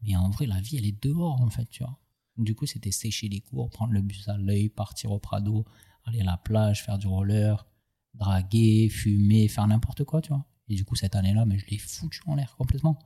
Mais 0.04 0.16
en 0.16 0.30
vrai, 0.30 0.46
la 0.46 0.60
vie, 0.62 0.78
elle 0.78 0.86
est 0.86 1.04
dehors, 1.04 1.42
en 1.42 1.50
fait, 1.50 1.66
tu 1.70 1.84
vois. 1.84 1.98
Du 2.38 2.56
coup, 2.56 2.66
c'était 2.66 2.92
sécher 2.92 3.28
les 3.30 3.42
cours, 3.42 3.70
prendre 3.70 3.94
le 3.94 4.02
bus 4.02 4.28
à 4.28 4.38
l'œil, 4.38 4.70
partir 4.70 5.12
au 5.12 5.20
Prado, 5.20 5.66
aller 6.06 6.22
à 6.22 6.24
la 6.24 6.38
plage, 6.38 6.84
faire 6.84 6.98
du 6.98 7.08
roller, 7.08 7.66
draguer, 8.14 8.90
fumer, 8.90 9.48
faire 9.48 9.68
n'importe 9.68 10.04
quoi, 10.04 10.22
tu 10.22 10.30
vois. 10.30 10.46
Et 10.70 10.76
du 10.76 10.86
coup, 10.86 10.96
cette 10.96 11.16
année-là, 11.16 11.46
mais 11.46 11.58
je 11.58 11.66
l'ai 11.68 11.78
foutu 11.78 12.20
en 12.28 12.36
l'air 12.36 12.56
complètement. 12.58 13.00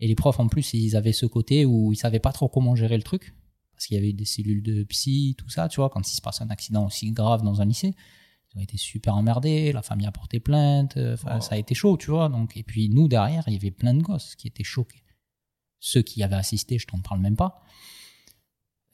Et 0.00 0.08
les 0.08 0.14
profs, 0.14 0.40
en 0.40 0.48
plus, 0.48 0.74
ils 0.74 0.96
avaient 0.96 1.12
ce 1.12 1.26
côté 1.26 1.64
où 1.64 1.92
ils 1.92 1.96
savaient 1.96 2.18
pas 2.18 2.32
trop 2.32 2.48
comment 2.48 2.74
gérer 2.74 2.96
le 2.96 3.02
truc. 3.02 3.34
Parce 3.72 3.86
qu'il 3.86 3.96
y 3.96 3.98
avait 3.98 4.12
des 4.12 4.24
cellules 4.24 4.62
de 4.62 4.84
psy, 4.84 5.34
tout 5.36 5.48
ça, 5.48 5.68
tu 5.68 5.76
vois, 5.76 5.90
quand 5.90 6.08
il 6.10 6.14
se 6.14 6.20
passe 6.22 6.40
un 6.40 6.48
accident 6.50 6.86
aussi 6.86 7.10
grave 7.12 7.42
dans 7.42 7.60
un 7.60 7.64
lycée. 7.64 7.94
Ils 8.54 8.58
ont 8.58 8.62
été 8.62 8.76
super 8.76 9.16
emmerdés, 9.16 9.72
la 9.72 9.82
famille 9.82 10.06
a 10.06 10.12
porté 10.12 10.38
plainte, 10.40 10.96
euh, 10.96 11.14
enfin, 11.14 11.38
Oh. 11.38 11.40
ça 11.40 11.56
a 11.56 11.58
été 11.58 11.74
chaud, 11.74 11.96
tu 11.96 12.10
vois. 12.10 12.28
Donc, 12.28 12.56
et 12.56 12.62
puis, 12.62 12.88
nous, 12.88 13.08
derrière, 13.08 13.44
il 13.48 13.54
y 13.54 13.56
avait 13.56 13.72
plein 13.72 13.94
de 13.94 14.02
gosses 14.02 14.36
qui 14.36 14.46
étaient 14.46 14.62
choqués. 14.64 15.02
Ceux 15.80 16.02
qui 16.02 16.22
avaient 16.22 16.36
assisté, 16.36 16.78
je 16.78 16.86
t'en 16.86 17.00
parle 17.00 17.20
même 17.20 17.36
pas. 17.36 17.62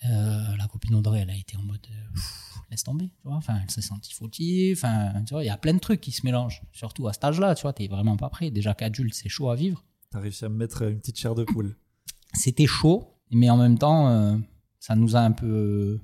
Euh, 0.06 0.56
la 0.56 0.66
copine 0.66 0.94
Audrey, 0.94 1.20
elle 1.20 1.30
a 1.30 1.36
été 1.36 1.56
en 1.56 1.62
mode 1.62 1.86
euh, 1.90 2.12
pff, 2.14 2.54
laisse 2.70 2.84
tomber, 2.84 3.08
tu 3.08 3.28
vois. 3.28 3.36
Enfin, 3.36 3.60
elle 3.62 3.70
s'est 3.70 3.82
sentie 3.82 4.14
fautive. 4.14 4.78
Enfin, 4.78 5.22
tu 5.24 5.34
vois, 5.34 5.44
il 5.44 5.46
y 5.46 5.50
a 5.50 5.58
plein 5.58 5.74
de 5.74 5.78
trucs 5.78 6.00
qui 6.00 6.12
se 6.12 6.24
mélangent. 6.24 6.62
Surtout 6.72 7.06
à 7.08 7.12
cet 7.12 7.24
âge-là, 7.24 7.54
tu 7.54 7.62
vois, 7.62 7.72
t'es 7.72 7.86
vraiment 7.86 8.16
pas 8.16 8.30
prêt. 8.30 8.50
Déjà 8.50 8.74
qu'adulte, 8.74 9.14
c'est 9.14 9.28
chaud 9.28 9.50
à 9.50 9.56
vivre. 9.56 9.84
T'as 10.10 10.20
réussi 10.20 10.44
à 10.44 10.48
me 10.48 10.56
mettre 10.56 10.82
une 10.82 10.98
petite 10.98 11.18
chair 11.18 11.34
de 11.34 11.44
poule. 11.44 11.76
C'était 12.32 12.66
chaud, 12.66 13.18
mais 13.30 13.50
en 13.50 13.56
même 13.56 13.78
temps, 13.78 14.08
euh, 14.08 14.36
ça 14.78 14.96
nous 14.96 15.16
a 15.16 15.20
un 15.20 15.32
peu, 15.32 16.00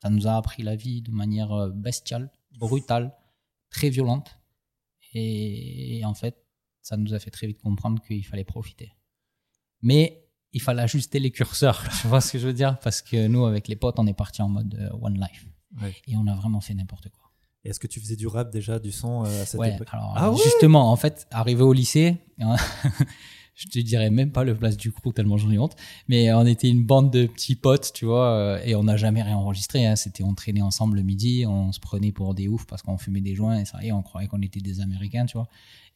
ça 0.00 0.08
nous 0.08 0.26
a 0.26 0.36
appris 0.36 0.62
la 0.62 0.76
vie 0.76 1.02
de 1.02 1.10
manière 1.10 1.68
bestiale, 1.68 2.30
brutale, 2.58 3.14
très 3.70 3.90
violente. 3.90 4.38
Et, 5.14 5.98
et 5.98 6.04
en 6.06 6.14
fait, 6.14 6.42
ça 6.80 6.96
nous 6.96 7.12
a 7.12 7.18
fait 7.18 7.30
très 7.30 7.46
vite 7.46 7.58
comprendre 7.58 8.02
qu'il 8.02 8.24
fallait 8.24 8.44
profiter. 8.44 8.92
Mais 9.82 10.21
il 10.52 10.60
fallait 10.60 10.82
ajuster 10.82 11.18
les 11.18 11.30
curseurs, 11.30 11.82
tu 12.00 12.06
vois 12.08 12.20
ce 12.20 12.32
que 12.32 12.38
je 12.38 12.46
veux 12.46 12.52
dire? 12.52 12.78
Parce 12.80 13.02
que 13.02 13.26
nous, 13.26 13.44
avec 13.46 13.68
les 13.68 13.76
potes, 13.76 13.98
on 13.98 14.06
est 14.06 14.12
parti 14.14 14.42
en 14.42 14.48
mode 14.48 14.74
euh, 14.80 14.88
one 15.00 15.14
life. 15.18 15.46
Ouais. 15.80 15.94
Et 16.08 16.16
on 16.16 16.26
a 16.26 16.34
vraiment 16.34 16.60
fait 16.60 16.74
n'importe 16.74 17.08
quoi. 17.08 17.30
Et 17.64 17.70
Est-ce 17.70 17.78
que 17.80 17.86
tu 17.86 18.00
faisais 18.00 18.16
du 18.16 18.26
rap 18.26 18.50
déjà, 18.52 18.78
du 18.78 18.90
son 18.92 19.24
euh, 19.24 19.42
à 19.42 19.46
cette 19.46 19.58
Ouais, 19.60 19.74
époque? 19.74 19.88
alors 19.92 20.12
Ah 20.16 20.30
ouais? 20.30 20.36
justement, 20.42 20.90
en 20.90 20.96
fait, 20.96 21.26
arrivé 21.30 21.62
au 21.62 21.72
lycée, 21.72 22.16
je 23.54 23.66
te 23.68 23.78
dirais 23.78 24.10
même 24.10 24.32
pas 24.32 24.44
le 24.44 24.54
place 24.54 24.76
du 24.76 24.90
crew 24.92 25.12
tellement 25.14 25.36
j'en 25.36 25.50
ai 25.50 25.58
honte, 25.58 25.76
mais 26.08 26.32
on 26.32 26.46
était 26.46 26.68
une 26.68 26.84
bande 26.84 27.12
de 27.12 27.26
petits 27.26 27.54
potes, 27.54 27.92
tu 27.94 28.04
vois, 28.06 28.30
euh, 28.32 28.60
et 28.64 28.74
on 28.74 28.82
n'a 28.84 28.96
jamais 28.96 29.22
rien 29.22 29.36
enregistré. 29.36 29.86
Hein, 29.86 29.94
C'était 29.96 30.24
on 30.24 30.34
traînait 30.34 30.62
ensemble 30.62 30.96
le 30.96 31.02
midi, 31.02 31.44
on 31.46 31.70
se 31.72 31.78
prenait 31.80 32.12
pour 32.12 32.34
des 32.34 32.48
oufs 32.48 32.66
parce 32.66 32.82
qu'on 32.82 32.98
fumait 32.98 33.20
des 33.20 33.34
joints 33.34 33.60
et 33.60 33.64
ça 33.64 33.82
y 33.82 33.88
est, 33.88 33.92
on 33.92 34.02
croyait 34.02 34.26
qu'on 34.28 34.42
était 34.42 34.60
des 34.60 34.80
Américains, 34.80 35.26
tu 35.26 35.36
vois. 35.36 35.48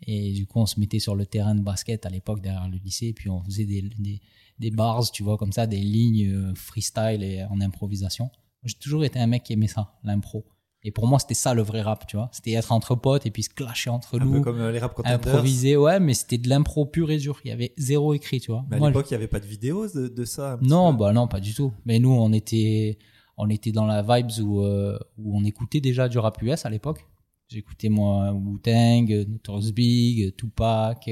Et 0.06 0.32
du 0.34 0.46
coup, 0.46 0.60
on 0.60 0.66
se 0.66 0.78
mettait 0.78 0.98
sur 0.98 1.14
le 1.16 1.24
terrain 1.24 1.54
de 1.54 1.62
basket 1.62 2.04
à 2.06 2.10
l'époque 2.10 2.40
derrière 2.42 2.68
le 2.68 2.76
lycée, 2.76 3.06
et 3.08 3.12
puis 3.14 3.30
on 3.30 3.42
faisait 3.42 3.64
des, 3.64 3.82
des, 3.98 4.20
des 4.58 4.70
bars, 4.70 5.10
tu 5.10 5.22
vois, 5.22 5.36
comme 5.36 5.52
ça, 5.52 5.66
des 5.66 5.78
lignes 5.78 6.30
euh, 6.32 6.54
freestyle 6.54 7.22
et 7.22 7.44
en 7.44 7.60
improvisation. 7.60 8.30
J'ai 8.64 8.74
toujours 8.74 9.04
été 9.04 9.18
un 9.18 9.26
mec 9.26 9.44
qui 9.44 9.52
aimait 9.52 9.68
ça, 9.68 9.94
l'impro. 10.02 10.44
Et 10.82 10.92
pour 10.92 11.06
moi, 11.08 11.18
c'était 11.18 11.34
ça 11.34 11.52
le 11.52 11.62
vrai 11.62 11.82
rap, 11.82 12.06
tu 12.06 12.16
vois. 12.16 12.28
C'était 12.32 12.52
être 12.52 12.70
entre 12.70 12.94
potes 12.94 13.26
et 13.26 13.30
puis 13.30 13.42
se 13.42 13.50
clasher 13.50 13.90
entre 13.90 14.16
Un 14.16 14.18
peu 14.20 14.24
nous, 14.24 14.40
comme 14.40 14.60
euh, 14.60 14.70
les 14.70 14.78
rap 14.78 14.94
contenders. 14.94 15.16
improviser, 15.16 15.76
ouais, 15.76 15.98
mais 15.98 16.14
c'était 16.14 16.38
de 16.38 16.48
l'impro 16.48 16.86
pur 16.86 17.10
et 17.10 17.16
dur. 17.16 17.40
Il 17.44 17.48
y 17.48 17.50
avait 17.50 17.74
zéro 17.76 18.14
écrit, 18.14 18.40
tu 18.40 18.52
vois. 18.52 18.64
Mais 18.70 18.76
à 18.76 18.86
l'époque, 18.86 19.10
il 19.10 19.14
n'y 19.14 19.16
avait 19.16 19.26
pas 19.26 19.40
de 19.40 19.46
vidéos 19.46 19.88
de, 19.88 20.06
de 20.06 20.24
ça 20.24 20.58
non, 20.62 20.92
peu 20.92 20.98
bah 20.98 21.12
non, 21.12 21.26
pas 21.26 21.40
du 21.40 21.54
tout. 21.54 21.72
Mais 21.86 21.98
nous, 21.98 22.12
on 22.12 22.32
était, 22.32 22.98
on 23.36 23.50
était 23.50 23.72
dans 23.72 23.86
la 23.86 24.02
vibes 24.02 24.30
où, 24.40 24.62
euh, 24.62 24.96
où 25.18 25.36
on 25.36 25.44
écoutait 25.44 25.80
déjà 25.80 26.08
du 26.08 26.18
rap 26.18 26.40
US 26.42 26.64
à 26.64 26.70
l'époque. 26.70 27.04
J'écoutais 27.48 27.88
moi 27.88 28.32
Wu-Tang, 28.32 29.26
Notorious 29.28 29.72
Big, 29.72 30.36
Tupac. 30.36 31.10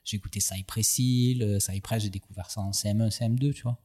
Euh, 0.00 0.04
J'écoutais 0.04 0.40
Cypress 0.40 0.98
Hill. 0.98 1.42
euh, 1.42 1.60
Cypress, 1.60 2.02
j'ai 2.04 2.10
découvert 2.10 2.50
ça 2.50 2.60
en 2.60 2.70
CM1, 2.72 3.10
CM2, 3.10 3.52
tu 3.54 3.62
vois. 3.62 3.78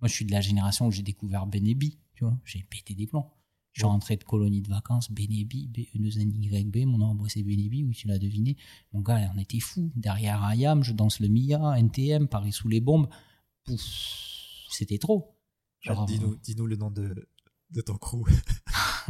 Moi, 0.00 0.08
je 0.08 0.14
suis 0.14 0.24
de 0.24 0.32
la 0.32 0.40
génération 0.40 0.86
où 0.86 0.90
j'ai 0.92 1.02
découvert 1.02 1.46
Benebi, 1.46 1.98
tu 2.14 2.24
vois. 2.24 2.38
J'ai 2.44 2.62
pété 2.62 2.94
des 2.94 3.06
plombs. 3.06 3.30
Je 3.72 3.80
suis 3.82 3.86
rentré 3.86 4.16
de 4.16 4.24
colonie 4.24 4.60
de 4.62 4.68
vacances, 4.68 5.10
Benebi, 5.12 5.68
B-E-2-N-Y-B, 5.68 6.84
mon 6.86 6.98
nom 6.98 7.16
c'est 7.28 7.42
Benebi, 7.44 7.84
oui, 7.84 7.94
tu 7.94 8.08
l'as 8.08 8.18
deviné. 8.18 8.56
Mon 8.92 9.00
gars, 9.02 9.30
on 9.34 9.38
était 9.38 9.60
fous. 9.60 9.92
Derrière 9.94 10.42
Ayam, 10.42 10.82
je 10.82 10.92
danse 10.92 11.20
le 11.20 11.28
Mia, 11.28 11.78
NTM, 11.78 12.26
Paris 12.26 12.50
sous 12.52 12.66
les 12.68 12.80
bombes. 12.80 13.08
Pouf, 13.64 13.80
c'était 14.70 14.98
trop. 14.98 15.36
Ah, 15.86 15.94
Genre, 15.94 16.06
Dis-nous 16.06 16.36
dis-nous 16.36 16.66
le 16.66 16.74
nom 16.76 16.90
de, 16.90 17.28
de 17.70 17.80
ton 17.80 17.96
crew. 17.98 18.24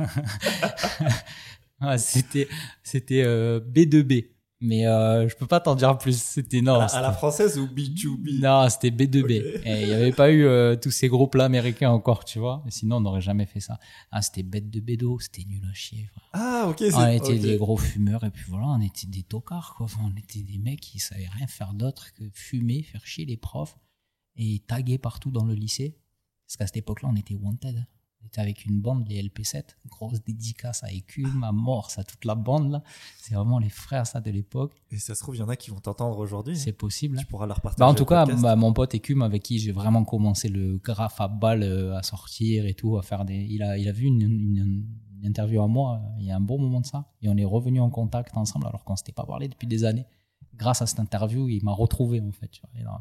ah, 1.80 1.96
c'était 1.96 2.48
c'était 2.82 3.22
euh, 3.22 3.60
B2B. 3.60 4.28
Mais 4.60 4.86
euh, 4.88 5.28
je 5.28 5.36
peux 5.36 5.46
pas 5.46 5.60
t'en 5.60 5.76
dire 5.76 5.96
plus. 5.98 6.20
C'était 6.20 6.60
non. 6.62 6.74
à, 6.74 6.78
la, 6.78 6.84
à 6.84 6.88
c'était- 6.88 7.00
la 7.02 7.12
française 7.12 7.58
ou 7.60 7.66
B2B 7.68 8.40
Non, 8.40 8.68
c'était 8.68 8.90
B2B. 8.90 9.22
Ok. 9.22 9.62
Et 9.66 9.82
il 9.82 9.86
n'y 9.86 9.92
avait 9.94 10.10
pas 10.12 10.30
eu 10.32 10.44
euh, 10.44 10.74
tous 10.74 10.90
ces 10.90 11.06
groupes-là 11.08 11.44
américains 11.44 11.90
encore, 11.90 12.24
tu 12.24 12.40
vois. 12.40 12.64
Sinon, 12.68 12.96
on 12.96 13.00
n'aurait 13.00 13.20
jamais 13.20 13.46
fait 13.46 13.60
ça. 13.60 13.78
Ah, 14.10 14.20
c'était 14.20 14.42
bête 14.42 14.68
de 14.68 14.80
bédo, 14.80 15.18
c'était 15.20 15.44
nul 15.44 15.62
à 15.70 15.72
chier. 15.74 16.06
frère. 16.12 16.28
Ah, 16.32 16.66
ok. 16.68 16.78
c'est- 16.78 16.94
On 16.94 17.06
était 17.08 17.38
des 17.38 17.56
gros 17.56 17.76
fumeurs 17.76 18.24
et 18.24 18.30
puis 18.30 18.44
voilà, 18.48 18.66
on 18.66 18.80
était 18.80 19.06
des 19.06 19.22
tocards, 19.22 19.74
quoi. 19.76 19.84
Enfin, 19.84 20.00
on 20.12 20.16
était 20.18 20.42
des 20.42 20.58
mecs 20.58 20.80
qui 20.80 20.98
savaient 20.98 21.28
rien 21.28 21.46
faire 21.46 21.72
d'autre 21.72 22.12
que 22.14 22.24
fumer, 22.32 22.82
faire 22.82 23.06
chier 23.06 23.26
les 23.26 23.36
profs 23.36 23.76
et 24.34 24.58
taguer 24.66 24.98
partout 24.98 25.30
dans 25.30 25.44
le 25.44 25.54
lycée. 25.54 25.96
Parce 26.48 26.56
qu'à 26.56 26.66
cette 26.66 26.78
époque-là, 26.78 27.10
on 27.12 27.16
était 27.16 27.34
wanted. 27.36 27.86
Était 28.28 28.40
avec 28.42 28.66
une 28.66 28.78
bande, 28.80 29.08
les 29.08 29.22
LP7, 29.22 29.62
grosse 29.88 30.22
dédicace 30.22 30.84
à 30.84 30.92
Écume, 30.92 31.42
à 31.44 31.50
Morse, 31.52 31.98
à 31.98 32.04
toute 32.04 32.24
la 32.26 32.34
bande 32.34 32.70
là. 32.70 32.82
C'est 33.18 33.34
vraiment 33.34 33.58
les 33.58 33.70
frères 33.70 34.06
ça 34.06 34.20
de 34.20 34.30
l'époque. 34.30 34.72
Et 34.90 34.98
ça 34.98 35.14
se 35.14 35.20
trouve, 35.22 35.34
il 35.36 35.38
y 35.38 35.42
en 35.42 35.48
a 35.48 35.56
qui 35.56 35.70
vont 35.70 35.80
t'entendre 35.80 36.18
aujourd'hui. 36.18 36.56
C'est 36.56 36.72
possible. 36.72 37.16
Tu 37.18 37.24
pourras 37.26 37.46
leur 37.46 37.60
partager. 37.62 37.80
Bah, 37.80 37.88
en 37.88 37.94
tout 37.94 38.04
cas, 38.04 38.26
bah, 38.42 38.54
mon 38.56 38.72
pote 38.74 38.94
Écume 38.94 39.22
avec 39.22 39.42
qui 39.42 39.58
j'ai 39.58 39.72
vraiment 39.72 40.04
commencé 40.04 40.48
le 40.48 40.76
graphe 40.78 41.20
à 41.20 41.28
balle 41.28 41.62
euh, 41.62 41.96
à 41.96 42.02
sortir 42.02 42.66
et 42.66 42.74
tout, 42.74 42.98
à 42.98 43.02
faire 43.02 43.24
des. 43.24 43.46
Il 43.48 43.62
a, 43.62 43.78
il 43.78 43.88
a 43.88 43.92
vu 43.92 44.04
une, 44.06 44.20
une- 44.22 44.86
une 45.20 45.26
interview 45.26 45.60
à 45.62 45.66
moi 45.66 46.00
euh, 46.04 46.08
il 46.20 46.26
y 46.26 46.30
a 46.30 46.36
un 46.36 46.40
bon 46.40 46.60
moment 46.60 46.80
de 46.80 46.86
ça 46.86 47.06
et 47.22 47.28
on 47.28 47.36
est 47.36 47.44
revenu 47.44 47.80
en 47.80 47.90
contact 47.90 48.36
ensemble 48.36 48.66
alors 48.68 48.84
qu'on 48.84 48.94
s'était 48.94 49.10
pas 49.10 49.24
parlé 49.24 49.48
depuis 49.48 49.66
des 49.66 49.82
années. 49.84 50.06
Grâce 50.58 50.82
à 50.82 50.86
cette 50.86 50.98
interview, 51.00 51.48
il 51.48 51.62
m'a 51.64 51.72
retrouvé 51.72 52.20
en 52.20 52.32
fait. 52.32 52.50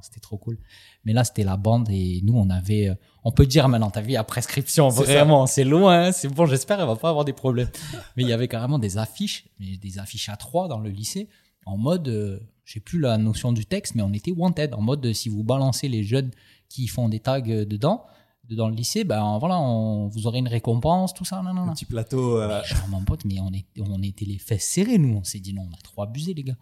C'était 0.02 0.20
trop 0.20 0.38
cool. 0.38 0.58
Mais 1.04 1.12
là, 1.14 1.24
c'était 1.24 1.44
la 1.44 1.58
bande 1.58 1.90
et 1.90 2.22
nous, 2.24 2.38
on 2.38 2.50
avait. 2.50 2.90
euh, 2.90 2.96
On 3.24 3.32
peut 3.32 3.46
dire 3.48 3.68
maintenant, 3.68 3.90
t'as 3.90 4.02
vu, 4.02 4.16
à 4.16 4.24
prescription, 4.24 4.88
vraiment, 4.90 5.48
c'est 5.48 5.64
loin, 5.64 6.06
hein, 6.08 6.12
c'est 6.12 6.28
bon, 6.28 6.46
j'espère, 6.46 6.80
elle 6.80 6.86
va 6.88 6.96
pas 6.96 7.10
avoir 7.10 7.26
des 7.26 7.34
problèmes. 7.34 7.70
Mais 8.16 8.24
il 8.24 8.30
y 8.30 8.34
avait 8.34 8.48
carrément 8.48 8.80
des 8.80 8.98
affiches, 8.98 9.48
mais 9.60 9.76
des 9.78 9.98
affiches 10.00 10.30
à 10.30 10.38
trois 10.38 10.68
dans 10.68 10.80
le 10.80 10.90
lycée, 10.90 11.28
en 11.66 11.78
mode, 11.78 12.08
euh, 12.08 12.40
j'ai 12.64 12.80
plus 12.80 13.00
la 13.00 13.18
notion 13.18 13.52
du 13.52 13.66
texte, 13.66 13.96
mais 13.96 14.04
on 14.04 14.14
était 14.14 14.32
wanted, 14.32 14.74
en 14.74 14.82
mode, 14.82 15.12
si 15.14 15.28
vous 15.30 15.44
balancez 15.44 15.88
les 15.90 16.04
jeunes 16.04 16.32
qui 16.70 16.88
font 16.88 17.10
des 17.10 17.20
tags 17.20 17.42
euh, 17.48 17.66
dedans, 17.66 18.06
dans 18.52 18.70
le 18.70 18.76
lycée, 18.76 19.04
ben 19.04 19.38
voilà, 19.40 19.60
on, 19.60 20.08
vous 20.08 20.26
aurez 20.28 20.40
une 20.40 20.48
récompense, 20.48 21.14
tout 21.14 21.26
ça, 21.26 21.40
Un 21.40 21.74
petit 21.74 21.84
plateau. 21.86 22.40
euh, 22.40 22.48
Mais 22.62 22.68
genre, 22.68 22.88
mon 22.88 23.04
pote, 23.04 23.26
mais 23.26 23.40
on, 23.42 23.52
est, 23.52 23.66
on 23.82 24.02
était 24.02 24.24
les 24.26 24.38
fesses 24.38 24.64
serrées, 24.64 24.98
nous. 24.98 25.18
On 25.18 25.24
s'est 25.26 25.40
dit, 25.42 25.54
non, 25.54 25.68
on 25.70 25.74
a 25.74 25.82
trop 25.82 26.02
abusé, 26.04 26.34
les 26.34 26.44
gars. 26.44 26.56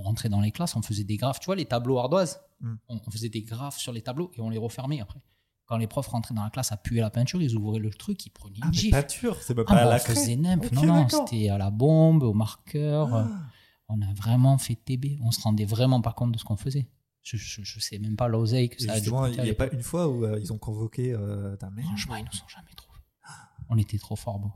On 0.00 0.04
rentrait 0.04 0.30
dans 0.30 0.40
les 0.40 0.50
classes, 0.50 0.74
on 0.76 0.82
faisait 0.82 1.04
des 1.04 1.18
graphes. 1.18 1.40
Tu 1.40 1.46
vois, 1.46 1.56
les 1.56 1.66
tableaux 1.66 1.98
ardoises, 1.98 2.40
Mm. 2.62 2.74
on, 2.88 3.00
on 3.06 3.10
faisait 3.10 3.28
des 3.28 3.42
graphes 3.42 3.78
sur 3.78 3.92
les 3.92 4.02
tableaux 4.02 4.30
et 4.34 4.40
on 4.40 4.48
les 4.50 4.58
refermait 4.58 5.00
après. 5.00 5.20
Quand 5.66 5.76
les 5.76 5.86
profs 5.86 6.08
rentraient 6.08 6.34
dans 6.34 6.42
la 6.42 6.50
classe 6.50 6.72
à 6.72 6.76
puer 6.76 7.00
la 7.00 7.10
peinture, 7.10 7.40
ils 7.40 7.54
ouvraient 7.54 7.78
le 7.78 7.90
truc, 7.90 8.24
ils 8.26 8.30
prenaient 8.30 8.58
Ah, 8.62 8.66
une 8.68 8.74
gifle. 8.74 8.90
peinture, 8.96 9.36
c'est 9.42 9.52
Ah, 9.58 9.64
pas 9.64 9.72
à 9.72 9.74
bah, 9.76 9.84
la 9.90 9.96
on 9.96 9.98
faisait 10.00 10.36
non, 10.36 10.56
non, 10.84 11.08
c'était 11.08 11.48
à 11.48 11.58
la 11.58 11.70
bombe, 11.70 12.22
au 12.22 12.32
marqueur. 12.34 13.14
euh, 13.14 13.24
Ah. 13.26 13.40
On 13.88 14.00
a 14.02 14.12
vraiment 14.14 14.56
fait 14.58 14.74
TB. 14.76 15.18
On 15.22 15.30
se 15.32 15.40
rendait 15.42 15.64
vraiment 15.64 16.00
pas 16.00 16.12
compte 16.12 16.32
de 16.32 16.38
ce 16.38 16.44
qu'on 16.44 16.56
faisait. 16.56 16.88
Je, 17.22 17.36
je, 17.36 17.62
je 17.62 17.80
sais 17.80 17.98
même 17.98 18.16
pas 18.16 18.28
l'oseille 18.28 18.68
que 18.70 18.82
Et 18.82 18.86
ça 18.86 18.92
a 18.92 18.94
dû 18.96 19.04
justement, 19.04 19.26
il 19.26 19.42
n'y 19.42 19.50
a 19.50 19.54
pas 19.54 19.68
une 19.72 19.82
fois 19.82 20.08
où 20.08 20.24
euh, 20.24 20.38
ils 20.40 20.52
ont 20.52 20.58
convoqué 20.58 21.12
euh, 21.12 21.54
ta 21.56 21.68
mère 21.70 21.84
Franchement, 21.86 22.16
ils 22.16 22.22
nous 22.24 22.40
ont 22.40 22.48
jamais 22.48 22.72
trouvés. 22.76 22.98
On 23.68 23.76
était 23.78 23.98
trop 23.98 24.16
forts, 24.16 24.38
bon. 24.38 24.50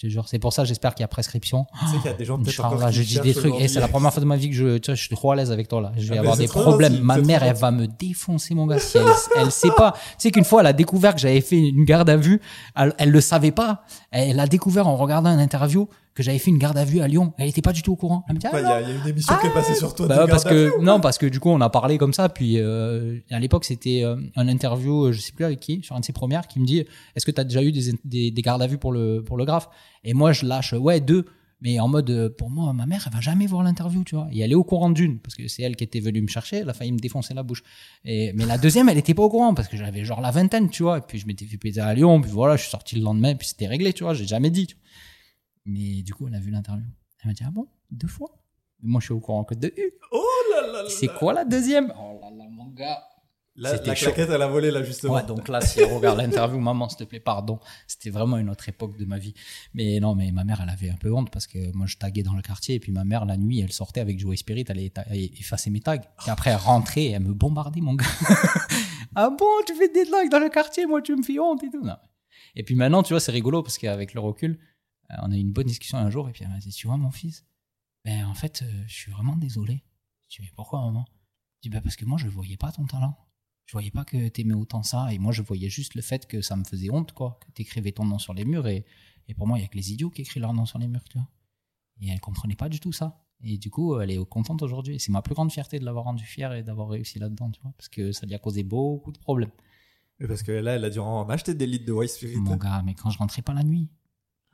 Je 0.00 0.06
te 0.06 0.12
jure. 0.12 0.28
C'est 0.28 0.38
pour 0.38 0.52
ça, 0.52 0.64
j'espère 0.64 0.94
qu'il 0.94 1.02
y 1.02 1.04
a 1.04 1.08
prescription. 1.08 1.66
Tu 1.80 1.86
sais 1.86 1.96
qu'il 1.96 2.04
y 2.06 2.14
a 2.14 2.16
des 2.16 2.24
gens 2.24 2.38
peut-être 2.38 2.64
encore 2.64 2.92
je 2.92 3.02
dis 3.02 3.18
des 3.18 3.34
trucs. 3.34 3.54
Et 3.58 3.66
c'est 3.66 3.80
la 3.80 3.88
première 3.88 4.12
fois 4.12 4.20
de 4.20 4.26
ma 4.26 4.36
vie 4.36 4.48
que 4.48 4.54
je, 4.54 4.78
tu 4.78 4.92
vois, 4.92 4.94
je 4.94 5.02
suis 5.02 5.16
trop 5.16 5.32
à 5.32 5.36
l'aise 5.36 5.50
avec 5.50 5.66
toi 5.66 5.80
là. 5.80 5.90
Je 5.96 6.08
vais 6.08 6.18
Ah, 6.18 6.20
avoir 6.20 6.36
des 6.36 6.46
problèmes. 6.46 7.00
Ma 7.00 7.18
mère, 7.18 7.42
elle 7.42 7.56
va 7.56 7.72
me 7.72 7.88
défoncer, 7.88 8.54
mon 8.54 8.66
gars. 8.66 8.78
Si 8.78 8.96
elle, 8.96 9.06
elle 9.36 9.50
sait 9.50 9.72
pas. 9.76 9.94
Tu 9.94 10.14
sais 10.18 10.30
qu'une 10.30 10.44
fois, 10.44 10.60
elle 10.60 10.68
a 10.68 10.72
découvert 10.72 11.16
que 11.16 11.20
j'avais 11.20 11.40
fait 11.40 11.58
une 11.58 11.84
garde 11.84 12.08
à 12.10 12.16
vue. 12.16 12.40
Elle, 12.76 12.94
elle 12.98 13.10
le 13.10 13.20
savait 13.20 13.50
pas. 13.50 13.82
Elle 14.12 14.38
a 14.38 14.46
découvert 14.46 14.86
en 14.86 14.94
regardant 14.96 15.30
une 15.32 15.40
interview 15.40 15.88
que 16.18 16.22
j'avais 16.24 16.38
fait 16.38 16.50
une 16.50 16.58
garde 16.58 16.76
à 16.76 16.84
vue 16.84 17.00
à 17.00 17.08
Lyon. 17.08 17.32
Elle 17.38 17.48
était 17.48 17.62
pas 17.62 17.72
du 17.72 17.80
tout 17.82 17.92
au 17.92 17.96
courant. 17.96 18.24
Elle 18.28 18.34
me 18.34 18.40
dit, 18.40 18.46
ah, 18.46 18.50
Quoi, 18.50 18.60
Il 18.60 18.66
y, 18.66 18.68
y 18.68 18.72
a 18.72 18.90
une 19.02 19.08
émission 19.08 19.34
qui 19.40 19.46
est 19.46 19.54
passée 19.54 19.74
sur 19.74 19.94
toi. 19.94 20.06
bah, 20.06 20.26
de 20.26 20.30
parce 20.30 20.46
vue 20.46 20.70
non 20.80 21.00
parce 21.00 21.16
que 21.16 21.26
du 21.26 21.40
coup 21.40 21.48
on 21.50 21.60
a 21.60 21.70
parlé 21.70 21.96
comme 21.96 22.12
ça 22.12 22.28
puis 22.28 22.58
euh, 22.58 23.18
à 23.30 23.38
l'époque 23.38 23.64
c'était 23.64 24.02
euh, 24.04 24.16
un 24.36 24.48
interview 24.48 25.06
euh, 25.06 25.12
je 25.12 25.20
sais 25.20 25.32
plus 25.32 25.44
avec 25.44 25.60
qui 25.60 25.80
sur 25.82 25.94
une 25.94 26.00
de 26.00 26.04
ses 26.06 26.12
premières 26.12 26.46
qui 26.48 26.60
me 26.60 26.66
dit 26.66 26.84
est-ce 27.14 27.24
que 27.24 27.30
tu 27.30 27.40
as 27.40 27.44
déjà 27.44 27.62
eu 27.62 27.72
des, 27.72 27.92
des, 28.04 28.30
des 28.30 28.42
gardes 28.42 28.60
à 28.62 28.66
vue 28.66 28.78
pour 28.78 28.92
le 28.92 29.22
pour 29.24 29.36
le 29.36 29.44
graphe? 29.44 29.68
Et 30.04 30.12
moi 30.12 30.32
je 30.32 30.44
lâche 30.44 30.72
ouais 30.72 31.00
deux 31.00 31.24
mais 31.60 31.80
en 31.80 31.88
mode 31.88 32.08
euh, 32.10 32.28
pour 32.30 32.50
moi 32.50 32.72
ma 32.72 32.86
mère 32.86 33.02
elle 33.06 33.12
va 33.12 33.20
jamais 33.20 33.46
voir 33.46 33.62
l'interview 33.62 34.04
tu 34.04 34.14
vois 34.14 34.28
et 34.32 34.40
elle 34.40 34.52
est 34.52 34.56
au 34.56 34.64
courant 34.64 34.90
d'une 34.90 35.18
parce 35.18 35.34
que 35.34 35.48
c'est 35.48 35.62
elle 35.62 35.74
qui 35.76 35.84
était 35.84 36.00
venue 36.00 36.22
me 36.22 36.28
chercher 36.28 36.58
elle 36.58 36.70
a 36.70 36.74
failli 36.74 36.92
me 36.92 36.98
défoncer 36.98 37.34
la 37.34 37.42
bouche 37.42 37.62
et 38.04 38.32
mais 38.34 38.46
la 38.46 38.58
deuxième 38.58 38.88
elle 38.88 38.98
était 38.98 39.14
pas 39.14 39.22
au 39.22 39.28
courant 39.28 39.54
parce 39.54 39.68
que 39.68 39.76
j'avais 39.76 40.04
genre 40.04 40.20
la 40.20 40.30
vingtaine 40.30 40.70
tu 40.70 40.82
vois 40.84 40.98
et 40.98 41.00
puis 41.00 41.18
je 41.18 41.26
m'étais 41.26 41.46
fait 41.46 41.56
péter 41.56 41.80
à 41.80 41.92
Lyon 41.94 42.20
puis 42.20 42.30
voilà 42.30 42.56
je 42.56 42.62
suis 42.62 42.70
sorti 42.70 42.94
le 42.96 43.02
lendemain 43.02 43.34
puis 43.34 43.48
c'était 43.48 43.66
réglé 43.66 43.92
tu 43.92 44.04
vois 44.04 44.14
j'ai 44.14 44.26
jamais 44.26 44.50
dit 44.50 44.68
tu 44.68 44.74
vois. 44.76 44.82
Mais 45.68 46.02
du 46.02 46.12
coup 46.14 46.26
elle 46.26 46.34
a 46.34 46.40
vu 46.40 46.50
l'interview 46.50 46.86
elle 47.22 47.28
m'a 47.28 47.34
dit 47.34 47.44
ah 47.46 47.50
bon 47.50 47.68
deux 47.90 48.08
fois? 48.08 48.30
Moi, 48.80 49.00
je 49.00 49.06
suis 49.06 49.14
au 49.14 49.20
courant 49.20 49.44
que 49.44 49.54
de 49.54 49.72
U. 49.76 49.92
Oh 50.12 50.24
là 50.52 50.66
là 50.66 50.82
là 50.84 50.88
C'est 50.88 51.06
là. 51.06 51.14
quoi 51.18 51.32
la 51.32 51.44
deuxième? 51.44 51.92
Oh 51.98 52.18
là 52.22 52.30
là, 52.30 52.44
mon 52.50 52.68
gars. 52.68 53.02
La, 53.56 53.72
C'était 53.72 53.88
la 53.88 53.94
chaud. 53.96 54.12
claquette, 54.12 54.30
elle 54.30 54.42
a 54.42 54.46
volé 54.46 54.70
là, 54.70 54.84
justement. 54.84 55.14
Ouais, 55.14 55.26
donc 55.26 55.48
là, 55.48 55.60
si 55.60 55.80
elle 55.80 55.92
regarde 55.92 56.18
l'interview, 56.18 56.60
maman, 56.60 56.88
s'il 56.88 56.98
te 56.98 57.04
plaît, 57.04 57.18
pardon. 57.18 57.58
C'était 57.88 58.10
vraiment 58.10 58.36
une 58.36 58.50
autre 58.50 58.68
époque 58.68 58.96
de 58.96 59.04
ma 59.04 59.18
vie. 59.18 59.34
Mais 59.74 59.98
non, 59.98 60.14
mais 60.14 60.30
ma 60.30 60.44
mère, 60.44 60.60
elle 60.62 60.68
avait 60.70 60.90
un 60.90 60.96
peu 60.96 61.12
honte 61.12 61.32
parce 61.32 61.48
que 61.48 61.72
moi, 61.76 61.86
je 61.88 61.96
taguais 61.96 62.22
dans 62.22 62.34
le 62.34 62.42
quartier 62.42 62.76
et 62.76 62.78
puis 62.78 62.92
ma 62.92 63.02
mère, 63.02 63.24
la 63.24 63.36
nuit, 63.36 63.58
elle 63.58 63.72
sortait 63.72 63.98
avec 63.98 64.20
Joey 64.20 64.36
Spirit, 64.36 64.64
elle 64.68 64.78
allait 64.78 65.32
effacer 65.40 65.70
mes 65.70 65.80
tags. 65.80 65.96
Et 65.96 66.30
après, 66.30 66.50
elle 66.50 66.56
rentrait 66.56 67.02
et 67.02 67.10
elle 67.10 67.24
me 67.24 67.34
bombardait, 67.34 67.80
mon 67.80 67.94
gars. 67.94 68.06
ah 69.16 69.30
bon, 69.30 69.46
tu 69.66 69.74
fais 69.74 69.88
des 69.88 70.08
tags 70.08 70.28
dans 70.30 70.38
le 70.38 70.50
quartier, 70.50 70.86
moi, 70.86 71.02
tu 71.02 71.16
me 71.16 71.22
fais 71.24 71.40
honte 71.40 71.64
et 71.64 71.70
tout. 71.70 71.82
Non. 71.82 71.96
Et 72.54 72.62
puis 72.62 72.76
maintenant, 72.76 73.02
tu 73.02 73.12
vois, 73.12 73.18
c'est 73.18 73.32
rigolo 73.32 73.64
parce 73.64 73.76
qu'avec 73.76 74.14
le 74.14 74.20
recul, 74.20 74.60
on 75.10 75.30
a 75.32 75.36
eu 75.36 75.40
une 75.40 75.52
bonne 75.52 75.66
discussion 75.66 75.98
un 75.98 76.10
jour 76.10 76.28
et 76.28 76.32
puis 76.32 76.44
elle 76.44 76.50
m'a 76.50 76.58
dit, 76.58 76.70
tu 76.70 76.86
vois, 76.86 76.96
mon 76.96 77.10
fils, 77.10 77.44
ben, 78.04 78.26
en 78.26 78.34
fait, 78.34 78.62
euh, 78.62 78.84
je 78.86 78.94
suis 78.94 79.12
vraiment 79.12 79.36
désolé. 79.36 79.84
Je 80.28 80.36
dis, 80.36 80.42
mais 80.42 80.52
pourquoi, 80.54 80.80
maman? 80.82 81.04
Je 81.56 81.62
dis, 81.62 81.70
ben, 81.70 81.80
parce 81.80 81.96
que 81.96 82.04
moi, 82.04 82.18
je 82.18 82.28
voyais 82.28 82.56
pas 82.56 82.72
ton 82.72 82.86
talent 82.86 83.16
je 83.68 83.72
voyais 83.72 83.90
pas 83.90 84.04
que 84.04 84.28
t'aimais 84.28 84.54
autant 84.54 84.82
ça 84.82 85.12
et 85.12 85.18
moi 85.18 85.30
je 85.30 85.42
voyais 85.42 85.68
juste 85.68 85.94
le 85.94 86.00
fait 86.00 86.26
que 86.26 86.40
ça 86.40 86.56
me 86.56 86.64
faisait 86.64 86.90
honte 86.90 87.12
quoi 87.12 87.38
que 87.42 87.50
t'écrivais 87.52 87.92
ton 87.92 88.06
nom 88.06 88.18
sur 88.18 88.32
les 88.32 88.46
murs 88.46 88.66
et, 88.66 88.86
et 89.28 89.34
pour 89.34 89.46
moi 89.46 89.58
il 89.58 89.62
y 89.62 89.64
a 89.64 89.68
que 89.68 89.76
les 89.76 89.92
idiots 89.92 90.08
qui 90.08 90.22
écrivent 90.22 90.40
leur 90.40 90.54
nom 90.54 90.64
sur 90.64 90.78
les 90.78 90.88
murs 90.88 91.04
tu 91.04 91.18
vois 91.18 91.28
et 92.00 92.08
elle 92.08 92.20
comprenait 92.20 92.56
pas 92.56 92.70
du 92.70 92.80
tout 92.80 92.92
ça 92.92 93.26
et 93.42 93.58
du 93.58 93.68
coup 93.70 94.00
elle 94.00 94.10
est 94.10 94.24
contente 94.26 94.62
aujourd'hui 94.62 94.94
et 94.94 94.98
c'est 94.98 95.12
ma 95.12 95.20
plus 95.20 95.34
grande 95.34 95.52
fierté 95.52 95.78
de 95.78 95.84
l'avoir 95.84 96.04
rendu 96.04 96.24
fière 96.24 96.54
et 96.54 96.62
d'avoir 96.62 96.88
réussi 96.88 97.18
là-dedans 97.18 97.50
tu 97.50 97.60
vois 97.60 97.74
parce 97.76 97.90
que 97.90 98.10
ça 98.10 98.24
lui 98.24 98.34
a 98.34 98.38
causé 98.38 98.62
beaucoup 98.62 99.12
de 99.12 99.18
problèmes 99.18 99.52
Mais 100.18 100.26
Parce 100.26 100.42
que 100.42 100.50
là, 100.52 100.76
elle 100.76 100.84
a 100.84 100.90
dû 100.90 100.98
en 100.98 101.28
acheter 101.28 101.52
des 101.52 101.66
litres 101.66 101.84
de 101.84 101.92
White 101.92 102.10
Spirit. 102.10 102.36
mon 102.36 102.56
gars 102.56 102.82
mais 102.82 102.94
quand 102.94 103.10
je 103.10 103.18
rentrais 103.18 103.42
pas 103.42 103.52
la 103.52 103.64
nuit 103.64 103.90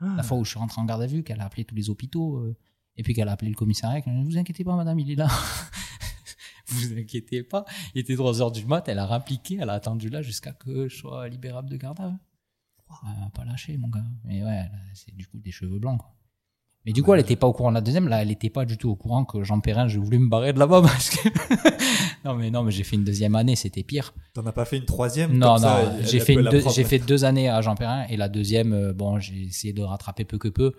Ah. 0.00 0.14
la 0.16 0.22
fois 0.22 0.38
où 0.38 0.44
je 0.44 0.50
suis 0.50 0.59
rentré 0.59 0.80
en 0.80 0.85
garde 0.85 1.02
à 1.02 1.07
vue 1.07 1.22
qu'elle 1.22 1.40
a 1.40 1.44
appelé 1.44 1.64
tous 1.64 1.74
les 1.74 1.90
hôpitaux 1.90 2.38
euh, 2.38 2.57
et 2.96 3.02
puis 3.02 3.14
qu'elle 3.14 3.28
a 3.28 3.33
appelé 3.33 3.50
le 3.50 3.57
commissariat 3.57 4.00
qu'elle 4.00 4.14
a 4.14 4.16
dit, 4.16 4.24
vous 4.24 4.38
inquiétez 4.38 4.64
pas 4.64 4.76
madame 4.76 4.98
il 4.98 5.11
est 5.11 5.14
là 5.16 5.28
vous 6.68 6.98
inquiétez 6.98 7.42
pas. 7.42 7.64
Il 7.94 8.00
était 8.00 8.14
3 8.14 8.40
heures 8.42 8.52
du 8.52 8.64
mat 8.66 8.88
elle 8.88 8.98
a 8.98 9.07
rappliqué 9.07 9.59
elle 9.61 9.70
a 9.70 9.74
attendu 9.74 10.09
là 10.09 10.22
jusqu'à 10.22 10.52
que 10.52 10.88
je 10.88 10.96
sois 10.96 11.28
libérable 11.28 11.70
de 11.70 11.76
garde 11.76 12.00
à 12.00 12.09
vue. 12.09 12.16
Elle 13.04 13.24
a 13.24 13.30
pas 13.30 13.44
lâché 13.44 13.76
mon 13.76 13.88
gars. 13.88 14.04
Mais 14.24 14.44
ouais 14.44 14.70
c'est 14.94 15.14
du 15.14 15.26
coup 15.26 15.38
des 15.38 15.50
cheveux 15.52 15.78
blancs 15.78 16.00
quoi 16.00 16.14
mais 16.87 16.92
du 16.92 17.03
coup 17.03 17.14
elle 17.14 17.20
était 17.20 17.37
pas 17.37 17.47
au 17.47 17.53
courant 17.53 17.70
de 17.70 17.75
la 17.77 17.81
deuxième. 17.81 18.09
Là 18.09 18.23
elle 18.23 18.31
était 18.31 18.51
pas 18.51 18.64
du 18.64 18.77
tout 18.79 18.90
au 18.90 18.97
courant 18.97 19.25
que 19.25 19.42
Jean 19.42 19.61
Perrin 19.61 19.88
j'ai 19.88 19.99
voulu 19.99 20.18
me 20.18 20.29
barrer 20.29 20.53
de 20.53 20.59
là-bas 20.59 20.83
parce 20.83 21.11
que 21.11 21.29
non 22.25 22.35
mais 22.35 22.51
non 22.51 22.62
mais 22.62 22.73
j'ai 22.73 22.85
fait 22.85 22.97
une 22.97 23.05
deuxième 23.05 23.35
année 23.35 23.57
c'était 23.57 23.83
pire. 23.83 24.12
T'en 24.35 24.44
as 24.47 24.53
pas 24.53 24.64
fait 24.64 24.77
une 24.79 24.85
troisième 24.85 25.37
non, 25.37 25.55
comme 25.55 25.62
non, 25.64 25.99
j'ai 26.03 26.20
fait, 26.20 26.35
deux- 26.37 26.62
j'ai 26.75 26.85
fait 26.85 26.99
deux 26.99 27.25
années 27.25 27.49
à 27.49 27.61
Jean 27.62 27.75
Perrin 27.75 28.05
et 28.09 28.16
la 28.16 28.29
deuxième, 28.29 28.73
euh, 28.73 28.92
bon, 28.92 29.18
j'ai 29.18 29.44
essayé 29.44 29.73
de 29.73 29.83
rattraper 29.83 30.25
peu 30.25 30.38
que 30.38 30.49
peu, 30.49 30.73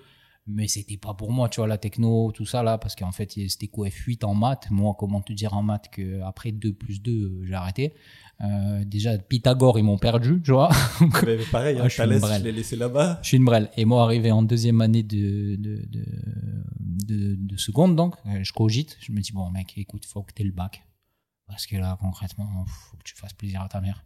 mais 0.47 0.67
c'était 0.67 0.97
pas 0.97 1.13
pour 1.15 1.31
moi, 1.31 1.49
tu 1.49 1.60
vois, 1.60 1.67
la 1.67 1.77
techno, 1.79 2.31
tout 2.31 2.45
ça 2.45 2.62
là, 2.62 2.77
parce 2.77 2.95
qu'en 2.95 3.12
fait, 3.12 3.31
c'était 3.47 3.67
quoi 3.67 3.88
F8 3.88 4.23
en 4.25 4.36
maths. 4.36 4.67
Moi, 4.69 4.95
comment 4.97 5.21
te 5.21 5.34
dire 5.34 5.53
en 5.55 5.63
maths 5.63 5.89
que 5.91 6.21
après 6.21 6.51
2 6.51 6.73
plus 6.73 7.01
2, 7.01 7.12
euh, 7.12 7.45
j'ai 7.45 7.53
arrêté. 7.53 7.93
Euh, 8.41 8.84
déjà, 8.86 9.17
Pythagore, 9.17 9.79
ils 9.79 9.84
m'ont 9.84 9.97
perdu, 9.97 10.41
tu 10.43 10.51
vois. 10.51 10.69
Mais 11.25 11.38
pareil, 11.51 11.77
Ah, 11.79 11.86
hein, 11.86 11.89
je 11.89 11.97
Thalès, 11.97 12.21
je 12.38 12.43
l'ai 12.43 12.51
laissé 12.51 12.75
là-bas. 12.75 13.19
Je 13.23 13.29
suis 13.29 13.38
une 13.38 13.45
brêle. 13.45 13.71
Et 13.75 13.86
moi, 13.86 14.03
arrivé 14.03 14.31
en 14.31 14.43
deuxième 14.43 14.81
année 14.81 15.01
de, 15.01 15.55
de, 15.55 15.84
de, 15.88 16.05
de, 16.79 17.36
de 17.36 17.58
seconde, 17.58 17.95
donc, 17.95 18.15
euh, 18.27 18.43
je 18.43 18.53
cogite. 18.53 18.97
Je 18.99 19.12
me 19.13 19.21
dis, 19.21 19.31
bon, 19.31 19.49
mec, 19.49 19.73
écoute, 19.77 20.05
faut 20.05 20.21
que 20.21 20.34
tu 20.34 20.43
le 20.43 20.51
bac. 20.51 20.84
Parce 21.47 21.65
que 21.65 21.75
là, 21.77 21.97
concrètement, 21.99 22.65
faut 22.67 22.97
que 22.97 23.03
tu 23.03 23.15
fasses 23.15 23.34
plaisir 23.34 23.62
à 23.62 23.69
ta 23.69 23.81
mère. 23.81 24.05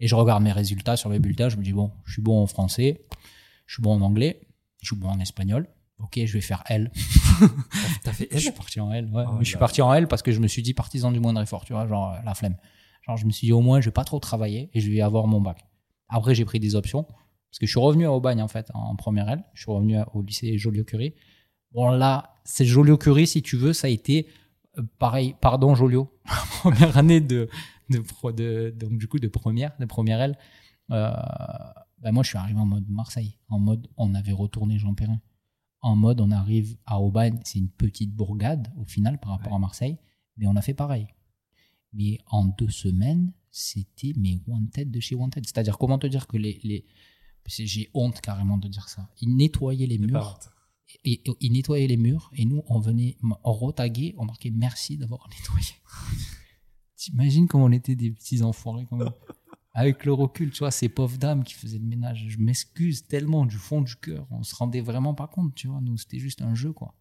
Et 0.00 0.06
je 0.06 0.14
regarde 0.14 0.42
mes 0.42 0.52
résultats 0.52 0.96
sur 0.96 1.08
mes 1.08 1.18
bulletins. 1.18 1.48
Je 1.48 1.56
me 1.56 1.62
dis, 1.62 1.72
bon, 1.72 1.92
je 2.04 2.12
suis 2.12 2.22
bon 2.22 2.42
en 2.42 2.46
français, 2.46 3.06
je 3.66 3.74
suis 3.74 3.82
bon 3.82 3.94
en 3.94 4.00
anglais, 4.02 4.40
je 4.82 4.88
suis 4.88 4.96
bon 4.96 5.08
en 5.08 5.20
espagnol. 5.20 5.66
Ok, 6.00 6.20
je 6.24 6.32
vais 6.32 6.40
faire 6.40 6.62
L. 6.66 6.90
T'as 8.04 8.12
fait 8.12 8.28
Je 8.32 8.38
suis 8.38 8.52
parti 8.52 8.78
en 8.80 8.92
L, 8.92 9.06
ouais. 9.12 9.24
Oh 9.26 9.32
Mais 9.38 9.44
je 9.44 9.48
suis 9.48 9.58
parti 9.58 9.82
en 9.82 9.92
L 9.92 10.06
parce 10.08 10.22
que 10.22 10.30
je 10.32 10.40
me 10.40 10.46
suis 10.46 10.62
dit 10.62 10.74
partisan 10.74 11.10
du 11.12 11.18
moindre 11.20 11.40
effort, 11.42 11.64
tu 11.64 11.72
vois, 11.72 11.86
genre 11.88 12.12
euh, 12.14 12.18
la 12.24 12.34
flemme. 12.34 12.56
Genre, 13.06 13.16
je 13.16 13.26
me 13.26 13.30
suis 13.30 13.46
dit 13.48 13.52
au 13.52 13.60
moins, 13.60 13.80
je 13.80 13.86
vais 13.86 13.92
pas 13.92 14.04
trop 14.04 14.18
travailler 14.20 14.70
et 14.74 14.80
je 14.80 14.90
vais 14.90 15.00
avoir 15.00 15.26
mon 15.26 15.40
bac. 15.40 15.66
Après, 16.08 16.34
j'ai 16.34 16.44
pris 16.44 16.60
des 16.60 16.74
options 16.76 17.02
parce 17.04 17.58
que 17.60 17.66
je 17.66 17.70
suis 17.70 17.80
revenu 17.80 18.06
à 18.06 18.12
Aubagne 18.12 18.42
en 18.42 18.48
fait 18.48 18.70
en 18.74 18.94
première 18.96 19.28
L. 19.28 19.42
Je 19.54 19.62
suis 19.62 19.70
revenu 19.72 19.96
au 20.14 20.22
lycée 20.22 20.56
Joliot-Curie. 20.58 21.14
Bon, 21.72 21.90
là, 21.90 22.34
c'est 22.44 22.64
Joliot-Curie, 22.64 23.26
si 23.26 23.42
tu 23.42 23.56
veux, 23.56 23.72
ça 23.72 23.88
a 23.88 23.90
été 23.90 24.28
euh, 24.78 24.82
pareil, 24.98 25.34
pardon 25.40 25.74
Joliot, 25.74 26.10
première 26.60 26.96
année 26.96 27.20
de, 27.20 27.48
de, 27.90 27.98
pro- 27.98 28.32
de- 28.32 28.72
donc 28.76 28.98
du 28.98 29.08
coup 29.08 29.18
de 29.18 29.28
première, 29.28 29.72
de 29.80 29.84
première 29.84 30.20
L. 30.20 30.38
Euh, 30.90 31.10
ben 32.00 32.12
moi, 32.12 32.22
je 32.22 32.28
suis 32.28 32.38
arrivé 32.38 32.58
en 32.60 32.66
mode 32.66 32.88
Marseille, 32.88 33.36
en 33.48 33.58
mode 33.58 33.88
on 33.96 34.14
avait 34.14 34.32
retourné 34.32 34.78
Jean 34.78 34.94
Perrin 34.94 35.20
en 35.80 35.96
mode 35.96 36.20
on 36.20 36.30
arrive 36.30 36.76
à 36.86 37.00
Aubagne, 37.00 37.40
c'est 37.44 37.58
une 37.58 37.68
petite 37.70 38.12
bourgade 38.14 38.72
au 38.76 38.84
final 38.84 39.18
par 39.20 39.30
rapport 39.32 39.54
à 39.54 39.58
Marseille, 39.58 39.96
mais 40.36 40.46
on 40.46 40.56
a 40.56 40.62
fait 40.62 40.74
pareil. 40.74 41.06
Mais 41.92 42.18
en 42.26 42.44
deux 42.44 42.68
semaines, 42.70 43.32
c'était 43.50 44.12
mes 44.16 44.40
wanted 44.46 44.90
de 44.90 45.00
chez 45.00 45.14
wanted. 45.14 45.46
C'est-à-dire 45.46 45.78
comment 45.78 45.98
te 45.98 46.06
dire 46.06 46.26
que 46.26 46.36
les, 46.36 46.60
les 46.64 46.84
j'ai 47.46 47.88
honte 47.94 48.20
carrément 48.20 48.58
de 48.58 48.68
dire 48.68 48.88
ça. 48.90 49.08
Ils 49.22 49.34
nettoyaient 49.34 49.86
les 49.86 49.96
murs, 49.98 50.38
et- 51.04 51.22
ils 51.40 51.52
nettoyaient 51.52 51.86
les 51.86 51.96
murs 51.96 52.30
et 52.34 52.44
nous 52.44 52.62
on 52.66 52.78
venait, 52.78 53.16
on 53.22 53.52
retaguait, 53.52 54.14
on 54.18 54.26
marquait 54.26 54.50
merci 54.50 54.98
d'avoir 54.98 55.26
nettoyé. 55.30 55.74
T'imagines 56.96 57.46
comment 57.48 57.64
on 57.64 57.72
était 57.72 57.94
des 57.96 58.10
petits 58.10 58.42
enfoirés 58.42 58.86
quand 58.90 58.96
même. 58.96 59.12
Avec 59.78 60.04
le 60.04 60.12
recul, 60.12 60.50
tu 60.50 60.58
vois, 60.58 60.72
ces 60.72 60.88
pauvres 60.88 61.18
dames 61.18 61.44
qui 61.44 61.54
faisaient 61.54 61.78
le 61.78 61.84
ménage, 61.86 62.26
je 62.28 62.38
m'excuse 62.38 63.06
tellement 63.06 63.46
du 63.46 63.56
fond 63.58 63.80
du 63.80 63.94
cœur. 63.94 64.26
On 64.32 64.42
se 64.42 64.52
rendait 64.56 64.80
vraiment 64.80 65.14
pas 65.14 65.28
compte, 65.28 65.54
tu 65.54 65.68
vois. 65.68 65.80
Nous, 65.80 65.96
c'était 65.98 66.18
juste 66.18 66.42
un 66.42 66.54
jeu, 66.56 66.72
quoi. 66.72 66.96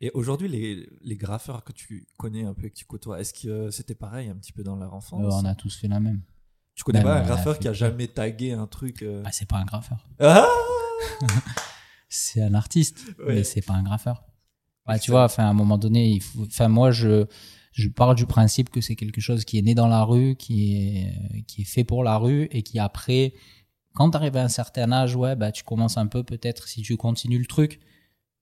Et 0.00 0.10
aujourd'hui, 0.12 0.48
les, 0.48 0.86
les 1.00 1.16
graffeurs 1.16 1.64
que 1.64 1.72
tu 1.72 2.06
connais 2.18 2.44
un 2.44 2.52
peu 2.52 2.66
et 2.66 2.70
que 2.70 2.76
tu 2.76 2.84
côtoies, 2.84 3.20
est-ce 3.20 3.32
que 3.32 3.48
euh, 3.48 3.70
c'était 3.70 3.94
pareil 3.94 4.28
un 4.28 4.34
petit 4.34 4.52
peu 4.52 4.62
dans 4.62 4.76
leur 4.76 4.92
enfance? 4.92 5.22
Euh, 5.24 5.38
on 5.40 5.44
a 5.46 5.54
tous 5.54 5.74
fait 5.76 5.88
la 5.88 5.98
même. 6.00 6.20
Tu 6.74 6.84
connais 6.84 7.02
pas 7.02 7.20
un 7.20 7.24
graffeur 7.26 7.58
qui 7.58 7.68
a 7.68 7.72
jamais 7.72 8.06
tagué 8.08 8.52
un 8.52 8.66
truc 8.66 9.02
euh? 9.02 9.22
Ah, 9.24 9.32
c'est 9.32 9.48
pas 9.48 9.56
un 9.56 9.64
graffeur. 9.64 10.06
Ah 10.18 10.46
C'est 12.08 12.42
un 12.42 12.54
artiste, 12.54 13.14
Ouais. 13.20 13.36
mais 13.36 13.44
c'est 13.44 13.62
pas 13.62 13.74
un 13.74 13.82
graffeur. 13.82 14.24
Ouais, 14.88 14.98
tu 14.98 15.10
vois, 15.10 15.24
enfin, 15.24 15.44
à 15.44 15.48
un 15.48 15.52
moment 15.52 15.78
donné, 15.78 16.08
il 16.10 16.22
faut, 16.22 16.44
enfin, 16.46 16.68
moi, 16.68 16.90
je, 16.90 17.26
je 17.72 17.88
pars 17.88 18.14
du 18.14 18.26
principe 18.26 18.70
que 18.70 18.80
c'est 18.80 18.96
quelque 18.96 19.20
chose 19.20 19.44
qui 19.44 19.58
est 19.58 19.62
né 19.62 19.74
dans 19.74 19.86
la 19.88 20.02
rue, 20.04 20.36
qui 20.36 20.76
est, 20.76 21.44
qui 21.46 21.62
est 21.62 21.64
fait 21.64 21.84
pour 21.84 22.02
la 22.02 22.16
rue 22.18 22.48
et 22.50 22.62
qui 22.62 22.78
après, 22.78 23.34
quand 23.94 24.10
tu 24.10 24.16
arrives 24.16 24.36
à 24.36 24.42
un 24.44 24.48
certain 24.48 24.90
âge, 24.92 25.14
ouais, 25.16 25.36
bah, 25.36 25.52
tu 25.52 25.64
commences 25.64 25.96
un 25.96 26.06
peu, 26.06 26.24
peut-être, 26.24 26.66
si 26.68 26.82
tu 26.82 26.96
continues 26.96 27.38
le 27.38 27.46
truc, 27.46 27.80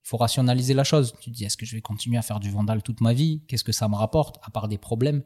il 0.05 0.09
faut 0.09 0.17
rationaliser 0.17 0.75
la 0.75 0.85
chose. 0.85 1.15
Tu 1.21 1.31
te 1.31 1.37
dis, 1.37 1.45
est-ce 1.45 1.57
que 1.57 1.67
je 1.67 1.75
vais 1.75 1.83
continuer 1.83 2.17
à 2.19 2.23
faire 2.23 2.41
du 2.41 2.51
vandal 2.51 2.83
toute 2.83 3.01
ma 3.01 3.13
vie? 3.13 3.43
Qu'est-ce 3.49 3.65
que 3.65 3.73
ça 3.73 3.89
me 3.89 3.97
rapporte, 3.97 4.39
à 4.43 4.51
part 4.51 4.69
des 4.69 4.79
problèmes? 4.79 5.23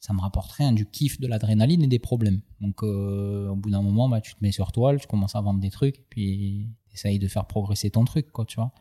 Ça 0.00 0.12
me 0.12 0.20
rapporte 0.20 0.52
rien, 0.52 0.72
du 0.72 0.84
kiff, 0.86 1.20
de 1.20 1.26
l'adrénaline 1.26 1.82
et 1.82 1.86
des 1.86 1.98
problèmes. 1.98 2.42
Donc, 2.60 2.82
euh, 2.82 3.48
au 3.48 3.56
bout 3.56 3.70
d'un 3.70 3.82
moment, 3.82 4.08
bah, 4.08 4.20
tu 4.20 4.34
te 4.34 4.38
mets 4.42 4.52
sur 4.52 4.72
toile, 4.72 5.00
tu 5.00 5.06
commences 5.06 5.34
à 5.36 5.40
vendre 5.40 5.60
des 5.60 5.70
trucs, 5.70 6.04
puis 6.10 6.68
essaye 6.92 7.18
de 7.18 7.28
faire 7.28 7.46
progresser 7.46 7.90
ton 7.90 8.04
truc, 8.04 8.30
quoi, 8.30 8.44
tu 8.44 8.56
vois. 8.56 8.72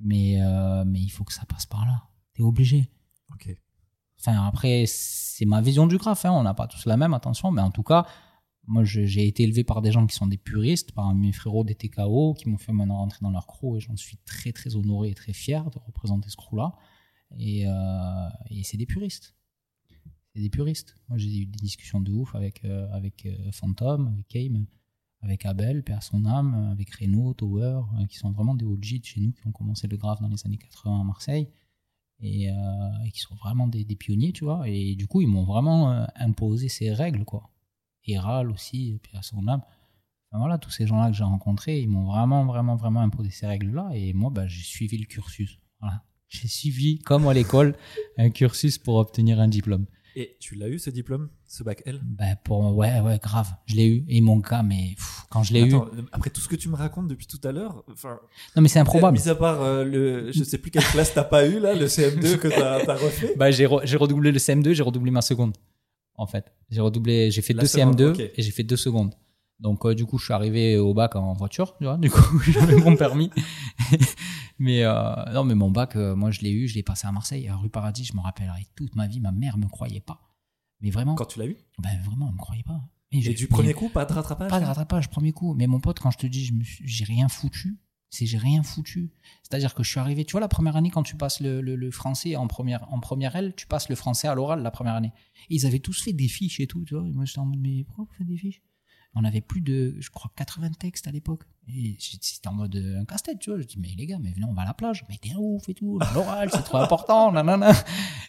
Mais, 0.00 0.40
euh, 0.40 0.84
mais 0.86 1.00
il 1.00 1.10
faut 1.10 1.24
que 1.24 1.32
ça 1.32 1.44
passe 1.44 1.66
par 1.66 1.84
là. 1.84 2.08
T'es 2.34 2.42
obligé. 2.42 2.90
Ok. 3.32 3.54
Enfin, 4.18 4.46
après, 4.46 4.84
c'est 4.86 5.44
ma 5.44 5.60
vision 5.60 5.86
du 5.86 5.98
graphe. 5.98 6.24
Hein. 6.24 6.32
On 6.32 6.42
n'a 6.42 6.54
pas 6.54 6.66
tous 6.66 6.86
la 6.86 6.96
même, 6.96 7.14
attention. 7.14 7.50
Mais 7.50 7.62
en 7.62 7.70
tout 7.70 7.82
cas, 7.82 8.06
moi, 8.66 8.84
j'ai 8.84 9.26
été 9.26 9.42
élevé 9.42 9.64
par 9.64 9.82
des 9.82 9.92
gens 9.92 10.06
qui 10.06 10.14
sont 10.14 10.26
des 10.26 10.36
puristes, 10.36 10.92
par 10.92 11.14
mes 11.14 11.32
frérots 11.32 11.64
des 11.64 11.74
TKO, 11.74 12.34
qui 12.34 12.48
m'ont 12.48 12.58
fait 12.58 12.72
maintenant 12.72 12.98
rentrer 12.98 13.18
dans 13.22 13.30
leur 13.30 13.46
crew. 13.46 13.76
Et 13.76 13.80
j'en 13.80 13.96
suis 13.96 14.18
très, 14.18 14.52
très 14.52 14.76
honoré 14.76 15.10
et 15.10 15.14
très 15.14 15.32
fier 15.32 15.70
de 15.70 15.78
représenter 15.78 16.28
ce 16.30 16.36
crew-là. 16.36 16.74
Et, 17.38 17.66
euh, 17.66 18.28
et 18.50 18.62
c'est 18.62 18.76
des 18.76 18.86
puristes. 18.86 19.34
C'est 20.34 20.40
des 20.40 20.50
puristes. 20.50 20.96
Moi, 21.08 21.18
j'ai 21.18 21.38
eu 21.38 21.46
des 21.46 21.58
discussions 21.58 22.00
de 22.00 22.12
ouf 22.12 22.34
avec, 22.34 22.64
euh, 22.64 22.88
avec 22.92 23.26
euh, 23.26 23.50
Phantom, 23.52 24.08
avec 24.08 24.28
Kame, 24.28 24.66
avec 25.22 25.44
Abel, 25.44 25.82
Père 25.82 26.02
son 26.02 26.24
âme, 26.24 26.70
avec 26.72 26.94
Renault, 26.94 27.34
Tower, 27.34 27.82
euh, 27.98 28.06
qui 28.06 28.16
sont 28.16 28.32
vraiment 28.32 28.54
des 28.54 28.64
OG 28.64 29.00
chez 29.02 29.20
nous, 29.20 29.32
qui 29.32 29.46
ont 29.46 29.52
commencé 29.52 29.86
le 29.86 29.96
graphe 29.96 30.20
dans 30.20 30.28
les 30.28 30.46
années 30.46 30.58
80 30.58 31.00
à 31.00 31.04
Marseille 31.04 31.48
et, 32.20 32.50
euh, 32.50 32.54
et 33.04 33.10
qui 33.10 33.20
sont 33.20 33.34
vraiment 33.34 33.66
des, 33.66 33.84
pionniers, 33.96 34.32
tu 34.32 34.44
vois. 34.44 34.68
Et 34.68 34.94
du 34.94 35.06
coup, 35.06 35.20
ils 35.20 35.28
m'ont 35.28 35.44
vraiment 35.44 35.92
euh, 35.92 36.06
imposé 36.16 36.68
ces 36.68 36.92
règles, 36.92 37.24
quoi. 37.24 37.50
Et 38.04 38.18
Ral 38.18 38.50
aussi, 38.50 38.98
à 39.12 39.22
son 39.22 39.46
âme. 39.46 39.62
Voilà, 40.32 40.58
tous 40.58 40.70
ces 40.70 40.86
gens-là 40.86 41.10
que 41.10 41.16
j'ai 41.16 41.24
rencontrés, 41.24 41.80
ils 41.80 41.88
m'ont 41.88 42.04
vraiment, 42.04 42.46
vraiment, 42.46 42.76
vraiment 42.76 43.00
imposé 43.00 43.30
ces 43.30 43.46
règles-là. 43.46 43.90
Et 43.94 44.12
moi, 44.12 44.30
bah, 44.30 44.46
j'ai 44.46 44.62
suivi 44.62 44.96
le 44.96 45.06
cursus. 45.06 45.58
J'ai 46.28 46.46
suivi, 46.46 47.00
comme 47.00 47.26
à 47.26 47.34
l'école, 47.34 47.76
un 48.16 48.30
cursus 48.30 48.78
pour 48.78 48.96
obtenir 48.96 49.40
un 49.40 49.48
diplôme. 49.48 49.86
Et 50.16 50.36
tu 50.40 50.54
l'as 50.56 50.68
eu 50.68 50.78
ce 50.78 50.90
diplôme, 50.90 51.28
ce 51.46 51.62
bac 51.62 51.82
L? 51.86 52.00
Ben, 52.02 52.36
pour, 52.44 52.76
ouais, 52.76 53.00
ouais, 53.00 53.18
grave. 53.22 53.48
Je 53.66 53.76
l'ai 53.76 53.86
eu. 53.86 54.04
Et 54.08 54.20
mon 54.20 54.40
cas, 54.40 54.62
mais 54.62 54.94
pff, 54.96 55.22
quand 55.30 55.42
je 55.44 55.52
l'ai 55.52 55.62
eu. 55.62 55.74
Euh, 55.74 55.80
Après 56.12 56.30
tout 56.30 56.40
ce 56.40 56.48
que 56.48 56.56
tu 56.56 56.68
me 56.68 56.74
racontes 56.76 57.06
depuis 57.06 57.26
tout 57.26 57.40
à 57.44 57.52
l'heure, 57.52 57.84
enfin, 57.92 58.18
Non, 58.56 58.62
mais 58.62 58.68
c'est 58.68 58.80
improbable. 58.80 59.16
mis 59.18 59.28
à 59.28 59.34
part 59.36 59.62
euh, 59.62 59.84
le, 59.84 60.32
je 60.32 60.42
sais 60.42 60.58
plus 60.58 60.70
quelle 60.70 60.82
classe 60.84 61.14
t'as 61.14 61.22
pas 61.24 61.46
eu 61.46 61.60
là, 61.60 61.74
le 61.74 61.86
CM2 61.86 62.38
que 62.38 62.48
t'as 62.48 62.78
as 62.92 62.96
refait. 62.96 63.34
Bah, 63.36 63.50
j'ai 63.52 63.66
re- 63.66 63.82
j'ai 63.84 63.96
redoublé 63.96 64.32
le 64.32 64.38
CM2, 64.38 64.72
j'ai 64.72 64.82
redoublé 64.82 65.10
ma 65.10 65.22
seconde. 65.22 65.56
En 66.16 66.26
fait, 66.26 66.52
j'ai 66.70 66.80
redoublé, 66.80 67.30
j'ai 67.30 67.40
fait 67.42 67.52
La 67.54 67.62
deux 67.62 67.68
seconde, 67.68 68.00
CM2 68.00 68.08
ok. 68.10 68.20
et 68.20 68.42
j'ai 68.42 68.50
fait 68.50 68.62
deux 68.64 68.76
secondes. 68.76 69.14
Donc 69.60 69.84
euh, 69.86 69.94
du 69.94 70.06
coup, 70.06 70.18
je 70.18 70.24
suis 70.24 70.32
arrivé 70.34 70.76
au 70.78 70.92
bac 70.94 71.16
en 71.16 71.34
voiture, 71.34 71.76
tu 71.78 71.84
vois. 71.84 71.96
Du 71.98 72.10
coup, 72.10 72.40
j'avais 72.50 72.76
mon 72.76 72.96
permis. 72.96 73.30
Mais 74.60 74.84
euh, 74.84 75.32
non, 75.32 75.42
mais 75.42 75.56
mon 75.56 75.70
bac, 75.72 75.96
euh, 75.96 76.14
moi 76.14 76.30
je 76.30 76.40
l'ai 76.42 76.50
eu, 76.52 76.68
je 76.68 76.76
l'ai 76.76 76.82
passé 76.84 77.06
à 77.08 77.12
Marseille, 77.12 77.48
à 77.48 77.56
rue 77.56 77.68
Paradis, 77.70 78.04
je 78.04 78.14
me 78.14 78.20
rappellerai 78.20 78.66
toute 78.76 78.94
ma 78.94 79.08
vie. 79.08 79.18
Ma 79.18 79.32
mère 79.32 79.58
me 79.58 79.66
croyait 79.66 80.00
pas. 80.00 80.20
Mais 80.80 80.90
vraiment, 80.90 81.14
Quand 81.16 81.24
tu 81.26 81.38
l'as 81.40 81.46
eu? 81.46 81.56
Ben 81.78 81.98
vraiment, 82.04 82.28
elle 82.28 82.34
me 82.34 82.38
croyait 82.38 82.62
pas. 82.62 82.80
Et 83.12 83.20
j'ai- 83.20 83.34
du 83.34 83.48
premier 83.48 83.74
coup, 83.74 83.88
pas 83.88 84.04
de 84.04 84.12
rattrapage? 84.12 84.48
Pas 84.50 84.60
de 84.60 84.64
rattrapage, 84.64 85.10
premier 85.10 85.32
coup. 85.32 85.52
Mais 85.54 85.66
mon 85.66 85.80
pote, 85.80 85.98
quand 85.98 86.10
je 86.12 86.18
te 86.18 86.26
dis, 86.28 86.52
j'ai 86.84 87.04
rien 87.04 87.28
foutu, 87.28 87.76
c'est 88.08 88.24
j'ai 88.26 88.38
rien 88.38 88.62
foutu. 88.62 89.10
C'est-à-dire 89.42 89.74
que 89.74 89.82
je 89.82 89.90
suis 89.90 89.98
arrivé, 90.00 90.24
tu 90.24 90.32
vois, 90.32 90.40
la 90.40 90.48
première 90.48 90.76
année, 90.76 90.90
quand 90.90 91.02
tu 91.02 91.16
passes 91.16 91.40
le, 91.40 91.60
le- 91.60 91.74
le 91.76 91.90
français 91.90 92.36
en 92.36 92.46
première, 92.46 92.86
en 92.92 93.00
première 93.00 93.34
L, 93.36 93.52
tu 93.56 93.66
passes 93.66 93.88
le 93.88 93.94
français 93.96 94.28
à 94.28 94.34
l'oral 94.34 94.62
la 94.62 94.70
première 94.70 94.94
année. 94.94 95.12
Et 95.48 95.56
ils 95.56 95.66
avaient 95.66 95.80
tous 95.80 96.02
fait 96.02 96.12
des 96.12 96.28
fiches 96.28 96.60
et 96.60 96.66
tout, 96.66 96.84
tu 96.84 96.94
vois. 96.94 97.06
Et 97.06 97.12
moi, 97.12 97.24
j'étais 97.24 97.40
en 97.40 97.46
mode, 97.46 97.60
mais 97.60 97.84
pourquoi 97.84 98.04
vous 98.04 98.12
faites 98.14 98.26
des 98.26 98.36
fiches? 98.36 98.62
On 99.14 99.24
avait 99.24 99.40
plus 99.40 99.60
de, 99.60 99.96
je 99.98 100.08
crois, 100.10 100.30
80 100.36 100.70
textes 100.78 101.06
à 101.08 101.10
l'époque. 101.10 101.42
Et 101.68 101.96
c'était 101.98 102.48
en 102.48 102.54
mode 102.54 102.74
euh, 102.76 103.00
un 103.00 103.04
casse-tête, 103.04 103.38
tu 103.40 103.50
vois. 103.50 103.60
Je 103.60 103.66
dis, 103.66 103.76
mais 103.78 103.88
les 103.96 104.06
gars, 104.06 104.18
mais 104.20 104.30
venez, 104.30 104.46
on 104.48 104.52
va 104.54 104.62
à 104.62 104.66
la 104.66 104.74
plage. 104.74 105.04
Mais 105.08 105.18
t'es 105.20 105.34
ouf 105.36 105.68
et 105.68 105.74
tout. 105.74 105.98
L'oral, 106.14 106.48
c'est 106.52 106.62
trop 106.62 106.78
important. 106.78 107.30
nanana. 107.32 107.72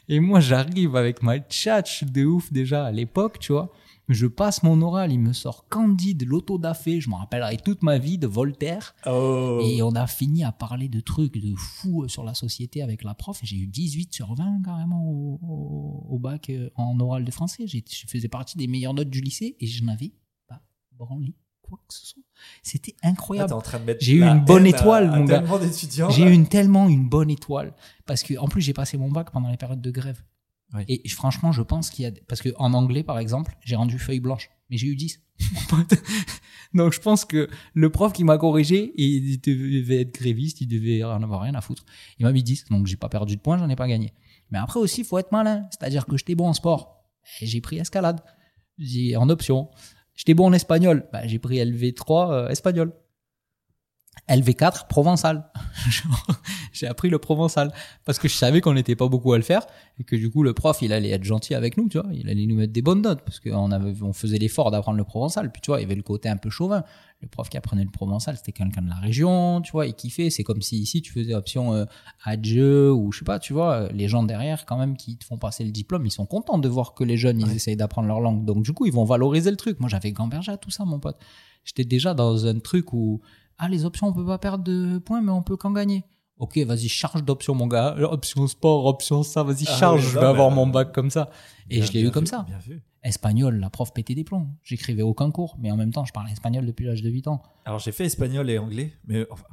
Et 0.09 0.19
moi, 0.19 0.39
j'arrive 0.39 0.95
avec 0.95 1.21
ma 1.23 1.39
tchatch 1.39 2.03
de 2.05 2.25
ouf 2.25 2.51
déjà 2.51 2.85
à 2.85 2.91
l'époque, 2.91 3.39
tu 3.39 3.51
vois. 3.51 3.71
Je 4.09 4.25
passe 4.27 4.61
mon 4.63 4.81
oral, 4.81 5.11
il 5.13 5.19
me 5.19 5.31
sort 5.31 5.67
Candide, 5.69 6.25
l'autodafé, 6.27 6.99
je 6.99 7.09
m'en 7.09 7.17
rappellerai 7.17 7.55
toute 7.57 7.81
ma 7.81 7.97
vie 7.97 8.17
de 8.17 8.27
Voltaire. 8.27 8.93
Oh. 9.05 9.61
Et 9.63 9.81
on 9.83 9.91
a 9.95 10.05
fini 10.05 10.43
à 10.43 10.51
parler 10.51 10.89
de 10.89 10.99
trucs 10.99 11.37
de 11.37 11.55
fou 11.55 12.07
sur 12.09 12.23
la 12.25 12.33
société 12.33 12.81
avec 12.81 13.03
la 13.05 13.13
prof. 13.13 13.39
J'ai 13.43 13.55
eu 13.55 13.67
18 13.67 14.13
sur 14.13 14.33
20 14.35 14.63
carrément 14.65 15.05
au, 15.07 15.39
au- 15.41 16.05
au 16.09 16.19
bac 16.19 16.49
euh, 16.49 16.69
en 16.75 16.99
oral 16.99 17.23
de 17.23 17.31
français. 17.31 17.65
Je 17.67 17.79
faisais 18.07 18.27
partie 18.27 18.57
des 18.57 18.67
meilleures 18.67 18.93
notes 18.95 19.09
du 19.09 19.21
lycée 19.21 19.55
et 19.61 19.67
je 19.67 19.83
n'avais 19.85 20.11
quoi 21.61 21.79
que 21.87 21.93
ce 21.93 22.05
soit. 22.05 22.23
C'était 22.63 22.95
incroyable. 23.03 23.53
J'ai 23.99 24.13
eu 24.13 24.23
une 24.23 24.43
bonne 24.43 24.65
à- 24.65 24.69
étoile, 24.69 25.05
à 25.05 25.17
mon 25.17 25.25
gars. 25.25 25.39
tellement 25.39 25.59
d'étudiants. 25.59 26.09
J'ai 26.09 26.23
eu 26.23 26.31
une, 26.31 26.47
tellement 26.47 26.87
une 26.89 27.07
bonne 27.07 27.29
étoile. 27.29 27.73
Parce 28.05 28.23
que, 28.23 28.37
en 28.37 28.47
plus, 28.47 28.61
j'ai 28.61 28.73
passé 28.73 28.97
mon 28.97 29.09
bac 29.09 29.31
pendant 29.31 29.49
les 29.49 29.57
périodes 29.57 29.81
de 29.81 29.91
grève. 29.91 30.23
Oui. 30.73 30.83
Et 30.87 31.09
franchement, 31.09 31.51
je 31.51 31.61
pense 31.61 31.89
qu'il 31.89 32.03
y 32.03 32.07
a. 32.07 32.11
Parce 32.27 32.41
qu'en 32.41 32.73
anglais, 32.73 33.03
par 33.03 33.19
exemple, 33.19 33.57
j'ai 33.61 33.75
rendu 33.75 33.99
feuille 33.99 34.21
blanche. 34.21 34.49
Mais 34.69 34.77
j'ai 34.77 34.87
eu 34.87 34.95
10. 34.95 35.21
mon 35.53 35.77
pote. 35.77 35.93
Donc, 36.73 36.93
je 36.93 36.99
pense 37.01 37.25
que 37.25 37.49
le 37.73 37.89
prof 37.89 38.13
qui 38.13 38.23
m'a 38.23 38.37
corrigé, 38.37 38.93
il 38.95 39.41
devait 39.41 40.01
être 40.01 40.13
gréviste, 40.13 40.61
il 40.61 40.67
devait 40.67 41.03
en 41.03 41.21
avoir 41.21 41.41
rien 41.41 41.55
à 41.55 41.61
foutre. 41.61 41.83
Il 42.19 42.25
m'a 42.25 42.31
mis 42.31 42.43
10. 42.43 42.65
Donc, 42.69 42.87
j'ai 42.87 42.95
pas 42.95 43.09
perdu 43.09 43.35
de 43.35 43.41
points, 43.41 43.57
j'en 43.57 43.69
ai 43.69 43.75
pas 43.75 43.87
gagné. 43.87 44.13
Mais 44.49 44.59
après 44.59 44.79
aussi, 44.79 45.01
il 45.01 45.03
faut 45.03 45.17
être 45.17 45.31
malin. 45.33 45.67
C'est-à-dire 45.71 46.05
que 46.05 46.15
j'étais 46.15 46.35
bon 46.35 46.47
en 46.47 46.53
sport. 46.53 47.03
J'ai 47.41 47.59
pris 47.59 47.79
escalade. 47.79 48.21
J'ai 48.77 49.17
en 49.17 49.29
option. 49.29 49.69
J'étais 50.15 50.33
bon 50.33 50.45
en 50.45 50.53
espagnol. 50.53 51.07
Bah, 51.11 51.25
j'ai 51.25 51.39
pris 51.39 51.57
LV3 51.57 52.31
euh, 52.31 52.47
espagnol. 52.49 52.93
LV4 54.29 54.87
provençal. 54.87 55.49
J'ai 56.73 56.87
appris 56.87 57.09
le 57.09 57.19
provençal 57.19 57.73
parce 58.05 58.17
que 58.17 58.27
je 58.27 58.35
savais 58.35 58.61
qu'on 58.61 58.73
n'était 58.73 58.95
pas 58.95 59.07
beaucoup 59.07 59.33
à 59.33 59.37
le 59.37 59.43
faire 59.43 59.65
et 59.99 60.03
que 60.03 60.15
du 60.15 60.29
coup 60.29 60.43
le 60.43 60.53
prof 60.53 60.81
il 60.81 60.93
allait 60.93 61.09
être 61.09 61.23
gentil 61.23 61.53
avec 61.53 61.77
nous, 61.77 61.89
tu 61.89 61.99
vois, 61.99 62.09
il 62.13 62.29
allait 62.29 62.45
nous 62.45 62.55
mettre 62.55 62.71
des 62.71 62.81
bonnes 62.81 63.01
notes 63.01 63.21
parce 63.25 63.39
qu'on 63.39 63.71
avait 63.71 63.93
on 64.01 64.13
faisait 64.13 64.37
l'effort 64.37 64.71
d'apprendre 64.71 64.97
le 64.97 65.03
provençal. 65.03 65.51
Puis 65.51 65.61
tu 65.61 65.71
vois, 65.71 65.79
il 65.79 65.83
y 65.83 65.85
avait 65.85 65.95
le 65.95 66.03
côté 66.03 66.29
un 66.29 66.37
peu 66.37 66.49
chauvin. 66.49 66.83
Le 67.21 67.27
prof 67.27 67.49
qui 67.49 67.57
apprenait 67.57 67.83
le 67.83 67.91
provençal, 67.91 68.35
c'était 68.35 68.51
quelqu'un 68.51 68.81
de 68.81 68.89
la 68.89 68.95
région, 68.95 69.61
tu 69.61 69.71
vois, 69.73 69.85
il 69.85 69.93
kiffait. 69.93 70.29
C'est 70.29 70.43
comme 70.43 70.61
si 70.61 70.79
ici 70.79 71.01
tu 71.01 71.11
faisais 71.11 71.35
option 71.35 71.73
euh, 71.73 71.85
adieu 72.23 72.91
ou 72.91 73.11
je 73.11 73.19
sais 73.19 73.25
pas, 73.25 73.37
tu 73.37 73.53
vois, 73.53 73.89
les 73.91 74.07
gens 74.07 74.23
derrière 74.23 74.65
quand 74.65 74.77
même 74.77 74.97
qui 74.97 75.17
te 75.17 75.25
font 75.25 75.37
passer 75.37 75.63
le 75.63 75.71
diplôme, 75.71 76.05
ils 76.05 76.11
sont 76.11 76.25
contents 76.25 76.57
de 76.57 76.67
voir 76.67 76.93
que 76.93 77.03
les 77.03 77.17
jeunes 77.17 77.39
ils 77.39 77.51
essayent 77.51 77.75
d'apprendre 77.75 78.07
leur 78.07 78.21
langue. 78.21 78.45
Donc 78.45 78.63
du 78.63 78.73
coup, 78.73 78.85
ils 78.85 78.93
vont 78.93 79.05
valoriser 79.05 79.51
le 79.51 79.57
truc. 79.57 79.79
Moi, 79.79 79.89
j'avais 79.89 80.11
gambergé 80.11 80.51
à 80.51 80.57
tout 80.57 80.71
ça, 80.71 80.83
mon 80.85 80.99
pote. 80.99 81.17
J'étais 81.63 81.83
déjà 81.85 82.13
dans 82.13 82.47
un 82.47 82.59
truc 82.59 82.91
où 82.93 83.21
ah 83.61 83.69
les 83.69 83.85
options 83.85 84.07
on 84.07 84.13
peut 84.13 84.25
pas 84.25 84.37
perdre 84.37 84.63
de 84.65 84.97
points 84.97 85.21
mais 85.21 85.31
on 85.31 85.41
peut 85.43 85.55
qu'en 85.55 85.71
gagner. 85.71 86.03
Ok, 86.37 86.57
vas-y, 86.57 86.89
charge 86.89 87.23
d'options, 87.23 87.53
mon 87.53 87.67
gars. 87.67 87.95
Option 88.11 88.47
sport, 88.47 88.87
option 88.87 89.21
ça, 89.21 89.43
vas-y, 89.43 89.65
Ah 89.67 89.77
charge, 89.77 90.01
je 90.09 90.17
vais 90.19 90.25
avoir 90.25 90.49
mon 90.49 90.67
euh, 90.67 90.71
bac 90.71 90.91
comme 90.91 91.11
ça. 91.11 91.29
Et 91.69 91.77
Bien- 91.77 91.85
je 91.85 91.91
l'ai 91.91 92.01
eu 92.01 92.09
comme 92.09 92.23
vu, 92.23 92.29
ça. 92.31 92.45
Bien 92.47 92.57
vu. 92.57 92.81
Espagnol, 93.03 93.59
la 93.59 93.69
prof 93.69 93.93
pétait 93.93 94.15
des 94.15 94.23
plombs. 94.23 94.47
J'écrivais 94.63 95.03
aucun 95.03 95.29
cours, 95.29 95.55
mais 95.59 95.69
en 95.71 95.77
même 95.77 95.91
temps, 95.93 96.03
je 96.03 96.11
parlais 96.13 96.31
espagnol 96.31 96.65
depuis 96.65 96.85
l'âge 96.87 97.03
de 97.03 97.09
8 97.11 97.27
ans. 97.27 97.43
Alors 97.65 97.77
j'ai 97.79 97.91
fait 97.91 98.05
espagnol 98.05 98.49
et 98.49 98.57
anglais, 98.57 98.91
mais 99.05 99.27
enfin, 99.29 99.45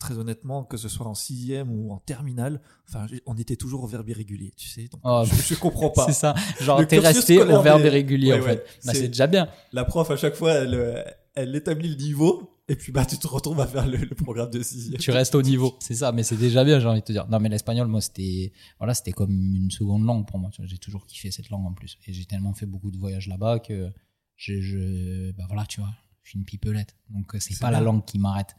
très 0.00 0.18
honnêtement, 0.18 0.64
que 0.64 0.76
ce 0.76 0.88
soit 0.88 1.06
en 1.06 1.14
sixième 1.14 1.70
ou 1.70 1.92
en 1.92 1.98
terminale, 1.98 2.60
enfin, 2.88 3.06
on 3.26 3.36
était 3.36 3.54
toujours 3.54 3.84
au 3.84 3.86
verbe 3.86 4.08
irrégulier, 4.08 4.52
tu 4.56 4.66
sais. 4.68 4.88
Donc 4.88 5.00
Oh, 5.04 5.22
je, 5.24 5.34
je 5.54 5.54
comprends 5.60 5.90
pas. 5.94 6.06
C'est 6.06 6.12
ça. 6.12 6.34
Genre, 6.60 6.84
t'es 6.88 6.98
resté 6.98 7.40
au 7.40 7.62
verbe 7.62 7.82
irrégulier, 7.84 8.32
Ouais, 8.32 8.40
en 8.40 8.42
ouais. 8.42 8.48
fait. 8.56 8.66
Bah, 8.84 8.92
C'est- 8.92 9.00
c'est 9.02 9.08
déjà 9.08 9.28
bien. 9.28 9.46
La 9.72 9.84
prof 9.84 10.10
à 10.10 10.16
chaque 10.16 10.34
fois, 10.34 10.50
elle, 10.54 10.74
euh, 10.74 11.04
elle 11.36 11.54
établit 11.54 11.88
le 11.88 11.96
niveau, 12.02 12.51
et 12.68 12.76
puis 12.76 12.92
bah 12.92 13.04
tu 13.04 13.18
te 13.18 13.26
retrouves 13.26 13.60
à 13.60 13.66
faire 13.66 13.86
le, 13.86 13.96
le 13.96 14.14
programme 14.14 14.50
de 14.50 14.62
sixième. 14.62 14.98
Tu 14.98 15.10
restes 15.10 15.34
au 15.34 15.42
niveau. 15.42 15.76
C'est 15.80 15.94
ça, 15.94 16.12
mais 16.12 16.22
c'est 16.22 16.36
déjà 16.36 16.64
bien, 16.64 16.78
j'ai 16.80 16.86
envie 16.86 17.00
de 17.00 17.04
te 17.04 17.12
dire. 17.12 17.26
Non, 17.28 17.40
mais 17.40 17.48
l'espagnol, 17.48 17.88
moi, 17.88 18.00
c'était, 18.00 18.52
voilà, 18.78 18.94
c'était 18.94 19.12
comme 19.12 19.32
une 19.32 19.70
seconde 19.70 20.04
langue 20.04 20.26
pour 20.26 20.38
moi. 20.38 20.50
J'ai 20.62 20.78
toujours 20.78 21.06
kiffé 21.06 21.30
cette 21.30 21.50
langue 21.50 21.66
en 21.66 21.72
plus. 21.72 21.98
Et 22.06 22.12
j'ai 22.12 22.24
tellement 22.24 22.54
fait 22.54 22.66
beaucoup 22.66 22.90
de 22.90 22.98
voyages 22.98 23.28
là-bas 23.28 23.58
que 23.58 23.92
je, 24.36 24.60
je, 24.60 25.32
bah 25.32 25.44
voilà, 25.48 25.66
tu 25.66 25.80
vois, 25.80 25.92
je 26.22 26.30
suis 26.30 26.38
une 26.38 26.44
pipelette. 26.44 26.96
Donc, 27.10 27.34
euh, 27.34 27.40
c'est 27.40 27.58
pas 27.58 27.70
la 27.70 27.80
langue 27.80 28.04
qui 28.04 28.18
m'arrête. 28.18 28.54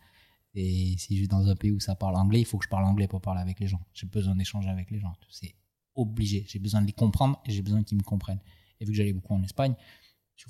Et 0.56 0.96
si 0.98 1.16
je 1.16 1.22
vais 1.22 1.28
dans 1.28 1.48
un 1.48 1.56
pays 1.56 1.72
où 1.72 1.80
ça 1.80 1.96
parle 1.96 2.16
anglais, 2.16 2.40
il 2.40 2.46
faut 2.46 2.58
que 2.58 2.66
je 2.66 2.70
parle 2.70 2.86
anglais 2.86 3.08
pour 3.08 3.22
parler 3.22 3.42
avec 3.42 3.60
les 3.60 3.68
gens. 3.68 3.82
J'ai 3.94 4.06
besoin 4.06 4.36
d'échanger 4.36 4.70
avec 4.70 4.92
les 4.92 5.00
gens. 5.00 5.14
C'est 5.30 5.56
obligé. 5.96 6.46
J'ai 6.48 6.60
besoin 6.60 6.82
de 6.82 6.88
les 6.88 6.94
comprendre 6.94 7.42
et 7.46 7.52
j'ai 7.52 7.62
besoin 7.62 7.84
qu'ils 7.84 7.98
me 7.98 8.04
comprennent. 8.04 8.42
Et 8.80 8.86
vu 8.86 8.92
que 8.92 8.98
j'allais 8.98 9.14
beaucoup 9.14 9.34
en 9.34 9.42
Espagne, 9.44 9.76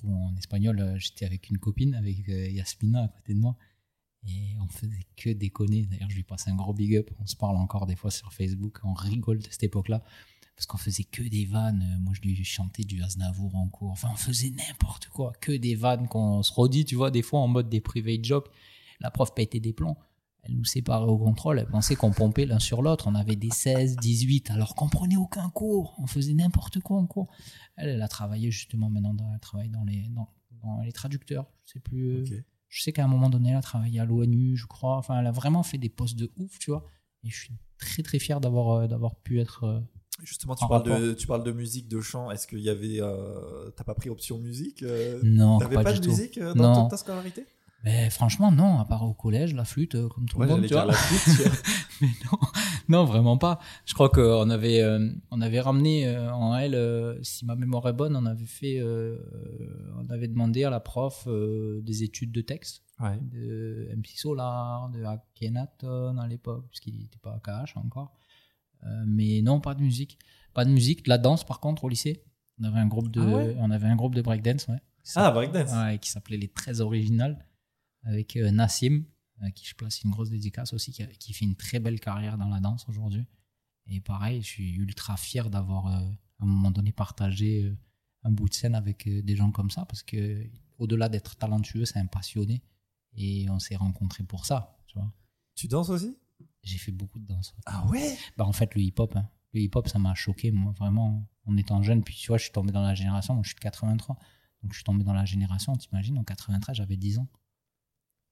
en 0.06 0.36
espagnol, 0.38 0.80
euh, 0.80 0.98
j'étais 0.98 1.26
avec 1.26 1.50
une 1.50 1.58
copine, 1.58 1.96
avec 1.96 2.28
euh, 2.30 2.50
Yasmina 2.50 3.04
à 3.04 3.08
côté 3.08 3.34
de 3.34 3.40
moi. 3.40 3.58
Et 4.26 4.56
on 4.62 4.68
faisait 4.68 5.06
que 5.18 5.30
déconner. 5.30 5.86
D'ailleurs, 5.86 6.10
je 6.10 6.16
lui 6.16 6.24
passe 6.24 6.48
un 6.48 6.56
gros 6.56 6.74
big 6.74 6.96
up. 6.96 7.10
On 7.20 7.26
se 7.26 7.36
parle 7.36 7.58
encore 7.58 7.86
des 7.86 7.96
fois 7.96 8.12
sur 8.12 8.32
Facebook. 8.32 8.80
On 8.84 8.94
rigole 8.94 9.40
de 9.40 9.50
cette 9.50 9.64
époque-là. 9.64 10.02
Parce 10.56 10.66
qu'on 10.66 10.78
faisait 10.78 11.04
que 11.04 11.24
des 11.24 11.46
vannes. 11.46 11.84
Euh, 11.84 12.00
Moi, 12.00 12.14
je 12.14 12.22
lui 12.22 12.44
chantais 12.44 12.84
du 12.84 13.04
Aznavour 13.04 13.56
en 13.56 13.68
cours. 13.68 13.92
Enfin, 13.92 14.10
on 14.14 14.18
faisait 14.18 14.52
n'importe 14.52 15.08
quoi. 15.10 15.34
Que 15.42 15.52
des 15.52 15.76
vannes 15.76 16.08
qu'on 16.08 16.42
se 16.44 16.54
redit, 16.54 16.86
tu 16.86 16.96
vois, 16.96 17.12
des 17.12 17.22
fois 17.22 17.42
en 17.42 17.48
mode 17.48 17.70
des 17.70 17.82
private 17.82 18.24
jokes. 18.24 18.50
La 19.00 19.12
prof 19.12 19.34
pétait 19.34 19.60
des 19.60 19.74
plombs. 19.74 19.98
Elle 20.44 20.56
nous 20.58 20.66
séparait 20.66 21.06
au 21.06 21.18
contrôle. 21.18 21.60
Elle 21.60 21.68
pensait 21.68 21.96
qu'on 21.96 22.12
pompait 22.12 22.46
l'un 22.46 22.60
sur 22.60 22.82
l'autre. 22.82 23.08
On 23.08 23.16
avait 23.16 23.36
des 23.38 23.50
16, 23.50 23.96
18, 23.96 24.52
alors 24.52 24.76
qu'on 24.76 24.90
prenait 24.90 25.16
aucun 25.16 25.50
cours. 25.50 25.96
On 26.00 26.06
faisait 26.08 26.34
n'importe 26.34 26.80
quoi 26.80 26.98
en 26.98 27.06
cours. 27.08 27.30
Elle, 27.78 27.90
elle 27.90 28.02
a 28.02 28.08
travaillé 28.10 28.52
justement 28.52 28.90
maintenant. 28.90 29.14
Dans, 29.14 29.34
elle 29.34 29.40
travaille 29.40 29.70
dans 29.70 29.86
les, 29.86 30.08
dans, 30.10 30.28
dans 30.62 30.82
les 30.82 30.92
traducteurs. 30.92 31.46
Je 31.66 31.74
sais 31.74 31.80
plus. 31.80 32.10
euh, 32.32 32.44
je 32.68 32.82
sais 32.82 32.92
qu'à 32.92 33.06
un 33.06 33.08
moment 33.08 33.30
donné, 33.30 33.52
elle 33.52 33.56
a 33.56 33.62
travaillé 33.62 34.00
à 34.02 34.06
l'ONU, 34.06 34.58
je 34.58 34.66
crois. 34.66 34.98
Enfin, 34.98 35.20
elle 35.20 35.28
a 35.28 35.32
vraiment 35.32 35.64
fait 35.64 35.78
des 35.78 35.90
postes 35.90 36.18
de 36.18 36.30
ouf, 36.38 36.60
tu 36.60 36.72
vois. 36.72 36.86
Et 37.24 37.30
je 37.30 37.38
suis 37.40 37.54
très 37.78 38.04
très 38.04 38.20
fier 38.20 38.42
d'avoir 38.42 38.80
euh, 38.82 38.88
d'avoir 38.88 39.16
pu 39.16 39.40
être. 39.40 39.64
euh, 39.64 39.80
Justement, 40.24 40.56
tu 40.56 40.68
parles, 40.68 40.84
rapport. 40.84 41.00
de, 41.00 41.14
tu 41.14 41.26
parles 41.26 41.44
de 41.44 41.52
musique, 41.54 41.88
de 41.88 42.02
chant. 42.02 42.30
Est-ce 42.32 42.48
qu'il 42.48 42.60
y 42.60 42.70
avait. 42.70 43.00
euh, 43.00 43.70
T'as 43.78 43.84
pas 43.86 43.96
pris 43.96 44.10
option 44.10 44.40
musique 44.40 44.84
Non, 45.24 45.58
T'avais 45.60 45.76
pas, 45.76 45.84
pas, 45.84 45.94
du 45.94 46.00
de 46.00 46.04
tout. 46.04 46.10
musique 46.12 46.38
euh, 46.38 46.54
dans 46.54 46.74
Non. 46.74 46.82
toute 46.82 46.90
ta 46.92 46.98
scolarité? 46.98 47.46
Mais 47.84 48.10
franchement, 48.10 48.52
non. 48.52 48.80
À 48.80 48.86
part 48.86 49.04
au 49.04 49.14
collège, 49.14 49.54
la 49.54 49.66
flûte, 49.66 49.96
euh, 49.96 50.08
comme 50.08 50.28
tout 50.28 50.40
le 50.40 50.48
monde, 50.48 50.62
tu 50.62 50.68
dire 50.68 50.78
vois. 50.78 50.86
la 50.86 50.94
flûte. 50.94 51.36
tu 51.38 51.44
vois. 51.44 51.58
Mais 52.02 52.08
non, 52.32 52.40
non, 52.90 53.06
vraiment 53.06 53.38
pas. 53.38 53.60
Je 53.86 53.94
crois 53.94 54.10
qu'on 54.10 54.50
avait, 54.50 54.82
euh, 54.82 55.10
on 55.32 55.42
avait 55.42 55.60
ramené 55.60 56.08
euh, 56.08 56.34
en 56.34 56.56
L, 56.58 56.76
euh, 56.76 57.22
si 57.24 57.46
ma 57.46 57.56
mémoire 57.56 57.88
est 57.88 57.94
bonne, 57.94 58.16
on 58.16 58.26
avait 58.26 58.46
fait, 58.46 58.82
on 58.82 60.10
avait 60.10 60.28
demandé 60.28 60.64
à 60.64 60.70
la 60.70 60.80
prof 60.80 61.28
des 61.28 62.04
études 62.04 62.32
de 62.32 62.42
texte. 62.42 62.82
Ouais. 63.00 63.18
de 63.22 63.90
MC 63.98 64.16
Solar, 64.18 64.88
de 64.90 65.04
Akhenaton 65.04 66.18
à 66.20 66.28
l'époque, 66.28 66.68
puisqu'il 66.70 66.96
n'était 67.00 67.18
pas 67.18 67.32
à 67.34 67.40
KH 67.40 67.76
encore. 67.78 68.14
Mais 69.08 69.42
non, 69.42 69.60
pas 69.60 69.74
de 69.76 69.82
musique. 69.82 70.18
Pas 70.54 70.64
de 70.64 70.70
musique. 70.70 71.04
De 71.06 71.10
la 71.10 71.18
danse, 71.18 71.44
par 71.44 71.60
contre, 71.60 71.84
au 71.86 71.90
lycée. 71.90 72.24
On 72.62 72.66
avait 72.66 72.80
un 72.80 72.86
groupe 72.88 73.10
de, 73.10 73.20
Ah 73.22 73.26
ouais? 73.26 73.56
on 73.60 73.72
avait 73.72 73.88
un 73.88 73.96
groupe 73.96 74.14
de 74.14 74.22
breakdance, 74.22 74.68
ouais. 74.68 74.80
Ah, 75.16 75.32
breakdance. 75.32 75.72
ouais, 75.72 75.98
qui 75.98 76.10
s'appelait 76.12 76.38
Les 76.38 76.48
Très 76.48 76.82
Originales, 76.82 77.44
avec 78.04 78.36
euh, 78.36 78.52
Nassim, 78.52 79.06
à 79.42 79.52
qui 79.52 79.66
je 79.66 79.76
place 79.76 80.02
une 80.04 80.12
grosse 80.12 80.30
dédicace 80.30 80.74
aussi, 80.74 80.92
qui, 80.92 81.34
fait 81.34 81.46
une 81.46 81.56
très 81.56 81.80
belle 81.80 82.00
carrière 82.00 82.38
dans 82.38 82.50
la 82.50 82.60
danse 82.60 82.88
aujourd'hui. 82.90 83.26
Et 83.88 84.00
pareil, 84.00 84.42
je 84.42 84.48
suis 84.48 84.72
ultra 84.76 85.18
fier 85.18 85.50
d'avoir, 85.50 85.88
euh, 85.88 86.00
à 86.40 86.44
un 86.44 86.46
moment 86.46 86.72
donné, 86.72 86.92
partagé 86.92 87.64
euh, 87.64 87.78
un 88.24 88.32
bout 88.32 88.48
de 88.48 88.54
scène 88.54 88.76
avec 88.76 89.08
euh, 89.08 89.22
des 89.22 89.36
gens 89.36 89.52
comme 89.52 89.70
ça, 89.70 89.86
parce 89.86 90.04
que 90.04 90.48
au-delà 90.78 91.10
d'être 91.10 91.36
talentueux, 91.36 91.86
c'est 91.86 92.00
un 92.00 92.06
passionné. 92.06 92.64
Et 93.16 93.48
on 93.50 93.60
s'est 93.60 93.76
rencontrés 93.76 94.24
pour 94.24 94.46
ça, 94.46 94.78
tu 94.88 94.98
vois. 94.98 95.12
Tu 95.56 95.68
danses 95.68 95.90
aussi? 95.90 96.18
J'ai 96.64 96.80
fait 96.80 96.92
beaucoup 96.92 97.20
de 97.20 97.28
danse. 97.28 97.54
Ah 97.66 97.86
ouais? 97.88 98.18
Bah, 98.38 98.46
en 98.46 98.54
fait, 98.54 98.74
le 98.74 98.82
hip-hop, 98.82 99.16
hein. 99.16 99.30
le 99.54 99.62
hip-hop, 99.62 99.88
ça 99.88 100.00
m'a 100.00 100.16
choqué, 100.16 100.52
moi, 100.52 100.72
vraiment, 100.72 101.30
en 101.46 101.58
étant 101.58 101.84
jeune. 101.84 102.04
Puis, 102.04 102.16
tu 102.16 102.30
vois, 102.30 102.38
je 102.38 102.44
suis 102.44 102.52
tombé 102.52 102.72
dans 102.72 102.82
la 102.82 102.96
génération, 102.96 103.36
moi, 103.36 103.44
je 103.44 103.50
suis 103.50 103.56
de 103.56 103.60
83. 103.60 104.18
Donc, 104.64 104.72
je 104.72 104.78
suis 104.78 104.84
tombé 104.84 105.04
dans 105.04 105.14
la 105.14 105.26
génération, 105.26 105.76
t'imagines, 105.76 106.18
en 106.18 106.24
93, 106.24 106.78
j'avais 106.78 106.98
10 106.98 107.20
ans. 107.20 107.28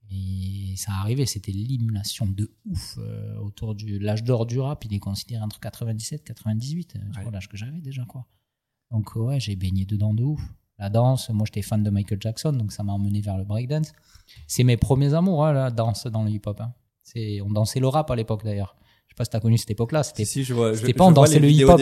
Et 0.10 0.74
ça 0.78 0.92
arrivait, 0.94 1.26
c'était 1.26 1.52
l'émulation 1.52 2.26
de 2.26 2.52
ouf 2.66 2.98
euh, 2.98 3.38
autour 3.38 3.76
du 3.76 3.98
l'âge 4.00 4.24
d'or 4.24 4.46
du 4.46 4.60
rap. 4.60 4.84
Il 4.86 4.94
est 4.94 5.00
considéré 5.00 5.42
entre 5.42 5.60
97 5.60 6.22
et 6.22 6.24
98, 6.24 6.96
euh, 6.96 7.00
tu 7.00 7.18
Ouais. 7.18 7.24
vois 7.24 7.32
l'âge 7.32 7.48
que 7.48 7.56
j'avais 7.58 7.80
déjà, 7.80 8.04
quoi. 8.06 8.26
Donc, 8.92 9.16
ouais, 9.16 9.40
j'ai 9.40 9.56
baigné 9.56 9.86
dedans 9.86 10.14
de 10.14 10.24
ouf. 10.24 10.42
La 10.78 10.90
danse, 10.90 11.30
moi, 11.30 11.46
j'étais 11.46 11.62
fan 11.62 11.84
de 11.84 11.90
Michael 11.90 12.18
Jackson, 12.22 12.52
donc 12.54 12.72
ça 12.74 12.84
m'a 12.84 12.92
emmené 12.94 13.22
vers 13.22 13.38
le 13.38 13.46
breakdance. 13.46 13.94
C'est 14.48 14.64
mes 14.64 14.78
premiers 14.78 15.14
amours, 15.14 15.46
hein, 15.46 15.54
la 15.54 15.72
danse 15.72 16.08
dans 16.08 16.24
le 16.24 16.32
hip-hop. 16.32 16.60
hein. 16.60 16.74
C'est, 17.04 17.40
on 17.42 17.50
dansait 17.50 17.80
le 17.80 17.88
rap 17.88 18.10
à 18.12 18.16
l'époque 18.16 18.44
d'ailleurs. 18.44 18.76
Sais 19.12 19.16
pas 19.18 19.24
si 19.26 19.30
t'as 19.30 19.40
connu 19.40 19.58
cette 19.58 19.72
époque-là. 19.72 20.04
C'était 20.04 20.26
Si, 20.26 20.32
si, 20.34 20.44
je 20.44 20.54
je- 20.74 20.86
je 20.88 20.92
pas 20.94 21.06
on 21.06 21.12
dansait 21.12 21.40
le 21.40 21.48
hip-hop. 21.64 21.78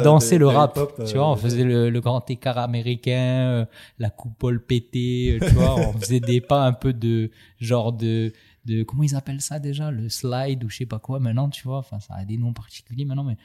on 0.00 0.02
dansait 0.04 0.34
de- 0.36 0.40
le 0.40 0.48
rap, 0.48 0.74
tu 1.06 1.14
vois, 1.16 1.28
on 1.28 1.32
euh, 1.34 1.36
faisait 1.36 1.64
le, 1.64 1.90
le 1.90 2.00
grand 2.00 2.28
écart 2.30 2.58
américain, 2.58 3.50
euh, 3.50 3.64
la 3.98 4.10
coupole 4.10 4.64
pétée, 4.64 5.38
euh, 5.40 5.46
tu 5.48 5.54
vois, 5.54 5.74
on 5.74 5.92
faisait 6.00 6.20
des 6.20 6.40
pas 6.40 6.64
un 6.64 6.72
peu 6.72 6.92
de 6.92 7.30
genre 7.58 7.92
de 7.92 8.32
de 8.64 8.82
comment 8.82 9.02
ils 9.02 9.14
appellent 9.16 9.40
ça 9.40 9.58
déjà, 9.60 9.90
le 9.90 10.08
slide 10.10 10.62
ou 10.64 10.68
je 10.68 10.76
sais 10.78 10.86
pas 10.86 10.98
quoi 10.98 11.20
maintenant, 11.20 11.48
tu 11.48 11.62
vois, 11.66 11.78
enfin 11.78 12.00
ça 12.00 12.14
a 12.14 12.24
des 12.24 12.36
noms 12.36 12.52
particuliers 12.52 13.04
maintenant, 13.06 13.24
mais 13.24 13.36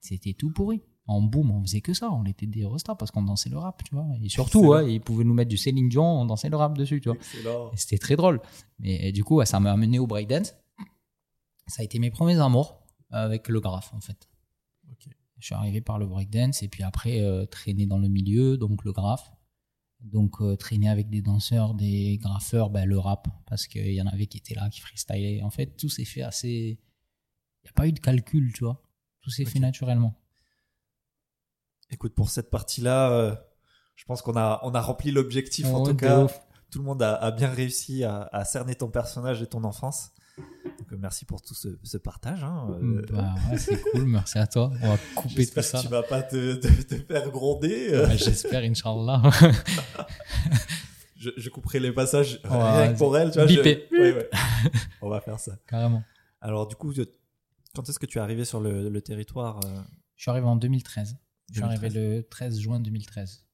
c'était 0.00 0.32
tout 0.32 0.50
pourri. 0.50 0.82
En 1.08 1.20
boom, 1.20 1.50
on 1.50 1.60
faisait 1.62 1.80
que 1.80 1.94
ça, 1.94 2.10
on 2.12 2.24
était 2.26 2.46
des 2.46 2.64
restas 2.64 2.94
parce 2.94 3.10
qu'on 3.10 3.22
dansait 3.22 3.50
le 3.50 3.58
rap, 3.58 3.82
tu 3.84 3.92
vois, 3.94 4.06
et 4.22 4.28
surtout, 4.28 4.60
ouais, 4.68 4.94
ils 4.94 5.00
pouvaient 5.00 5.24
nous 5.24 5.34
mettre 5.34 5.48
du 5.50 5.56
Céline 5.56 5.88
Dion, 5.88 6.04
on 6.04 6.24
dansait 6.26 6.48
le 6.48 6.56
rap 6.56 6.76
dessus, 6.78 7.00
tu 7.00 7.08
vois. 7.08 7.18
C'était 7.74 7.98
très 7.98 8.14
drôle. 8.14 8.40
Mais 8.78 9.10
du 9.10 9.24
coup, 9.24 9.36
ouais, 9.36 9.46
ça 9.46 9.58
m'a 9.58 9.72
amené 9.72 9.98
au 9.98 10.06
breakdance. 10.06 10.54
Ça 11.72 11.80
a 11.80 11.84
été 11.86 11.98
mes 11.98 12.10
premiers 12.10 12.38
amours 12.38 12.84
avec 13.08 13.48
le 13.48 13.58
graphe, 13.58 13.94
en 13.94 14.00
fait. 14.00 14.28
Ok. 14.90 15.08
Je 15.38 15.46
suis 15.46 15.54
arrivé 15.54 15.80
par 15.80 15.98
le 15.98 16.06
breakdance 16.06 16.62
et 16.62 16.68
puis 16.68 16.82
après, 16.82 17.22
euh, 17.22 17.46
traîner 17.46 17.86
dans 17.86 17.96
le 17.96 18.08
milieu, 18.08 18.58
donc 18.58 18.84
le 18.84 18.92
graphe. 18.92 19.32
Donc, 20.00 20.42
euh, 20.42 20.54
traîner 20.54 20.90
avec 20.90 21.08
des 21.08 21.22
danseurs, 21.22 21.72
des 21.72 22.18
graffeurs, 22.18 22.68
ben, 22.68 22.84
le 22.84 22.98
rap, 22.98 23.26
parce 23.46 23.66
qu'il 23.66 23.94
y 23.94 24.02
en 24.02 24.06
avait 24.06 24.26
qui 24.26 24.36
étaient 24.36 24.54
là, 24.54 24.68
qui 24.68 24.80
freestylaient. 24.82 25.40
En 25.42 25.48
fait, 25.48 25.74
tout 25.78 25.88
s'est 25.88 26.04
fait 26.04 26.20
assez. 26.20 26.78
Il 27.62 27.64
n'y 27.64 27.70
a 27.70 27.72
pas 27.72 27.88
eu 27.88 27.92
de 27.92 28.00
calcul, 28.00 28.52
tu 28.52 28.64
vois. 28.64 28.82
Tout 29.22 29.30
s'est 29.30 29.46
fait 29.46 29.58
naturellement. 29.58 30.20
Écoute, 31.88 32.14
pour 32.14 32.28
cette 32.28 32.50
partie-là, 32.50 33.12
euh, 33.12 33.34
je 33.96 34.04
pense 34.04 34.20
qu'on 34.20 34.36
a, 34.36 34.60
on 34.62 34.74
a 34.74 34.80
rempli 34.82 35.10
l'objectif. 35.10 35.64
en 35.68 35.84
tout 35.84 35.96
cas, 35.96 36.24
ouf. 36.24 36.38
tout 36.70 36.80
le 36.80 36.84
monde 36.84 37.02
a, 37.02 37.14
a 37.14 37.30
bien 37.30 37.48
réussi 37.48 38.04
à, 38.04 38.28
à 38.30 38.44
cerner 38.44 38.74
ton 38.74 38.90
personnage 38.90 39.40
et 39.40 39.46
ton 39.46 39.64
enfance. 39.64 40.10
Donc, 40.38 40.92
euh, 40.92 40.96
merci 40.98 41.24
pour 41.24 41.42
tout 41.42 41.54
ce, 41.54 41.68
ce 41.82 41.98
partage. 41.98 42.42
hein. 42.42 42.68
Euh, 42.82 43.02
Bah, 43.10 43.34
ouais, 43.50 43.58
c'est 43.58 43.80
cool, 43.92 44.06
merci 44.06 44.38
à 44.38 44.46
toi. 44.46 44.72
On 44.82 44.88
va 44.88 44.98
couper 45.14 45.28
tout 45.34 45.36
J'espère 45.40 45.64
ça. 45.64 45.78
que 45.78 45.82
tu 45.84 45.88
vas 45.90 46.02
pas 46.02 46.22
te, 46.22 46.54
te- 46.54 46.82
te 46.82 46.94
faire 46.96 47.30
gronder. 47.30 47.90
Ouais, 47.90 48.16
J'espère, 48.16 48.62
Inch'Allah. 48.62 49.22
Je, 51.16 51.30
je 51.36 51.50
couperai 51.50 51.78
les 51.78 51.92
passages 51.92 52.40
Ouais, 52.44 52.50
rien 52.82 52.92
que 52.92 52.98
pour 52.98 53.16
elle. 53.16 53.30
Tu 53.30 53.38
vois, 53.38 53.46
je- 53.46 53.54
Bipé. 53.56 53.86
Ouais, 53.92 54.12
ouais. 54.12 54.30
On 55.02 55.08
va 55.08 55.20
faire 55.20 55.38
ça. 55.38 55.56
Carrément. 55.68 56.02
Alors, 56.40 56.66
du 56.66 56.74
coup, 56.74 56.92
quand 57.74 57.88
est-ce 57.88 57.98
que 57.98 58.06
tu 58.06 58.18
es 58.18 58.20
arrivé 58.20 58.44
sur 58.44 58.60
le, 58.60 58.88
le 58.88 59.00
territoire 59.02 59.60
euh, 59.64 59.80
Je 60.16 60.22
suis 60.22 60.30
arrivé 60.30 60.46
en 60.46 60.56
2013. 60.56 61.16
Je 61.50 61.52
suis 61.54 61.62
2013? 61.62 61.84
arrivé 61.96 62.16
le 62.16 62.22
13 62.28 62.58
juin 62.58 62.80
2013. 62.80 63.44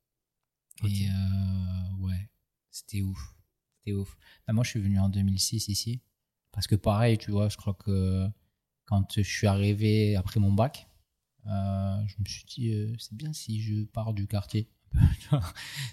Ok. 0.83 0.91
Et 0.91 1.09
euh, 1.09 2.05
ouais, 2.07 2.31
c'était 2.70 3.03
ouf. 3.03 3.35
C'était 3.79 3.95
ouf. 3.97 4.16
Bah, 4.47 4.53
moi, 4.55 4.64
je 4.64 4.70
suis 4.70 4.81
venu 4.81 4.99
en 4.99 5.09
2006 5.11 5.68
ici. 5.68 6.01
Parce 6.59 6.67
que 6.67 6.75
pareil, 6.75 7.19
tu 7.19 7.31
vois, 7.31 7.49
je 7.49 7.57
crois 7.57 7.75
que 7.75 8.27
quand 8.85 9.13
je 9.15 9.23
suis 9.23 9.47
arrivé 9.47 10.17
après 10.17 10.41
mon 10.41 10.53
bac, 10.53 10.89
euh, 11.47 12.05
je 12.09 12.17
me 12.19 12.25
suis 12.25 12.45
dit, 12.47 12.73
euh, 12.73 12.97
c'est 12.99 13.15
bien 13.15 13.33
si 13.33 13.61
je 13.63 13.85
pars 13.85 14.13
du 14.13 14.27
quartier. 14.27 14.69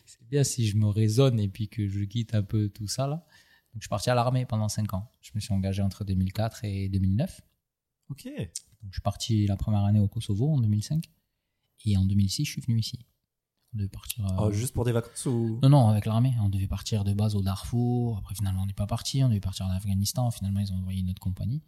C'est 0.08 0.28
bien 0.28 0.44
si 0.44 0.66
je 0.68 0.76
me 0.78 0.88
raisonne 0.88 1.40
et 1.40 1.50
puis 1.50 1.70
que 1.70 1.88
je 1.88 2.04
quitte 2.06 2.34
un 2.34 2.42
peu 2.42 2.70
tout 2.70 2.88
ça 2.88 3.06
là. 3.06 3.18
Donc, 3.74 3.76
je 3.76 3.82
suis 3.82 3.90
parti 3.90 4.10
à 4.10 4.16
l'armée 4.16 4.48
pendant 4.48 4.68
5 4.68 4.96
ans. 4.96 5.12
Je 5.22 5.34
me 5.36 5.40
suis 5.40 5.54
engagé 5.54 5.84
entre 5.84 6.04
2004 6.04 6.64
et 6.64 6.90
2009. 6.90 7.42
Ok. 8.10 8.26
Donc, 8.26 8.90
je 8.90 8.94
suis 8.94 9.02
parti 9.04 9.46
la 9.46 9.58
première 9.58 9.84
année 9.84 10.00
au 10.00 10.08
Kosovo 10.08 10.50
en 10.52 10.60
2005. 10.60 11.12
Et 11.86 11.96
en 11.96 12.06
2006, 12.06 12.44
je 12.44 12.52
suis 12.54 12.62
venu 12.62 12.80
ici. 12.80 13.06
On 13.76 13.78
devait 13.78 13.90
partir. 13.90 14.26
Oh, 14.40 14.52
juste 14.52 14.74
pour 14.74 14.86
des 14.86 14.94
vacances 14.94 15.26
ou 15.26 15.60
Non, 15.62 15.70
non, 15.70 15.90
avec 15.90 16.06
l'armée. 16.06 16.34
On 16.42 16.48
devait 16.48 16.68
partir 16.68 17.04
de 17.04 17.14
base 17.14 17.36
au 17.36 17.42
Darfour. 17.42 18.18
Après, 18.20 18.34
finalement, 18.34 18.62
on 18.62 18.66
n'est 18.66 18.74
pas 18.74 18.88
parti. 18.88 19.22
On 19.22 19.28
devait 19.28 19.42
partir 19.42 19.66
en 19.66 19.72
Afghanistan. 19.72 20.32
Finalement, 20.32 20.62
ils 20.62 20.72
ont 20.72 20.78
envoyé 20.78 21.02
une 21.02 21.10
autre 21.10 21.20
compagnie. 21.20 21.62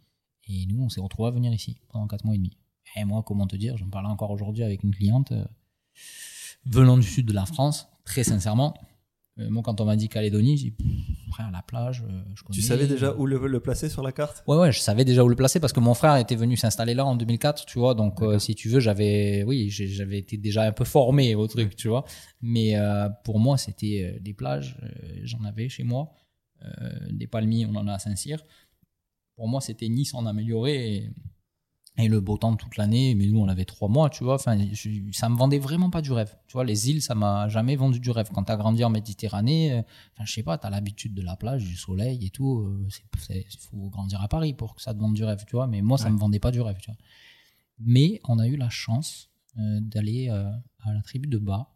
Et 0.48 0.64
nous, 0.66 0.82
on 0.82 0.88
s'est 0.88 1.02
retrouvés 1.02 1.28
à 1.28 1.32
venir 1.32 1.52
ici 1.52 1.76
pendant 1.88 2.06
4 2.06 2.24
mois 2.24 2.34
et 2.34 2.38
demi. 2.38 2.56
Et 2.96 3.04
moi, 3.04 3.22
comment 3.22 3.46
te 3.46 3.56
dire, 3.56 3.76
j'en 3.76 3.90
parlais 3.90 4.08
encore 4.08 4.30
aujourd'hui 4.30 4.62
avec 4.62 4.82
une 4.82 4.94
cliente 4.94 5.32
euh, 5.32 5.44
venant 6.64 6.96
du 6.96 7.02
sud 7.02 7.26
de 7.26 7.34
la 7.34 7.44
France, 7.44 7.88
très 8.04 8.24
sincèrement. 8.24 8.74
Euh, 9.38 9.48
moi, 9.50 9.62
quand 9.62 9.80
on 9.80 9.84
m'a 9.84 9.96
dit 9.96 10.08
Calédonie, 10.08 10.56
j'ai 10.56 10.70
dit, 10.70 10.76
frère, 11.30 11.50
la 11.50 11.62
plage, 11.62 12.04
euh, 12.08 12.22
je 12.34 12.42
connais. 12.42 12.56
Tu 12.56 12.62
savais 12.62 12.86
déjà 12.86 13.14
où 13.14 13.26
le, 13.26 13.46
le 13.46 13.60
placer 13.60 13.88
sur 13.88 14.02
la 14.02 14.12
carte? 14.12 14.42
Ouais, 14.46 14.56
ouais, 14.56 14.72
je 14.72 14.80
savais 14.80 15.04
déjà 15.04 15.24
où 15.24 15.28
le 15.28 15.36
placer 15.36 15.60
parce 15.60 15.72
que 15.72 15.80
mon 15.80 15.94
frère 15.94 16.16
était 16.16 16.34
venu 16.34 16.56
s'installer 16.56 16.94
là 16.94 17.04
en 17.06 17.16
2004, 17.16 17.66
tu 17.66 17.78
vois. 17.78 17.94
Donc, 17.94 18.20
euh, 18.22 18.38
si 18.38 18.54
tu 18.54 18.68
veux, 18.68 18.80
j'avais, 18.80 19.44
oui, 19.44 19.70
j'avais 19.70 20.18
été 20.18 20.36
déjà 20.36 20.62
un 20.62 20.72
peu 20.72 20.84
formé 20.84 21.34
au 21.34 21.46
truc, 21.46 21.76
tu 21.76 21.88
vois. 21.88 22.04
Mais 22.40 22.76
euh, 22.76 23.08
pour 23.24 23.38
moi, 23.38 23.56
c'était 23.56 24.18
des 24.20 24.34
plages, 24.34 24.78
j'en 25.22 25.44
avais 25.44 25.68
chez 25.68 25.84
moi. 25.84 26.10
Des 27.10 27.28
palmiers, 27.28 27.66
on 27.66 27.76
en 27.76 27.86
a 27.86 27.94
à 27.94 27.98
Saint-Cyr. 28.00 28.42
Pour 29.36 29.46
moi, 29.46 29.60
c'était 29.60 29.88
Nice 29.88 30.14
en 30.14 30.26
amélioré 30.26 30.96
et, 30.96 31.10
et 31.98 32.08
le 32.08 32.20
beau 32.20 32.38
temps 32.38 32.54
toute 32.56 32.76
l'année. 32.76 33.14
Mais 33.14 33.26
nous, 33.26 33.38
on 33.40 33.48
avait 33.48 33.64
trois 33.64 33.88
mois, 33.88 34.08
tu 34.08 34.24
vois. 34.24 34.36
Enfin, 34.36 34.56
ça 35.12 35.28
me 35.28 35.36
vendait 35.36 35.58
vraiment 35.58 35.90
pas 35.90 36.00
du 36.00 36.12
rêve. 36.12 36.34
Tu 36.46 36.52
vois, 36.54 36.64
les 36.64 36.88
îles, 36.90 37.02
ça 37.02 37.14
m'a 37.14 37.48
jamais 37.48 37.76
vendu 37.76 37.98
du 38.00 38.10
rêve. 38.10 38.28
Quand 38.32 38.44
t'as 38.44 38.56
grandi 38.56 38.84
en 38.84 38.90
Méditerranée, 38.90 39.72
euh, 39.72 39.82
enfin, 40.14 40.24
je 40.24 40.32
sais 40.32 40.42
pas, 40.42 40.56
t'as 40.58 40.70
l'habitude 40.70 41.12
de 41.14 41.22
la 41.22 41.36
plage, 41.36 41.64
du 41.64 41.76
soleil 41.76 42.24
et 42.24 42.30
tout. 42.30 42.60
euh, 42.60 42.88
c'est, 43.18 43.46
il 43.50 43.58
faut 43.58 43.90
grandir 43.90 44.22
à 44.22 44.28
Paris 44.28 44.54
pour 44.54 44.74
que 44.74 44.80
ça 44.82 44.94
te 44.94 44.98
vende 45.00 45.14
du 45.14 45.24
rêve, 45.24 45.44
tu 45.46 45.56
vois. 45.56 45.66
Mais 45.66 45.82
moi, 45.82 45.98
ça 45.98 46.04
Ouais. 46.04 46.10
me 46.12 46.18
vendait 46.18 46.38
pas 46.40 46.50
du 46.52 46.60
rêve, 46.60 46.78
tu 46.80 46.90
vois. 46.90 46.98
Mais 47.80 48.20
on 48.28 48.38
a 48.38 48.46
eu 48.46 48.56
la 48.56 48.70
chance 48.70 49.30
euh, 49.58 49.80
d'aller 49.80 50.28
euh, 50.30 50.50
à 50.84 50.92
la 50.94 51.02
tribu 51.02 51.28
de 51.28 51.38
Bas 51.38 51.74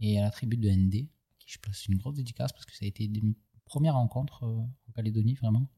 et 0.00 0.18
à 0.18 0.22
la 0.22 0.30
tribu 0.30 0.56
de 0.56 0.68
ND, 0.70 0.92
qui 1.38 1.48
je 1.48 1.58
place 1.58 1.86
une 1.86 1.96
grosse 1.96 2.14
dédicace 2.14 2.52
parce 2.52 2.64
que 2.66 2.72
ça 2.76 2.84
a 2.84 2.88
été 2.88 3.08
des 3.08 3.22
premières 3.64 3.94
rencontres 3.94 4.44
euh, 4.44 4.58
en 4.60 4.92
Calédonie, 4.94 5.34
vraiment. 5.34 5.68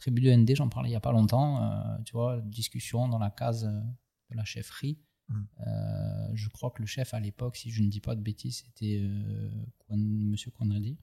Tribu 0.00 0.22
de 0.22 0.32
ND, 0.32 0.56
j'en 0.56 0.68
parlais 0.68 0.90
il 0.90 0.92
y 0.92 0.96
a 0.96 1.00
pas 1.00 1.12
longtemps, 1.12 1.62
euh, 1.62 1.98
tu 2.04 2.12
vois, 2.12 2.40
discussion 2.40 3.08
dans 3.08 3.18
la 3.18 3.30
case 3.30 3.64
euh, 3.64 3.80
de 4.30 4.36
la 4.36 4.44
chefferie. 4.44 4.98
Mm. 5.28 5.42
Euh, 5.66 6.30
je 6.34 6.48
crois 6.48 6.70
que 6.70 6.80
le 6.80 6.86
chef 6.86 7.14
à 7.14 7.20
l'époque, 7.20 7.56
si 7.56 7.70
je 7.70 7.82
ne 7.82 7.88
dis 7.88 8.00
pas 8.00 8.14
de 8.14 8.20
bêtises, 8.20 8.64
c'était 8.64 9.02
Monsieur 9.90 10.50
Conradi, 10.50 10.98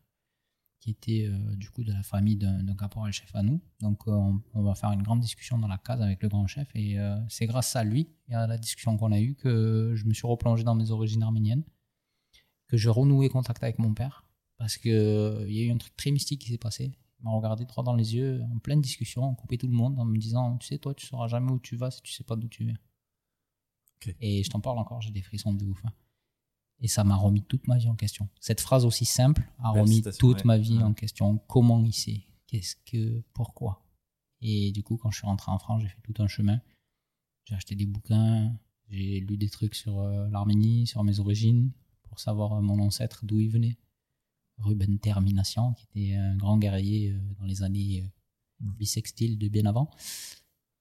qui 0.80 0.92
était 0.92 1.30
du 1.56 1.70
coup 1.70 1.84
de 1.84 1.92
la 1.92 2.04
famille 2.04 2.38
d'un 2.38 2.76
caporal 2.76 3.12
chef 3.12 3.34
à 3.36 3.44
nous. 3.44 3.62
Donc 3.80 4.08
on, 4.08 4.42
on 4.54 4.64
va 4.64 4.76
faire 4.76 4.92
une 4.92 5.04
grande 5.04 5.22
discussion 5.22 5.58
dans 5.58 5.68
la 5.68 5.78
case 5.78 6.02
avec 6.02 6.22
le 6.24 6.30
grand 6.30 6.48
chef 6.48 6.68
et 6.76 6.98
c'est 7.30 7.46
grâce 7.46 7.76
à 7.76 7.84
lui 7.84 8.10
et 8.30 8.36
à 8.36 8.48
la 8.48 8.58
discussion 8.58 8.98
qu'on 8.98 9.12
a 9.12 9.20
eue 9.20 9.36
que 9.36 9.94
je 9.96 10.06
me 10.06 10.14
suis 10.14 10.28
replongé 10.28 10.64
dans 10.64 10.76
mes 10.76 10.92
origines 10.92 11.24
arméniennes, 11.24 11.64
que 12.68 12.78
je 12.78 12.90
renoué 12.90 13.30
contact 13.30 13.64
avec 13.64 13.80
mon 13.80 13.94
père 13.94 14.28
parce 14.58 14.78
que 14.78 14.90
euh, 14.90 15.46
il 15.48 15.56
y 15.56 15.62
a 15.62 15.66
eu 15.66 15.72
un 15.72 15.78
truc 15.78 15.96
très 15.96 16.12
mystique 16.12 16.42
qui 16.42 16.50
s'est 16.50 16.58
passé. 16.58 16.92
M'a 17.22 17.32
regardé 17.32 17.66
droit 17.66 17.84
dans 17.84 17.96
les 17.96 18.14
yeux 18.16 18.42
en 18.54 18.60
pleine 18.60 18.80
discussion, 18.82 19.24
on 19.24 19.34
coupait 19.36 19.58
tout 19.58 19.68
le 19.68 19.74
monde 19.74 19.98
en 20.00 20.06
me 20.06 20.18
disant 20.18 20.58
tu 20.58 20.68
sais 20.68 20.78
toi 20.78 20.94
tu 20.94 21.08
sauras 21.08 21.28
jamais 21.28 21.52
où 21.52 21.60
tu 21.60 21.76
vas 21.76 21.90
si 21.92 22.02
tu 22.04 22.14
sais 22.14 22.24
pas 22.24 22.36
d'où 22.36 22.48
tu 22.48 22.64
viens. 22.64 22.78
Et 24.20 24.44
je 24.44 24.50
t'en 24.50 24.60
parle 24.62 24.78
encore, 24.78 25.02
j'ai 25.02 25.12
des 25.12 25.24
frissons 25.24 25.54
de 25.54 25.66
ouf. 25.66 25.84
hein. 25.86 25.92
Et 26.80 26.88
ça 26.88 27.04
m'a 27.04 27.16
remis 27.16 27.42
toute 27.42 27.68
ma 27.68 27.78
vie 27.80 27.88
en 27.88 27.96
question. 27.96 28.30
Cette 28.40 28.62
phrase 28.62 28.86
aussi 28.86 29.04
simple 29.06 29.52
a 29.58 29.74
Belle 29.74 29.82
remis 29.82 29.96
citation, 29.96 30.20
toute 30.28 30.38
ouais. 30.38 30.44
ma 30.46 30.58
vie 30.60 30.78
Ouais. 30.78 30.84
en 30.84 30.94
question. 30.94 31.40
Comment 31.48 31.84
il 31.84 31.94
sait? 31.94 32.24
Qu'est-ce 32.46 32.76
que 32.86 33.24
Pourquoi? 33.34 33.84
Et 34.42 34.72
du 34.72 34.84
coup, 34.84 34.98
quand 34.98 35.10
je 35.10 35.18
suis 35.18 35.26
rentré 35.26 35.52
en 35.52 35.58
France, 35.58 35.82
j'ai 35.82 35.88
fait 35.90 36.02
tout 36.04 36.14
un 36.22 36.28
chemin. 36.28 36.62
J'ai 37.46 37.56
acheté 37.56 37.74
des 37.74 37.88
bouquins, 37.88 38.56
j'ai 38.90 39.20
lu 39.22 39.38
des 39.38 39.50
trucs 39.50 39.74
sur 39.74 40.00
euh, 40.00 40.30
l'Arménie, 40.30 40.86
sur 40.86 41.04
mes 41.04 41.20
origines, 41.20 41.72
pour 42.04 42.20
savoir 42.20 42.54
euh, 42.54 42.62
mon 42.62 42.78
ancêtre, 42.80 43.26
d'où 43.26 43.40
il 43.40 43.50
venait. 43.50 43.76
Ruben 44.60 44.98
Termination, 45.00 45.74
qui 45.74 45.86
était 45.86 46.16
un 46.16 46.36
grand 46.38 46.58
guerrier 46.58 47.12
euh, 47.12 47.20
dans 47.40 47.46
les 47.46 47.64
années 47.64 48.02
euh, 48.04 48.08
Mm. 48.60 48.72
bissextiles 48.80 49.38
de 49.38 49.50
bien 49.50 49.68
avant. 49.68 49.92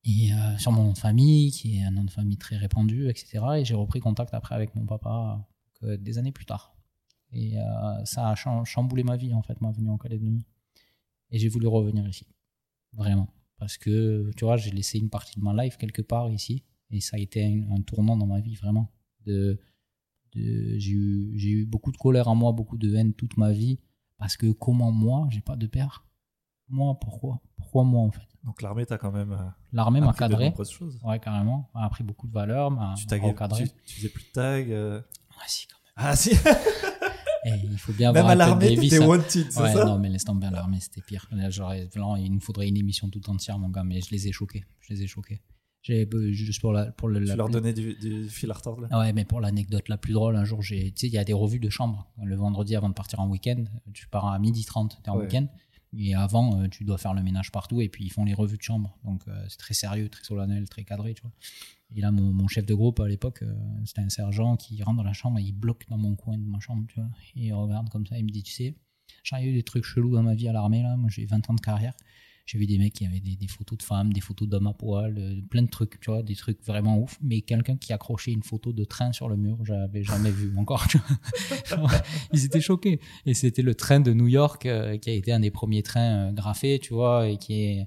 Et 0.05 0.33
euh, 0.33 0.57
sur 0.57 0.73
mon 0.73 0.85
nom 0.85 0.93
de 0.93 0.99
famille, 0.99 1.51
qui 1.51 1.77
est 1.77 1.83
un 1.83 1.91
nom 1.91 2.05
de 2.05 2.11
famille 2.11 2.39
très 2.39 2.57
répandu, 2.57 3.09
etc. 3.11 3.45
Et 3.59 3.65
j'ai 3.67 3.75
repris 3.75 4.01
contact 4.01 4.33
après 4.33 4.55
avec 4.55 4.75
mon 4.75 4.87
papa 4.87 5.47
euh, 5.83 5.99
des 5.99 6.17
années 6.17 6.33
plus 6.33 6.47
tard. 6.47 6.75
Et 7.33 7.59
euh, 7.59 8.05
ça 8.07 8.31
a 8.31 8.35
cham- 8.35 8.65
chamboulé 8.65 9.03
ma 9.03 9.17
vie, 9.19 9.35
en 9.35 9.43
fait, 9.43 9.61
ma 9.61 9.73
venue 9.73 9.91
en 9.91 9.99
Calédonie. 9.99 10.47
Et 11.31 11.39
j'ai 11.39 11.49
voulu 11.49 11.67
revenir 11.67 12.09
ici. 12.09 12.27
Vraiment. 12.95 13.29
Parce 13.59 13.77
que, 13.77 14.31
tu 14.37 14.45
vois, 14.47 14.57
j'ai 14.57 14.71
laissé 14.71 14.99
une 14.99 15.11
partie 15.11 15.39
de 15.39 15.45
ma 15.45 15.53
life 15.65 15.77
quelque 15.77 16.01
part 16.03 16.31
ici. 16.31 16.63
Et 16.91 17.01
ça 17.01 17.17
a 17.17 17.21
été 17.21 17.45
un, 17.45 17.73
un 17.77 17.83
tournant 17.83 18.17
dans 18.17 18.27
ma 18.27 18.41
vie, 18.41 18.55
vraiment. 18.55 18.91
De, 19.27 19.61
j'ai, 20.37 20.93
eu, 20.93 21.33
eu 21.35 21.67
beaucoup 21.67 21.93
de 21.93 21.97
colère 21.97 22.29
en 22.29 22.35
moi, 22.35 22.53
beaucoup 22.53 22.77
de 22.79 22.95
haine 22.95 23.13
toute 23.15 23.37
ma 23.37 23.53
vie. 23.53 23.79
Parce 24.19 24.37
que 24.37 24.51
comment 24.53 24.93
moi, 24.93 25.27
j'ai 25.31 25.41
pas 25.41 25.57
de 25.57 25.67
père? 25.67 26.05
Moi, 26.69 26.99
pourquoi? 27.01 27.41
Pourquoi 27.57 27.85
moi, 27.85 28.03
en 28.03 28.11
fait? 28.11 28.27
Donc 28.45 28.63
l'armée 28.63 28.87
t'a 28.87 28.97
quand 28.99 29.13
même 29.13 29.33
euh, 29.33 29.49
L'armée 29.73 30.01
m'a 30.01 30.13
de 30.13 30.17
cadré. 30.17 30.53
choses. 30.71 30.99
Ouais, 31.03 31.19
carrément. 31.19 31.69
M'a 31.75 31.85
appris 31.85 32.05
beaucoup 32.05 32.27
de 32.27 32.33
valeurs, 32.33 32.71
m'a 32.71 32.95
recadré. 32.95 33.65
tu, 33.69 33.75
tu 33.85 33.97
faisais 33.97 34.09
plus 34.09 34.25
de 34.25 34.31
tags. 34.33 34.71
euh. 34.71 35.01
Si, 35.47 35.67
quand 35.67 35.77
même. 35.85 35.93
Ah 36.11 36.17
si 36.17 36.31
Eh, 37.49 37.51
il 37.71 37.79
faut 37.79 37.93
bien 37.93 38.13
Même 38.13 38.27
à 38.27 38.35
l'armée, 38.35 38.75
t'étais 38.77 38.99
wanted, 38.99 39.53
c'est 39.53 39.61
Ouais, 39.63 39.73
ça? 39.73 39.85
non, 39.85 39.99
mais 40.01 40.09
laisse 40.09 40.25
tomber 40.25 40.49
à 40.49 40.51
l'armée, 40.51 40.81
c'était 40.81 41.01
pire. 41.01 41.29
Là, 41.31 41.49
vraiment, 41.49 42.17
il 42.17 42.33
nous 42.33 42.41
faudrait 42.41 42.67
une 42.69 42.77
émission 42.77 43.09
tout 43.09 43.29
entière, 43.31 43.57
mon 43.59 43.69
gars, 43.69 43.85
mais 43.85 44.01
je 44.01 44.11
les 44.11 44.27
ai 44.27 44.33
choqués. 44.33 44.65
Je 44.81 44.95
les 44.95 45.03
ai 45.05 45.07
choqués. 45.07 45.41
Juste 46.33 46.61
pour 46.61 46.73
la, 46.73 46.87
pour 46.93 47.09
le, 47.09 47.21
Tu 47.21 47.27
la- 47.27 47.37
leur 47.37 47.49
donnais 47.49 47.73
du, 47.73 47.95
du 47.95 48.29
fil 48.29 48.51
à 48.51 48.55
retordre 48.55 48.83
là? 48.83 48.89
Ah 48.91 48.99
Ouais, 49.01 49.13
mais 49.13 49.25
pour 49.25 49.41
l'anecdote 49.41 49.89
la 49.89 49.97
plus 49.99 50.13
drôle, 50.13 50.37
un 50.37 50.45
jour, 50.45 50.63
j'ai, 50.63 50.91
tu 50.93 51.01
sais, 51.01 51.07
il 51.09 51.13
y 51.13 51.19
a 51.19 51.25
des 51.25 51.33
revues 51.33 51.61
de 51.61 51.71
chambre. 51.71 52.09
Le 52.23 52.35
vendredi 52.37 52.75
avant 52.77 52.89
de 52.89 52.95
partir 52.95 53.21
en 53.21 53.29
week-end, 53.29 53.65
tu 53.95 54.07
pars 54.09 54.27
à 54.27 54.39
12h30, 54.39 54.99
t'es 55.03 55.11
en 55.11 55.17
Ouais. 55.17 55.25
week-end. 55.25 55.47
Et 55.99 56.15
avant, 56.15 56.61
euh, 56.61 56.69
tu 56.69 56.85
dois 56.85 56.99
faire 56.99 57.15
le 57.15 57.23
ménage 57.23 57.51
partout 57.53 57.81
et 57.81 57.89
puis 57.89 58.05
ils 58.05 58.11
font 58.11 58.25
les 58.25 58.35
revues 58.35 58.59
de 58.59 58.63
chambre. 58.63 58.99
Donc 59.05 59.23
euh, 59.29 59.45
c'est 59.49 59.57
très 59.59 59.73
sérieux, 59.75 60.09
très 60.09 60.25
solennel, 60.25 60.69
très 60.69 60.85
cadré, 60.85 61.15
tu 61.15 61.23
vois. 61.23 61.31
Et 61.95 62.01
là, 62.01 62.11
mon, 62.11 62.33
mon 62.33 62.49
chef 62.49 62.67
de 62.67 62.75
groupe 62.75 62.99
à 63.01 63.09
l'époque, 63.09 63.43
euh, 63.43 63.55
c'était 63.85 64.01
un 64.03 64.09
sergent 64.11 64.57
qui 64.57 64.83
rentre 64.83 64.97
dans 64.99 65.05
la 65.05 65.13
chambre 65.13 65.39
et 65.39 65.43
il 65.43 65.53
bloque 65.53 65.85
dans 65.89 65.97
mon 65.97 66.17
coin 66.17 66.37
de 66.37 66.45
ma 66.45 66.59
chambre, 66.61 66.85
tu 66.89 66.97
vois. 67.01 67.09
Et 67.37 67.47
il 67.47 67.53
regarde 67.55 67.89
comme 67.91 68.05
ça, 68.07 68.19
il 68.19 68.25
me 68.25 68.31
dit, 68.31 68.43
tu 68.43 68.53
sais, 68.53 68.75
j'ai 69.23 69.43
eu 69.45 69.55
des 69.55 69.63
trucs 69.63 69.85
chelous 69.85 70.13
dans 70.13 70.23
ma 70.25 70.35
vie 70.35 70.49
à 70.49 70.53
l'armée, 70.53 70.83
là. 70.83 70.97
Moi, 70.97 71.09
j'ai 71.11 71.25
20 71.25 71.49
ans 71.49 71.55
de 71.55 71.61
carrière. 71.61 71.95
J'ai 72.47 72.59
vu 72.59 72.67
des 72.67 72.79
mecs 72.79 72.93
qui 72.93 73.05
avaient 73.05 73.19
des, 73.19 73.35
des 73.35 73.49
photos 73.49 73.77
de 73.77 73.83
femmes, 73.83 74.13
des 74.13 74.21
photos 74.21 74.49
d'hommes 74.49 74.69
à 74.69 74.73
poil, 74.73 75.17
euh, 75.19 75.41
plein 75.51 75.63
de 75.63 75.69
trucs, 75.69 75.99
tu 76.01 76.13
vois, 76.13 76.23
des 76.23 76.37
trucs 76.37 76.65
vraiment 76.65 76.99
ouf. 76.99 77.19
Mais 77.21 77.41
quelqu'un 77.41 77.77
qui 77.77 77.93
accrochait 77.93 78.31
une 78.31 78.45
photo 78.45 78.73
de 78.73 78.85
train 78.85 79.13
sur 79.13 79.29
le 79.29 79.37
mur, 79.37 79.59
j'avais 79.65 80.05
jamais 80.05 80.31
vu 80.31 80.57
encore. 80.57 80.87
tu 80.87 80.99
vois. 81.77 81.91
Ils 82.33 82.45
étaient 82.45 82.61
choqués. 82.61 83.01
Et 83.27 83.35
c'était 83.35 83.63
le 83.63 83.75
train 83.75 83.99
de 83.99 84.13
New 84.13 84.29
York 84.29 84.65
euh, 84.67 84.97
qui 84.97 85.11
a 85.11 85.13
été 85.13 85.33
un 85.33 85.41
des 85.41 85.51
premiers 85.51 85.83
trains 85.83 86.29
euh, 86.29 86.33
graffés, 86.33 86.79
tu 86.79 86.95
vois, 86.95 87.29
et 87.29 87.37
qui 87.37 87.55
est 87.55 87.87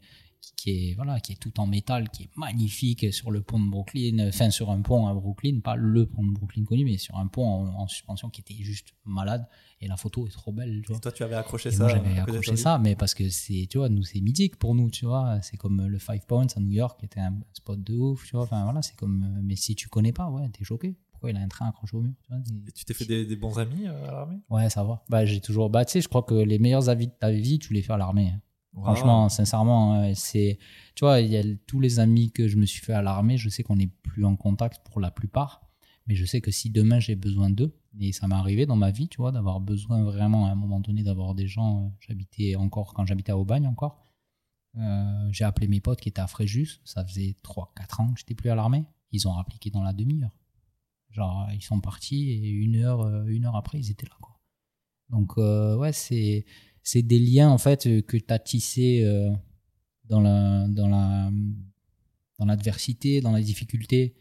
qui- 0.55 0.89
est 0.91 0.93
voilà 0.95 1.19
qui 1.19 1.33
est 1.33 1.35
tout 1.35 1.59
en 1.59 1.67
métal 1.67 2.09
qui 2.09 2.23
est 2.23 2.29
magnifique 2.35 3.13
sur 3.13 3.31
le 3.31 3.41
pont 3.41 3.59
de 3.59 3.69
Brooklyn 3.69 4.27
enfin 4.27 4.49
sur 4.49 4.69
un 4.71 4.81
pont 4.81 5.07
à 5.07 5.13
Brooklyn 5.13 5.59
pas 5.61 5.75
le 5.75 6.05
pont 6.05 6.23
de 6.23 6.31
Brooklyn 6.31 6.63
connu 6.65 6.83
mais 6.85 6.97
sur 6.97 7.17
un 7.17 7.27
pont 7.27 7.45
en, 7.47 7.67
en 7.81 7.87
suspension 7.87 8.29
qui 8.29 8.41
était 8.41 8.55
juste 8.61 8.89
malade 9.05 9.47
et 9.81 9.87
la 9.87 9.95
photo 9.97 10.27
est 10.27 10.31
trop 10.31 10.51
belle 10.51 10.81
tu 10.81 10.87
vois 10.89 10.97
Et 10.97 11.01
toi, 11.01 11.11
tu 11.11 11.23
avais 11.23 11.35
accroché 11.35 11.69
et 11.69 11.71
ça. 11.71 11.79
moi, 11.79 11.87
j'avais 11.87 12.19
accroché 12.19 12.55
ça, 12.57 12.77
mais 12.77 12.95
parce 12.95 13.13
que 13.13 13.29
c'est, 13.29 13.67
tu 13.69 13.77
vois, 13.77 13.87
nous, 13.89 14.03
c'est 14.03 14.19
mythique 14.19 14.57
pour 14.57 14.75
nous, 14.75 14.89
tu 14.89 15.05
vois. 15.05 15.39
C'est 15.41 15.55
comme 15.55 15.85
le 15.87 15.97
Five 15.99 16.25
Points 16.27 16.47
à 16.55 16.59
New 16.59 16.71
York, 16.71 16.99
qui 16.99 17.05
était 17.05 17.21
un 17.21 17.33
spot 17.53 17.81
de 17.81 17.93
ouf, 17.95 18.25
tu 18.25 18.35
vois. 18.35 18.43
Enfin, 18.43 18.63
voilà, 18.65 18.81
c'est 18.81 18.97
comme. 18.97 19.23
euh, 19.23 19.41
Mais 19.41 19.55
si 19.55 19.75
tu 19.75 19.87
connais 19.87 20.11
pas, 20.11 20.29
ouais, 20.29 20.49
t'es 20.49 20.65
choqué. 20.65 20.97
Pourquoi 21.11 21.31
il 21.31 21.37
a 21.37 21.39
un 21.39 21.47
train 21.47 21.69
accroché 21.69 21.95
au 21.95 22.01
mur, 22.01 22.11
tu 22.23 22.33
vois. 22.33 22.41
Et 22.67 22.71
tu 22.73 22.83
t'es 22.83 22.93
fait 22.93 23.05
des, 23.05 23.25
des 23.25 23.37
bons 23.37 23.57
amis 23.57 23.87
euh, 23.87 24.09
à 24.09 24.11
l'armée? 24.11 24.39
Ouais, 24.49 24.69
ça 24.69 24.83
va. 24.83 25.01
Bah, 25.07 25.23
j'ai 25.25 25.39
toujours. 25.39 25.69
Bah, 25.69 25.85
tu 25.85 25.93
sais, 25.93 26.01
je 26.01 26.09
crois 26.09 26.23
que 26.23 26.33
les 26.35 26.59
meilleurs 26.59 26.89
avis 26.89 27.07
de 27.07 27.13
ta 27.13 27.31
vie, 27.31 27.57
tu 27.59 27.73
les 27.73 27.81
fais 27.81 27.93
à 27.93 27.97
l'armée. 27.97 28.27
hein. 28.35 28.41
Franchement, 28.73 29.29
sincèrement, 29.29 29.95
euh, 30.03 30.11
c'est. 30.15 30.57
Tu 30.95 31.03
vois, 31.03 31.21
il 31.21 31.31
y 31.31 31.37
a 31.37 31.43
tous 31.67 31.79
les 31.79 31.99
amis 31.99 32.31
que 32.31 32.47
je 32.47 32.57
me 32.57 32.65
suis 32.65 32.81
fait 32.81 32.93
à 32.93 33.01
l'armée, 33.01 33.37
je 33.37 33.49
sais 33.49 33.63
qu'on 33.63 33.75
n'est 33.75 33.87
plus 33.87 34.25
en 34.25 34.35
contact 34.35 34.85
pour 34.87 34.99
la 35.01 35.11
plupart. 35.11 35.61
Mais 36.07 36.15
je 36.15 36.25
sais 36.25 36.41
que 36.41 36.49
si 36.51 36.69
demain 36.69 36.99
j'ai 36.99 37.15
besoin 37.15 37.49
d'eux, 37.49 37.75
et 37.99 38.11
ça 38.13 38.27
m'est 38.27 38.35
arrivé 38.35 38.65
dans 38.65 38.75
ma 38.75 38.91
vie, 38.91 39.07
tu 39.07 39.17
vois, 39.17 39.31
d'avoir 39.31 39.59
besoin 39.59 40.03
vraiment 40.03 40.47
à 40.47 40.51
un 40.51 40.55
moment 40.55 40.79
donné 40.79 41.03
d'avoir 41.03 41.35
des 41.35 41.47
gens. 41.47 41.85
euh, 41.85 41.89
J'habitais 41.99 42.55
encore, 42.55 42.93
quand 42.93 43.05
j'habitais 43.05 43.31
à 43.31 43.37
Aubagne 43.37 43.67
encore, 43.67 44.03
euh, 44.77 45.29
j'ai 45.31 45.43
appelé 45.45 45.67
mes 45.67 45.79
potes 45.81 45.99
qui 46.01 46.09
étaient 46.09 46.21
à 46.21 46.27
Fréjus. 46.27 46.79
Ça 46.85 47.05
faisait 47.05 47.35
3-4 47.43 48.01
ans 48.01 48.13
que 48.13 48.19
j'étais 48.19 48.35
plus 48.35 48.49
à 48.49 48.55
l'armée. 48.55 48.85
Ils 49.11 49.27
ont 49.27 49.33
appliqué 49.37 49.71
dans 49.71 49.83
la 49.83 49.93
demi-heure. 49.93 50.35
Genre, 51.11 51.47
ils 51.53 51.63
sont 51.63 51.79
partis 51.79 52.29
et 52.29 52.49
une 52.49 52.75
heure, 52.77 53.01
euh, 53.01 53.25
une 53.25 53.45
heure 53.45 53.55
après, 53.55 53.79
ils 53.79 53.89
étaient 53.91 54.05
là, 54.05 54.15
quoi. 54.21 54.39
Donc, 55.09 55.37
ouais, 55.37 55.91
c'est 55.91 56.45
c'est 56.89 57.03
des 57.03 57.19
liens 57.19 57.49
en 57.49 57.59
fait 57.59 57.85
euh, 57.85 58.01
que 58.01 58.17
tu 58.17 58.33
as 58.33 58.39
tissés 58.39 59.03
euh, 59.03 59.29
dans 60.05 60.21
la 60.21 60.67
dans 60.67 60.87
la 60.87 61.31
dans 62.39 62.45
l'adversité, 62.45 63.21
dans 63.21 63.31
la 63.31 63.41
difficulté. 63.41 64.15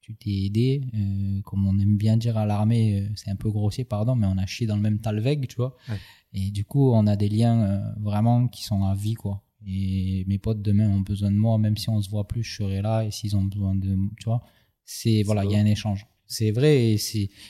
Tu 0.00 0.14
t'es 0.16 0.46
aidé, 0.46 0.82
euh, 0.94 1.40
comme 1.42 1.66
on 1.66 1.78
aime 1.78 1.96
bien 1.96 2.16
dire 2.16 2.36
à 2.36 2.44
l'armée, 2.44 3.08
c'est 3.14 3.30
un 3.30 3.36
peu 3.36 3.50
grossier, 3.50 3.84
pardon, 3.84 4.16
mais 4.16 4.26
on 4.26 4.36
a 4.36 4.46
chié 4.46 4.66
dans 4.66 4.74
le 4.74 4.82
même 4.82 4.98
talveg, 4.98 5.46
tu 5.46 5.56
vois. 5.56 5.76
Ouais. 5.88 5.98
Et 6.32 6.50
du 6.50 6.64
coup, 6.64 6.92
on 6.92 7.06
a 7.06 7.14
des 7.14 7.28
liens 7.28 7.62
euh, 7.62 7.92
vraiment 8.00 8.48
qui 8.48 8.64
sont 8.64 8.82
à 8.84 8.96
vie, 8.96 9.14
quoi. 9.14 9.44
Et 9.64 10.24
mes 10.26 10.38
potes 10.38 10.60
demain 10.60 10.88
ont 10.90 11.02
besoin 11.02 11.30
de 11.30 11.36
moi, 11.36 11.56
même 11.56 11.76
si 11.76 11.88
on 11.88 12.02
se 12.02 12.10
voit 12.10 12.26
plus, 12.26 12.42
je 12.42 12.56
serai 12.56 12.82
là. 12.82 13.04
Et 13.04 13.12
s'ils 13.12 13.36
ont 13.36 13.44
besoin 13.44 13.76
de, 13.76 13.96
tu 14.18 14.24
vois, 14.24 14.42
c'est 14.84 15.22
voilà, 15.22 15.44
il 15.44 15.52
y 15.52 15.54
a 15.54 15.60
un 15.60 15.66
échange. 15.66 16.06
C'est 16.34 16.50
vrai, 16.50 16.96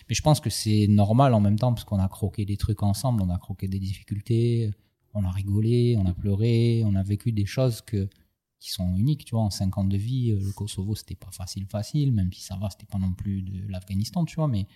mais 0.09 0.15
je 0.17 0.23
pense 0.23 0.41
que 0.41 0.51
c'est 0.51 0.89
normal 0.89 1.35
en 1.35 1.41
même 1.41 1.57
temps 1.57 1.73
parce 1.73 1.85
qu'on 1.85 2.01
a 2.01 2.09
croqué 2.09 2.45
des 2.45 2.57
trucs 2.57 2.83
ensemble, 2.83 3.23
on 3.23 3.31
a 3.31 3.39
croqué 3.39 3.69
des 3.69 3.79
difficultés, 3.79 4.73
on 5.15 5.23
a 5.25 5.31
rigolé, 5.31 5.95
on 5.99 6.07
a 6.07 6.13
pleuré, 6.13 6.83
on 6.85 6.97
a 6.97 7.03
vécu 7.05 7.31
des 7.31 7.47
choses 7.47 7.81
qui 7.83 8.71
sont 8.73 8.97
uniques, 8.97 9.25
tu 9.25 9.37
vois. 9.37 9.45
En 9.45 9.51
5 9.51 9.79
ans 9.79 9.85
de 9.85 9.97
vie, 9.97 10.33
euh, 10.33 10.41
le 10.41 10.53
Kosovo 10.53 10.97
c'était 10.97 11.15
pas 11.15 11.31
facile, 11.31 11.67
facile, 11.67 12.11
même 12.13 12.33
si 12.33 12.43
ça 12.43 12.57
va, 12.57 12.71
c'était 12.71 12.87
pas 12.87 12.99
non 12.99 13.13
plus 13.13 13.43
de 13.43 13.69
l'Afghanistan, 13.69 14.25
tu 14.25 14.35
vois, 14.37 14.49
mais 14.49 14.67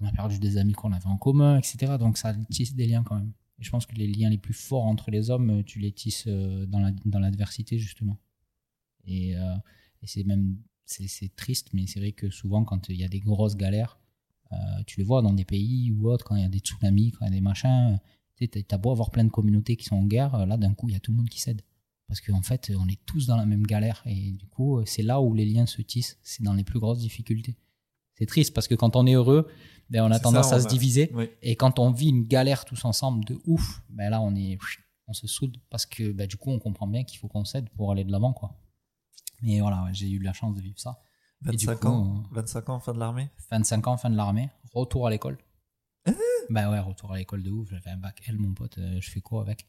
on 0.00 0.06
a 0.06 0.12
perdu 0.12 0.38
des 0.38 0.56
amis 0.56 0.72
qu'on 0.72 0.92
avait 0.92 1.06
en 1.06 1.16
commun, 1.18 1.58
etc. 1.58 1.98
Donc 1.98 2.16
ça 2.18 2.34
tisse 2.50 2.74
des 2.74 2.86
liens 2.86 3.02
quand 3.02 3.16
même. 3.16 3.32
Et 3.58 3.64
je 3.64 3.70
pense 3.70 3.84
que 3.86 3.94
les 3.94 4.06
liens 4.06 4.30
les 4.30 4.38
plus 4.38 4.54
forts 4.54 4.84
entre 4.86 5.10
les 5.10 5.28
hommes, 5.30 5.50
euh, 5.60 5.62
tu 5.62 5.78
les 5.78 5.92
tisses 5.92 6.24
euh, 6.26 6.64
dans 6.66 6.80
la- 6.80 6.92
dans 7.04 7.18
l'adversité 7.18 7.78
justement. 7.78 8.16
Et, 9.06 9.32
et 9.32 10.06
c'est 10.06 10.24
même 10.24 10.56
c'est 10.90 11.34
triste, 11.36 11.68
mais 11.72 11.86
c'est 11.86 12.00
vrai 12.00 12.12
que 12.12 12.30
souvent 12.30 12.64
quand 12.64 12.88
il 12.88 12.96
y 12.96 13.04
a 13.04 13.08
des 13.08 13.20
grosses 13.20 13.56
galères, 13.56 13.98
euh, 14.52 14.56
tu 14.86 14.98
les 14.98 15.04
vois 15.04 15.22
dans 15.22 15.32
des 15.32 15.44
pays 15.44 15.92
ou 15.92 16.08
autres, 16.10 16.24
quand 16.24 16.36
il 16.36 16.42
y 16.42 16.44
a 16.44 16.48
des 16.48 16.58
tsunamis, 16.58 17.12
quand 17.12 17.24
il 17.24 17.28
y 17.28 17.32
a 17.32 17.34
des 17.34 17.40
machins, 17.40 17.98
tu 18.36 18.48
sais, 18.52 18.62
t'as 18.62 18.78
beau 18.78 18.90
avoir 18.90 19.10
plein 19.10 19.24
de 19.24 19.30
communautés 19.30 19.76
qui 19.76 19.84
sont 19.84 19.96
en 19.96 20.04
guerre, 20.06 20.34
euh, 20.34 20.46
là 20.46 20.56
d'un 20.56 20.74
coup 20.74 20.88
il 20.88 20.92
y 20.92 20.96
a 20.96 21.00
tout 21.00 21.12
le 21.12 21.16
monde 21.18 21.28
qui 21.28 21.40
cède. 21.40 21.62
Parce 22.08 22.20
qu'en 22.20 22.42
fait, 22.42 22.72
on 22.76 22.88
est 22.88 22.98
tous 23.06 23.26
dans 23.28 23.36
la 23.36 23.46
même 23.46 23.64
galère 23.64 24.02
et 24.04 24.32
du 24.32 24.46
coup, 24.46 24.78
euh, 24.78 24.84
c'est 24.84 25.02
là 25.02 25.20
où 25.20 25.32
les 25.32 25.44
liens 25.46 25.66
se 25.66 25.80
tissent, 25.80 26.18
c'est 26.24 26.42
dans 26.42 26.54
les 26.54 26.64
plus 26.64 26.80
grosses 26.80 26.98
difficultés. 26.98 27.56
C'est 28.14 28.26
triste 28.26 28.52
parce 28.52 28.66
que 28.66 28.74
quand 28.74 28.96
on 28.96 29.06
est 29.06 29.14
heureux, 29.14 29.48
ben, 29.90 30.02
on 30.02 30.10
a 30.10 30.18
tendance 30.18 30.48
ça, 30.50 30.56
à 30.56 30.60
se 30.60 30.66
a- 30.66 30.68
diviser. 30.68 31.10
Oui. 31.14 31.26
Et 31.42 31.54
quand 31.54 31.78
on 31.78 31.92
vit 31.92 32.08
une 32.08 32.24
galère 32.26 32.64
tous 32.64 32.84
ensemble 32.84 33.24
de 33.24 33.38
ouf, 33.46 33.82
ben 33.90 34.10
là 34.10 34.20
on 34.20 34.34
est, 34.34 34.58
on 35.06 35.12
se 35.12 35.28
soude 35.28 35.56
parce 35.70 35.86
que 35.86 36.10
ben, 36.12 36.26
du 36.26 36.36
coup 36.36 36.50
on 36.50 36.58
comprend 36.58 36.88
bien 36.88 37.04
qu'il 37.04 37.18
faut 37.20 37.28
qu'on 37.28 37.44
cède 37.44 37.68
pour 37.70 37.92
aller 37.92 38.02
de 38.02 38.10
l'avant 38.10 38.32
quoi. 38.32 38.56
Mais 39.42 39.60
voilà, 39.60 39.84
ouais, 39.84 39.94
j'ai 39.94 40.08
eu 40.10 40.18
la 40.18 40.32
chance 40.32 40.54
de 40.54 40.60
vivre 40.60 40.78
ça. 40.78 41.00
Et 41.50 41.56
du 41.56 41.66
25 41.66 41.80
coup, 41.80 41.86
ans, 41.88 42.24
euh, 42.32 42.34
25 42.34 42.68
ans, 42.68 42.80
fin 42.80 42.92
de 42.92 42.98
l'armée? 42.98 43.30
25 43.50 43.86
ans, 43.86 43.96
fin 43.96 44.10
de 44.10 44.16
l'armée, 44.16 44.50
retour 44.72 45.06
à 45.06 45.10
l'école. 45.10 45.38
Ah 46.06 46.12
bah 46.50 46.70
ouais, 46.70 46.80
retour 46.80 47.12
à 47.12 47.18
l'école 47.18 47.42
de 47.42 47.50
ouf. 47.50 47.68
J'avais 47.70 47.90
un 47.90 47.96
bac 47.96 48.22
L, 48.26 48.36
mon 48.38 48.52
pote. 48.54 48.78
euh, 48.78 48.98
je 49.00 49.10
fais 49.10 49.20
quoi 49.20 49.42
avec? 49.42 49.66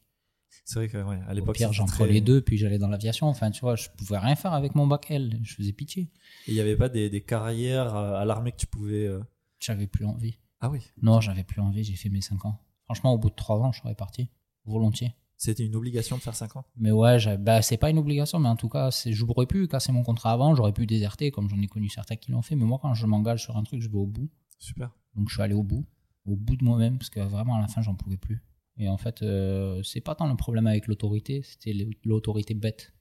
C'est 0.64 0.78
vrai 0.80 0.88
que, 0.88 0.98
ouais, 1.02 1.18
à 1.26 1.30
Au 1.30 1.34
l'époque. 1.34 1.56
pire, 1.56 1.68
c'était 1.68 1.76
j'en 1.78 1.86
très- 1.86 1.98
prenais 2.04 2.12
les 2.14 2.20
deux, 2.20 2.42
puis 2.42 2.58
j'allais 2.58 2.78
dans 2.78 2.88
l'aviation. 2.88 3.26
Enfin, 3.28 3.50
tu 3.50 3.60
vois, 3.62 3.74
je 3.76 3.88
pouvais 3.96 4.18
rien 4.18 4.34
faire 4.36 4.52
avec 4.52 4.74
mon 4.74 4.86
bac 4.86 5.10
L. 5.10 5.38
Je 5.42 5.54
faisais 5.54 5.72
pitié. 5.72 6.02
Et 6.46 6.50
il 6.50 6.54
n'y 6.54 6.60
avait 6.60 6.76
pas 6.76 6.88
des, 6.90 7.08
des 7.08 7.22
carrières 7.24 7.94
à 7.94 8.20
à 8.20 8.24
l'armée 8.26 8.52
que 8.52 8.58
tu 8.58 8.66
pouvais. 8.66 9.06
euh, 9.06 9.22
J'avais 9.60 9.86
plus 9.86 10.04
envie. 10.04 10.36
Ah 10.60 10.68
oui? 10.68 10.80
Non, 11.00 11.20
j'avais 11.20 11.44
plus 11.44 11.60
envie. 11.62 11.84
J'ai 11.84 11.96
fait 11.96 12.10
mes 12.10 12.20
5 12.20 12.44
ans. 12.44 12.58
Franchement, 12.84 13.12
au 13.14 13.18
bout 13.18 13.30
de 13.30 13.34
3 13.34 13.58
ans, 13.60 13.72
je 13.72 13.80
serais 13.80 13.94
parti. 13.94 14.28
Volontiers. 14.66 15.14
C'était 15.42 15.66
une 15.66 15.74
obligation 15.74 16.16
de 16.16 16.22
faire 16.22 16.36
5 16.36 16.54
ans. 16.54 16.64
Mais 16.76 16.92
ouais, 16.92 17.18
bah, 17.36 17.62
c'est 17.62 17.76
pas 17.76 17.90
une 17.90 17.98
obligation, 17.98 18.38
mais 18.38 18.48
en 18.48 18.54
tout 18.54 18.68
cas, 18.68 18.90
j'aurais 19.06 19.46
pu 19.46 19.66
casser 19.66 19.90
mon 19.90 20.04
contrat 20.04 20.30
avant, 20.30 20.54
j'aurais 20.54 20.72
pu 20.72 20.86
déserter, 20.86 21.32
comme 21.32 21.48
j'en 21.48 21.60
ai 21.60 21.66
connu 21.66 21.88
certains 21.88 22.14
qui 22.14 22.30
l'ont 22.30 22.42
fait. 22.42 22.54
Mais 22.54 22.64
moi, 22.64 22.78
quand 22.80 22.94
je 22.94 23.04
m'engage 23.06 23.42
sur 23.42 23.56
un 23.56 23.64
truc, 23.64 23.82
je 23.82 23.88
vais 23.88 23.96
au 23.96 24.06
bout. 24.06 24.30
Super. 24.60 24.92
Donc 25.16 25.28
je 25.30 25.34
suis 25.34 25.42
allé 25.42 25.54
au 25.54 25.64
bout, 25.64 25.84
au 26.26 26.36
bout 26.36 26.54
de 26.54 26.64
moi-même, 26.64 26.96
parce 26.96 27.10
que 27.10 27.18
vraiment 27.18 27.56
à 27.56 27.60
la 27.60 27.66
fin, 27.66 27.82
j'en 27.82 27.96
pouvais 27.96 28.16
plus. 28.16 28.44
Et 28.76 28.88
en 28.88 28.96
fait, 28.98 29.22
euh, 29.22 29.82
c'est 29.82 30.00
pas 30.00 30.14
tant 30.14 30.28
le 30.28 30.36
problème 30.36 30.68
avec 30.68 30.86
l'autorité, 30.86 31.42
c'était 31.42 31.74
l'autorité 32.04 32.54
bête. 32.54 32.92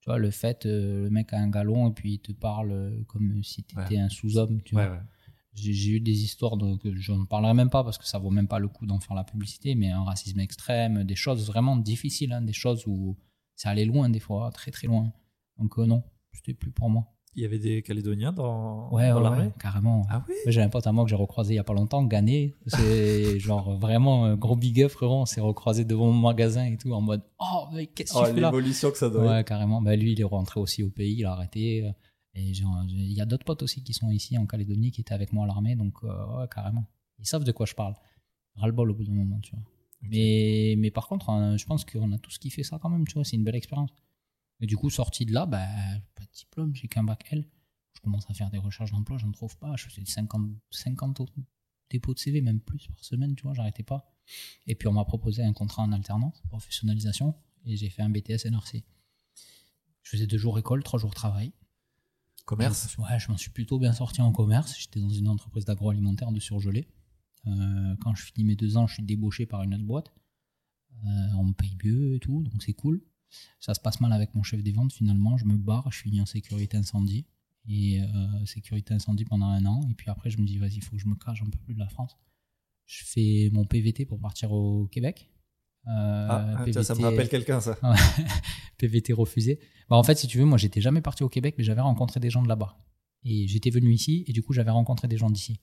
Tu 0.00 0.10
vois, 0.10 0.18
le 0.18 0.32
fait, 0.32 0.66
euh, 0.66 1.04
le 1.04 1.10
mec 1.10 1.32
a 1.32 1.38
un 1.38 1.50
galon 1.50 1.88
et 1.88 1.94
puis 1.94 2.14
il 2.14 2.18
te 2.18 2.32
parle 2.32 2.72
euh, 2.72 3.04
comme 3.04 3.44
si 3.44 3.62
tu 3.62 3.80
étais 3.80 3.98
un 3.98 4.08
sous-homme. 4.08 4.60
Tu 4.62 4.74
vois. 4.74 4.86
Ouais, 4.86 4.90
ouais. 4.90 5.02
J'ai 5.54 5.90
eu 5.90 6.00
des 6.00 6.22
histoires 6.22 6.56
donc 6.56 6.80
je 6.84 7.12
ne 7.12 7.24
parlerai 7.24 7.54
même 7.54 7.70
pas 7.70 7.82
parce 7.82 7.98
que 7.98 8.06
ça 8.06 8.18
vaut 8.18 8.30
même 8.30 8.46
pas 8.48 8.58
le 8.60 8.68
coup 8.68 8.86
d'en 8.86 9.00
faire 9.00 9.16
la 9.16 9.24
publicité, 9.24 9.74
mais 9.74 9.90
un 9.90 10.04
racisme 10.04 10.38
extrême, 10.40 11.02
des 11.04 11.16
choses 11.16 11.46
vraiment 11.46 11.76
difficiles, 11.76 12.32
hein, 12.32 12.40
des 12.42 12.52
choses 12.52 12.84
où 12.86 13.16
ça 13.56 13.70
allait 13.70 13.84
loin 13.84 14.08
des 14.08 14.20
fois, 14.20 14.50
très 14.52 14.70
très 14.70 14.86
loin. 14.86 15.12
Donc 15.58 15.78
euh, 15.78 15.86
non, 15.86 16.02
c'était 16.32 16.54
plus 16.54 16.70
pour 16.70 16.88
moi. 16.88 17.06
Il 17.36 17.42
y 17.42 17.44
avait 17.46 17.60
des 17.60 17.82
Calédoniens 17.82 18.32
dans, 18.32 18.90
Ouais, 18.92 19.08
dans 19.08 19.16
ouais, 19.18 19.22
l'armée 19.22 19.42
ouais, 19.44 19.52
carrément. 19.60 20.04
Ah 20.10 20.24
oui? 20.28 20.34
J'ai 20.48 20.62
un 20.62 20.68
pote 20.68 20.86
à 20.88 20.92
moi 20.92 21.04
que 21.04 21.10
j'ai 21.10 21.16
recroisé 21.16 21.54
il 21.54 21.56
y 21.56 21.60
a 21.60 21.64
pas 21.64 21.74
longtemps, 21.74 22.02
Ghané. 22.04 22.56
C'est 22.66 23.38
genre 23.38 23.76
vraiment 23.78 24.24
un 24.24 24.36
gros 24.36 24.56
big 24.56 24.82
up, 24.82 24.90
frérot. 24.90 25.20
On 25.22 25.26
s'est 25.26 25.40
recroisé 25.40 25.84
devant 25.84 26.06
mon 26.10 26.18
magasin 26.28 26.64
et 26.64 26.76
tout 26.76 26.92
en 26.92 27.00
mode 27.00 27.22
Oh, 27.38 27.66
mais 27.72 27.86
qu'est-ce 27.86 28.12
que 28.14 28.18
Oh, 28.18 28.26
tu 28.26 28.34
fais 28.34 28.40
là? 28.40 28.48
l'évolution 28.48 28.90
que 28.90 28.98
ça 28.98 29.06
être. 29.06 29.16
Ouais, 29.16 29.44
carrément. 29.44 29.80
Bah, 29.80 29.94
lui, 29.94 30.12
il 30.12 30.20
est 30.20 30.24
rentré 30.24 30.58
aussi 30.58 30.82
au 30.82 30.90
pays, 30.90 31.14
il 31.18 31.24
a 31.24 31.32
arrêté. 31.32 31.88
Et 32.34 32.50
il 32.50 33.12
y 33.12 33.20
a 33.20 33.26
d'autres 33.26 33.44
potes 33.44 33.62
aussi 33.62 33.82
qui 33.82 33.92
sont 33.92 34.10
ici 34.10 34.38
en 34.38 34.46
Calédonie 34.46 34.92
qui 34.92 35.00
étaient 35.00 35.14
avec 35.14 35.32
moi 35.32 35.44
à 35.44 35.46
l'armée, 35.48 35.74
donc 35.74 35.94
euh, 36.04 36.38
ouais, 36.38 36.46
carrément. 36.48 36.86
Ils 37.18 37.26
savent 37.26 37.44
de 37.44 37.52
quoi 37.52 37.66
je 37.66 37.74
parle. 37.74 37.94
Ras-le-bol 38.54 38.90
au 38.90 38.94
bout 38.94 39.04
d'un 39.04 39.12
moment, 39.12 39.40
tu 39.40 39.50
vois. 39.54 39.64
Mais, 40.02 40.74
mais 40.78 40.90
par 40.90 41.08
contre, 41.08 41.30
hein, 41.30 41.56
je 41.56 41.66
pense 41.66 41.84
qu'on 41.84 42.12
a 42.12 42.18
tous 42.18 42.38
kiffé 42.38 42.62
ça 42.62 42.78
quand 42.80 42.88
même, 42.88 43.06
tu 43.06 43.14
vois. 43.14 43.24
C'est 43.24 43.36
une 43.36 43.44
belle 43.44 43.56
expérience. 43.56 43.90
Et 44.60 44.66
du 44.66 44.76
coup, 44.76 44.90
sorti 44.90 45.26
de 45.26 45.32
là, 45.32 45.46
bah, 45.46 45.66
pas 46.14 46.24
de 46.24 46.30
diplôme, 46.32 46.74
j'ai 46.74 46.88
qu'un 46.88 47.02
bac 47.02 47.26
L. 47.30 47.48
Je 47.94 48.00
commence 48.00 48.30
à 48.30 48.34
faire 48.34 48.50
des 48.50 48.58
recherches 48.58 48.92
d'emploi, 48.92 49.18
j'en 49.18 49.32
trouve 49.32 49.56
pas. 49.58 49.74
Je 49.76 49.84
faisais 49.88 50.04
50, 50.04 50.50
50 50.70 51.22
dépôts 51.90 52.14
de 52.14 52.18
CV, 52.18 52.40
même 52.40 52.60
plus 52.60 52.86
par 52.88 53.04
semaine, 53.04 53.34
tu 53.34 53.42
vois, 53.42 53.54
j'arrêtais 53.54 53.82
pas. 53.82 54.14
Et 54.66 54.74
puis 54.74 54.88
on 54.88 54.92
m'a 54.92 55.04
proposé 55.04 55.42
un 55.42 55.52
contrat 55.52 55.82
en 55.82 55.92
alternance, 55.92 56.40
professionnalisation, 56.48 57.34
et 57.64 57.76
j'ai 57.76 57.90
fait 57.90 58.02
un 58.02 58.10
BTS 58.10 58.46
NRC. 58.46 58.84
Je 60.02 60.10
faisais 60.10 60.26
deux 60.26 60.38
jours 60.38 60.58
école, 60.58 60.82
trois 60.82 60.98
jours 60.98 61.14
travail. 61.14 61.52
Ouais, 62.98 63.18
je 63.18 63.30
m'en 63.30 63.36
suis 63.36 63.50
plutôt 63.50 63.78
bien 63.78 63.92
sorti 63.92 64.20
en 64.20 64.32
commerce. 64.32 64.76
J'étais 64.78 65.00
dans 65.00 65.10
une 65.10 65.28
entreprise 65.28 65.64
d'agroalimentaire 65.64 66.32
de 66.32 66.40
surgelé. 66.40 66.88
Euh, 67.46 67.96
quand 68.00 68.14
je 68.14 68.24
finis 68.24 68.44
mes 68.44 68.56
deux 68.56 68.76
ans, 68.76 68.86
je 68.86 68.94
suis 68.94 69.02
débauché 69.02 69.46
par 69.46 69.62
une 69.62 69.74
autre 69.74 69.84
boîte. 69.84 70.12
Euh, 71.04 71.28
on 71.38 71.44
me 71.44 71.52
paye 71.52 71.76
mieux 71.84 72.14
et 72.14 72.20
tout, 72.20 72.42
donc 72.42 72.62
c'est 72.62 72.74
cool. 72.74 73.02
Ça 73.60 73.74
se 73.74 73.80
passe 73.80 74.00
mal 74.00 74.12
avec 74.12 74.34
mon 74.34 74.42
chef 74.42 74.62
des 74.62 74.72
ventes 74.72 74.92
finalement. 74.92 75.36
Je 75.36 75.44
me 75.44 75.56
barre, 75.56 75.90
je 75.92 75.98
finis 76.00 76.20
en 76.20 76.26
sécurité 76.26 76.76
incendie. 76.76 77.26
Et 77.68 78.00
euh, 78.02 78.46
sécurité 78.46 78.94
incendie 78.94 79.24
pendant 79.24 79.46
un 79.46 79.64
an. 79.66 79.80
Et 79.90 79.94
puis 79.94 80.10
après, 80.10 80.30
je 80.30 80.38
me 80.38 80.46
dis, 80.46 80.58
vas-y, 80.58 80.76
il 80.76 80.82
faut 80.82 80.96
que 80.96 81.02
je 81.02 81.06
me 81.06 81.14
cache 81.14 81.42
un 81.42 81.50
peu 81.50 81.58
plus 81.58 81.74
de 81.74 81.78
la 81.78 81.88
France. 81.88 82.16
Je 82.86 83.04
fais 83.04 83.50
mon 83.52 83.64
PVT 83.64 84.06
pour 84.06 84.18
partir 84.18 84.50
au 84.52 84.86
Québec. 84.88 85.30
Euh, 85.86 86.26
Ah, 86.28 86.46
ah, 86.58 86.64
tiens, 86.70 86.82
ça 86.82 86.94
me 86.94 87.02
rappelle 87.02 87.28
quelqu'un, 87.28 87.60
ça. 87.60 87.78
PVT 88.78 89.12
refusé. 89.12 89.60
Bah, 89.88 89.96
en 89.96 90.02
fait, 90.02 90.16
si 90.16 90.26
tu 90.26 90.38
veux, 90.38 90.44
moi, 90.44 90.58
j'étais 90.58 90.80
jamais 90.80 91.00
parti 91.00 91.22
au 91.22 91.28
Québec, 91.28 91.54
mais 91.58 91.64
j'avais 91.64 91.80
rencontré 91.80 92.20
des 92.20 92.30
gens 92.30 92.42
de 92.42 92.48
là-bas. 92.48 92.76
Et 93.24 93.46
j'étais 93.48 93.70
venu 93.70 93.92
ici, 93.92 94.24
et 94.26 94.32
du 94.32 94.42
coup, 94.42 94.52
j'avais 94.52 94.70
rencontré 94.70 95.08
des 95.08 95.16
gens 95.16 95.30
d'ici. 95.30 95.60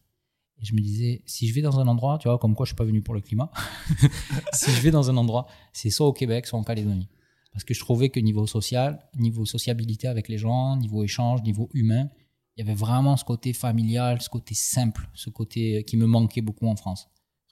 Et 0.59 0.65
je 0.65 0.73
me 0.73 0.81
disais, 0.81 1.21
si 1.25 1.47
je 1.47 1.53
vais 1.53 1.61
dans 1.61 1.79
un 1.79 1.87
endroit, 1.87 2.17
tu 2.19 2.27
vois, 2.27 2.39
comme 2.39 2.55
quoi 2.55 2.65
je 2.65 2.69
suis 2.69 2.75
pas 2.75 2.83
venu 2.83 3.01
pour 3.01 3.13
le 3.13 3.21
climat, 3.21 3.51
si 4.53 4.71
je 4.71 4.81
vais 4.81 4.91
dans 4.91 5.09
un 5.09 5.17
endroit, 5.17 5.47
c'est 5.71 5.89
soit 5.89 6.07
au 6.07 6.13
Québec, 6.13 6.47
soit 6.47 6.57
en 6.57 6.63
Calédonie. 6.63 7.09
Parce 7.51 7.63
que 7.63 7.73
je 7.73 7.79
trouvais 7.79 8.09
que 8.09 8.19
niveau 8.19 8.45
social, 8.47 8.99
niveau 9.15 9.45
sociabilité 9.45 10.07
avec 10.07 10.27
les 10.27 10.37
gens, 10.37 10.77
niveau 10.77 11.03
échange, 11.03 11.41
niveau 11.43 11.69
humain, 11.73 12.09
il 12.55 12.65
y 12.65 12.67
avait 12.67 12.75
vraiment 12.75 13.17
ce 13.17 13.23
côté 13.23 13.53
familial, 13.53 14.21
ce 14.21 14.29
côté 14.29 14.55
simple, 14.55 15.09
ce 15.13 15.29
côté 15.29 15.83
qui 15.83 15.95
me 15.95 16.07
manquait 16.07 16.41
beaucoup 16.41 16.67
en 16.67 16.75
France. 16.75 17.07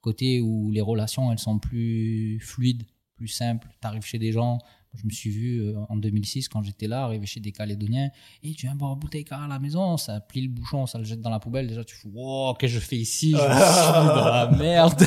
Côté 0.05 0.39
où 0.39 0.69
les 0.69 0.81
relations, 0.81 1.31
elles 1.31 1.39
sont 1.39 1.57
plus 1.57 2.39
fluides, 2.39 2.83
plus 3.15 3.27
simples. 3.27 3.67
Tu 3.81 3.87
arrives 3.87 4.05
chez 4.05 4.19
des 4.19 4.31
gens, 4.31 4.59
je 4.93 5.03
me 5.03 5.09
suis 5.09 5.31
vu 5.31 5.63
euh, 5.63 5.79
en 5.89 5.97
2006 5.97 6.47
quand 6.47 6.61
j'étais 6.61 6.87
là, 6.87 7.05
arriver 7.05 7.25
chez 7.25 7.39
des 7.39 7.51
Calédoniens, 7.51 8.11
et 8.43 8.53
tu 8.53 8.67
viens 8.67 8.75
boire 8.75 8.93
une 8.93 8.99
bouteille 8.99 9.25
car 9.25 9.41
à 9.41 9.47
la 9.47 9.57
maison, 9.57 9.97
ça 9.97 10.19
plie 10.19 10.41
le 10.41 10.49
bouchon, 10.49 10.85
ça 10.85 10.99
le 10.99 11.05
jette 11.05 11.21
dans 11.21 11.31
la 11.31 11.39
poubelle. 11.39 11.65
Déjà, 11.65 11.83
tu 11.83 11.95
fais, 11.95 12.07
wow, 12.07 12.53
qu'est-ce 12.53 12.75
que 12.75 12.79
je 12.81 12.85
fais 12.85 12.97
ici? 12.97 13.31
Je 13.31 13.37
suis 13.37 13.47
dans 13.47 14.25
la 14.25 14.51
merde. 14.55 15.01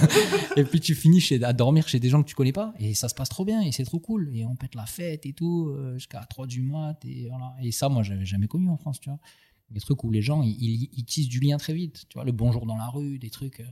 et 0.57 0.65
puis 0.65 0.81
tu 0.81 0.97
finis 0.97 1.21
chez, 1.21 1.45
à 1.45 1.53
dormir 1.53 1.87
chez 1.87 2.01
des 2.01 2.09
gens 2.09 2.21
que 2.21 2.29
tu 2.29 2.35
connais 2.35 2.51
pas, 2.51 2.75
et 2.81 2.93
ça 2.95 3.09
se 3.09 3.15
passe 3.15 3.29
trop 3.29 3.45
bien, 3.45 3.61
et 3.61 3.71
c'est 3.71 3.85
trop 3.85 4.01
cool. 4.01 4.33
Et 4.35 4.45
on 4.45 4.57
pète 4.57 4.75
la 4.75 4.87
fête 4.87 5.27
et 5.27 5.33
tout, 5.33 5.69
euh, 5.69 5.95
jusqu'à 5.95 6.27
3 6.29 6.49
du 6.49 6.63
mat, 6.63 6.99
et 7.05 7.29
voilà. 7.29 7.55
Et 7.63 7.71
ça, 7.71 7.89
moi, 7.89 8.03
j'avais 8.03 8.27
jamais 8.27 8.49
connu 8.49 8.69
en 8.69 8.79
France, 8.79 8.99
tu 8.99 9.11
vois. 9.11 9.21
Des 9.71 9.79
trucs 9.79 10.03
où 10.03 10.11
les 10.11 10.23
gens, 10.23 10.43
ils, 10.43 10.57
ils, 10.61 10.89
ils 10.93 11.05
tissent 11.05 11.29
du 11.29 11.39
lien 11.39 11.57
très 11.57 11.75
vite, 11.75 12.07
tu 12.09 12.15
vois, 12.15 12.25
le 12.25 12.33
bonjour 12.33 12.67
dans 12.67 12.77
la 12.77 12.89
rue, 12.89 13.21
des 13.21 13.31
trucs. 13.31 13.63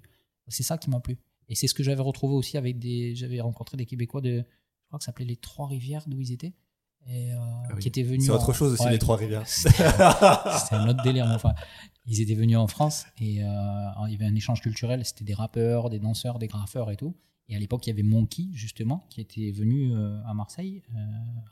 C'est 0.48 0.62
ça 0.62 0.78
qui 0.78 0.90
m'a 0.90 1.00
plu. 1.00 1.18
Et 1.48 1.54
c'est 1.54 1.66
ce 1.68 1.74
que 1.74 1.82
j'avais 1.82 2.02
retrouvé 2.02 2.34
aussi 2.34 2.56
avec 2.56 2.78
des. 2.78 3.14
J'avais 3.14 3.40
rencontré 3.40 3.76
des 3.76 3.86
Québécois 3.86 4.20
de. 4.20 4.38
Je 4.38 4.88
crois 4.88 4.98
que 4.98 5.04
ça 5.04 5.06
s'appelait 5.06 5.24
les 5.26 5.36
Trois-Rivières, 5.36 6.04
d'où 6.06 6.20
ils 6.20 6.32
étaient. 6.32 6.54
Et, 7.08 7.32
euh, 7.32 7.36
oui. 7.74 7.80
qui 7.80 7.88
étaient 7.88 8.02
venus. 8.02 8.24
C'est 8.26 8.32
autre 8.32 8.50
en- 8.50 8.52
chose 8.52 8.72
aussi, 8.72 8.82
Ouais, 8.84 8.90
les 8.90 8.98
Trois-Rivières. 8.98 9.46
C'était 9.46 9.84
un 10.74 10.88
autre 10.88 11.02
délire. 11.04 11.26
mais 11.28 11.34
Enfin, 11.34 11.54
ils 12.06 12.20
étaient 12.20 12.34
venus 12.34 12.56
en 12.56 12.66
France 12.66 13.06
et 13.20 13.42
euh, 13.44 13.46
il 14.06 14.12
y 14.12 14.14
avait 14.16 14.24
un 14.26 14.34
échange 14.34 14.60
culturel. 14.60 15.04
C'était 15.04 15.24
des 15.24 15.34
rappeurs, 15.34 15.88
des 15.90 15.98
danseurs, 16.00 16.38
des 16.38 16.48
graffeurs 16.48 16.90
et 16.90 16.96
tout. 16.96 17.14
Et 17.48 17.54
à 17.54 17.60
l'époque, 17.60 17.86
il 17.86 17.90
y 17.90 17.92
avait 17.92 18.02
Monkey, 18.02 18.48
justement, 18.52 19.06
qui 19.08 19.20
était 19.20 19.52
venu 19.52 19.92
euh, 19.94 20.20
à 20.26 20.34
Marseille, 20.34 20.82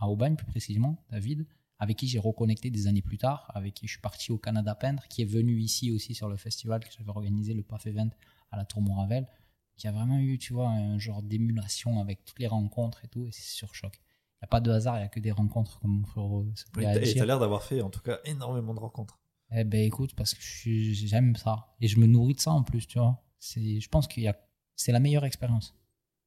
à 0.00 0.08
Aubagne 0.08 0.34
plus 0.34 0.46
précisément, 0.46 0.96
David, 1.12 1.46
avec 1.78 1.98
qui 1.98 2.08
j'ai 2.08 2.18
reconnecté 2.18 2.70
des 2.70 2.88
années 2.88 3.02
plus 3.02 3.18
tard, 3.18 3.48
avec 3.54 3.74
qui 3.74 3.86
je 3.86 3.92
suis 3.92 4.00
parti 4.00 4.32
au 4.32 4.38
Canada 4.38 4.74
peindre, 4.74 5.04
qui 5.08 5.22
est 5.22 5.26
venu 5.26 5.60
ici 5.60 5.92
aussi 5.92 6.14
sur 6.14 6.28
le 6.28 6.36
festival 6.36 6.80
que 6.82 6.88
j'avais 6.96 7.10
organisé, 7.10 7.54
le 7.54 7.62
PAF 7.62 7.86
Event 7.86 8.10
à 8.54 8.56
la 8.56 8.64
Tour 8.64 8.82
Moravel, 8.82 9.28
qui 9.76 9.86
a 9.88 9.92
vraiment 9.92 10.18
eu, 10.18 10.38
tu 10.38 10.52
vois, 10.52 10.68
un 10.68 10.98
genre 10.98 11.22
d'émulation 11.22 12.00
avec 12.00 12.24
toutes 12.24 12.38
les 12.38 12.46
rencontres 12.46 13.04
et 13.04 13.08
tout, 13.08 13.26
et 13.26 13.32
c'est 13.32 13.42
sur 13.42 13.74
choc. 13.74 13.92
Il 13.96 14.44
n'y 14.44 14.46
a 14.46 14.48
pas 14.48 14.60
de 14.60 14.70
hasard, 14.70 14.96
il 14.96 15.00
n'y 15.00 15.04
a 15.04 15.08
que 15.08 15.20
des 15.20 15.32
rencontres, 15.32 15.80
comme 15.80 15.98
mon 15.98 16.06
frère 16.06 16.24
se 16.54 16.86
à 16.86 16.96
Et 16.96 17.00
dire. 17.00 17.14
t'as 17.16 17.26
l'air 17.26 17.38
d'avoir 17.38 17.62
fait, 17.62 17.82
en 17.82 17.90
tout 17.90 18.00
cas, 18.00 18.18
énormément 18.24 18.74
de 18.74 18.80
rencontres. 18.80 19.18
Eh 19.50 19.64
ben 19.64 19.80
écoute, 19.80 20.14
parce 20.14 20.34
que 20.34 20.40
j'aime 20.42 21.36
ça. 21.36 21.74
Et 21.80 21.88
je 21.88 21.98
me 21.98 22.06
nourris 22.06 22.34
de 22.34 22.40
ça 22.40 22.50
en 22.50 22.62
plus, 22.62 22.86
tu 22.86 22.98
vois. 22.98 23.22
Je 23.40 23.88
pense 23.88 24.06
qu'il 24.06 24.26
a, 24.26 24.36
c'est 24.74 24.92
la 24.92 25.00
meilleure 25.00 25.24
expérience. 25.24 25.74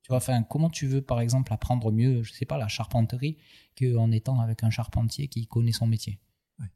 Tu 0.03 0.09
vois, 0.09 0.17
enfin, 0.17 0.43
comment 0.43 0.69
tu 0.69 0.88
veux, 0.88 1.01
par 1.01 1.19
exemple, 1.19 1.51
apprendre 1.51 1.91
mieux, 1.91 2.23
je 2.23 2.32
sais 2.32 2.45
pas, 2.45 2.57
la 2.57 2.67
charpenterie, 2.67 3.38
qu'en 3.78 4.11
étant 4.11 4.39
avec 4.39 4.63
un 4.63 4.69
charpentier 4.69 5.28
qui 5.28 5.47
connaît 5.47 5.73
son 5.73 5.88
métier. 5.88 6.19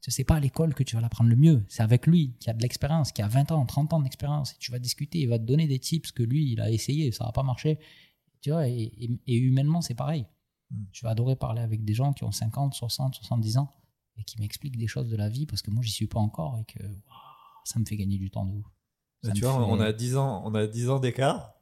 Sais, 0.00 0.10
C'est 0.10 0.24
pas 0.24 0.36
à 0.36 0.40
l'école 0.40 0.74
que 0.74 0.82
tu 0.82 0.94
vas 0.96 1.02
l'apprendre 1.02 1.30
le 1.30 1.36
mieux. 1.36 1.64
C'est 1.68 1.82
avec 1.82 2.06
lui, 2.06 2.34
qui 2.38 2.48
a 2.50 2.52
de 2.52 2.62
l'expérience, 2.62 3.10
qui 3.12 3.20
a 3.22 3.28
20 3.28 3.50
ans, 3.52 3.64
30 3.66 3.92
ans 3.94 4.00
d'expérience. 4.00 4.52
Et 4.52 4.56
tu 4.58 4.70
vas 4.70 4.78
discuter, 4.78 5.18
il 5.20 5.28
va 5.28 5.38
te 5.38 5.44
donner 5.44 5.66
des 5.66 5.78
tips 5.78 6.12
que 6.12 6.22
lui, 6.22 6.52
il 6.52 6.60
a 6.60 6.70
essayé, 6.70 7.10
ça 7.12 7.24
n'a 7.24 7.32
pas 7.32 7.42
marché. 7.42 7.78
Tu 8.40 8.50
vois, 8.50 8.68
et, 8.68 8.74
et- 8.98 9.20
et 9.26 9.36
humainement, 9.36 9.80
c'est 9.80 9.94
pareil. 9.94 10.26
Mm. 10.70 10.84
Je 10.92 11.02
vais 11.02 11.08
adorer 11.10 11.36
parler 11.36 11.62
avec 11.62 11.84
des 11.84 11.94
gens 11.94 12.12
qui 12.12 12.24
ont 12.24 12.32
50, 12.32 12.74
60, 12.74 13.14
70 13.16 13.58
ans 13.58 13.70
et 14.16 14.24
qui 14.24 14.38
m'expliquent 14.40 14.76
des 14.78 14.86
choses 14.88 15.08
de 15.08 15.16
la 15.16 15.28
vie 15.28 15.46
parce 15.46 15.62
que 15.62 15.70
moi, 15.70 15.82
j'y 15.82 15.90
suis 15.92 16.06
pas 16.06 16.20
encore 16.20 16.58
et 16.58 16.64
que 16.64 16.82
ça 17.64 17.78
me 17.80 17.84
fait 17.84 17.96
gagner 17.96 18.18
du 18.18 18.30
temps 18.30 18.44
de 18.46 18.52
ouf. 18.52 18.66
Ça 19.24 19.32
tu 19.32 19.40
vois, 19.42 19.52
fait- 19.54 19.58
on 19.70 19.80
a 19.80 19.92
10 19.92 20.16
ans, 20.16 20.42
on 20.44 20.54
a 20.54 20.66
10 20.66 20.90
ans 20.90 20.98
d'écart 21.00 21.54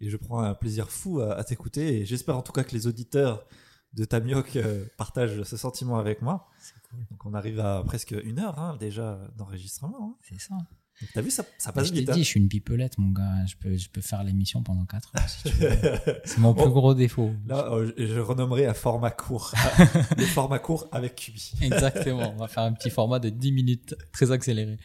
et 0.00 0.08
je 0.08 0.16
prends 0.16 0.40
un 0.40 0.54
plaisir 0.54 0.90
fou 0.90 1.20
à, 1.20 1.34
à 1.34 1.44
t'écouter 1.44 2.00
et 2.00 2.04
j'espère 2.06 2.36
en 2.36 2.42
tout 2.42 2.52
cas 2.52 2.62
que 2.64 2.72
les 2.72 2.86
auditeurs 2.86 3.44
de 3.92 4.04
Tamioc 4.04 4.54
euh, 4.56 4.86
partagent 4.96 5.42
ce 5.42 5.56
sentiment 5.56 5.98
avec 5.98 6.22
moi. 6.22 6.48
C'est 6.60 6.79
cool. 6.90 7.06
Donc 7.10 7.24
on 7.26 7.34
arrive 7.34 7.60
à 7.60 7.82
presque 7.84 8.14
une 8.24 8.38
heure 8.38 8.58
hein, 8.58 8.76
déjà 8.78 9.18
d'enregistrement. 9.36 9.98
hein. 10.12 10.16
C'est 10.22 10.40
ça. 10.40 10.54
Donc, 11.00 11.08
T'as 11.14 11.22
vu, 11.22 11.30
ça, 11.30 11.44
ça 11.56 11.70
Je 11.70 11.74
passe 11.74 11.92
t'ai 11.92 12.00
vite. 12.00 12.10
dit, 12.10 12.18
je 12.22 12.28
suis 12.28 12.40
une 12.40 12.48
pipelette, 12.50 12.98
mon 12.98 13.10
gars. 13.10 13.46
Je 13.46 13.56
peux, 13.56 13.74
je 13.74 13.88
peux 13.88 14.02
faire 14.02 14.22
l'émission 14.22 14.62
pendant 14.62 14.84
4 14.84 15.12
heures 15.16 15.28
si 15.30 15.44
tu 15.44 15.48
veux. 15.56 15.70
hein. 15.72 15.98
C'est 16.26 16.38
mon 16.38 16.52
plus 16.52 16.68
gros 16.68 16.92
défaut. 16.94 17.32
Là, 17.46 17.72
euh, 17.72 17.90
je, 17.96 18.06
je 18.06 18.18
renommerai 18.20 18.66
un 18.66 18.74
format 18.74 19.10
court. 19.10 19.54
le 20.18 20.24
format 20.26 20.58
court 20.58 20.88
avec 20.92 21.14
QB. 21.16 21.62
Exactement. 21.62 22.32
On 22.34 22.36
va 22.36 22.48
faire 22.48 22.64
un 22.64 22.74
petit 22.74 22.90
format 22.90 23.18
de 23.18 23.30
10 23.30 23.50
minutes, 23.52 23.94
très 24.12 24.30
accéléré. 24.30 24.78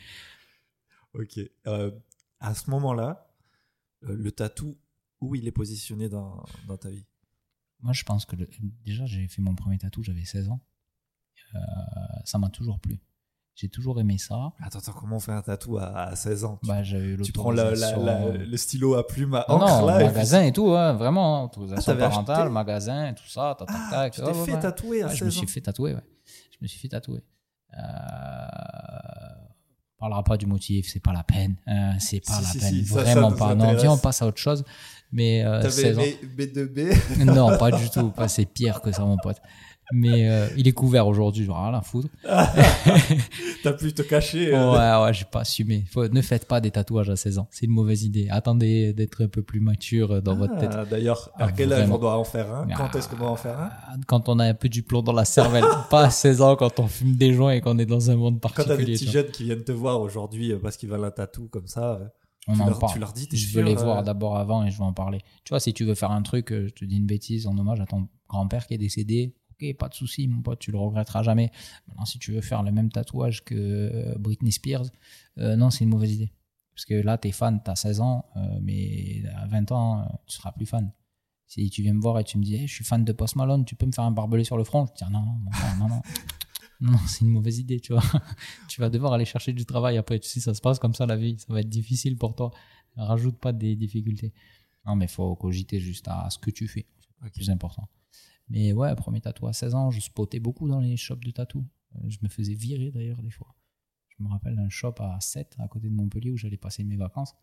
Ok. 1.14 1.38
Euh, 1.68 1.92
à 2.40 2.54
ce 2.54 2.70
moment-là, 2.70 3.28
euh, 4.04 4.16
le 4.16 4.32
tatou, 4.32 4.78
où 5.20 5.36
il 5.36 5.48
est 5.48 5.52
positionné 5.52 6.08
dans, 6.08 6.46
dans 6.68 6.78
ta 6.78 6.90
vie? 6.90 7.06
Moi, 7.82 7.92
je 7.92 8.04
pense 8.04 8.26
que 8.26 8.38
le- 8.38 8.48
déjà, 8.86 9.06
j'ai 9.06 9.28
fait 9.28 9.42
mon 9.42 9.56
premier 9.56 9.78
tatou, 9.78 10.02
j'avais 10.02 10.24
16 10.24 10.48
ans. 10.50 10.62
Euh, 12.26 12.30
ça 12.30 12.38
m'a 12.38 12.50
toujours 12.50 12.80
plu. 12.80 13.00
J'ai 13.58 13.70
toujours 13.70 14.00
aimé 14.02 14.18
ça. 14.18 14.52
Attends, 14.62 14.80
attends, 14.80 14.92
comment 14.92 15.16
on 15.16 15.20
fait 15.20 15.32
un 15.32 15.42
tatou 15.42 15.78
à, 15.78 15.86
à 16.10 16.16
16 16.18 16.44
ans? 16.44 16.60
Tu, 16.62 16.68
Bah, 16.68 16.82
eu 16.84 17.18
tu 17.24 17.32
prends 17.32 17.52
la- 17.52 17.64
la- 17.64 17.70
l'autorisation. 17.96 18.06
la- 18.06 18.32
le 18.46 18.58
stylo 18.58 18.96
à 18.96 19.08
plume 19.08 19.34
à 19.36 19.46
Non, 19.48 19.56
encre 19.56 19.66
non, 19.82 19.86
là 19.86 19.94
et 19.96 19.98
puis- 20.00 20.14
magasin 20.14 20.42
et 20.44 20.52
tout, 20.52 20.72
hein, 20.72 20.92
vraiment. 20.94 21.38
hein, 21.42 21.46
Autorisation 21.46 21.94
Ah, 21.94 21.96
parentale, 21.96 22.36
acheté 22.42 22.50
magasin, 22.52 23.14
tout 23.14 23.30
ça, 23.30 23.56
tac, 23.58 23.68
tac, 23.70 23.78
Ah, 23.80 23.90
tac. 23.92 24.14
tu 24.14 24.22
t'es 24.22 24.34
fait 24.34 24.54
ouais. 24.56 24.60
tatouer 24.60 25.02
à 25.04 25.06
Ouais, 25.06 25.12
16 25.12 25.20
je 25.20 25.24
me 25.24 25.30
ans. 25.30 25.32
suis 25.32 25.48
fait 25.48 25.62
tatouer, 25.62 25.94
ouais. 25.94 26.02
Je 26.52 26.58
me 26.62 26.68
suis 26.68 26.80
fait 26.80 26.90
tatouer. 26.90 27.22
Euh... 27.78 27.80
On 29.98 30.00
parlera 30.00 30.24
pas 30.24 30.36
du 30.38 30.46
motif, 30.46 30.90
c'est 30.92 31.00
pas 31.00 31.14
la 31.14 31.24
peine. 31.24 31.56
hein, 31.66 31.98
c'est 32.00 32.20
pas 32.20 32.34
Si, 32.34 32.42
la 32.44 32.50
si, 32.50 32.60
peine, 32.60 32.70
si, 32.74 32.82
vraiment 32.84 33.30
ça 33.32 33.36
pas. 33.38 33.56
Non, 33.56 33.74
viens, 33.76 33.92
on 33.94 33.98
passe 33.98 34.22
à 34.22 34.28
autre 34.28 34.38
chose. 34.38 34.64
Mais 35.12 35.44
euh, 35.46 35.62
T'avais 35.62 35.72
16 35.72 35.98
ans. 35.98 36.02
aimé 36.02 36.18
B2B 36.38 37.26
Non, 37.26 37.58
pas 37.58 37.72
du 37.72 37.90
tout. 37.90 38.10
Pas, 38.12 38.28
c'est 38.28 38.46
pire 38.46 38.82
que 38.82 38.92
ça, 38.92 39.04
mon 39.06 39.18
pote. 39.18 39.38
Mais 39.94 40.30
euh, 40.30 40.48
il 40.58 40.68
est 40.68 40.72
couvert 40.74 41.08
aujourd'hui, 41.08 41.46
j'en 41.46 41.54
ai 41.62 41.70
rien 41.70 41.78
à 41.78 41.82
foutre. 41.82 42.10
T'as 43.64 43.74
pu 43.74 43.94
te 43.94 44.02
cacher. 44.02 44.52
Ouais, 44.52 44.58
euh, 44.58 45.04
ouais, 45.04 45.14
j'ai 45.14 45.26
pas 45.26 45.42
assumé. 45.42 45.84
Faut, 45.92 46.08
ne 46.08 46.22
faites 46.22 46.48
pas 46.48 46.62
des 46.62 46.72
tatouages 46.72 47.10
à 47.10 47.16
16 47.16 47.38
ans. 47.40 47.48
C'est 47.52 47.66
une 47.66 47.72
mauvaise 47.72 48.04
idée. 48.04 48.28
Attendez 48.30 48.94
d'être 48.94 49.24
un 49.24 49.28
peu 49.28 49.42
plus 49.44 49.60
mature 49.60 50.22
dans 50.22 50.36
votre 50.36 50.58
tête. 50.58 50.72
Ah, 50.74 50.86
D'ailleurs, 50.86 51.30
à 51.36 51.46
Ah, 51.46 51.52
quel 51.52 51.72
âge 51.74 51.90
on 51.90 51.98
doit 51.98 52.18
en 52.18 52.24
faire 52.24 52.52
un? 52.54 52.68
Quand 52.76 52.90
Ah, 52.94 52.98
est-ce 52.98 53.10
qu'on 53.10 53.18
doit 53.18 53.30
en 53.32 53.36
faire 53.36 53.60
un? 53.60 53.70
Quand 54.08 54.30
on 54.30 54.40
a 54.40 54.46
un 54.46 54.54
peu 54.54 54.70
du 54.70 54.84
plomb 54.84 55.02
dans 55.02 55.14
la 55.14 55.26
cervelle. 55.26 55.64
pas 55.90 56.06
à 56.06 56.10
16 56.10 56.42
ans 56.42 56.56
quand 56.56 56.80
on 56.80 56.88
fume 56.88 57.16
des 57.16 57.34
joints 57.34 57.52
et 57.54 57.62
qu'on 57.62 57.78
est 57.78 57.86
dans 57.86 58.10
un 58.12 58.16
monde 58.16 58.40
Quand 58.42 58.50
t'as 58.50 58.64
des 58.64 58.68
particulier. 58.70 58.94
petits 58.98 59.12
jeunes 59.12 59.32
qui 59.32 59.44
viennent 59.44 59.64
te 59.64 59.72
voir 59.72 60.02
aujourd'hui 60.02 60.52
euh, 60.52 60.60
parce 60.62 60.78
qu'ils 60.78 60.90
veulent 60.90 61.04
un 61.06 61.12
tatou 61.12 61.48
comme 61.48 61.68
ça, 61.68 61.94
euh, 61.94 62.06
On 62.48 62.56
tu 62.56 62.62
en 62.62 62.66
leur, 62.68 62.80
parle. 62.80 62.94
tu 62.94 63.00
leur 63.00 63.14
dis 63.14 63.28
t'es 63.28 63.38
Je 63.38 63.54
veux 63.56 63.64
les 63.64 63.74
euh, 63.78 63.84
voir 63.84 64.04
d'abord 64.04 64.38
avant 64.38 64.64
et 64.66 64.72
je 64.72 64.78
vais 64.78 64.84
en 64.84 64.94
parler. 64.94 65.20
Tu 65.44 65.50
vois, 65.52 65.60
si 65.60 65.74
tu 65.74 65.84
veux 65.86 65.96
faire 65.96 66.12
un 66.12 66.22
truc, 66.22 66.52
euh, 66.52 66.68
je 66.68 66.74
te 66.74 66.86
dis 66.86 66.98
une 66.98 67.06
bêtise 67.06 67.48
en 67.48 67.58
hommage 67.58 67.80
à 67.82 67.86
ton 67.86 68.08
grand-père 68.30 68.66
qui 68.68 68.74
est 68.74 68.78
décédé, 68.80 69.34
ok, 69.60 69.78
pas 69.78 69.90
de 69.90 69.94
souci, 69.94 70.28
mon 70.28 70.42
pote, 70.42 70.60
tu 70.60 70.72
le 70.72 70.78
regretteras 70.78 71.24
jamais. 71.24 71.52
Maintenant, 71.88 72.06
si 72.06 72.20
tu 72.20 72.32
veux 72.32 72.42
faire 72.42 72.64
le 72.64 72.72
même 72.72 72.92
tatouage 72.92 73.44
que 73.44 73.56
euh, 73.56 74.16
Britney 74.18 74.52
Spears, 74.52 74.86
euh, 75.38 75.56
non, 75.56 75.70
c'est 75.70 75.84
une 75.84 75.90
mauvaise 75.90 76.14
idée. 76.14 76.32
Parce 76.74 76.86
que 76.86 76.94
là, 76.94 77.18
t'es 77.18 77.32
fan, 77.32 77.62
t'as 77.64 77.76
16 77.76 78.02
ans, 78.02 78.26
euh, 78.36 78.60
mais 78.62 79.24
à 79.36 79.48
20 79.48 79.72
ans, 79.72 80.22
tu 80.28 80.36
seras 80.36 80.52
plus 80.52 80.66
fan. 80.66 80.92
Si 81.48 81.70
tu 81.70 81.82
viens 81.84 81.94
me 81.94 82.02
voir 82.02 82.20
et 82.20 82.24
tu 82.24 82.38
me 82.38 82.44
dis, 82.44 82.56
Hey, 82.56 82.68
je 82.68 82.74
suis 82.74 82.84
fan 82.84 83.06
de 83.06 83.12
Post 83.14 83.36
Malone, 83.36 83.64
tu 83.66 83.76
peux 83.76 83.86
me 83.86 83.92
faire 83.92 84.04
un 84.04 84.12
barbelé 84.12 84.44
sur 84.44 84.58
le 84.58 84.64
front, 84.64 84.86
je 84.88 84.94
te 84.94 85.06
dis, 85.06 85.12
non, 85.12 85.22
non, 85.22 85.34
mon 85.44 85.52
frère, 85.52 85.78
non, 85.78 85.88
non. 85.88 86.02
Non, 86.82 86.98
c'est 87.08 87.22
une 87.22 87.30
mauvaise 87.30 87.60
idée, 87.60 87.80
tu 87.80 87.94
vois. 87.94 88.04
tu 88.68 88.82
vas 88.82 88.90
devoir 88.90 89.14
aller 89.14 89.24
chercher 89.24 89.54
du 89.54 89.66
travail 89.66 89.98
après. 89.98 90.20
Si 90.22 90.42
ça 90.42 90.54
se 90.54 90.60
passe 90.60 90.78
comme 90.78 90.94
ça, 90.94 91.06
la 91.06 91.16
vie, 91.16 91.38
ça 91.40 91.54
va 91.54 91.62
être 91.62 91.70
difficile 91.70 92.18
pour 92.18 92.36
toi. 92.36 92.52
Rajoute 92.98 93.38
pas 93.38 93.54
des 93.54 93.78
difficultés. 93.78 94.34
Non, 94.86 94.96
mais 94.96 95.08
faut 95.08 95.36
cogiter 95.36 95.80
juste 95.80 96.08
à 96.10 96.30
ce 96.30 96.38
que 96.38 96.52
tu 96.52 96.68
fais. 96.68 96.86
C'est 97.00 97.26
Ok. 97.28 97.32
plus 97.34 97.50
important. 97.50 97.88
Mais 98.50 98.74
ouais, 98.74 98.94
premier 98.96 99.22
tatou 99.22 99.48
à 99.48 99.54
16 99.54 99.76
ans, 99.76 99.92
je 99.92 100.00
spotais 100.00 100.40
beaucoup 100.40 100.68
dans 100.68 100.80
les 100.80 100.98
shops 100.98 101.24
de 101.24 101.32
tatou. 101.32 101.66
Euh, 101.96 102.10
Je 102.10 102.20
me 102.22 102.30
faisais 102.30 102.54
virer 102.54 102.92
d'ailleurs 102.92 103.22
des 103.22 103.32
fois. 103.32 103.56
Je 104.18 104.24
me 104.24 104.30
rappelle 104.30 104.56
d'un 104.56 104.70
shop 104.70 104.96
à 105.00 105.20
7 105.20 105.56
à 105.60 105.68
côté 105.68 105.90
de 105.90 105.94
Montpellier 105.96 106.32
où 106.32 106.38
j'allais 106.38 106.58
passer 106.58 106.84
mes 106.84 106.96
vacances. 106.96 107.34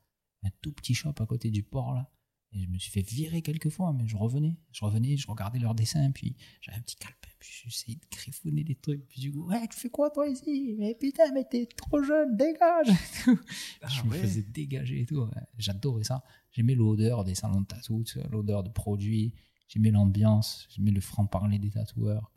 Un 0.43 0.51
tout 0.61 0.73
petit 0.73 0.95
shop 0.95 1.15
à 1.19 1.27
côté 1.27 1.51
du 1.51 1.63
port 1.63 1.93
là. 1.93 2.11
Et 2.55 2.65
je 2.65 2.69
me 2.69 2.79
suis 2.79 2.91
fait 2.91 3.01
virer 3.01 3.41
quelques 3.41 3.71
fois, 3.71 3.95
mais 3.95 4.07
je 4.07 4.15
revenais. 4.17 4.57
Je 4.73 4.85
revenais, 4.85 5.17
je 5.17 5.27
regardais 5.27 5.59
leurs 5.59 5.75
dessins, 5.75 6.11
puis 6.11 6.37
j'avais 6.61 6.77
un 6.77 6.83
petit 6.83 6.97
calepin, 6.97 7.31
puis 7.39 7.49
j'essayais 7.65 7.97
de 7.97 8.05
griffonner 8.11 8.63
des 8.63 8.75
trucs. 8.75 9.09
Puis 9.09 9.23
du 9.23 9.33
coup, 9.33 9.47
ouais, 9.49 9.67
tu 9.69 9.79
fais 9.81 9.89
quoi 9.89 10.11
toi 10.11 10.29
ici? 10.29 10.75
Mais 10.79 10.95
putain, 10.95 11.33
mais 11.33 11.45
t'es 11.45 11.65
trop 11.65 12.03
jeune, 12.03 12.37
dégage 12.37 12.89
Ah 13.81 13.89
Je 13.89 14.03
me 14.05 14.13
faisais 14.13 14.43
dégager 14.43 15.01
et 15.01 15.07
tout. 15.07 15.27
J'adorais 15.57 16.05
ça. 16.05 16.23
J'aimais 16.51 16.75
l'odeur 16.75 17.25
des 17.25 17.35
salons 17.35 17.63
de 17.63 17.67
tatou, 17.67 18.05
l'odeur 18.31 18.63
de 18.63 18.69
produits. 18.69 19.33
J'aimais 19.73 19.91
l'ambiance. 19.91 20.67
J'aimais 20.71 20.91
le 20.91 21.01
franc-parler 21.01 21.59
des 21.59 21.71
tatoueurs. 21.71 22.31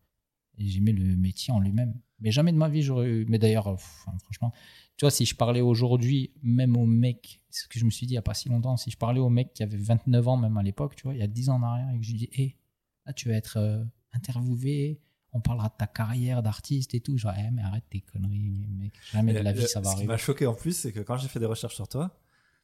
Et 0.57 0.65
j'aimais 0.67 0.93
le 0.93 1.17
métier 1.17 1.51
en 1.53 1.59
lui-même. 1.59 1.99
Mais 2.19 2.31
jamais 2.31 2.53
de 2.53 2.57
ma 2.57 2.69
vie, 2.69 2.81
j'aurais 2.81 3.09
eu. 3.09 3.25
Mais 3.27 3.37
d'ailleurs, 3.39 3.77
franchement, 3.79 4.53
tu 4.95 5.03
vois, 5.03 5.11
si 5.11 5.25
je 5.25 5.35
parlais 5.35 5.59
aujourd'hui, 5.59 6.31
même 6.43 6.77
au 6.77 6.85
mec, 6.85 7.41
c'est 7.49 7.63
ce 7.63 7.67
que 7.67 7.77
je 7.77 7.83
me 7.83 7.89
suis 7.89 8.05
dit 8.07 8.13
il 8.13 8.15
n'y 8.15 8.19
a 8.19 8.21
pas 8.21 8.33
si 8.33 8.47
longtemps, 8.47 8.77
si 8.77 8.89
je 8.89 8.97
parlais 8.97 9.19
au 9.19 9.27
mec 9.29 9.51
qui 9.53 9.63
avait 9.63 9.75
29 9.77 10.27
ans, 10.29 10.37
même 10.37 10.55
à 10.55 10.63
l'époque, 10.63 10.95
tu 10.95 11.03
vois, 11.03 11.13
il 11.13 11.19
y 11.19 11.23
a 11.23 11.27
10 11.27 11.49
ans 11.49 11.55
en 11.57 11.63
arrière, 11.63 11.89
et 11.93 11.99
que 11.99 12.05
je 12.05 12.11
lui 12.11 12.19
dis, 12.19 12.29
hé, 12.31 12.57
là, 13.05 13.11
tu 13.11 13.27
vas 13.27 13.35
être 13.35 13.57
euh, 13.57 13.83
interviewé, 14.13 15.01
on 15.33 15.41
parlera 15.41 15.67
de 15.67 15.73
ta 15.77 15.87
carrière 15.87 16.41
d'artiste 16.41 16.93
et 16.95 17.01
tout. 17.01 17.17
Genre, 17.17 17.33
eh, 17.37 17.51
mais 17.51 17.61
arrête 17.61 17.83
tes 17.89 17.99
conneries, 17.99 18.65
mec, 18.69 18.93
jamais 19.11 19.33
de 19.33 19.39
la 19.39 19.51
vie, 19.51 19.63
Euh, 19.63 19.67
ça 19.67 19.81
va 19.81 19.89
Ce 19.89 19.95
qui 19.95 19.95
arriver. 19.97 20.07
m'a 20.07 20.17
choqué 20.17 20.45
en 20.47 20.55
plus, 20.55 20.71
c'est 20.77 20.93
que 20.93 21.01
quand 21.01 21.17
j'ai 21.17 21.27
fait 21.27 21.39
des 21.41 21.45
recherches 21.45 21.75
sur 21.75 21.89
toi, 21.89 22.17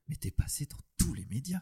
mais 0.07 0.15
t'es 0.15 0.32
passé 0.32 0.65
dans 0.65 0.80
tous 0.97 1.13
les 1.13 1.26
médias. 1.26 1.61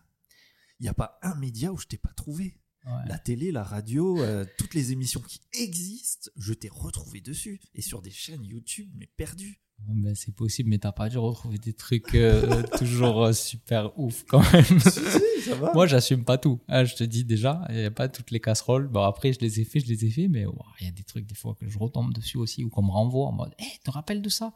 Il 0.79 0.83
n'y 0.83 0.89
a 0.89 0.93
pas 0.93 1.17
un 1.23 1.33
média 1.35 1.73
où 1.73 1.77
je 1.77 1.87
t'ai 1.87 1.97
pas 1.97 2.13
trouvé. 2.13 2.55
Ouais. 2.85 2.91
La 3.07 3.19
télé, 3.19 3.51
la 3.51 3.63
radio, 3.63 4.21
euh, 4.21 4.45
toutes 4.57 4.73
les 4.73 4.91
émissions 4.91 5.21
qui 5.21 5.41
existent, 5.53 6.31
je 6.37 6.53
t'ai 6.53 6.69
retrouvé 6.69 7.21
dessus. 7.21 7.59
Et 7.75 7.81
sur 7.81 8.01
des 8.01 8.11
chaînes 8.11 8.43
YouTube, 8.45 8.89
mais 8.97 9.07
perdues. 9.17 9.59
Ben, 9.87 10.13
c'est 10.13 10.35
possible, 10.35 10.69
mais 10.69 10.77
t'as 10.77 10.91
pas 10.91 11.07
dû 11.07 11.17
retrouver 11.17 11.57
des 11.57 11.71
trucs 11.73 12.13
euh, 12.15 12.63
toujours 12.77 13.25
euh, 13.25 13.33
super 13.33 13.97
ouf 13.97 14.25
quand 14.27 14.41
même. 14.53 14.63
si, 14.79 14.89
si, 14.99 15.41
ça 15.49 15.55
va. 15.55 15.71
Moi, 15.73 15.87
j'assume 15.87 16.25
pas 16.25 16.37
tout. 16.37 16.59
hein, 16.67 16.83
je 16.83 16.95
te 16.95 17.03
dis 17.03 17.23
déjà, 17.23 17.61
il 17.69 17.75
n'y 17.77 17.85
a 17.85 17.91
pas 17.91 18.09
toutes 18.09 18.31
les 18.31 18.39
casseroles. 18.41 18.87
Bon, 18.87 19.03
après, 19.03 19.31
je 19.33 19.39
les 19.39 19.59
ai 19.61 19.65
fait, 19.65 19.79
je 19.79 19.87
les 19.87 20.03
ai 20.05 20.09
fait, 20.09 20.27
mais 20.27 20.45
il 20.81 20.85
y 20.85 20.89
a 20.89 20.91
des 20.91 21.03
trucs 21.03 21.25
des 21.25 21.35
fois 21.35 21.55
que 21.59 21.67
je 21.69 21.77
retombe 21.79 22.13
dessus 22.13 22.37
aussi 22.37 22.63
ou 22.63 22.69
qu'on 22.69 22.83
me 22.83 22.91
renvoie 22.91 23.27
en 23.27 23.31
mode, 23.33 23.53
hé, 23.59 23.65
te 23.83 23.91
rappelles 23.91 24.21
de 24.21 24.29
ça? 24.29 24.53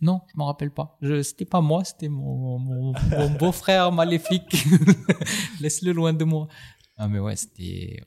Non, 0.00 0.20
je 0.32 0.36
m'en 0.36 0.46
rappelle 0.46 0.72
pas. 0.72 0.96
Je, 1.00 1.22
c'était 1.22 1.44
pas 1.44 1.60
moi, 1.60 1.84
c'était 1.84 2.08
mon, 2.08 2.58
mon, 2.58 2.92
mon 3.10 3.30
beau-frère 3.30 3.90
maléfique. 3.92 4.64
Laisse-le 5.60 5.92
loin 5.92 6.12
de 6.12 6.24
moi. 6.24 6.48
Ah, 7.02 7.08
mais 7.08 7.18
ouais, 7.18 7.34
c'était. 7.34 8.00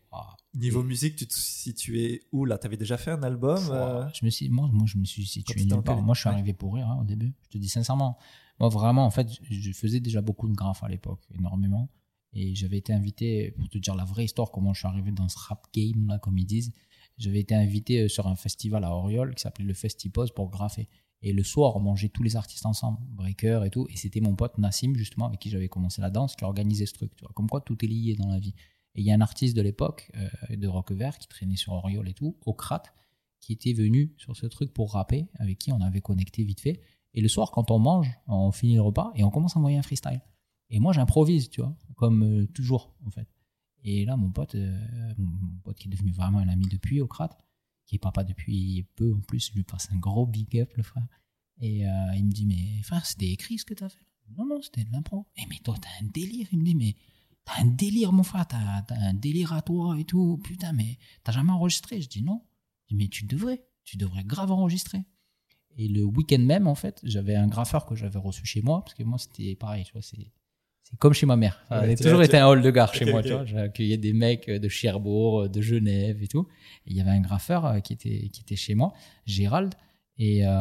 Niveau 0.54 0.82
musique, 0.82 1.18
tu 1.18 1.28
te 1.28 1.34
situais 1.34 2.22
où 2.32 2.46
là? 2.46 2.58
T'avais 2.58 2.78
déjà 2.78 2.96
fait 2.96 3.12
un 3.12 3.24
album 3.24 3.62
euh, 3.70 4.08
Je 4.14 4.24
me 4.24 4.30
suis, 4.30 4.48
moi, 4.48 4.70
moi, 4.72 4.86
je 4.88 4.98
me 4.98 5.04
suis 5.04 5.26
situé 5.26 5.66
nulle 5.66 5.84
part. 5.84 6.02
Moi, 6.02 6.16
je 6.16 6.22
suis 6.22 6.30
arrivé 6.30 6.54
pour 6.54 6.76
rire 6.76 6.88
hein, 6.88 7.00
au 7.02 7.04
début. 7.04 7.34
Je 7.44 7.50
te 7.50 7.58
dis 7.58 7.68
sincèrement. 7.68 8.18
Moi, 8.58 8.70
vraiment, 8.70 9.06
en 9.06 9.12
fait, 9.12 9.28
je 9.50 9.72
faisais 9.74 10.00
déjà 10.00 10.22
beaucoup 10.22 10.48
de 10.48 10.54
graphes 10.54 10.82
à 10.82 10.88
l'époque, 10.88 11.20
énormément. 11.38 11.90
Et 12.32 12.56
j'avais 12.56 12.78
été 12.78 12.94
invité, 12.94 13.52
pour 13.52 13.68
te 13.68 13.78
dire 13.78 13.96
la 13.96 14.06
vraie 14.06 14.24
histoire, 14.24 14.50
comment 14.50 14.74
je 14.74 14.80
suis 14.80 14.88
arrivé 14.88 15.12
dans 15.12 15.28
ce 15.28 15.38
rap 15.38 15.68
game, 15.74 16.08
là, 16.08 16.18
comme 16.18 16.38
ils 16.38 16.46
disent. 16.46 16.72
J'avais 17.18 17.42
été 17.42 17.54
invité 17.54 18.04
euh, 18.04 18.08
sur 18.08 18.28
un 18.28 18.38
festival 18.38 18.86
à 18.86 18.92
Oriol 18.92 19.36
qui 19.36 19.42
s'appelait 19.42 19.66
le 19.66 19.74
Festipose 19.74 20.32
pour 20.32 20.50
graffer. 20.50 20.88
Et 21.22 21.34
le 21.34 21.44
soir, 21.44 21.76
on 21.76 21.82
mangeait 21.82 22.10
tous 22.10 22.24
les 22.24 22.38
artistes 22.38 22.66
ensemble, 22.66 23.00
Breaker 23.10 23.64
et 23.66 23.70
tout. 23.70 23.88
Et 23.90 23.98
c'était 23.98 24.22
mon 24.22 24.36
pote 24.36 24.58
Nassim, 24.58 24.96
justement, 24.96 25.26
avec 25.26 25.40
qui 25.40 25.50
j'avais 25.50 25.68
commencé 25.68 26.02
la 26.02 26.10
danse, 26.10 26.38
qui 26.38 26.46
organisait 26.46 26.86
ce 26.86 26.94
truc. 26.94 27.14
Tu 27.16 27.26
vois. 27.26 27.34
Comme 27.34 27.50
quoi, 27.50 27.60
tout 27.60 27.84
est 27.84 27.88
lié 27.88 28.16
dans 28.16 28.30
la 28.30 28.40
vie. 28.40 28.54
Et 28.96 29.02
il 29.02 29.06
y 29.06 29.12
a 29.12 29.16
un 29.16 29.22
artiste 29.22 29.56
de 29.56 29.62
l'époque, 29.62 30.10
euh, 30.16 30.56
de 30.56 30.68
rock 30.68 30.92
vert, 30.92 31.18
qui 31.18 31.28
traînait 31.28 31.58
sur 31.58 31.74
Oriol 31.74 32.08
et 32.08 32.14
tout, 32.14 32.38
Ocrate, 32.46 32.94
qui 33.42 33.54
était 33.54 33.74
venu 33.74 34.14
sur 34.18 34.36
ce 34.36 34.46
truc 34.46 34.74
pour 34.74 34.94
rapper, 34.94 35.28
avec 35.36 35.60
qui 35.60 35.72
on 35.72 35.82
avait 35.82 36.02
connecté 36.02 36.44
vite 36.44 36.62
fait. 36.62 36.82
Et 37.14 37.22
le 37.22 37.28
soir, 37.28 37.52
quand 37.52 37.72
on 37.72 37.80
mange, 37.80 38.10
on 38.28 38.52
finit 38.52 38.76
le 38.76 38.82
repas 38.82 39.12
et 39.16 39.24
on 39.24 39.30
commence 39.30 39.56
à 39.56 39.60
envoyer 39.60 39.78
un 39.78 39.82
freestyle. 39.82 40.22
Et 40.70 40.80
moi, 40.80 40.94
j'improvise, 40.94 41.50
tu 41.50 41.62
vois, 41.62 41.78
comme 41.96 42.24
euh, 42.24 42.48
toujours, 42.48 42.96
en 43.06 43.12
fait. 43.12 43.28
Et 43.84 44.06
là, 44.06 44.18
mon 44.18 44.32
pote, 44.32 44.56
euh, 44.56 45.14
mon 45.18 45.58
pote 45.64 45.78
qui 45.78 45.88
est 45.88 45.92
devenu 45.92 46.12
vraiment 46.12 46.40
un 46.40 46.48
ami 46.48 46.66
depuis, 46.68 47.02
Ocrate, 47.02 47.38
qui 47.86 47.96
est 47.96 48.00
papa 48.00 48.24
depuis 48.24 48.88
peu 48.96 49.14
en 49.14 49.20
plus, 49.20 49.54
lui 49.54 49.64
passe 49.64 49.90
un 49.92 49.98
gros 49.98 50.26
big 50.26 50.58
up, 50.58 50.72
le 50.76 50.84
frère. 50.84 51.08
Et 51.62 51.82
il 52.16 52.26
me 52.26 52.32
dit, 52.32 52.46
mais 52.46 52.82
frère, 52.82 53.06
c'était 53.06 53.30
écrit 53.30 53.60
ce 53.60 53.64
que 53.64 53.76
t'as 53.76 53.88
fait? 53.88 54.04
Non, 54.36 54.46
non, 54.46 54.62
c'était 54.62 54.84
de 54.84 54.92
l'impro. 54.92 55.28
Et 55.38 55.44
mais 55.48 55.60
toi, 55.64 55.76
t'as 55.80 56.04
un 56.04 56.08
délire. 56.08 56.48
Il 56.52 56.60
me 56.60 56.66
dit, 56.66 56.76
mais 56.76 56.96
t'as 57.46 57.62
un 57.62 57.66
délire, 57.66 58.12
mon 58.12 58.24
frère, 58.24 58.48
t'as 58.48 58.82
t'as 58.82 58.96
un 58.96 59.14
délire 59.14 59.54
à 59.54 59.62
toi 59.62 59.98
et 60.00 60.04
tout. 60.04 60.40
Putain, 60.44 60.74
mais 60.74 60.98
t'as 61.24 61.32
jamais 61.32 61.52
enregistré? 61.52 62.02
Je 62.02 62.10
dis, 62.10 62.22
non. 62.24 62.42
Je 62.90 62.96
dis, 62.96 63.02
mais 63.04 63.08
tu 63.08 63.26
devrais, 63.26 63.64
tu 63.84 63.98
devrais 63.98 64.24
grave 64.24 64.52
enregistrer. 64.52 65.04
Et 65.78 65.88
le 65.88 66.04
week-end 66.04 66.40
même, 66.40 66.68
en 66.68 66.76
fait, 66.76 67.00
j'avais 67.04 67.36
un 67.36 67.48
graffeur 67.48 67.86
que 67.86 67.96
j'avais 67.96 68.20
reçu 68.20 68.46
chez 68.46 68.62
moi, 68.62 68.82
parce 68.82 68.94
que 68.94 69.04
moi, 69.04 69.18
c'était 69.18 69.56
pareil, 69.56 69.84
tu 69.86 69.94
vois, 69.94 70.02
c'est. 70.02 70.32
C'est 70.88 71.00
comme 71.00 71.14
chez 71.14 71.26
ma 71.26 71.36
mère. 71.36 71.66
Ça 71.68 71.82
Ouais, 71.82 71.94
a 71.94 71.96
tu 71.96 72.04
toujours 72.04 72.22
été 72.22 72.38
un 72.38 72.46
hall 72.48 72.62
de 72.62 72.70
gare 72.70 72.94
chez 72.94 73.06
moi, 73.12 73.24
tu 73.24 73.32
vois. 73.32 73.44
J'accueillais 73.44 73.98
des 73.98 74.14
mecs 74.14 74.48
de 74.50 74.70
Cherbourg, 74.70 75.50
de 75.50 75.60
Genève 75.60 76.22
et 76.22 76.28
tout. 76.28 76.48
Et 76.86 76.92
il 76.92 76.96
y 76.96 77.02
avait 77.02 77.10
un 77.10 77.22
graffeur 77.22 77.66
euh, 77.66 77.80
qui 77.80 77.94
était, 77.94 78.30
qui 78.30 78.42
était 78.42 78.56
chez 78.56 78.76
moi, 78.76 78.94
Gérald. 79.26 79.74
Et, 80.18 80.46
euh, 80.48 80.52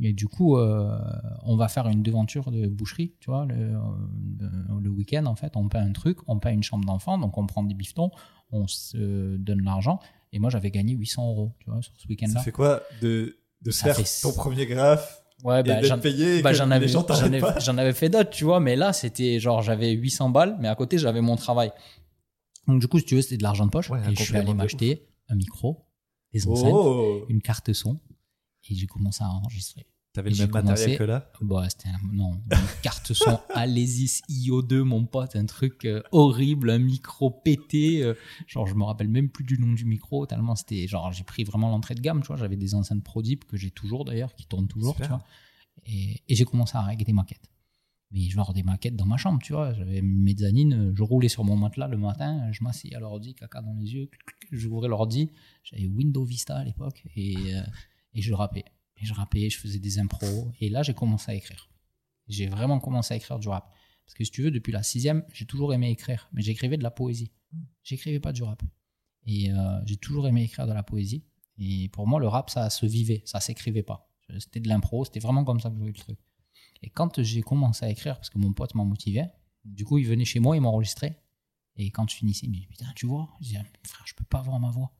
et 0.00 0.12
du 0.14 0.26
coup, 0.28 0.56
euh, 0.56 0.98
on 1.42 1.56
va 1.56 1.68
faire 1.68 1.88
une 1.88 2.02
devanture 2.02 2.50
de 2.50 2.66
boucherie, 2.68 3.14
tu 3.20 3.30
vois, 3.30 3.44
le, 3.44 3.54
euh, 3.74 4.80
le 4.80 4.88
week-end, 4.90 5.26
en 5.26 5.34
fait. 5.36 5.56
On 5.56 5.68
paie 5.68 5.78
un 5.78 5.92
truc, 5.92 6.18
on 6.26 6.38
paie 6.38 6.52
une 6.54 6.62
chambre 6.62 6.86
d'enfant, 6.86 7.18
donc 7.18 7.36
on 7.36 7.46
prend 7.46 7.62
des 7.62 7.74
bifetons, 7.74 8.10
on 8.50 8.66
se 8.66 9.36
donne 9.36 9.62
l'argent. 9.62 9.98
Et 10.32 10.38
moi, 10.38 10.48
j'avais 10.50 10.70
gagné 10.70 10.94
800 10.94 11.28
euros, 11.28 11.52
tu 11.58 11.70
vois, 11.70 11.82
sur 11.82 11.92
ce 11.98 12.08
week-end-là. 12.08 12.38
Ça 12.38 12.44
fait 12.44 12.52
quoi 12.52 12.82
de, 13.02 13.36
de 13.62 13.70
faire 13.70 13.94
fait- 13.96 14.22
ton 14.22 14.32
premier 14.32 14.66
graphe 14.66 15.22
Ouais, 15.44 15.62
bah, 15.62 15.80
j'en- 15.86 15.98
bah, 16.42 16.52
avais, 16.70 16.88
j'en 17.60 17.76
avais, 17.78 17.92
fait 17.92 18.08
d'autres, 18.08 18.30
tu 18.30 18.44
vois, 18.44 18.58
mais 18.58 18.74
là, 18.74 18.92
c'était 18.92 19.38
genre, 19.38 19.62
j'avais 19.62 19.92
800 19.92 20.30
balles, 20.30 20.56
mais 20.60 20.66
à 20.68 20.74
côté, 20.74 20.98
j'avais 20.98 21.20
mon 21.20 21.36
travail. 21.36 21.70
Donc, 22.66 22.80
du 22.80 22.88
coup, 22.88 22.98
si 22.98 23.04
tu 23.04 23.14
veux, 23.14 23.22
c'était 23.22 23.36
de 23.36 23.42
l'argent 23.42 23.64
de 23.66 23.70
poche. 23.70 23.88
Ouais, 23.90 24.00
et 24.00 24.10
je 24.16 24.22
suis 24.24 24.32
allé 24.38 24.52
m'acheter 24.54 25.06
un 25.28 25.34
micro, 25.36 25.84
des 26.32 26.46
enceintes, 26.48 26.72
Oh 26.74 27.26
une 27.28 27.40
carte 27.40 27.72
son, 27.72 28.00
et 28.70 28.74
j'ai 28.74 28.86
commencé 28.86 29.22
à 29.24 29.28
enregistrer. 29.30 29.86
T'avais 30.14 30.30
le 30.30 30.36
même 30.36 30.50
matériel 30.50 30.76
commencé- 30.76 30.96
que 30.98 31.04
là? 31.04 31.30
Bah, 31.42 31.66
c'était 31.68 31.90
un, 31.90 31.98
non, 32.12 32.32
une 32.50 32.58
carte 32.82 33.12
son 33.12 33.38
Alesis 33.54 34.22
IO2, 34.28 34.80
mon 34.82 35.04
pote, 35.04 35.36
un 35.36 35.44
truc 35.46 35.84
euh, 35.84 36.02
horrible, 36.12 36.70
un 36.70 36.78
micro 36.78 37.30
pété. 37.30 38.02
euh, 38.02 38.14
genre, 38.46 38.66
je 38.66 38.74
me 38.74 38.84
rappelle 38.84 39.08
même 39.08 39.28
plus 39.28 39.44
du 39.44 39.58
nom 39.58 39.72
du 39.74 39.84
micro, 39.84 40.26
tellement 40.26 40.56
c'était. 40.56 40.88
Genre, 40.88 41.12
j'ai 41.12 41.24
pris 41.24 41.44
vraiment 41.44 41.68
l'entrée 41.70 41.94
de 41.94 42.00
gamme, 42.00 42.20
tu 42.22 42.28
vois. 42.28 42.36
J'avais 42.36 42.56
des 42.56 42.74
enceintes 42.74 43.04
Prodip 43.04 43.44
que 43.44 43.56
j'ai 43.56 43.70
toujours 43.70 44.04
d'ailleurs, 44.04 44.34
qui 44.34 44.46
tournent 44.46 44.66
toujours, 44.68 44.96
tu 44.96 45.08
vois. 45.08 45.22
Et, 45.86 46.22
et 46.28 46.34
j'ai 46.34 46.44
commencé 46.46 46.76
à 46.76 46.82
régler 46.82 47.04
des 47.04 47.12
maquettes. 47.12 47.48
Mais 48.10 48.22
genre 48.22 48.54
des 48.54 48.62
maquettes 48.62 48.96
dans 48.96 49.04
ma 49.06 49.18
chambre, 49.18 49.38
tu 49.42 49.52
vois. 49.52 49.74
J'avais 49.74 49.98
une 49.98 50.22
mezzanine, 50.22 50.94
je 50.96 51.02
roulais 51.02 51.28
sur 51.28 51.44
mon 51.44 51.56
matelas 51.56 51.86
le 51.88 51.98
matin, 51.98 52.50
je 52.52 52.64
m'asseyais 52.64 52.94
à 52.94 53.00
l'ordi, 53.00 53.34
caca 53.34 53.60
dans 53.60 53.74
les 53.74 53.92
yeux, 53.92 54.08
j'ouvrais 54.50 54.88
l'ordi. 54.88 55.30
J'avais 55.62 55.86
Windows 55.86 56.24
Vista 56.24 56.56
à 56.56 56.64
l'époque 56.64 57.04
et, 57.14 57.36
euh, 57.54 57.60
et 58.14 58.22
je 58.22 58.32
rappais. 58.32 58.64
Et 59.00 59.06
je 59.06 59.14
rappais, 59.14 59.48
je 59.48 59.58
faisais 59.58 59.78
des 59.78 59.98
impros. 59.98 60.52
Et 60.60 60.68
là, 60.68 60.82
j'ai 60.82 60.94
commencé 60.94 61.30
à 61.30 61.34
écrire. 61.34 61.70
J'ai 62.26 62.46
vraiment 62.46 62.80
commencé 62.80 63.14
à 63.14 63.16
écrire 63.16 63.38
du 63.38 63.48
rap. 63.48 63.72
Parce 64.04 64.14
que 64.14 64.24
si 64.24 64.30
tu 64.30 64.42
veux, 64.42 64.50
depuis 64.50 64.72
la 64.72 64.82
sixième, 64.82 65.24
j'ai 65.32 65.46
toujours 65.46 65.72
aimé 65.72 65.90
écrire. 65.90 66.28
Mais 66.32 66.42
j'écrivais 66.42 66.76
de 66.76 66.82
la 66.82 66.90
poésie. 66.90 67.30
J'écrivais 67.84 68.20
pas 68.20 68.32
du 68.32 68.42
rap. 68.42 68.62
Et 69.26 69.52
euh, 69.52 69.78
j'ai 69.84 69.96
toujours 69.96 70.26
aimé 70.26 70.44
écrire 70.44 70.66
de 70.66 70.72
la 70.72 70.82
poésie. 70.82 71.24
Et 71.58 71.88
pour 71.90 72.06
moi, 72.06 72.18
le 72.20 72.28
rap, 72.28 72.50
ça 72.50 72.70
se 72.70 72.86
vivait. 72.86 73.22
Ça 73.24 73.40
s'écrivait 73.40 73.82
pas. 73.82 74.10
C'était 74.38 74.60
de 74.60 74.68
l'impro. 74.68 75.04
C'était 75.04 75.20
vraiment 75.20 75.44
comme 75.44 75.60
ça 75.60 75.68
que 75.68 75.74
je 75.74 75.78
voyais 75.78 75.92
le 75.92 75.98
truc. 75.98 76.18
Et 76.82 76.90
quand 76.90 77.22
j'ai 77.22 77.42
commencé 77.42 77.84
à 77.84 77.90
écrire, 77.90 78.16
parce 78.16 78.30
que 78.30 78.38
mon 78.38 78.52
pote 78.52 78.74
m'a 78.74 78.84
motivé, 78.84 79.24
du 79.64 79.84
coup, 79.84 79.98
il 79.98 80.06
venait 80.06 80.24
chez 80.24 80.40
moi, 80.40 80.56
il 80.56 80.60
m'enregistrait. 80.60 81.20
Et 81.76 81.90
quand 81.90 82.08
je 82.08 82.16
finissais, 82.16 82.46
il 82.46 82.50
me 82.50 82.56
dit 82.56 82.66
Putain, 82.66 82.86
tu 82.94 83.06
vois? 83.06 83.28
Je 83.40 83.46
disais 83.46 83.62
Frère, 83.84 84.06
je 84.06 84.14
peux 84.14 84.24
pas 84.24 84.42
voir 84.42 84.58
ma 84.58 84.70
voix. 84.70 84.92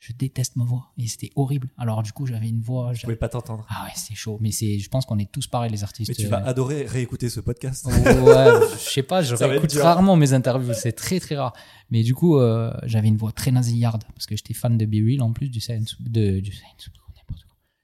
Je 0.00 0.14
déteste 0.14 0.56
ma 0.56 0.64
voix. 0.64 0.92
Et 0.96 1.06
c'était 1.08 1.30
horrible. 1.36 1.68
Alors, 1.76 2.02
du 2.02 2.10
coup, 2.12 2.24
j'avais 2.26 2.48
une 2.48 2.62
voix. 2.62 2.94
Je 2.94 3.02
pouvais 3.02 3.16
pas 3.16 3.28
t'entendre. 3.28 3.66
Ah 3.68 3.84
ouais, 3.84 3.92
c'est 3.94 4.14
chaud. 4.14 4.38
Mais 4.40 4.50
c'est, 4.50 4.78
je 4.78 4.88
pense 4.88 5.04
qu'on 5.04 5.18
est 5.18 5.30
tous 5.30 5.46
pareils, 5.46 5.70
les 5.70 5.82
artistes. 5.82 6.08
Mais 6.08 6.14
tu 6.14 6.26
vas 6.26 6.40
Euh, 6.42 6.46
adorer 6.50 6.86
réécouter 6.86 7.28
ce 7.28 7.40
podcast. 7.40 7.84
Ouais, 7.84 8.46
je 8.72 8.78
sais 8.78 9.02
pas, 9.02 9.20
je 9.22 9.36
Ça 9.36 9.46
réécoute 9.46 9.72
rarement 9.74 10.16
mes 10.16 10.32
interviews, 10.32 10.72
c'est 10.72 10.92
très 10.92 11.20
très 11.20 11.36
rare. 11.36 11.52
Mais 11.90 12.02
du 12.02 12.14
coup, 12.14 12.38
euh, 12.38 12.72
j'avais 12.84 13.08
une 13.08 13.18
voix 13.18 13.32
très 13.32 13.50
nasillarde 13.50 14.02
parce 14.14 14.24
que 14.26 14.34
j'étais 14.36 14.54
fan 14.54 14.78
de 14.78 14.86
Be 14.86 15.04
Real 15.06 15.20
en 15.20 15.32
plus 15.32 15.50
du 15.50 15.60
Science, 15.60 15.96
de, 16.00 16.40
du 16.40 16.50
Science, 16.52 16.88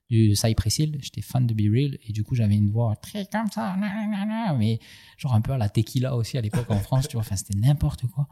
du 0.09 0.37
Cypress 0.37 0.79
Hill. 0.79 0.97
J'étais 1.03 1.21
fan 1.21 1.47
de 1.47 1.53
Be 1.53 1.71
Real 1.71 1.99
et 2.07 2.13
du 2.13 2.23
coup, 2.25 2.35
j'avais 2.35 2.55
une 2.55 2.71
voix 2.71 2.95
très 2.97 3.27
comme 3.27 3.51
ça, 3.51 3.77
mais 4.57 4.79
genre 5.19 5.35
un 5.35 5.41
peu 5.43 5.53
à 5.53 5.59
la 5.59 5.69
tequila 5.69 6.17
aussi 6.17 6.39
à 6.39 6.41
l'époque 6.41 6.71
en 6.71 6.79
France, 6.79 7.09
tu 7.09 7.17
vois. 7.17 7.23
Enfin, 7.23 7.37
c'était 7.37 7.59
n'importe 7.59 8.07
quoi. 8.07 8.27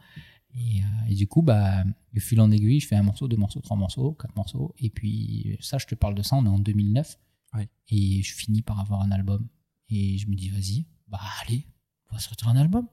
Et, 0.55 0.81
euh, 0.81 1.11
et 1.11 1.15
du 1.15 1.27
coup, 1.27 1.43
bah, 1.43 1.85
le 2.13 2.21
fil 2.21 2.41
en 2.41 2.51
aiguille, 2.51 2.81
je 2.81 2.87
fais 2.87 2.97
un 2.97 3.03
morceau, 3.03 3.29
deux 3.29 3.37
morceaux, 3.37 3.61
trois 3.61 3.77
morceaux, 3.77 4.13
quatre 4.13 4.37
morceaux. 4.37 4.75
Et 4.79 4.91
puis, 4.91 5.57
ça, 5.61 5.79
je 5.79 5.87
te 5.87 5.95
parle 5.95 6.15
de 6.15 6.23
ça, 6.23 6.37
on 6.37 6.45
est 6.45 6.49
en 6.49 6.59
2009. 6.59 7.19
Ouais. 7.55 7.69
Et 7.89 8.23
je 8.23 8.35
finis 8.35 8.63
par 8.63 8.81
avoir 8.81 9.03
un 9.03 9.11
album. 9.11 9.47
Et 9.89 10.19
je 10.19 10.29
me 10.29 10.35
dis, 10.35 10.49
vas-y, 10.49 10.87
bah 11.09 11.21
allez, 11.43 11.67
on 12.11 12.15
va 12.15 12.21
sortir 12.21 12.49
un 12.49 12.57
album. 12.57 12.87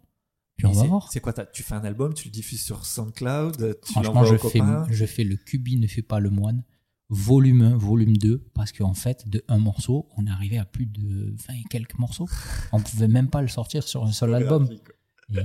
Puis 0.57 0.67
on 0.67 0.71
va 0.71 0.83
voir. 0.83 1.11
C'est 1.11 1.19
quoi 1.19 1.33
Tu 1.33 1.63
fais 1.63 1.73
un 1.73 1.83
album, 1.83 2.13
tu 2.13 2.27
le 2.27 2.31
diffuses 2.31 2.61
sur 2.61 2.85
SoundCloud, 2.85 3.77
tu 3.83 3.91
Franchement, 3.91 4.23
je 4.25 4.35
aux 4.35 4.49
fais, 4.49 4.61
je 4.89 5.05
fais 5.05 5.23
le 5.23 5.35
Cubi 5.35 5.77
ne 5.77 5.87
fait 5.87 6.01
pas 6.01 6.19
le 6.19 6.29
moine. 6.29 6.63
Volume 7.09 7.61
1, 7.61 7.75
volume 7.75 8.15
2, 8.15 8.37
parce 8.53 8.71
qu'en 8.71 8.93
fait, 8.93 9.27
de 9.27 9.43
un 9.49 9.57
morceau, 9.57 10.07
on 10.15 10.25
est 10.27 10.29
arrivé 10.29 10.57
à 10.57 10.63
plus 10.63 10.85
de 10.85 11.35
20 11.47 11.53
et 11.55 11.63
quelques 11.69 11.97
morceaux. 11.99 12.27
On 12.71 12.79
pouvait 12.79 13.09
même 13.09 13.29
pas 13.29 13.41
le 13.41 13.49
sortir 13.49 13.83
sur 13.83 14.05
un 14.05 14.13
seul 14.13 14.33
album. 14.33 14.69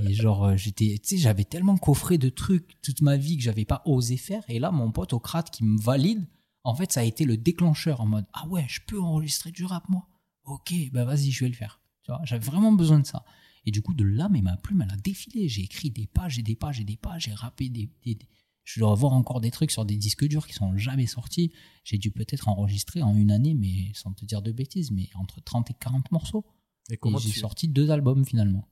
Et 0.09 0.13
genre, 0.13 0.43
euh, 0.45 0.57
j'étais, 0.57 0.97
tu 1.01 1.09
sais, 1.09 1.17
j'avais 1.17 1.43
tellement 1.45 1.77
coffré 1.77 2.17
de 2.17 2.29
trucs 2.29 2.79
toute 2.81 3.01
ma 3.01 3.17
vie 3.17 3.37
que 3.37 3.43
j'avais 3.43 3.65
pas 3.65 3.81
osé 3.85 4.17
faire. 4.17 4.43
Et 4.49 4.59
là, 4.59 4.71
mon 4.71 4.91
pote 4.91 5.13
Ocrate 5.13 5.49
qui 5.51 5.63
me 5.63 5.79
valide, 5.79 6.25
en 6.63 6.75
fait, 6.75 6.91
ça 6.91 6.99
a 7.01 7.03
été 7.03 7.25
le 7.25 7.37
déclencheur 7.37 8.01
en 8.01 8.05
mode, 8.05 8.25
ah 8.33 8.47
ouais, 8.47 8.65
je 8.67 8.81
peux 8.85 8.99
enregistrer 9.01 9.51
du 9.51 9.63
rap, 9.65 9.87
moi? 9.89 10.07
Ok, 10.43 10.73
bah 10.91 11.05
vas-y, 11.05 11.31
je 11.31 11.43
vais 11.45 11.49
le 11.49 11.55
faire. 11.55 11.79
Tu 12.03 12.11
vois, 12.11 12.21
j'avais 12.25 12.45
vraiment 12.45 12.71
besoin 12.71 12.99
de 12.99 13.05
ça. 13.05 13.23
Et 13.65 13.71
du 13.71 13.81
coup, 13.81 13.93
de 13.93 14.03
là, 14.05 14.29
mais 14.29 14.41
ma 14.41 14.55
plume, 14.57 14.81
elle 14.81 14.91
a 14.93 14.97
défilé. 14.97 15.49
J'ai 15.49 15.63
écrit 15.63 15.89
des 15.91 16.07
pages 16.07 16.39
et 16.39 16.43
des 16.43 16.55
pages 16.55 16.79
et 16.79 16.85
des 16.85 16.95
pages. 16.97 17.23
J'ai 17.25 17.33
rappé 17.33 17.67
des, 17.69 17.89
des- 18.03 18.15
des- 18.15 18.27
Je 18.63 18.79
dois 18.79 18.91
avoir 18.91 19.13
encore 19.13 19.41
des 19.41 19.51
trucs 19.51 19.71
sur 19.71 19.85
des 19.85 19.95
disques 19.97 20.25
durs 20.25 20.47
qui 20.47 20.53
sont 20.53 20.75
jamais 20.77 21.05
sortis. 21.07 21.51
J'ai 21.83 21.97
dû 21.97 22.11
peut-être 22.11 22.47
enregistrer 22.47 23.01
en 23.01 23.15
une 23.15 23.31
année, 23.31 23.53
mais 23.55 23.91
sans 23.93 24.13
te 24.13 24.23
dire 24.25 24.41
de 24.41 24.51
bêtises, 24.53 24.91
mais 24.91 25.09
entre 25.15 25.41
30 25.41 25.69
et 25.71 25.73
40 25.73 26.11
morceaux. 26.11 26.45
Et 26.89 26.93
Et 26.93 26.97
comment 26.97 27.17
j'ai 27.17 27.31
tu... 27.31 27.39
sorti 27.39 27.67
deux 27.67 27.91
albums 27.91 28.25
finalement. 28.25 28.65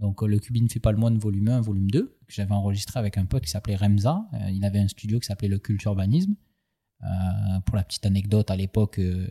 Donc 0.00 0.22
euh, 0.22 0.26
le 0.26 0.38
Cubine 0.38 0.68
fait 0.68 0.80
pas 0.80 0.92
le 0.92 0.98
moine 0.98 1.18
volume 1.18 1.48
1, 1.48 1.60
volume 1.60 1.90
2, 1.90 2.18
que 2.26 2.32
j'avais 2.32 2.52
enregistré 2.52 2.98
avec 2.98 3.18
un 3.18 3.26
pote 3.26 3.44
qui 3.44 3.50
s'appelait 3.50 3.76
Remza. 3.76 4.26
Euh, 4.32 4.50
il 4.50 4.64
avait 4.64 4.80
un 4.80 4.88
studio 4.88 5.20
qui 5.20 5.26
s'appelait 5.26 5.48
le 5.48 5.58
Culturbanisme. 5.58 6.34
Euh, 7.02 7.60
pour 7.64 7.76
la 7.76 7.84
petite 7.84 8.04
anecdote, 8.04 8.50
à 8.50 8.56
l'époque, 8.56 8.98
euh, 8.98 9.28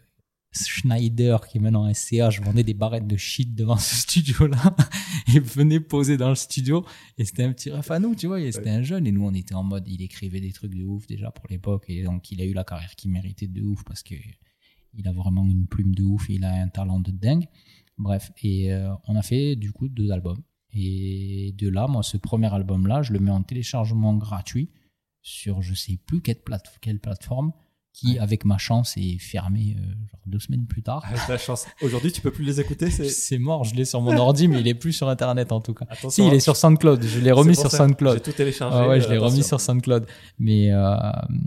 Schneider, 0.52 1.48
qui 1.48 1.58
est 1.58 1.62
maintenant 1.62 1.92
SCA, 1.94 2.32
je 2.32 2.42
vendais 2.42 2.64
des 2.64 2.74
barrettes 2.74 3.06
de 3.06 3.18
shit 3.18 3.54
devant 3.54 3.78
ce 3.78 3.96
studio-là. 3.96 4.76
et 5.36 5.40
venait 5.40 5.80
poser 5.80 6.18
dans 6.18 6.30
le 6.30 6.36
studio. 6.36 6.86
Et 7.18 7.26
c'était 7.26 7.44
un 7.44 7.54
petit 7.54 7.72
ref 7.72 7.92
à 7.92 8.00
nous, 8.00 8.16
tu 8.16 8.28
vois. 8.28 8.40
et 8.40 8.52
C'était 8.52 8.70
un 8.70 8.82
jeune. 8.82 9.06
Et 9.06 9.12
nous, 9.12 9.26
on 9.26 9.34
était 9.34 9.56
en 9.56 9.64
mode, 9.64 9.88
il 9.88 10.02
écrivait 10.02 10.42
des 10.42 10.52
trucs 10.52 10.74
de 10.76 10.84
ouf 10.84 11.06
déjà 11.08 11.32
pour 11.32 11.46
l'époque. 11.50 11.86
Et 11.88 12.04
donc, 12.04 12.32
il 12.32 12.42
a 12.42 12.46
eu 12.46 12.54
la 12.54 12.64
carrière 12.64 12.96
qu'il 12.96 13.12
méritait 13.12 13.48
de 13.48 13.62
ouf 13.62 13.84
parce 13.84 14.04
que 14.04 14.16
il 14.96 15.08
a 15.08 15.14
vraiment 15.14 15.46
une 15.46 15.68
plume 15.68 15.94
de 15.94 16.04
ouf 16.04 16.30
et 16.32 16.34
il 16.34 16.44
a 16.44 16.52
un 16.52 16.68
talent 16.68 17.00
de 17.00 17.12
dingue. 17.12 17.46
Bref, 18.00 18.32
et 18.42 18.74
euh, 18.74 18.92
on 19.08 19.16
a 19.16 19.22
fait 19.22 19.56
du 19.56 19.72
coup 19.72 19.88
deux 19.88 20.12
albums. 20.12 20.42
Et 20.74 21.54
de 21.58 21.68
là, 21.68 21.88
moi, 21.88 22.04
ce 22.04 22.18
premier 22.18 22.54
album-là, 22.54 23.02
je 23.02 23.14
le 23.14 23.20
mets 23.20 23.32
en 23.32 23.42
téléchargement 23.42 24.16
gratuit 24.16 24.70
sur 25.22 25.62
je 25.62 25.74
sais 25.74 25.98
plus 25.98 26.22
quelle, 26.22 26.42
quelle 26.82 27.00
plateforme 27.00 27.54
qui, 27.92 28.14
Ouais. 28.14 28.20
avec 28.20 28.46
ma 28.46 28.58
chance, 28.58 28.96
est 28.98 29.18
fermée 29.18 29.76
euh, 29.78 29.82
genre 30.10 30.22
deux 30.28 30.40
semaines 30.40 30.66
plus 30.68 30.82
tard. 30.84 31.04
Avec 31.06 31.28
la 31.28 31.38
chance. 31.38 31.66
Aujourd'hui, 31.82 32.12
tu 32.12 32.22
peux 32.22 32.32
plus 32.32 32.46
les 32.46 32.62
écouter. 32.62 32.90
C'est 32.92 33.38
mort, 33.40 33.64
je 33.66 33.76
l'ai 33.76 33.84
sur 33.84 34.00
mon 34.02 34.16
ordi, 34.16 34.48
mais 34.48 34.62
il 34.62 34.68
est 34.68 34.74
plus 34.76 34.94
sur 34.94 35.10
Internet 35.10 35.52
en 35.52 35.60
tout 35.60 35.74
cas. 35.74 35.86
Attention, 35.90 36.10
Si, 36.10 36.28
il 36.28 36.34
est 36.34 36.40
sur 36.40 36.56
SoundCloud, 36.56 37.04
je 37.04 37.20
l'ai 37.20 37.32
remis 37.32 37.56
sur 37.56 37.70
ça. 37.72 37.78
SoundCloud. 37.80 38.14
J'ai 38.16 38.22
tout 38.22 38.32
téléchargé. 38.32 38.78
Ah 38.80 38.88
ouais, 38.88 39.02
je 39.02 39.10
l'ai 39.10 39.18
euh, 39.18 39.22
remis 39.22 39.44
sur 39.44 39.60
SoundCloud. 39.60 40.06
Mais, 40.38 40.72
euh, 40.72 40.96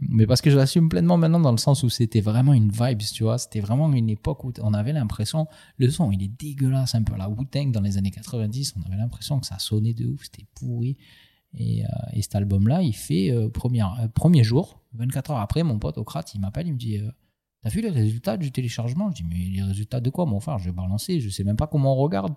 mais 0.08 0.26
parce 0.26 0.40
que 0.42 0.50
je 0.50 0.56
l'assume 0.56 0.88
pleinement 0.88 1.16
maintenant 1.16 1.40
dans 1.40 1.52
le 1.52 1.58
sens 1.58 1.82
où 1.84 1.88
c'était 1.88 2.20
vraiment 2.20 2.52
une 2.52 2.70
vibe, 2.70 2.98
tu 3.14 3.22
vois. 3.22 3.38
C'était 3.38 3.60
vraiment 3.60 3.90
une 3.92 4.10
époque 4.10 4.44
où 4.44 4.52
on 4.62 4.74
avait 4.74 4.92
l'impression, 4.92 5.46
le 5.78 5.90
son 5.90 6.10
il 6.12 6.22
est 6.22 6.28
dégueulasse, 6.28 6.94
un 6.94 7.02
peu 7.02 7.16
la 7.16 7.28
Wu-Tang 7.28 7.70
dans 7.72 7.80
les 7.80 7.96
années 7.98 8.10
90. 8.10 8.74
On 8.78 8.86
avait 8.86 8.96
l'impression 9.00 9.38
que 9.40 9.46
ça 9.46 9.58
sonnait 9.58 9.94
de 9.94 10.06
ouf, 10.06 10.22
c'était 10.24 10.46
pourri. 10.54 10.96
Et, 11.58 11.84
euh, 11.84 11.88
et 12.12 12.22
cet 12.22 12.34
album-là, 12.34 12.82
il 12.82 12.94
fait 12.94 13.30
euh, 13.30 13.48
premier, 13.48 13.82
euh, 13.82 14.08
premier 14.14 14.42
jour, 14.42 14.80
24 14.94 15.32
heures 15.32 15.40
après, 15.40 15.62
mon 15.62 15.78
pote 15.78 15.98
Ocrate, 15.98 16.34
il 16.34 16.40
m'appelle, 16.40 16.66
il 16.66 16.72
me 16.72 16.78
dit 16.78 17.00
T'as 17.62 17.70
vu 17.70 17.80
les 17.80 17.90
résultats 17.90 18.36
du 18.36 18.50
téléchargement? 18.50 19.10
Je 19.10 19.22
dis 19.22 19.24
Mais 19.24 19.36
les 19.36 19.62
résultats 19.62 20.00
de 20.00 20.10
quoi, 20.10 20.26
mon 20.26 20.40
frère? 20.40 20.58
Je 20.58 20.64
vais 20.64 20.72
balancer, 20.72 21.20
je 21.20 21.28
sais 21.28 21.44
même 21.44 21.56
pas 21.56 21.66
comment 21.66 21.94
on 21.94 22.02
regarde. 22.02 22.34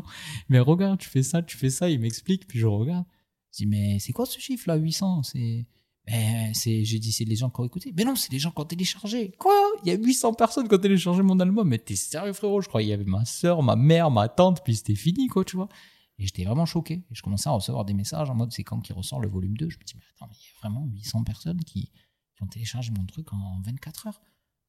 mais 0.48 0.58
regarde, 0.58 0.98
tu 0.98 1.08
fais 1.08 1.22
ça, 1.22 1.42
tu 1.42 1.56
fais 1.56 1.70
ça, 1.70 1.88
il 1.88 2.00
m'explique, 2.00 2.46
puis 2.46 2.58
je 2.58 2.66
regarde. 2.66 3.04
Je 3.52 3.58
dis 3.58 3.66
Mais 3.66 3.98
c'est 3.98 4.12
quoi 4.12 4.26
ce 4.26 4.38
chiffre 4.38 4.68
là, 4.68 4.76
800 4.76 5.22
C'est. 5.24 5.66
Ben, 6.06 6.54
c'est, 6.54 6.84
j'ai 6.84 6.98
dit, 6.98 7.12
c'est 7.12 7.26
les 7.26 7.36
gens 7.36 7.50
qui 7.50 7.60
ont 7.60 7.64
écouté. 7.64 7.92
Mais 7.94 8.02
non, 8.02 8.16
c'est 8.16 8.32
les 8.32 8.38
gens 8.38 8.50
qui 8.50 8.58
ont 8.62 8.64
téléchargé. 8.64 9.30
Quoi? 9.38 9.52
Il 9.84 9.90
y 9.90 9.94
a 9.94 9.98
800 9.98 10.32
personnes 10.32 10.66
qui 10.66 10.74
ont 10.74 10.78
téléchargé 10.78 11.22
mon 11.22 11.38
album. 11.38 11.68
Mais 11.68 11.76
t'es 11.76 11.96
sérieux, 11.96 12.32
frérot? 12.32 12.62
Je 12.62 12.68
crois 12.68 12.80
qu'il 12.80 12.88
y 12.88 12.94
avait 12.94 13.04
ma 13.04 13.26
soeur, 13.26 13.62
ma 13.62 13.76
mère, 13.76 14.10
ma 14.10 14.26
tante, 14.28 14.64
puis 14.64 14.74
c'était 14.74 14.94
fini, 14.94 15.26
quoi, 15.26 15.44
tu 15.44 15.56
vois. 15.56 15.68
Et 16.18 16.26
j'étais 16.26 16.44
vraiment 16.44 16.66
choqué. 16.66 17.04
Et 17.10 17.14
je 17.14 17.22
commençais 17.22 17.48
à 17.48 17.52
recevoir 17.52 17.84
des 17.84 17.94
messages 17.94 18.28
en 18.30 18.34
mode, 18.34 18.52
c'est 18.52 18.64
quand 18.64 18.80
qui 18.80 18.92
ressort 18.92 19.20
le 19.20 19.28
volume 19.28 19.56
2 19.56 19.70
Je 19.70 19.78
me 19.78 19.84
dis, 19.84 19.94
mais 19.96 20.02
attends, 20.16 20.30
il 20.32 20.36
y 20.36 20.56
a 20.56 20.58
vraiment 20.60 20.86
800 20.86 21.24
personnes 21.24 21.62
qui, 21.64 21.92
qui 22.36 22.42
ont 22.42 22.46
téléchargé 22.46 22.90
mon 22.90 23.04
truc 23.06 23.32
en 23.32 23.60
24 23.60 24.08
heures. 24.08 24.20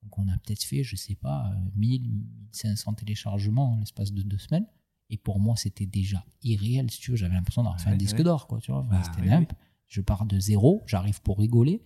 Donc 0.04 0.18
on 0.18 0.28
a 0.28 0.38
peut-être 0.38 0.64
fait, 0.64 0.84
je 0.84 0.96
sais 0.96 1.16
pas, 1.16 1.52
euh, 1.52 1.72
1000, 1.76 2.10
1500 2.54 2.94
téléchargements 2.94 3.74
en 3.74 3.78
l'espace 3.78 4.14
de 4.14 4.22
deux 4.22 4.38
semaines. 4.38 4.68
Et 5.10 5.18
pour 5.18 5.40
moi, 5.40 5.56
c'était 5.56 5.88
déjà 5.88 6.24
irréel, 6.44 6.90
si 6.92 7.00
tu 7.00 7.12
veux. 7.12 7.18
J'avais 7.18 7.34
l'impression 7.34 7.64
d'avoir 7.64 7.82
fait 7.82 7.90
un 7.90 7.96
disque 7.96 8.18
ouais. 8.18 8.24
d'or, 8.24 8.48
quoi, 8.48 8.60
tu 8.62 8.72
vois. 8.72 8.84
Bah, 8.84 9.02
c'était 9.04 9.28
oui. 9.28 9.46
Je 9.88 10.02
pars 10.02 10.26
de 10.26 10.40
zéro, 10.40 10.84
j'arrive 10.86 11.20
pour 11.22 11.40
rigoler. 11.40 11.82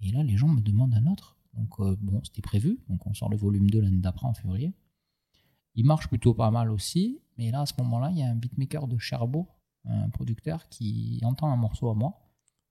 Et 0.00 0.10
là, 0.12 0.22
les 0.22 0.36
gens 0.36 0.48
me 0.48 0.60
demandent 0.60 0.94
un 0.94 1.06
autre. 1.06 1.38
Donc, 1.54 1.80
euh, 1.80 1.96
bon, 1.98 2.20
c'était 2.24 2.42
prévu. 2.42 2.78
Donc, 2.88 3.06
on 3.06 3.14
sort 3.14 3.30
le 3.30 3.38
volume 3.38 3.70
2 3.70 3.80
l'année 3.80 3.96
d'après, 3.96 4.26
en 4.26 4.34
février. 4.34 4.74
Il 5.78 5.86
marche 5.86 6.08
plutôt 6.08 6.34
pas 6.34 6.50
mal 6.50 6.72
aussi. 6.72 7.20
Mais 7.36 7.52
là, 7.52 7.60
à 7.60 7.66
ce 7.66 7.74
moment-là, 7.78 8.10
il 8.10 8.18
y 8.18 8.22
a 8.24 8.26
un 8.26 8.34
beatmaker 8.34 8.88
de 8.88 8.98
Cherbourg, 8.98 9.46
un 9.84 10.08
producteur, 10.10 10.68
qui 10.68 11.20
entend 11.22 11.52
un 11.52 11.56
morceau 11.56 11.88
à 11.88 11.94
moi 11.94 12.18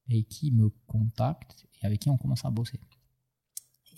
et 0.10 0.24
qui 0.24 0.52
me 0.52 0.70
contacte 0.88 1.68
et 1.82 1.86
avec 1.86 2.02
qui 2.02 2.10
on 2.10 2.18
commence 2.18 2.44
à 2.44 2.52
bosser. 2.52 2.82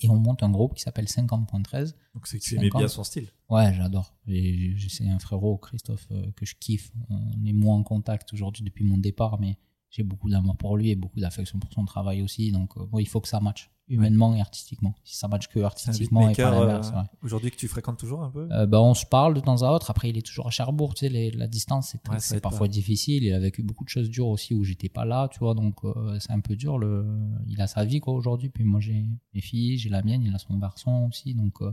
Et 0.02 0.10
on 0.10 0.18
monte 0.18 0.44
un 0.44 0.52
groupe 0.52 0.76
qui 0.76 0.84
s'appelle 0.84 1.06
50.13. 1.06 1.96
Donc 2.14 2.28
c'est 2.28 2.38
que 2.38 2.44
tu 2.44 2.54
aimais 2.56 2.66
50. 2.66 2.80
bien 2.80 2.88
son 2.88 3.04
style. 3.04 3.28
Ouais, 3.50 3.74
j'adore. 3.74 4.16
C'est 4.28 5.10
un 5.10 5.18
frérot, 5.18 5.58
Christophe, 5.58 6.08
euh, 6.12 6.32
que 6.36 6.46
je 6.46 6.54
kiffe. 6.54 6.92
On 7.10 7.44
est 7.44 7.54
moins 7.54 7.78
en 7.78 7.84
contact 7.84 8.32
aujourd'hui 8.32 8.64
depuis 8.64 8.86
mon 8.86 9.00
départ, 9.00 9.40
mais 9.40 9.58
j'ai 9.90 10.04
beaucoup 10.04 10.30
d'amour 10.30 10.56
pour 10.58 10.78
lui 10.78 10.92
et 10.92 10.96
beaucoup 10.96 11.20
d'affection 11.20 11.58
pour 11.60 11.72
son 11.74 11.84
travail 11.86 12.22
aussi. 12.22 12.52
Donc, 12.52 12.78
euh, 12.78 12.86
bon, 12.86 13.00
il 13.00 13.08
faut 13.08 13.20
que 13.22 13.28
ça 13.28 13.40
matche, 13.40 13.72
humainement 13.88 14.36
et 14.36 14.40
artistiquement. 14.40 14.94
Si 15.04 15.16
ça 15.18 15.28
matche 15.28 15.48
que 15.48 15.60
artistiquement 15.62 16.30
et 16.30 16.36
pas 16.36 16.52
l'inverse, 16.52 16.92
euh, 16.94 17.00
ouais. 17.00 17.08
aujourd'hui 17.24 17.50
que 17.50 17.56
tu 17.56 17.68
fréquentes 17.68 17.98
toujours 17.98 18.22
un 18.22 18.30
peu? 18.30 18.48
Euh, 18.52 18.68
bah, 18.68 18.80
on 18.82 18.94
se 18.94 19.08
parle 19.08 19.34
de 19.34 19.40
temps 19.40 19.64
à 19.64 19.72
autre. 19.72 19.90
Après, 19.90 20.10
il 20.10 20.18
est 20.18 20.22
toujours 20.26 20.46
à 20.46 20.52
Cherbourg. 20.52 20.94
Tu 20.94 21.00
sais, 21.08 21.10
les- 21.10 21.32
la 21.32 21.48
distance, 21.48 21.96
c'est 22.20 22.36
Ouais, 22.36 22.40
parfois 22.40 22.68
pas. 22.68 22.72
difficile. 22.72 23.24
Il 23.24 23.34
a 23.34 23.40
vécu 23.40 23.64
beaucoup 23.64 23.84
de 23.84 23.90
choses 23.90 24.10
dures 24.12 24.28
aussi 24.28 24.54
où 24.54 24.64
j'étais 24.64 24.90
pas 24.90 25.06
là, 25.06 25.28
tu 25.28 25.40
vois. 25.40 25.56
Donc, 25.56 25.84
euh, 25.84 26.20
c'est 26.20 26.32
un 26.32 26.40
peu 26.40 26.56
dur. 26.56 26.78
Le... 26.78 27.08
Il 27.48 27.60
a 27.60 27.66
sa 27.66 27.84
vie, 27.84 28.00
quoi, 28.00 28.14
aujourd'hui. 28.14 28.50
Puis 28.50 28.64
moi, 28.64 28.80
j'ai 28.80 29.06
mes 29.34 29.42
filles, 29.42 29.78
j'ai 29.80 29.90
la 29.90 30.04
mienne, 30.04 30.22
il 30.24 30.36
a 30.36 30.38
son 30.38 30.56
garçon 30.60 31.08
aussi. 31.10 31.34
Donc, 31.34 31.62
euh, 31.64 31.72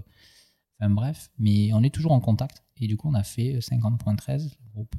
enfin, 0.80 0.88
bref. 0.88 1.28
Mais 1.38 1.70
on 1.74 1.82
est 1.82 1.94
toujours 1.94 2.12
en 2.12 2.20
contact. 2.20 2.64
Et 2.78 2.86
du 2.86 2.96
coup, 2.96 3.10
on 3.10 3.14
a 3.14 3.24
fait 3.24 3.60
50.13, 3.60 4.56
le 4.64 4.70
groupe. 4.72 4.96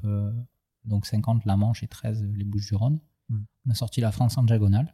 Euh, 0.85 0.89
donc, 0.89 1.05
50 1.05 1.45
La 1.45 1.57
Manche 1.57 1.83
et 1.83 1.87
13 1.87 2.23
les 2.35 2.43
Bouches-du-Rhône. 2.43 2.99
Mm. 3.29 3.43
On 3.65 3.71
a 3.71 3.75
sorti 3.75 4.01
La 4.01 4.11
France 4.11 4.37
en 4.37 4.43
diagonale. 4.43 4.93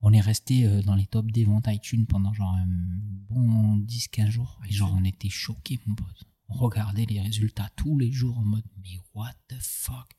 On 0.00 0.12
est 0.12 0.20
resté 0.20 0.66
euh, 0.66 0.82
dans 0.82 0.94
les 0.94 1.06
top 1.06 1.30
des 1.30 1.44
ventes 1.44 1.66
iTunes 1.68 2.06
pendant 2.06 2.32
genre 2.32 2.54
un 2.54 2.66
bon 2.68 3.78
10-15 3.78 4.28
jours. 4.28 4.60
Et 4.68 4.72
genre, 4.72 4.94
on 4.96 5.04
était 5.04 5.28
choqués, 5.28 5.78
mon 5.86 5.94
pote. 5.94 6.24
On 6.48 6.54
regardait 6.54 7.06
les 7.06 7.20
résultats 7.20 7.70
tous 7.76 7.98
les 7.98 8.12
jours 8.12 8.38
en 8.38 8.44
mode, 8.44 8.64
mais 8.82 9.00
what 9.14 9.34
the 9.48 9.56
fuck? 9.60 10.12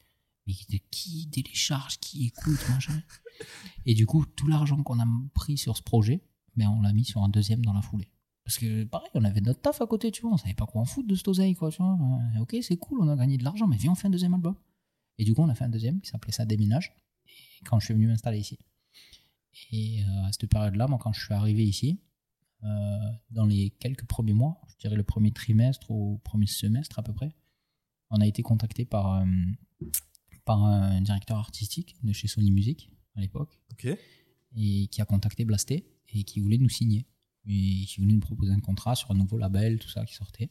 Mais 0.45 0.54
de 0.70 0.80
qui 0.91 1.30
télécharge, 1.30 2.00
qui 2.00 2.26
écoute, 2.28 2.60
machin? 2.70 3.02
Et 3.86 3.93
du 3.93 4.06
coup, 4.06 4.26
tout 4.26 4.48
l'argent 4.48 4.82
qu'on 4.82 5.00
a 5.00 5.08
pris 5.34 5.58
sur 5.58 5.78
ce 5.78 5.84
projet, 5.84 6.22
ben, 6.56 6.70
on 6.70 6.82
l'a 6.82 6.93
mis 6.93 7.06
sur 7.06 7.24
un 7.24 7.30
deuxième 7.30 7.64
dans 7.64 7.74
la 7.74 7.82
foulée. 7.82 8.10
Parce 8.48 8.60
que, 8.60 8.86
pareil, 8.86 9.10
on 9.14 9.26
avait 9.26 9.41
notre 9.41 9.60
taf 9.60 9.82
à 9.82 9.88
côté, 9.88 10.10
tu 10.10 10.22
vois. 10.22 10.32
On 10.32 10.38
savait 10.38 10.54
pas 10.54 10.66
quoi 10.66 10.80
en 10.80 10.86
foutre 10.86 11.10
de 11.10 11.16
cette 11.16 11.28
oseille, 11.28 11.54
quoi, 11.54 11.70
tu 11.70 11.84
vois. 11.84 12.00
Ok, 12.39 12.56
c'est 12.62 12.78
cool, 12.78 13.02
on 13.02 13.10
a 13.10 13.16
gagné 13.18 13.38
de 13.38 13.43
l'argent, 13.43 13.68
mais 13.68 13.76
viens, 13.76 13.91
on 13.91 13.95
fait 13.95 14.08
un 14.08 14.10
deuxième 14.10 14.34
album. 14.34 14.56
Et 15.18 15.26
du 15.26 15.34
coup, 15.34 15.41
on 15.41 15.50
a 15.50 15.54
fait 15.54 15.66
un 15.66 15.70
deuxième 15.70 16.00
qui 16.00 16.10
s'appelait 16.10 16.32
Ça 16.32 16.45
déménage. 16.45 16.93
Et 17.28 17.66
quand 17.66 17.78
je 17.82 17.84
suis 17.84 17.93
venu 17.93 18.08
m'installer 18.08 18.39
ici. 18.39 18.58
Et 19.74 20.02
euh, 20.02 20.24
à 20.24 20.32
cette 20.32 20.50
période-là, 20.50 20.88
moi, 20.88 20.98
quand 20.98 21.12
je 21.12 21.26
suis 21.26 21.34
arrivé 21.34 21.66
ici, 21.66 22.00
euh, 22.64 22.68
dans 23.32 23.45
les 23.45 23.72
quelques 23.82 24.06
premiers 24.06 24.32
mois, 24.32 24.62
je 24.70 24.78
dirais 24.78 24.95
le 24.95 25.04
premier 25.04 25.34
trimestre 25.34 25.91
ou 25.91 26.22
premier 26.24 26.48
semestre 26.48 27.00
à 27.00 27.04
peu 27.04 27.12
près, 27.12 27.36
on 28.12 28.22
a 28.22 28.28
été 28.28 28.43
contacté 28.43 28.86
par, 28.86 29.16
euh, 29.16 29.26
par 30.45 30.64
un 30.64 31.02
directeur 31.02 31.38
artistique 31.38 31.98
de 32.02 32.14
chez 32.14 32.30
Sony 32.30 32.52
Music 32.52 32.89
à 33.16 33.20
l'époque 33.20 33.60
et 34.56 34.88
qui 34.88 35.02
a 35.02 35.06
contacté 35.06 35.43
Blasté 35.43 35.86
et 36.14 36.24
qui 36.24 36.39
voulait 36.39 36.60
nous 36.60 36.70
signer 36.70 37.06
et 37.48 37.86
qui 37.86 38.02
voulait 38.02 38.14
nous 38.14 38.20
proposer 38.20 38.52
un 38.52 38.60
contrat 38.60 38.95
sur 38.95 39.12
un 39.12 39.16
nouveau 39.16 39.38
label, 39.38 39.80
tout 39.80 39.89
ça 39.89 40.06
qui 40.06 40.14
sortait. 40.14 40.50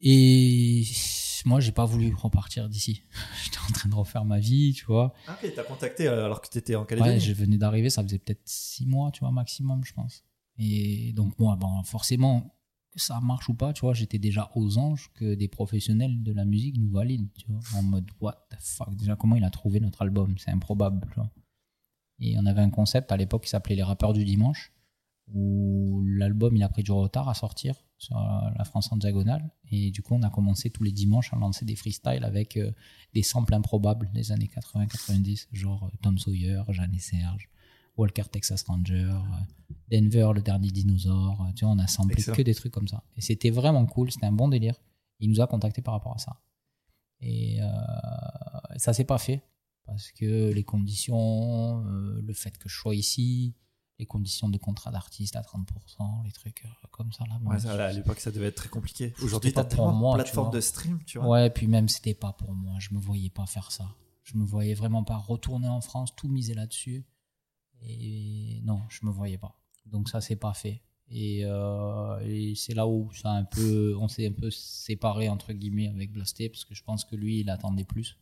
Et 0.00 0.84
moi, 1.44 1.60
j'ai 1.60 1.72
pas 1.72 1.84
voulu 1.84 2.12
repartir 2.14 2.68
d'ici. 2.68 3.02
J'étais 3.44 3.58
en 3.58 3.72
train 3.72 3.88
de 3.88 3.94
refaire 3.94 4.24
ma 4.24 4.38
vie, 4.38 4.72
tu 4.72 4.84
vois. 4.84 5.14
Ah, 5.28 5.38
ok, 5.42 5.52
t'as 5.54 5.62
contacté 5.62 6.08
euh, 6.08 6.24
alors 6.24 6.40
que 6.40 6.48
t'étais 6.48 6.74
en 6.74 6.84
Calédonie. 6.84 7.14
Ouais, 7.14 7.20
je 7.20 7.32
venais 7.32 7.56
d'arriver, 7.56 7.90
ça 7.90 8.02
faisait 8.02 8.18
peut-être 8.18 8.42
six 8.44 8.86
mois, 8.86 9.10
tu 9.12 9.20
vois, 9.20 9.30
maximum, 9.30 9.84
je 9.84 9.92
pense. 9.92 10.24
Et 10.58 11.12
donc, 11.12 11.38
moi, 11.38 11.56
bon, 11.56 11.82
forcément, 11.84 12.54
que 12.90 13.00
ça 13.00 13.20
marche 13.20 13.48
ou 13.48 13.54
pas, 13.54 13.72
tu 13.72 13.82
vois, 13.82 13.94
j'étais 13.94 14.18
déjà 14.18 14.50
aux 14.54 14.76
anges 14.76 15.10
que 15.14 15.34
des 15.34 15.48
professionnels 15.48 16.22
de 16.22 16.32
la 16.32 16.44
musique 16.44 16.76
nous 16.78 16.90
valident, 16.90 17.28
tu 17.38 17.46
vois, 17.48 17.60
en 17.78 17.82
mode, 17.82 18.10
what 18.20 18.46
the 18.50 18.56
fuck, 18.60 18.94
déjà, 18.96 19.16
comment 19.16 19.36
il 19.36 19.44
a 19.44 19.50
trouvé 19.50 19.80
notre 19.80 20.02
album? 20.02 20.36
C'est 20.38 20.50
improbable, 20.50 21.06
tu 21.08 21.14
vois. 21.14 21.30
Et 22.18 22.36
on 22.38 22.46
avait 22.46 22.60
un 22.60 22.70
concept 22.70 23.10
à 23.10 23.16
l'époque 23.16 23.44
qui 23.44 23.50
s'appelait 23.50 23.74
Les 23.74 23.82
rappeurs 23.82 24.12
du 24.12 24.24
dimanche, 24.24 24.72
où 25.28 26.02
l'album, 26.04 26.56
il 26.56 26.62
a 26.62 26.68
pris 26.68 26.82
du 26.82 26.92
retard 26.92 27.28
à 27.28 27.34
sortir 27.34 27.74
sur 27.98 28.16
euh, 28.16 28.50
la 28.56 28.64
France 28.64 28.90
en 28.92 28.96
diagonale. 28.96 29.50
Et 29.70 29.90
du 29.90 30.02
coup, 30.02 30.14
on 30.14 30.22
a 30.22 30.30
commencé 30.30 30.70
tous 30.70 30.82
les 30.82 30.92
dimanches 30.92 31.32
à 31.32 31.36
lancer 31.36 31.64
des 31.64 31.76
freestyles 31.76 32.24
avec 32.24 32.56
euh, 32.56 32.72
des 33.14 33.22
samples 33.22 33.54
improbables 33.54 34.10
des 34.12 34.32
années 34.32 34.50
80-90, 34.54 35.48
genre 35.52 35.84
euh, 35.84 35.96
Tom 36.02 36.18
Sawyer, 36.18 36.62
Jeanne 36.68 36.94
et 36.94 36.98
Serge, 36.98 37.48
Walker 37.96 38.24
Texas 38.30 38.64
Ranger, 38.64 39.14
Denver, 39.90 40.30
le 40.34 40.42
dernier 40.42 40.70
dinosaure. 40.70 41.46
Tu 41.54 41.64
vois, 41.64 41.74
on 41.74 41.78
a 41.78 41.86
samplé 41.86 42.16
Excellent. 42.18 42.36
que 42.36 42.42
des 42.42 42.54
trucs 42.54 42.72
comme 42.72 42.88
ça. 42.88 43.04
Et 43.16 43.20
c'était 43.20 43.50
vraiment 43.50 43.86
cool, 43.86 44.10
c'était 44.10 44.26
un 44.26 44.32
bon 44.32 44.48
délire. 44.48 44.74
Il 45.20 45.30
nous 45.30 45.40
a 45.40 45.46
contacté 45.46 45.82
par 45.82 45.94
rapport 45.94 46.14
à 46.14 46.18
ça. 46.18 46.40
Et 47.22 47.62
euh, 47.62 47.68
ça 48.76 48.92
s'est 48.92 49.04
pas 49.04 49.18
fait 49.18 49.42
parce 49.86 50.10
que 50.12 50.52
les 50.52 50.64
conditions, 50.64 51.84
euh, 51.86 52.20
le 52.20 52.32
fait 52.34 52.58
que 52.58 52.68
je 52.68 52.76
sois 52.76 52.94
ici, 52.94 53.54
les 53.98 54.06
conditions 54.06 54.48
de 54.48 54.58
contrat 54.58 54.90
d'artiste 54.90 55.36
à 55.36 55.42
30%, 55.42 56.24
les 56.24 56.32
trucs 56.32 56.64
euh, 56.64 56.86
comme 56.90 57.12
ça 57.12 57.24
là. 57.26 57.38
Ouais, 57.44 57.66
à 57.66 57.92
l'époque, 57.92 58.20
ça 58.20 58.30
devait 58.30 58.46
être 58.46 58.56
très 58.56 58.68
compliqué. 58.68 59.14
Aujourd'hui, 59.22 59.52
t'as 59.52 59.64
tellement 59.64 59.92
moi, 59.92 60.22
vois. 60.34 60.50
de 60.50 60.60
stream, 60.60 60.98
tu 61.06 61.18
vois. 61.18 61.28
Ouais, 61.28 61.50
puis 61.50 61.66
même 61.66 61.88
c'était 61.88 62.14
pas 62.14 62.32
pour 62.32 62.52
moi, 62.52 62.74
je 62.78 62.94
me 62.94 62.98
voyais 62.98 63.30
pas 63.30 63.46
faire 63.46 63.70
ça. 63.70 63.94
Je 64.24 64.36
me 64.36 64.44
voyais 64.44 64.74
vraiment 64.74 65.04
pas 65.04 65.16
retourner 65.16 65.68
en 65.68 65.80
France, 65.80 66.14
tout 66.14 66.28
miser 66.28 66.54
là-dessus. 66.54 67.04
Et 67.82 68.60
non, 68.64 68.80
je 68.88 69.04
me 69.04 69.10
voyais 69.10 69.38
pas. 69.38 69.58
Donc 69.86 70.08
ça, 70.08 70.20
c'est 70.20 70.36
pas 70.36 70.54
fait. 70.54 70.82
Et, 71.08 71.42
euh, 71.44 72.20
et 72.24 72.54
c'est 72.54 72.74
là 72.74 72.86
où 72.86 73.12
ça 73.12 73.32
un 73.32 73.44
peu, 73.44 73.96
on 73.98 74.08
s'est 74.08 74.28
un 74.28 74.32
peu 74.32 74.50
séparé 74.50 75.28
entre 75.28 75.52
guillemets 75.52 75.88
avec 75.88 76.12
Blasté 76.12 76.48
parce 76.48 76.64
que 76.64 76.74
je 76.74 76.82
pense 76.82 77.04
que 77.04 77.16
lui, 77.16 77.40
il 77.40 77.50
attendait 77.50 77.84
plus 77.84 78.16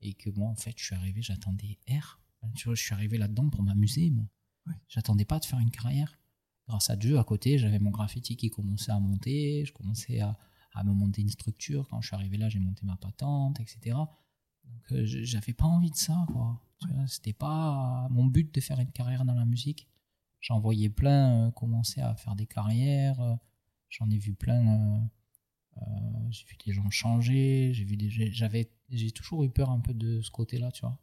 et 0.00 0.14
que 0.14 0.30
moi, 0.30 0.48
en 0.48 0.54
fait, 0.54 0.74
je 0.76 0.84
suis 0.84 0.94
arrivé, 0.94 1.22
j'attendais 1.22 1.78
R. 1.88 2.20
Tu 2.54 2.68
vois, 2.68 2.74
je 2.74 2.82
suis 2.82 2.94
arrivé 2.94 3.18
là-dedans 3.18 3.48
pour 3.48 3.62
m'amuser, 3.62 4.10
moi. 4.10 4.24
Ouais. 4.66 4.74
J'attendais 4.88 5.24
pas 5.24 5.38
de 5.38 5.44
faire 5.44 5.58
une 5.58 5.70
carrière. 5.70 6.18
Grâce 6.68 6.90
à 6.90 6.96
Dieu, 6.96 7.18
à 7.18 7.24
côté, 7.24 7.58
j'avais 7.58 7.78
mon 7.78 7.90
graffiti 7.90 8.36
qui 8.36 8.50
commençait 8.50 8.90
à 8.92 8.98
monter. 8.98 9.64
Je 9.64 9.72
commençais 9.72 10.20
à, 10.20 10.36
à 10.74 10.82
me 10.84 10.92
monter 10.92 11.22
une 11.22 11.28
structure. 11.30 11.86
Quand 11.88 12.00
je 12.00 12.08
suis 12.08 12.16
arrivé 12.16 12.36
là, 12.36 12.48
j'ai 12.48 12.58
monté 12.58 12.84
ma 12.84 12.96
patente, 12.96 13.60
etc. 13.60 13.96
Donc, 14.64 14.92
euh, 14.92 15.02
j'avais 15.04 15.52
pas 15.52 15.66
envie 15.66 15.90
de 15.90 15.96
ça, 15.96 16.26
quoi. 16.32 16.60
Tu 16.80 16.88
vois, 16.88 17.06
C'était 17.06 17.32
pas 17.32 18.08
mon 18.10 18.26
but 18.26 18.52
de 18.54 18.60
faire 18.60 18.80
une 18.80 18.90
carrière 18.90 19.24
dans 19.24 19.34
la 19.34 19.44
musique. 19.44 19.88
J'en 20.40 20.58
voyais 20.60 20.88
plein 20.90 21.48
euh, 21.48 21.50
commencer 21.52 22.00
à 22.00 22.14
faire 22.16 22.34
des 22.36 22.46
carrières. 22.46 23.20
euh, 23.20 23.34
J'en 23.88 24.10
ai 24.10 24.18
vu 24.18 24.34
plein. 24.34 24.96
euh, 24.96 24.98
euh, 25.82 25.82
j'ai 26.30 26.44
vu 26.46 26.56
des 26.66 26.72
gens 26.72 26.90
changer. 26.90 27.72
J'ai 27.74 27.84
vu 27.84 27.96
des. 27.96 28.10
J'avais. 28.10 28.70
J'ai 28.90 29.10
toujours 29.12 29.44
eu 29.44 29.50
peur 29.50 29.70
un 29.70 29.80
peu 29.80 29.94
de 29.94 30.20
ce 30.20 30.30
côté-là, 30.30 30.70
tu 30.72 30.80
vois. 30.82 30.98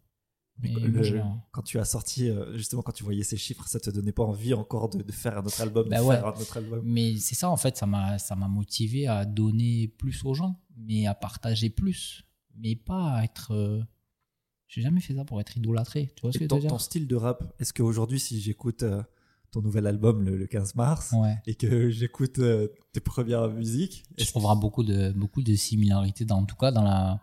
Mais 0.59 0.69
Le- 0.73 1.21
quand 1.51 1.63
tu 1.63 1.79
as 1.79 1.83
sorti, 1.85 2.29
euh, 2.29 2.55
justement, 2.57 2.81
quand 2.83 2.91
tu 2.91 3.03
voyais 3.03 3.23
ces 3.23 3.37
chiffres, 3.37 3.67
ça 3.67 3.79
te 3.79 3.89
donnait 3.89 4.11
pas 4.11 4.23
envie 4.23 4.53
encore 4.53 4.89
de, 4.89 5.01
de 5.01 5.11
faire 5.11 5.37
un 5.37 5.43
autre 5.45 5.59
album, 5.61 5.89
Bah 5.89 5.99
de 5.99 6.03
ouais. 6.03 6.15
faire 6.15 6.27
un 6.27 6.39
autre 6.39 6.57
album. 6.57 6.81
Mais 6.85 7.17
c'est 7.17 7.35
ça, 7.35 7.49
en 7.49 7.57
fait, 7.57 7.75
ça 7.75 7.85
m'a, 7.85 8.17
ça 8.19 8.35
m'a 8.35 8.47
motivé 8.47 9.07
à 9.07 9.25
donner 9.25 9.87
plus 9.87 10.23
aux 10.25 10.33
gens, 10.35 10.61
mais 10.77 11.07
à 11.07 11.15
partager 11.15 11.69
plus, 11.69 12.23
mais 12.55 12.75
pas 12.75 13.13
à 13.15 13.23
être. 13.23 13.51
euh, 13.53 13.81
J'ai 14.67 14.81
jamais 14.81 15.01
fait 15.01 15.15
ça 15.15 15.25
pour 15.25 15.41
être 15.41 15.57
idolâtré. 15.57 16.13
Tu 16.15 16.21
vois 16.21 16.31
ce 16.31 16.37
que 16.37 16.43
Et 16.43 16.45
je 16.45 16.49
ton, 16.49 16.55
veux 16.57 16.61
dire? 16.61 16.69
ton 16.69 16.79
style 16.79 17.07
de 17.07 17.15
rap, 17.15 17.43
est-ce 17.59 17.73
qu'aujourd'hui, 17.73 18.19
si 18.19 18.39
j'écoute 18.39 18.83
euh, 18.83 19.01
ton 19.51 19.61
nouvel 19.61 19.85
album 19.87 20.23
le, 20.23 20.37
le 20.37 20.47
15 20.47 20.75
mars 20.75 21.13
Ouais. 21.13 21.35
et 21.47 21.55
que 21.55 21.89
j'écoute 21.89 22.39
euh, 22.39 22.67
tes 22.91 22.99
premières 23.01 23.49
musiques, 23.49 24.03
Tu 24.15 24.21
est-ce 24.23 24.31
trouveras 24.31 24.55
beaucoup 24.55 24.83
de, 24.83 25.11
beaucoup 25.11 25.41
de 25.41 25.55
similarités, 25.55 26.25
dans, 26.25 26.37
en 26.37 26.45
tout 26.45 26.55
cas 26.55 26.71
dans 26.71 26.83
la, 26.83 27.19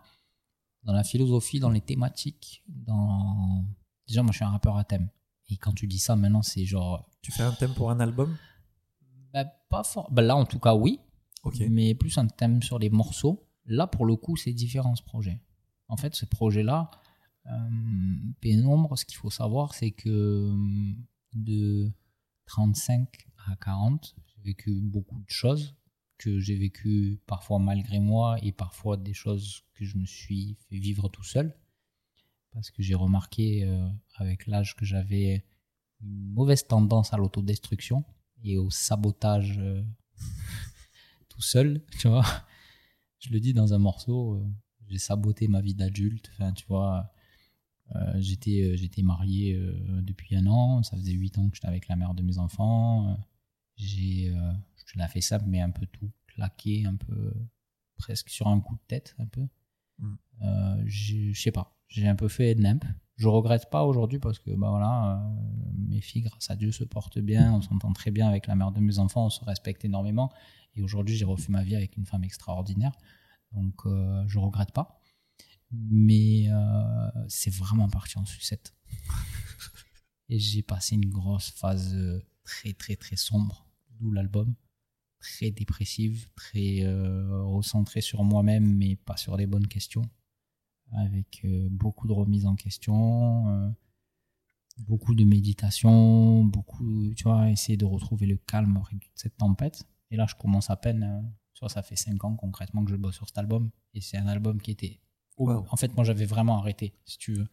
dans 0.83 0.93
la 0.93 1.03
philosophie, 1.03 1.59
dans 1.59 1.69
les 1.69 1.81
thématiques. 1.81 2.63
Dans... 2.67 3.65
Déjà, 4.07 4.23
moi, 4.23 4.31
je 4.31 4.37
suis 4.37 4.45
un 4.45 4.49
rappeur 4.49 4.77
à 4.77 4.83
thème. 4.83 5.09
Et 5.49 5.57
quand 5.57 5.73
tu 5.73 5.87
dis 5.87 5.99
ça, 5.99 6.15
maintenant, 6.15 6.41
c'est 6.41 6.65
genre. 6.65 7.09
tu 7.21 7.31
fais 7.31 7.43
un 7.43 7.51
thème 7.51 7.73
pour 7.73 7.91
un 7.91 7.99
album? 7.99 8.35
Bah, 9.33 9.45
pas 9.69 9.83
fort. 9.83 10.11
bah, 10.11 10.21
là, 10.21 10.35
en 10.35 10.45
tout 10.45 10.59
cas, 10.59 10.75
oui. 10.75 10.99
Mais 11.69 11.95
plus 11.95 12.17
un 12.17 12.27
thème 12.27 12.61
sur 12.61 12.79
les 12.79 12.89
morceaux. 12.89 13.47
Là, 13.65 13.87
pour 13.87 14.05
le 14.05 14.15
coup, 14.15 14.35
c'est 14.35 14.53
différent 14.53 14.95
ce 14.95 15.03
projet. 15.03 15.41
En 15.87 15.97
fait, 15.97 16.15
ce 16.15 16.25
projet-là, 16.25 16.91
euh, 17.47 17.69
Pénombre, 18.39 18.97
ce 18.97 19.05
qu'il 19.05 19.17
faut 19.17 19.29
savoir, 19.29 19.73
c'est 19.73 19.91
que 19.91 20.53
de 21.33 21.91
35 22.45 23.09
à 23.47 23.55
40, 23.55 24.15
j'ai 24.25 24.41
vécu 24.43 24.81
beaucoup 24.81 25.19
de 25.19 25.29
choses 25.29 25.75
que 26.21 26.39
j'ai 26.39 26.55
vécu 26.55 27.19
parfois 27.25 27.57
malgré 27.57 27.99
moi 27.99 28.37
et 28.43 28.51
parfois 28.51 28.95
des 28.95 29.13
choses 29.13 29.63
que 29.73 29.85
je 29.85 29.97
me 29.97 30.05
suis 30.05 30.55
fait 30.69 30.77
vivre 30.77 31.09
tout 31.09 31.23
seul. 31.23 31.55
Parce 32.51 32.69
que 32.69 32.83
j'ai 32.83 32.93
remarqué 32.93 33.63
euh, 33.63 33.89
avec 34.15 34.45
l'âge 34.45 34.75
que 34.75 34.85
j'avais 34.85 35.43
une 36.01 36.31
mauvaise 36.33 36.67
tendance 36.67 37.13
à 37.13 37.17
l'autodestruction 37.17 38.03
et 38.43 38.57
au 38.57 38.69
sabotage 38.69 39.57
euh, 39.57 39.83
tout 41.29 41.41
seul, 41.41 41.83
tu 41.99 42.07
vois. 42.07 42.25
Je 43.19 43.31
le 43.31 43.39
dis 43.39 43.53
dans 43.53 43.73
un 43.73 43.79
morceau, 43.79 44.35
euh, 44.35 44.47
j'ai 44.87 44.99
saboté 44.99 45.47
ma 45.47 45.61
vie 45.61 45.73
d'adulte. 45.73 46.29
Enfin, 46.33 46.53
tu 46.53 46.65
vois, 46.67 47.11
j'étais 48.15 48.77
j'étais 48.77 49.01
marié 49.01 49.59
depuis 50.01 50.35
un 50.35 50.47
an, 50.47 50.81
ça 50.81 50.95
faisait 50.95 51.11
huit 51.11 51.37
ans 51.37 51.49
que 51.49 51.55
j'étais 51.55 51.67
avec 51.67 51.87
la 51.89 51.95
mère 51.97 52.13
de 52.13 52.21
mes 52.21 52.37
enfants. 52.37 53.17
J'ai, 53.75 54.33
je 54.91 54.97
te 54.97 54.99
l'ai 54.99 55.07
fait 55.07 55.21
simple, 55.21 55.45
mais 55.47 55.61
un 55.61 55.69
peu 55.69 55.85
tout 55.85 56.11
claqué, 56.27 56.85
un 56.85 56.95
peu 56.95 57.33
presque 57.97 58.29
sur 58.29 58.47
un 58.47 58.59
coup 58.59 58.75
de 58.75 58.81
tête, 58.87 59.15
un 59.19 59.25
peu. 59.25 59.47
Mm. 59.99 60.15
Euh, 60.41 60.83
je 60.85 61.33
sais 61.33 61.51
pas, 61.51 61.77
j'ai 61.87 62.07
un 62.07 62.15
peu 62.15 62.27
fait 62.27 62.55
nimp. 62.55 62.83
Je 63.15 63.27
regrette 63.27 63.69
pas 63.69 63.83
aujourd'hui 63.83 64.19
parce 64.19 64.39
que 64.39 64.49
bah 64.51 64.69
voilà, 64.69 65.15
euh, 65.15 65.71
mes 65.87 66.01
filles, 66.01 66.23
grâce 66.23 66.49
à 66.49 66.55
Dieu, 66.55 66.71
se 66.71 66.83
portent 66.83 67.19
bien, 67.19 67.53
on 67.53 67.61
s'entend 67.61 67.93
très 67.93 68.11
bien 68.11 68.27
avec 68.27 68.47
la 68.47 68.55
mère 68.55 68.71
de 68.71 68.79
mes 68.79 68.99
enfants, 68.99 69.27
on 69.27 69.29
se 69.29 69.43
respecte 69.45 69.85
énormément. 69.85 70.31
Et 70.75 70.81
aujourd'hui, 70.81 71.15
j'ai 71.15 71.25
refait 71.25 71.51
ma 71.51 71.63
vie 71.63 71.75
avec 71.75 71.95
une 71.97 72.05
femme 72.05 72.23
extraordinaire. 72.23 72.93
Donc, 73.51 73.85
euh, 73.85 74.23
je 74.27 74.39
regrette 74.39 74.71
pas. 74.71 74.99
Mais 75.71 76.47
euh, 76.49 77.11
c'est 77.27 77.53
vraiment 77.53 77.87
parti 77.89 78.17
en 78.17 78.25
sucette. 78.25 78.73
Et 80.29 80.39
j'ai 80.39 80.63
passé 80.63 80.95
une 80.95 81.09
grosse 81.09 81.51
phase 81.51 81.95
très, 82.43 82.73
très, 82.73 82.95
très 82.95 83.15
sombre, 83.15 83.67
d'où 83.99 84.11
l'album. 84.11 84.55
Très 85.21 85.51
dépressive, 85.51 86.27
très 86.35 86.81
euh, 86.81 87.43
recentrée 87.43 88.01
sur 88.01 88.23
moi-même, 88.23 88.75
mais 88.75 88.95
pas 88.97 89.17
sur 89.17 89.37
les 89.37 89.47
bonnes 89.47 89.67
questions. 89.67 90.03
Avec 90.93 91.41
euh, 91.45 91.67
beaucoup 91.71 92.07
de 92.07 92.11
remises 92.11 92.45
en 92.45 92.55
question, 92.55 93.47
euh, 93.47 93.69
beaucoup 94.79 95.15
de 95.15 95.23
méditation, 95.23 96.43
beaucoup, 96.43 97.13
tu 97.15 97.23
vois, 97.23 97.49
essayer 97.49 97.77
de 97.77 97.85
retrouver 97.85 98.25
le 98.25 98.37
calme 98.37 98.75
après 98.77 98.97
toute 98.97 99.11
cette 99.15 99.37
tempête. 99.37 99.85
Et 100.09 100.17
là, 100.17 100.25
je 100.27 100.35
commence 100.35 100.69
à 100.69 100.75
peine, 100.75 101.03
euh, 101.03 101.29
tu 101.53 101.59
vois, 101.61 101.69
ça 101.69 101.81
fait 101.81 101.95
5 101.95 102.23
ans 102.25 102.35
concrètement 102.35 102.83
que 102.83 102.91
je 102.91 102.95
bosse 102.95 103.15
sur 103.15 103.27
cet 103.27 103.37
album. 103.37 103.71
Et 103.93 104.01
c'est 104.01 104.17
un 104.17 104.27
album 104.27 104.61
qui 104.61 104.71
était. 104.71 104.99
Wow. 105.37 105.65
En 105.69 105.77
fait, 105.77 105.95
moi, 105.95 106.03
j'avais 106.03 106.25
vraiment 106.25 106.57
arrêté, 106.57 106.93
si 107.05 107.17
tu 107.17 107.33
veux. 107.33 107.47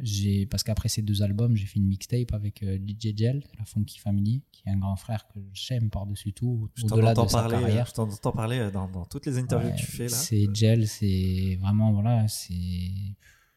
J'ai, 0.00 0.46
parce 0.46 0.64
qu'après 0.64 0.88
ces 0.88 1.02
deux 1.02 1.22
albums, 1.22 1.54
j'ai 1.54 1.66
fait 1.66 1.78
une 1.78 1.86
mixtape 1.86 2.32
avec 2.32 2.64
euh, 2.64 2.78
DJ 2.78 3.16
Gel, 3.16 3.44
la 3.58 3.64
Funky 3.64 4.00
Family, 4.00 4.42
qui 4.50 4.62
est 4.66 4.72
un 4.72 4.78
grand 4.78 4.96
frère 4.96 5.28
que 5.28 5.38
j'aime 5.52 5.88
par-dessus 5.88 6.32
tout, 6.32 6.68
au-delà 6.82 7.14
de 7.14 7.20
sa 7.28 7.38
parler, 7.38 7.56
euh, 7.56 7.60
carrière. 7.60 7.86
je 7.86 7.92
t'en 7.92 8.08
entends 8.10 8.32
parler 8.32 8.58
euh, 8.58 8.70
dans, 8.72 8.88
dans 8.88 9.04
toutes 9.04 9.26
les 9.26 9.38
interviews 9.38 9.70
Ouais, 9.70 9.76
que 9.76 9.80
tu 9.80 9.86
fais 9.86 10.08
là. 10.08 10.16
C'est 10.16 10.52
Gel, 10.52 10.88
c'est 10.88 11.58
vraiment, 11.60 11.92
voilà, 11.92 12.26
c'est. 12.26 12.54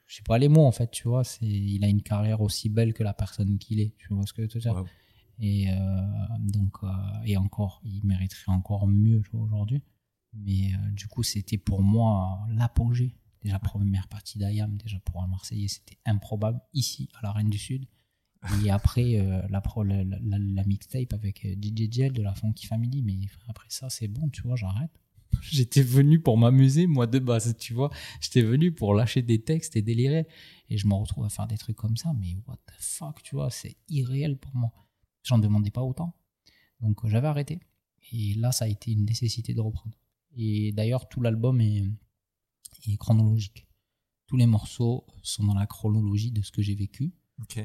Je 0.05 0.15
sais 0.15 0.23
pas 0.23 0.37
les 0.37 0.47
mots 0.47 0.65
en 0.65 0.71
fait, 0.71 0.91
tu 0.91 1.07
vois. 1.07 1.23
C'est, 1.23 1.45
il 1.45 1.83
a 1.83 1.87
une 1.87 2.03
carrière 2.03 2.41
aussi 2.41 2.69
belle 2.69 2.93
que 2.93 3.03
la 3.03 3.13
personne 3.13 3.57
qu'il 3.57 3.79
est, 3.79 3.95
tu 3.97 4.13
vois 4.13 4.25
ce 4.27 4.33
que 4.33 4.47
je 4.47 4.53
veux 4.53 4.59
dire. 4.59 4.75
Wow. 4.75 4.85
Et 5.39 5.71
euh, 5.71 5.75
donc, 6.39 6.75
euh, 6.83 6.87
et 7.25 7.35
encore, 7.35 7.81
il 7.83 8.05
mériterait 8.05 8.51
encore 8.51 8.87
mieux 8.87 9.23
aujourd'hui. 9.33 9.81
Mais 10.33 10.71
du 10.91 11.07
coup, 11.07 11.23
c'était 11.23 11.57
pour 11.57 11.81
moi 11.81 12.39
l'apogée. 12.49 13.15
Déjà, 13.47 13.59
première 13.59 14.09
partie 14.09 14.37
d'Ayam, 14.37 14.75
déjà 14.75 14.99
pour 14.99 15.23
un 15.23 15.27
Marseillais, 15.27 15.69
c'était 15.69 15.97
improbable 16.05 16.59
ici, 16.73 17.07
à 17.17 17.21
la 17.23 17.31
Reine 17.31 17.49
du 17.49 17.57
Sud. 17.57 17.85
Et 18.65 18.69
après, 18.77 19.15
euh, 19.21 19.41
la, 19.49 19.61
pro- 19.61 19.83
la, 19.83 20.03
la, 20.03 20.17
la- 20.21 20.37
la 20.37 20.63
mixtape 20.65 21.13
avec 21.13 21.45
euh, 21.45 21.55
DJ 21.55 21.89
Gel 21.89 22.11
de 22.11 22.21
la 22.21 22.33
Funky 22.35 22.65
Family. 22.67 23.01
Mais 23.03 23.15
après 23.47 23.67
ça, 23.69 23.89
c'est 23.89 24.09
bon, 24.09 24.27
tu 24.29 24.41
vois, 24.41 24.57
j'arrête. 24.57 24.91
J'étais 25.41 25.81
venu 25.81 26.19
pour 26.21 26.37
m'amuser, 26.37 26.87
moi, 26.87 27.07
de 27.07 27.19
base, 27.19 27.55
tu 27.57 27.73
vois. 27.73 27.89
J'étais 28.19 28.41
venu 28.41 28.73
pour 28.73 28.93
lâcher 28.93 29.21
des 29.21 29.41
textes 29.41 29.77
et 29.77 29.81
délirer. 29.81 30.27
Et 30.69 30.77
je 30.77 30.85
me 30.87 30.93
retrouve 30.93 31.23
à 31.25 31.29
faire 31.29 31.47
des 31.47 31.57
trucs 31.57 31.77
comme 31.77 31.95
ça. 31.95 32.11
Mais 32.19 32.35
what 32.47 32.57
the 32.65 32.73
fuck, 32.79 33.23
tu 33.23 33.35
vois, 33.35 33.49
c'est 33.49 33.77
irréel 33.87 34.37
pour 34.37 34.53
moi. 34.55 34.71
J'en 35.23 35.39
demandais 35.39 35.71
pas 35.71 35.83
autant. 35.83 36.13
Donc 36.81 37.05
euh, 37.05 37.07
j'avais 37.07 37.27
arrêté. 37.27 37.59
Et 38.11 38.33
là, 38.33 38.51
ça 38.51 38.65
a 38.65 38.67
été 38.67 38.91
une 38.91 39.05
nécessité 39.05 39.53
de 39.53 39.61
reprendre. 39.61 39.97
Et 40.35 40.71
d'ailleurs, 40.73 41.07
tout 41.09 41.21
l'album 41.21 41.59
est, 41.61 41.85
est 42.85 42.97
chronologique. 42.97 43.67
Tous 44.27 44.37
les 44.37 44.45
morceaux 44.45 45.05
sont 45.23 45.45
dans 45.45 45.53
la 45.53 45.67
chronologie 45.67 46.31
de 46.31 46.41
ce 46.41 46.51
que 46.51 46.61
j'ai 46.61 46.75
vécu, 46.75 47.13
Ok. 47.41 47.59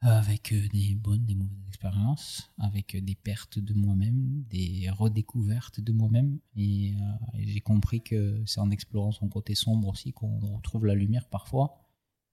avec 0.00 0.52
euh, 0.52 0.68
des 0.68 0.94
bonnes, 0.94 1.24
des 1.24 1.34
mauvaises 1.34 1.66
expériences, 1.66 2.50
avec 2.58 2.94
euh, 2.94 3.00
des 3.00 3.14
pertes 3.14 3.58
de 3.58 3.74
moi-même, 3.74 4.44
des 4.50 4.88
redécouvertes 4.90 5.80
de 5.80 5.92
moi-même. 5.92 6.38
Et, 6.54 6.94
euh, 6.94 7.38
et 7.38 7.46
j'ai 7.48 7.60
compris 7.60 8.02
que 8.02 8.42
c'est 8.46 8.60
en 8.60 8.70
explorant 8.70 9.12
son 9.12 9.28
côté 9.28 9.54
sombre 9.54 9.88
aussi 9.88 10.12
qu'on 10.12 10.38
retrouve 10.56 10.86
la 10.86 10.94
lumière 10.94 11.28
parfois 11.28 11.80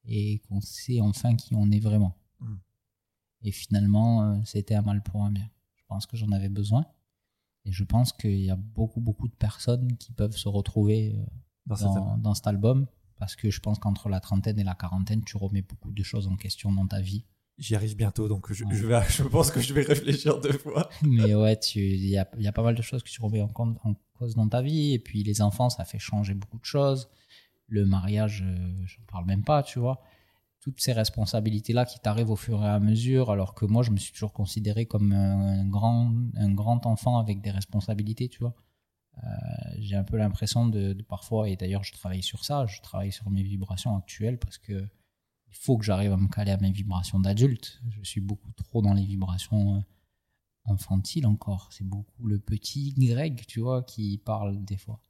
et 0.05 0.39
qu'on 0.39 0.61
sait 0.61 0.99
enfin 1.01 1.35
qui 1.35 1.55
on 1.55 1.71
est 1.71 1.79
vraiment. 1.79 2.17
Mm. 2.39 2.55
Et 3.43 3.51
finalement, 3.51 4.23
euh, 4.23 4.37
c'était 4.45 4.75
un 4.75 4.81
mal 4.81 5.01
pour 5.01 5.23
un 5.23 5.31
bien. 5.31 5.49
Je 5.75 5.83
pense 5.87 6.05
que 6.05 6.17
j'en 6.17 6.31
avais 6.31 6.49
besoin. 6.49 6.85
Et 7.65 7.71
je 7.71 7.83
pense 7.83 8.11
qu'il 8.13 8.39
y 8.39 8.49
a 8.49 8.55
beaucoup, 8.55 9.01
beaucoup 9.01 9.27
de 9.27 9.35
personnes 9.35 9.97
qui 9.97 10.11
peuvent 10.11 10.35
se 10.35 10.47
retrouver 10.47 11.13
euh, 11.15 11.25
Dans 11.75 11.87
cet 11.87 11.87
album. 11.97 12.05
dans, 12.05 12.17
dans 12.17 12.33
cet 12.33 12.47
album. 12.47 12.87
Parce 13.19 13.35
que 13.35 13.49
je 13.51 13.59
pense 13.59 13.77
qu'entre 13.79 14.09
la 14.09 14.19
trentaine 14.19 14.57
et 14.59 14.63
la 14.63 14.73
quarantaine, 14.75 15.23
tu 15.23 15.37
remets 15.37 15.61
beaucoup 15.61 15.91
de 15.91 16.03
choses 16.03 16.27
en 16.27 16.35
question 16.35 16.71
dans 16.71 16.87
ta 16.87 17.01
vie. 17.01 17.23
J'y 17.59 17.75
arrive 17.75 17.95
bientôt, 17.95 18.27
donc 18.27 18.51
je, 18.51 18.63
Ouais. 18.65 18.73
je, 18.73 18.87
vais, 18.87 18.99
je 19.09 19.23
pense 19.23 19.51
que 19.51 19.59
je 19.61 19.73
vais 19.75 19.83
réfléchir 19.83 20.39
deux 20.41 20.53
fois. 20.53 20.89
Mais 21.03 21.35
ouais, 21.35 21.53
il 21.75 22.07
y 22.07 22.17
a, 22.17 22.27
y 22.39 22.47
a 22.47 22.51
pas 22.51 22.63
mal 22.63 22.73
de 22.73 22.81
choses 22.81 23.03
que 23.03 23.09
tu 23.09 23.21
remets 23.21 23.41
en, 23.41 23.47
compte- 23.49 23.77
en 23.83 23.93
cause 24.17 24.33
dans 24.33 24.47
ta 24.49 24.61
vie. 24.63 24.93
Et 24.93 24.99
puis 24.99 25.21
les 25.23 25.41
enfants, 25.43 25.69
ça 25.69 25.85
fait 25.85 25.99
changer 25.99 26.33
beaucoup 26.33 26.57
de 26.57 26.65
choses. 26.65 27.09
Le 27.67 27.85
mariage, 27.85 28.43
euh, 28.45 28.73
j'en 28.85 29.03
parle 29.11 29.25
même 29.25 29.43
pas, 29.43 29.61
tu 29.61 29.77
vois. 29.77 30.01
Toutes 30.61 30.79
ces 30.81 30.93
responsabilités-là 30.93 31.85
qui 31.85 31.99
t'arrivent 31.99 32.29
au 32.31 32.35
fur 32.35 32.63
et 32.63 32.67
à 32.67 32.79
mesure, 32.79 33.29
alors 33.31 33.53
que 33.53 33.65
moi, 33.65 33.83
je 33.83 33.91
me 33.91 33.97
suis 33.97 34.13
toujours 34.13 34.33
considéré 34.33 34.85
comme 34.87 35.11
un 35.11 35.65
grand, 35.67 36.11
un 36.35 36.51
grand 36.53 36.85
enfant 36.87 37.17
avec 37.19 37.41
des 37.41 37.51
responsabilités, 37.51 38.29
tu 38.29 38.39
vois. 38.39 38.55
Euh, 39.17 39.27
j'ai 39.79 39.95
un 39.95 40.03
peu 40.03 40.17
l'impression 40.17 40.67
de, 40.67 40.93
de 40.93 41.03
parfois, 41.03 41.49
et 41.49 41.55
d'ailleurs 41.55 41.83
je 41.83 41.91
travaille 41.93 42.23
sur 42.23 42.43
ça, 42.45 42.65
je 42.65 42.81
travaille 42.81 43.11
sur 43.11 43.29
mes 43.29 43.43
vibrations 43.43 43.95
actuelles 43.95 44.39
parce 44.39 44.57
que 44.57 44.87
il 45.47 45.55
faut 45.55 45.77
que 45.77 45.83
j'arrive 45.83 46.13
à 46.13 46.17
me 46.17 46.29
caler 46.29 46.51
à 46.51 46.57
mes 46.57 46.71
vibrations 46.71 47.19
d'adulte. 47.19 47.81
Je 47.89 48.01
suis 48.03 48.21
beaucoup 48.21 48.51
trop 48.53 48.81
dans 48.81 48.93
les 48.93 49.05
vibrations 49.05 49.77
euh, 49.77 49.81
infantiles 50.65 51.27
encore. 51.27 51.67
C'est 51.73 51.83
beaucoup 51.83 52.25
le 52.25 52.39
petit 52.39 52.93
Greg, 52.93 53.45
tu 53.47 53.59
vois, 53.59 53.83
qui 53.83 54.17
parle 54.17 54.63
des 54.63 54.77
fois. 54.77 55.03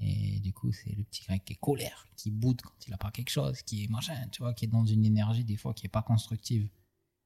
Et 0.00 0.40
du 0.40 0.52
coup, 0.52 0.72
c'est 0.72 0.94
le 0.96 1.04
petit 1.04 1.22
Greg 1.24 1.42
qui 1.44 1.52
est 1.52 1.60
colère, 1.60 2.08
qui 2.16 2.30
boude 2.32 2.60
quand 2.60 2.86
il 2.88 2.92
a 2.92 2.98
pas 2.98 3.12
quelque 3.12 3.30
chose, 3.30 3.62
qui 3.62 3.84
est 3.84 3.88
machin, 3.88 4.26
tu 4.32 4.42
vois, 4.42 4.52
qui 4.52 4.64
est 4.64 4.68
dans 4.68 4.84
une 4.84 5.04
énergie 5.04 5.44
des 5.44 5.56
fois 5.56 5.74
qui 5.74 5.86
est 5.86 5.90
pas 5.90 6.02
constructive. 6.02 6.68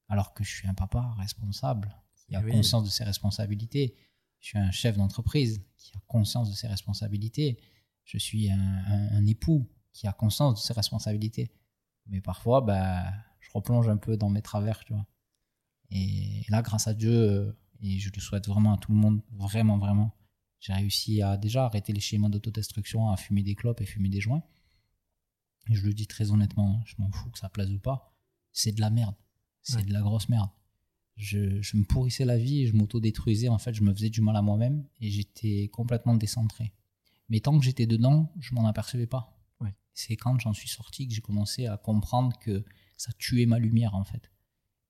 Alors 0.09 0.34
que 0.34 0.44
je 0.44 0.51
suis 0.55 0.68
un 0.68 0.74
papa 0.74 1.14
responsable, 1.18 1.97
qui 2.14 2.34
a 2.36 2.40
Eh 2.40 2.44
oui. 2.44 2.52
conscience 2.52 2.84
de 2.84 2.90
ses 2.90 3.05
responsabilités. 3.05 3.94
Je 4.43 4.48
suis 4.48 4.59
un 4.59 4.70
chef 4.70 4.97
d'entreprise 4.98 5.64
qui 5.78 5.93
a 5.97 6.01
conscience 6.06 6.51
de 6.51 6.55
ses 6.55 6.66
responsabilités. 6.66 7.59
Je 8.05 8.19
suis 8.19 8.51
un, 8.51 8.59
un- 8.60 9.09
un 9.16 9.27
époux 9.27 9.66
qui 9.94 10.06
a 10.06 10.12
conscience 10.12 10.55
de 10.55 10.59
ses 10.60 10.74
responsabilités. 10.74 11.51
Mais 12.06 12.20
parfois, 12.20 12.60
bah, 12.60 13.10
je 13.40 13.48
replonge 13.55 13.89
un 13.89 13.97
peu 13.97 14.16
dans 14.19 14.28
mes 14.28 14.43
travers, 14.43 14.85
tu 14.85 14.93
vois. 14.93 15.06
Et 15.90 16.44
là, 16.51 16.60
grâce 16.62 16.86
à 16.89 16.94
Dieu, 16.94 17.12
euh, 17.12 17.52
et 17.81 17.98
je 17.98 18.10
le 18.14 18.20
souhaite 18.20 18.47
vraiment 18.48 18.74
à 18.74 18.78
tout 18.78 18.93
le 18.93 18.98
monde, 18.98 19.23
vraiment, 19.31 19.78
vraiment, 19.78 20.14
j'ai 20.60 20.73
réussi 20.73 21.23
à 21.23 21.36
déjà 21.36 21.64
arrêter 21.66 21.93
les 21.93 22.01
schémas 22.01 22.28
d'autodestruction, 22.28 23.09
à 23.10 23.16
fumer 23.16 23.43
des 23.43 23.55
clopes 23.55 23.81
et 23.81 23.86
fumer 23.86 24.09
des 24.09 24.20
joints. 24.20 24.43
Et 25.70 25.74
je 25.74 25.86
le 25.86 25.94
dis 25.94 26.06
très 26.09 26.31
honnêtement, 26.32 26.81
je 26.85 26.94
m'en 26.98 27.10
fous 27.12 27.31
que 27.31 27.39
ça 27.39 27.48
plaise 27.48 27.70
ou 27.73 27.78
pas. 27.78 28.12
C'est 28.52 28.73
de 28.73 28.81
la 28.81 28.90
merde. 28.90 29.14
C'est 29.62 29.77
Ouais. 29.77 29.85
de 29.85 29.93
la 29.93 30.01
grosse 30.01 30.28
merde. 30.28 30.51
Je, 31.23 31.61
je 31.61 31.77
me 31.77 31.85
pourrissais 31.85 32.24
la 32.24 32.36
vie 32.36 32.62
et 32.62 32.66
je 32.66 32.74
m'autodétruisais. 32.74 33.49
En 33.49 33.59
fait, 33.59 33.74
je 33.74 33.82
me 33.82 33.93
faisais 33.94 34.11
du 34.11 34.20
mal 34.20 34.36
à 34.36 34.43
moi-même 34.43 34.85
et 35.01 35.11
j'étais 35.11 35.69
complètement 35.73 36.16
décentré. 36.16 36.73
Mais 37.28 37.40
tant 37.40 37.59
que 37.59 37.65
j'étais 37.65 37.86
dedans, 37.86 38.32
je 38.40 38.55
m'en 38.55 38.66
apercevais 38.66 39.07
pas. 39.07 39.39
Ouais. 39.61 39.74
C'est 39.94 40.16
quand 40.16 40.39
j'en 40.40 40.53
suis 40.53 40.69
sorti 40.69 41.07
que 41.07 41.15
j'ai 41.15 41.20
commencé 41.20 41.66
à 41.66 41.77
comprendre 41.77 42.36
que 42.39 42.65
ça 42.97 43.12
tuait 43.19 43.47
ma 43.47 43.59
lumière, 43.59 43.94
en 43.94 44.05
fait. 44.05 44.31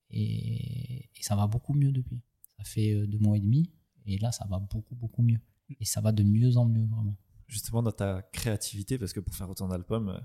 Et, 0.09 1.09
et 1.15 1.23
ça 1.23 1.35
va 1.35 1.47
beaucoup 1.47 1.73
mieux 1.73 1.91
depuis. 1.91 2.21
Ça 2.57 2.63
fait 2.63 2.93
euh, 2.93 3.07
deux 3.07 3.19
mois 3.19 3.37
et 3.37 3.39
demi 3.39 3.71
et 4.05 4.17
là, 4.17 4.31
ça 4.31 4.45
va 4.49 4.59
beaucoup, 4.59 4.95
beaucoup 4.95 5.21
mieux. 5.21 5.39
Et 5.79 5.85
ça 5.85 6.01
va 6.01 6.11
de 6.11 6.23
mieux 6.23 6.57
en 6.57 6.65
mieux, 6.65 6.85
vraiment. 6.85 7.15
Justement, 7.47 7.83
dans 7.83 7.91
ta 7.91 8.21
créativité, 8.21 8.97
parce 8.97 9.13
que 9.13 9.19
pour 9.19 9.35
faire 9.35 9.49
autant 9.49 9.67
d'albums 9.67 10.09
euh, 10.09 10.19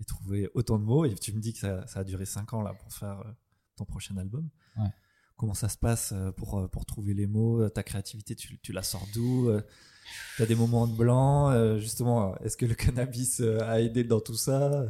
et 0.00 0.04
trouver 0.04 0.48
autant 0.54 0.78
de 0.78 0.84
mots, 0.84 1.04
et 1.04 1.14
tu 1.14 1.32
me 1.32 1.40
dis 1.40 1.52
que 1.52 1.58
ça, 1.58 1.86
ça 1.86 2.00
a 2.00 2.04
duré 2.04 2.26
5 2.26 2.52
ans 2.52 2.62
là 2.62 2.74
pour 2.74 2.92
faire 2.92 3.20
euh, 3.20 3.32
ton 3.76 3.84
prochain 3.84 4.16
album. 4.16 4.48
Ouais. 4.76 4.88
Comment 5.36 5.54
ça 5.54 5.68
se 5.68 5.76
passe 5.76 6.12
euh, 6.12 6.30
pour, 6.32 6.58
euh, 6.58 6.68
pour 6.68 6.86
trouver 6.86 7.12
les 7.14 7.26
mots 7.26 7.60
euh, 7.62 7.68
Ta 7.68 7.82
créativité, 7.82 8.36
tu, 8.36 8.58
tu 8.60 8.72
la 8.72 8.82
sors 8.82 9.06
d'où 9.14 9.50
Tu 10.36 10.42
as 10.42 10.46
des 10.46 10.54
moments 10.54 10.86
de 10.86 10.94
blanc 10.96 11.76
Justement, 11.78 12.36
est-ce 12.38 12.56
que 12.56 12.66
le 12.66 12.74
cannabis 12.84 13.40
a 13.40 13.80
aidé 13.80 14.04
dans 14.04 14.20
tout 14.20 14.34
ça? 14.36 14.86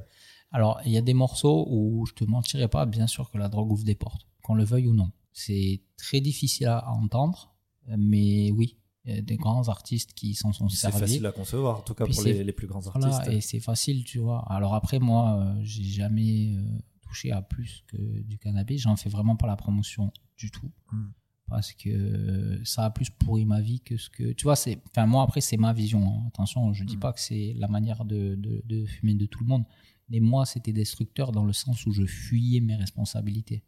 Alors, 0.52 0.80
il 0.84 0.92
y 0.92 0.96
a 0.98 1.02
des 1.02 1.14
morceaux 1.14 1.66
où 1.68 2.06
je 2.06 2.12
te 2.12 2.24
mentirai 2.24 2.68
pas, 2.68 2.86
bien 2.86 3.06
sûr 3.08 3.30
que 3.30 3.38
la 3.38 3.48
drogue 3.48 3.72
ouvre 3.72 3.84
des 3.84 3.94
portes, 3.96 4.26
qu'on 4.42 4.54
le 4.54 4.64
veuille 4.64 4.86
ou 4.86 4.94
non. 4.94 5.10
C'est 5.32 5.82
très 5.96 6.20
difficile 6.20 6.66
à 6.68 6.88
entendre, 6.90 7.54
mais 7.88 8.52
oui, 8.52 8.78
il 9.04 9.16
y 9.16 9.18
a 9.18 9.22
des 9.22 9.36
grands 9.36 9.68
artistes 9.68 10.12
qui 10.14 10.34
s'en 10.34 10.52
sont 10.52 10.68
C'est 10.68 10.76
servis. 10.76 11.00
facile 11.00 11.26
à 11.26 11.32
concevoir, 11.32 11.78
en 11.78 11.82
tout 11.82 11.94
cas 11.94 12.04
Puis 12.04 12.14
pour 12.14 12.22
c'est- 12.22 12.32
les, 12.34 12.44
les 12.44 12.52
plus 12.52 12.68
grands 12.68 12.80
Voilà, 12.80 13.16
artistes. 13.16 13.32
et 13.32 13.40
c'est 13.40 13.58
facile, 13.60 14.04
tu 14.04 14.20
vois. 14.20 14.44
Alors 14.48 14.74
après, 14.74 15.00
moi, 15.00 15.40
euh, 15.40 15.58
j'ai 15.62 15.82
jamais 15.82 16.54
euh, 16.54 16.62
touché 17.00 17.32
à 17.32 17.42
plus 17.42 17.82
que 17.88 17.96
du 18.22 18.38
cannabis. 18.38 18.82
J'en 18.82 18.94
fais 18.94 19.10
vraiment 19.10 19.34
pas 19.34 19.48
la 19.48 19.56
promotion 19.56 20.12
du 20.36 20.50
tout. 20.50 20.70
Mm. 20.92 21.08
Parce 21.46 21.72
que 21.74 22.60
ça 22.64 22.86
a 22.86 22.90
plus 22.90 23.10
pourri 23.10 23.44
ma 23.44 23.60
vie 23.60 23.80
que 23.80 23.96
ce 23.98 24.08
que. 24.08 24.32
Tu 24.32 24.44
vois, 24.44 24.56
c'est. 24.56 24.80
Enfin, 24.90 25.06
moi, 25.06 25.22
après, 25.22 25.40
c'est 25.42 25.56
ma 25.58 25.72
vision. 25.74 26.06
hein. 26.08 26.24
Attention, 26.28 26.72
je 26.72 26.84
dis 26.84 26.96
Mm. 26.96 27.00
pas 27.00 27.12
que 27.12 27.20
c'est 27.20 27.52
la 27.56 27.68
manière 27.68 28.04
de, 28.04 28.34
de, 28.36 28.62
de 28.64 28.86
fumer 28.86 29.14
de 29.14 29.26
tout 29.26 29.40
le 29.44 29.48
monde. 29.48 29.64
Mais 30.08 30.20
moi, 30.20 30.46
c'était 30.46 30.72
destructeur 30.72 31.32
dans 31.32 31.44
le 31.44 31.52
sens 31.52 31.86
où 31.86 31.92
je 31.92 32.04
fuyais 32.06 32.60
mes 32.60 32.76
responsabilités. 32.76 33.62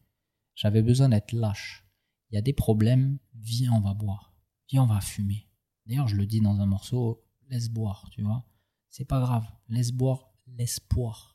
J'avais 0.55 0.83
besoin 0.83 1.09
d'être 1.11 1.33
lâche. 1.33 1.87
Il 2.31 2.35
y 2.35 2.39
a 2.39 2.43
des 2.43 2.53
problèmes, 2.55 3.19
viens, 3.35 3.73
on 3.73 3.81
va 3.81 3.95
boire. 3.95 4.35
Viens, 4.71 4.83
on 4.83 4.87
va 4.87 5.01
fumer. 5.01 5.49
D'ailleurs, 5.87 6.09
je 6.09 6.17
le 6.17 6.27
dis 6.27 6.41
dans 6.41 6.59
un 6.61 6.67
morceau, 6.67 7.23
laisse 7.49 7.69
boire, 7.69 8.09
tu 8.11 8.23
vois. 8.23 8.45
C'est 8.89 9.05
pas 9.05 9.21
grave, 9.21 9.47
laisse 9.69 9.93
boire 9.93 10.31
l'espoir. 10.47 11.35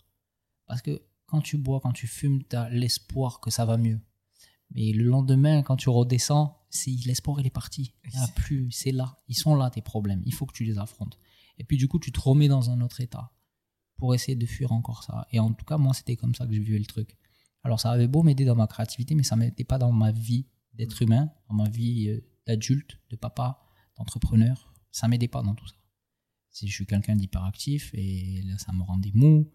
Parce 0.65 0.81
que 0.81 1.01
quand 1.27 1.41
tu 1.41 1.57
bois, 1.57 1.79
quand 1.81 1.93
tu 1.93 2.07
fumes, 2.07 2.43
tu 2.43 2.55
as 2.55 2.69
l'espoir 2.69 3.39
que 3.39 3.49
ça 3.51 3.65
va 3.65 3.77
mieux. 3.77 3.99
Mais 4.73 4.91
le 4.91 5.03
lendemain, 5.03 5.64
quand 5.64 5.76
tu 5.76 5.89
redescends, 5.89 6.57
c'est 6.69 6.91
l'espoir, 7.06 7.39
il 7.39 7.48
est 7.48 7.52
parti. 7.52 7.93
Il 8.06 8.11
n'y 8.11 8.23
a 8.23 8.27
plus, 8.30 8.72
c'est 8.72 8.91
là. 8.91 9.19
Ils 9.27 9.35
sont 9.35 9.56
là, 9.56 9.69
tes 9.69 9.81
problèmes. 9.81 10.22
Il 10.26 10.34
faut 10.34 10.45
que 10.45 10.53
tu 10.53 10.64
les 10.64 10.77
affrontes. 10.77 11.18
Et 11.57 11.64
puis, 11.64 11.77
du 11.77 11.88
coup, 11.88 11.99
tu 11.99 12.11
te 12.11 12.19
remets 12.19 12.48
dans 12.48 12.69
un 12.69 12.81
autre 12.81 13.02
état 13.02 13.31
pour 13.98 14.15
essayer 14.15 14.35
de 14.35 14.45
fuir 14.45 14.72
encore 14.72 15.03
ça. 15.03 15.27
Et 15.31 15.39
en 15.39 15.52
tout 15.52 15.65
cas, 15.65 15.77
moi, 15.77 15.93
c'était 15.93 16.15
comme 16.15 16.34
ça 16.34 16.48
que 16.48 16.53
j'ai 16.53 16.60
vu 16.60 16.77
le 16.77 16.85
truc. 16.85 17.18
Alors, 17.64 17.80
ça 17.80 17.91
avait 17.91 18.07
beau 18.07 18.23
m'aider 18.23 18.45
dans 18.45 18.56
ma 18.56 18.68
créativité, 18.68 19.14
mais 19.14 19.23
ça 19.23 19.35
m'aidait 19.35 19.64
pas 19.64 19.77
dans 19.77 19.91
ma 19.91 20.11
vie 20.11 20.48
d'être 20.73 21.02
humain, 21.02 21.30
dans 21.49 21.56
ma 21.56 21.69
vie 21.69 22.07
euh, 22.10 22.26
d'adulte, 22.48 22.99
de 23.10 23.15
papa, 23.15 23.60
d'entrepreneur. 23.98 24.73
Ça 24.91 25.07
m'aidait 25.07 25.27
pas 25.27 25.43
dans 25.43 25.53
tout 25.53 25.68
ça. 25.68 25.76
Si 26.49 26.68
je 26.68 26.73
suis 26.73 26.85
quelqu'un 26.85 27.15
d'hyperactif 27.15 27.91
et 27.93 28.41
là, 28.43 28.57
ça 28.57 28.73
me 28.73 28.81
rendait 28.81 29.11
mou. 29.14 29.52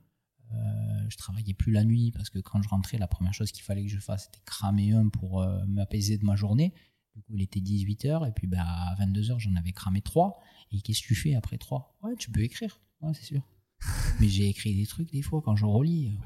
Euh, 0.53 1.07
je 1.09 1.17
travaillais 1.17 1.55
plus 1.55 1.73
la 1.73 1.85
nuit 1.85 2.13
parce 2.13 2.31
que 2.31 2.39
quand 2.39 2.63
je 2.63 2.69
rentrais, 2.69 2.99
la 2.99 3.09
première 3.09 3.35
chose 3.35 3.53
qu'il 3.53 3.63
fallait 3.63 3.85
que 3.85 3.91
je 3.91 3.99
fasse, 3.99 4.25
c'était 4.25 4.45
cramer 4.45 4.93
un 4.93 5.09
pour 5.09 5.43
euh, 5.43 5.65
m'apaiser 5.67 6.19
de 6.19 6.25
ma 6.25 6.37
journée. 6.37 6.73
Du 7.15 7.23
coup, 7.23 7.35
il 7.35 7.43
était 7.43 7.61
18h 7.61 8.29
et 8.29 8.33
puis 8.33 8.47
bah, 8.47 8.63
à 8.63 8.95
22h, 8.97 9.39
j'en 9.39 9.57
avais 9.57 9.73
cramé 9.73 10.03
3. 10.03 10.39
Et 10.73 10.81
qu'est-ce 10.81 11.03
que 11.03 11.09
tu 11.09 11.15
fais 11.15 11.35
après 11.35 11.59
3 11.59 11.97
Ouais, 12.03 12.15
tu 12.17 12.31
peux 12.31 12.43
écrire. 12.43 12.81
Ouais, 13.01 13.15
c'est 13.15 13.25
sûr. 13.25 13.43
Mais 14.21 14.29
j'ai 14.29 14.49
écrit 14.49 14.75
des 14.75 14.87
trucs 14.87 15.11
des 15.11 15.23
fois 15.23 15.43
quand 15.43 15.57
je 15.57 15.65
relis. 15.65 16.19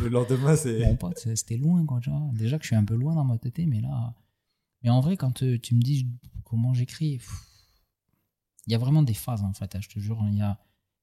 Le 0.00 0.08
lendemain, 0.08 0.56
c'est. 0.56 0.80
Mon 0.80 0.96
pote, 0.96 1.18
c'était 1.18 1.56
loin, 1.56 1.84
quoi, 1.84 2.00
vois. 2.04 2.30
Déjà 2.32 2.58
que 2.58 2.64
je 2.64 2.68
suis 2.68 2.76
un 2.76 2.84
peu 2.84 2.94
loin 2.94 3.14
dans 3.14 3.24
ma 3.24 3.38
tête, 3.38 3.58
mais 3.58 3.80
là. 3.80 4.14
Mais 4.82 4.90
en 4.90 5.00
vrai, 5.00 5.16
quand 5.16 5.42
euh, 5.42 5.58
tu 5.58 5.74
me 5.74 5.80
dis 5.80 6.06
comment 6.44 6.74
j'écris, 6.74 7.20
il 8.66 8.72
y 8.72 8.74
a 8.74 8.78
vraiment 8.78 9.02
des 9.02 9.14
phases, 9.14 9.42
en 9.42 9.52
fait, 9.52 9.74
hein, 9.74 9.80
je 9.80 9.88
te 9.88 9.98
jure. 9.98 10.22
Il 10.30 10.36
y 10.36 10.42
a, 10.42 10.58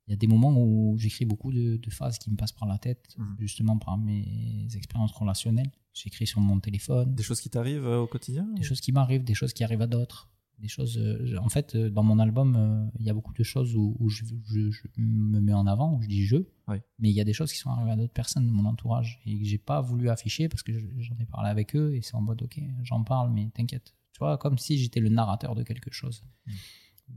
il 0.07 0.11
y 0.11 0.13
a 0.13 0.17
des 0.17 0.27
moments 0.27 0.53
où 0.57 0.97
j'écris 0.97 1.25
beaucoup 1.25 1.51
de, 1.53 1.77
de 1.77 1.89
phases 1.89 2.17
qui 2.17 2.29
me 2.31 2.35
passent 2.35 2.51
par 2.51 2.67
la 2.67 2.77
tête, 2.77 3.15
Mhm. 3.17 3.35
justement 3.39 3.77
par 3.77 3.97
mes 3.97 4.67
expériences 4.75 5.11
relationnelles. 5.13 5.71
J'écris 5.93 6.27
sur 6.27 6.39
mon 6.41 6.59
téléphone, 6.59 7.13
Des 7.15 7.23
choses 7.23 7.41
qui 7.41 7.49
t'arrivent 7.49 7.85
euh, 7.85 7.99
au 7.99 8.07
quotidien 8.07 8.45
des 8.55 8.63
choses 8.63 8.81
qui 8.81 8.91
m'arrivent, 8.91 9.23
des 9.23 9.33
choses 9.33 9.53
qui 9.53 9.63
arrivent 9.63 9.81
à 9.81 9.87
d'autres. 9.87 10.29
Des 10.59 10.67
choses, 10.67 10.97
euh, 10.99 11.37
en 11.39 11.49
fait, 11.49 11.73
euh, 11.75 11.89
dans 11.89 12.03
mon 12.03 12.19
album, 12.19 12.55
euh, 12.55 12.87
il 12.99 13.05
y 13.05 13.09
a 13.09 13.13
beaucoup 13.15 13.33
de 13.33 13.41
choses 13.43 13.75
où, 13.75 13.95
où 13.99 14.09
je, 14.09 14.23
je- 14.45 14.69
je 14.69 14.83
me 14.97 15.39
mets 15.41 15.53
en 15.53 15.65
avant, 15.65 15.95
où 15.95 16.01
je 16.03 16.07
dis 16.07 16.23
je, 16.23 16.35
Oui. 16.67 16.77
mais 16.99 17.09
il 17.09 17.15
y 17.15 17.19
a 17.19 17.23
des 17.23 17.33
choses 17.33 17.51
qui 17.51 17.57
sont 17.57 17.71
arrivées 17.71 17.89
à 17.91 17.95
d'autres 17.95 18.13
personnes 18.13 18.45
de 18.45 18.51
mon 18.51 18.65
entourage 18.65 19.19
et 19.25 19.39
que 19.39 19.43
j'ai 19.43 19.57
pas 19.57 19.81
voulu 19.81 20.09
afficher 20.09 20.49
parce 20.49 20.61
que 20.61 20.71
je- 20.77 20.85
j'en 20.99 21.17
ai 21.19 21.25
parlé 21.25 21.49
avec 21.49 21.75
eux 21.75 21.95
et 21.95 22.01
c'est 22.03 22.13
en 22.15 22.21
mode 22.21 22.43
ok, 22.43 22.61
j'en 22.83 23.03
parle, 23.03 23.31
mais 23.33 23.49
t'inquiète, 23.49 23.95
tu 24.13 24.19
vois, 24.19 24.37
comme 24.37 24.57
si 24.59 24.77
j'étais 24.77 24.99
le 24.99 25.09
narrateur 25.09 25.55
de 25.55 25.63
quelque 25.63 25.91
chose. 25.91 26.23
Mm. 26.45 26.51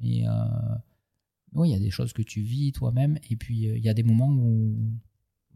Mais 0.01 0.27
euh, 0.27 0.33
oui, 1.55 1.71
il 1.71 1.73
y 1.73 1.77
a 1.77 1.81
des 1.81 1.91
choses 1.91 2.13
que 2.13 2.23
tu 2.23 2.41
vis 2.43 2.73
toi-même 2.73 3.19
et 3.31 3.37
puis 3.37 3.69
euh, 3.69 3.77
il 3.77 3.85
y 3.85 3.89
a 3.89 3.95
des 3.95 4.03
moments 4.03 4.31
où 4.31 4.77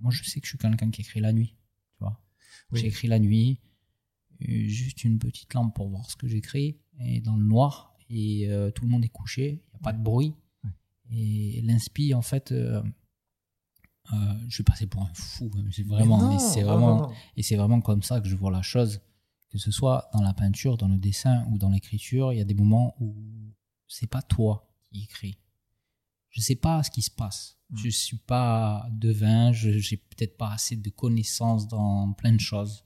moi 0.01 0.11
je 0.11 0.23
sais 0.25 0.41
que 0.41 0.47
je 0.47 0.51
suis 0.51 0.59
quelqu'un 0.59 0.91
qui 0.91 1.03
écrit 1.03 1.21
la 1.21 1.33
nuit, 1.33 1.57
tu 1.93 1.99
vois. 2.01 2.21
Oui. 2.71 2.81
J'écris 2.81 3.09
la 3.09 3.19
nuit, 3.19 3.61
euh, 4.43 4.69
juste 4.69 5.05
une 5.05 5.19
petite 5.19 5.53
lampe 5.55 5.75
pour 5.75 5.89
voir 5.89 6.11
ce 6.11 6.17
que 6.17 6.29
j'écris, 6.29 6.79
et 7.01 7.21
dans 7.21 7.37
le 7.37 7.45
noir, 7.45 7.97
et 8.11 8.49
euh, 8.49 8.71
tout 8.71 8.85
le 8.85 8.91
monde 8.91 9.05
est 9.05 9.11
couché, 9.11 9.63
il 9.67 9.71
n'y 9.71 9.77
a 9.77 9.83
pas 9.83 9.93
de 9.93 10.03
bruit. 10.03 10.35
Et 11.11 11.63
l'inspi, 11.63 12.13
en 12.13 12.21
fait, 12.21 12.53
euh, 12.53 12.83
euh, 14.13 14.17
je 14.49 14.55
suis 14.55 14.63
passé 14.63 14.87
pour 14.87 15.03
un 15.03 15.15
fou, 15.15 15.51
hein, 15.57 15.65
vraiment, 15.87 16.19
non, 16.19 16.37
mais 16.37 16.63
vraiment, 16.63 16.97
non, 16.97 17.09
non. 17.09 17.15
et 17.37 17.43
c'est 17.43 17.57
vraiment 17.57 17.81
comme 17.81 18.03
ça 18.03 18.21
que 18.21 18.29
je 18.29 18.37
vois 18.37 18.51
la 18.51 18.61
chose, 18.61 19.01
que 19.49 19.57
ce 19.57 19.71
soit 19.71 20.11
dans 20.13 20.21
la 20.21 20.35
peinture, 20.35 20.77
dans 20.77 20.89
le 20.89 20.99
dessin 20.99 21.47
ou 21.51 21.57
dans 21.57 21.71
l'écriture, 21.71 22.33
il 22.35 22.39
y 22.39 22.43
a 22.43 22.45
des 22.45 22.55
moments 22.55 22.95
où 23.01 23.15
c'est 23.87 24.07
pas 24.07 24.21
toi 24.21 24.71
qui 24.93 25.05
écris. 25.05 25.39
Je 26.39 26.43
sais 26.45 26.55
pas 26.57 26.83
ce 26.85 26.91
qui 26.91 27.03
se 27.03 27.11
passe. 27.11 27.59
Mm. 27.71 27.77
Je 27.83 27.89
suis 27.89 28.17
pas 28.19 28.87
devin, 28.93 29.53
je 29.53 29.79
j'ai 29.79 29.97
peut-être 29.97 30.37
pas 30.37 30.53
assez 30.53 30.77
de 30.77 30.89
connaissances 30.91 31.67
dans 31.67 32.13
plein 32.13 32.33
de 32.33 32.41
choses. 32.41 32.85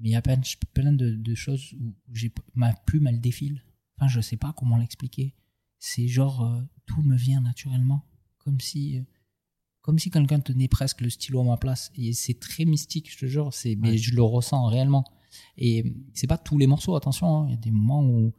Mais 0.00 0.08
il 0.08 0.12
y 0.12 0.16
a 0.16 0.22
plein, 0.22 0.36
de- 0.36 0.66
plein 0.72 0.92
de, 0.92 1.14
de 1.14 1.34
choses 1.36 1.72
où 1.80 1.94
j'ai 2.12 2.32
ma 2.54 2.72
plume 2.72 3.06
elle 3.06 3.20
défile. 3.20 3.62
Enfin, 3.96 4.08
je 4.08 4.20
sais 4.20 4.36
pas 4.36 4.52
comment 4.56 4.76
l'expliquer. 4.76 5.34
C'est 5.78 6.08
genre 6.08 6.42
euh, 6.44 6.60
tout 6.86 7.02
me 7.02 7.16
vient 7.16 7.40
naturellement, 7.40 8.02
comme 8.38 8.58
si 8.60 8.98
euh, 8.98 9.02
comme 9.82 9.98
si 10.00 10.10
quelqu'un 10.10 10.40
tenait 10.40 10.66
presque 10.68 11.00
le 11.02 11.10
stylo 11.10 11.42
à 11.42 11.44
ma 11.44 11.56
place. 11.58 11.92
Et 11.94 12.12
c'est 12.12 12.40
très 12.40 12.64
mystique, 12.64 13.12
je 13.12 13.18
te 13.18 13.26
jure. 13.26 13.52
C'est, 13.54 13.76
mais 13.76 13.98
je 13.98 14.14
le 14.16 14.22
ressens 14.22 14.66
réellement. 14.66 15.04
Et 15.58 15.94
c'est 16.14 16.26
pas 16.26 16.38
tous 16.38 16.58
les 16.58 16.66
morceaux, 16.66 16.96
attention. 16.96 17.26
hein. 17.42 17.46
Il 17.48 17.50
y 17.50 17.54
a 17.54 17.58
des 17.58 17.70
moments 17.70 18.02
où 18.04 18.32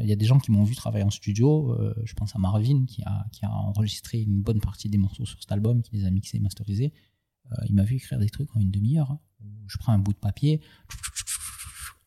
il 0.00 0.06
y 0.06 0.12
a 0.12 0.16
des 0.16 0.24
gens 0.24 0.38
qui 0.38 0.50
m'ont 0.52 0.64
vu 0.64 0.74
travailler 0.74 1.04
en 1.04 1.10
studio. 1.10 1.72
euh, 1.72 1.94
je 2.04 2.14
pense 2.14 2.34
à 2.36 2.38
Marvin 2.38 2.84
qui 2.86 3.02
a, 3.02 3.26
qui 3.32 3.44
a 3.44 3.50
enregistré 3.50 4.20
une 4.20 4.40
bonne 4.40 4.60
partie 4.60 4.88
des 4.88 4.98
morceaux 4.98 5.26
sur 5.26 5.40
cet 5.40 5.50
album, 5.52 5.82
qui 5.82 5.96
les 5.96 6.04
a 6.04 6.10
mixés 6.10 6.36
et 6.36 6.40
masterisés. 6.40 6.92
Euh, 7.52 7.56
il 7.68 7.74
m'a 7.74 7.84
vu 7.84 7.96
écrire 7.96 8.18
des 8.18 8.30
trucs 8.30 8.54
en 8.56 8.60
une 8.60 8.70
demi-heure. 8.70 9.10
hein, 9.10 9.20
je 9.66 9.78
prends 9.78 9.92
un 9.92 9.98
bout 9.98 10.12
de 10.12 10.18
papier. 10.18 10.60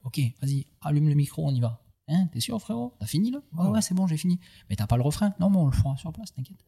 Ok, 0.03 0.19
vas-y, 0.41 0.65
allume 0.81 1.09
le 1.09 1.15
micro, 1.15 1.45
on 1.45 1.53
y 1.53 1.59
va. 1.59 1.83
Hein, 2.07 2.27
t'es 2.31 2.39
sûr, 2.39 2.59
frérot? 2.61 2.95
T'as 2.99 3.05
fini 3.05 3.31
là? 3.31 3.41
Ouais, 3.53 3.81
c'est 3.81 3.93
bon, 3.93 4.07
j'ai 4.07 4.15
fini. 4.15 4.39
Mais 4.69 4.77
t'as 4.77 4.87
pas 4.87 4.95
le 4.95 5.03
refrain? 5.03 5.33
Non, 5.39 5.49
mais 5.49 5.57
on 5.57 5.65
le 5.65 5.73
fera 5.73 5.97
sur 5.97 6.13
place, 6.13 6.33
t'inquiète. 6.33 6.65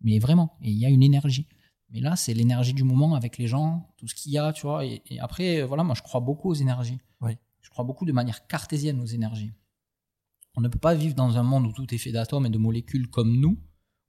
Mais 0.00 0.18
vraiment, 0.20 0.56
et 0.62 0.70
il 0.70 0.78
y 0.78 0.86
a 0.86 0.90
une 0.90 1.02
énergie. 1.02 1.48
Mais 1.90 2.00
là, 2.00 2.14
c'est 2.14 2.34
l'énergie 2.34 2.72
du 2.72 2.84
moment 2.84 3.14
avec 3.14 3.36
les 3.38 3.48
gens, 3.48 3.88
tout 3.96 4.06
ce 4.06 4.14
qu'il 4.14 4.32
y 4.32 4.38
a, 4.38 4.52
tu 4.52 4.62
vois. 4.62 4.86
Et, 4.86 5.02
et 5.06 5.18
après, 5.18 5.60
euh, 5.60 5.66
voilà, 5.66 5.82
moi, 5.82 5.94
je 5.96 6.02
crois 6.02 6.20
beaucoup 6.20 6.50
aux 6.50 6.54
énergies. 6.54 6.98
Oui. 7.20 7.32
Je 7.60 7.70
crois 7.70 7.84
beaucoup 7.84 8.04
de 8.04 8.12
manière 8.12 8.46
cartésienne 8.46 9.00
aux 9.00 9.06
énergies. 9.06 9.52
On 10.56 10.60
ne 10.60 10.68
peut 10.68 10.78
pas 10.78 10.94
vivre 10.94 11.14
dans 11.14 11.36
un 11.36 11.42
monde 11.42 11.66
où 11.66 11.72
tout 11.72 11.92
est 11.92 11.98
fait 11.98 12.12
d'atomes 12.12 12.46
et 12.46 12.50
de 12.50 12.58
molécules 12.58 13.08
comme 13.08 13.36
nous, 13.38 13.58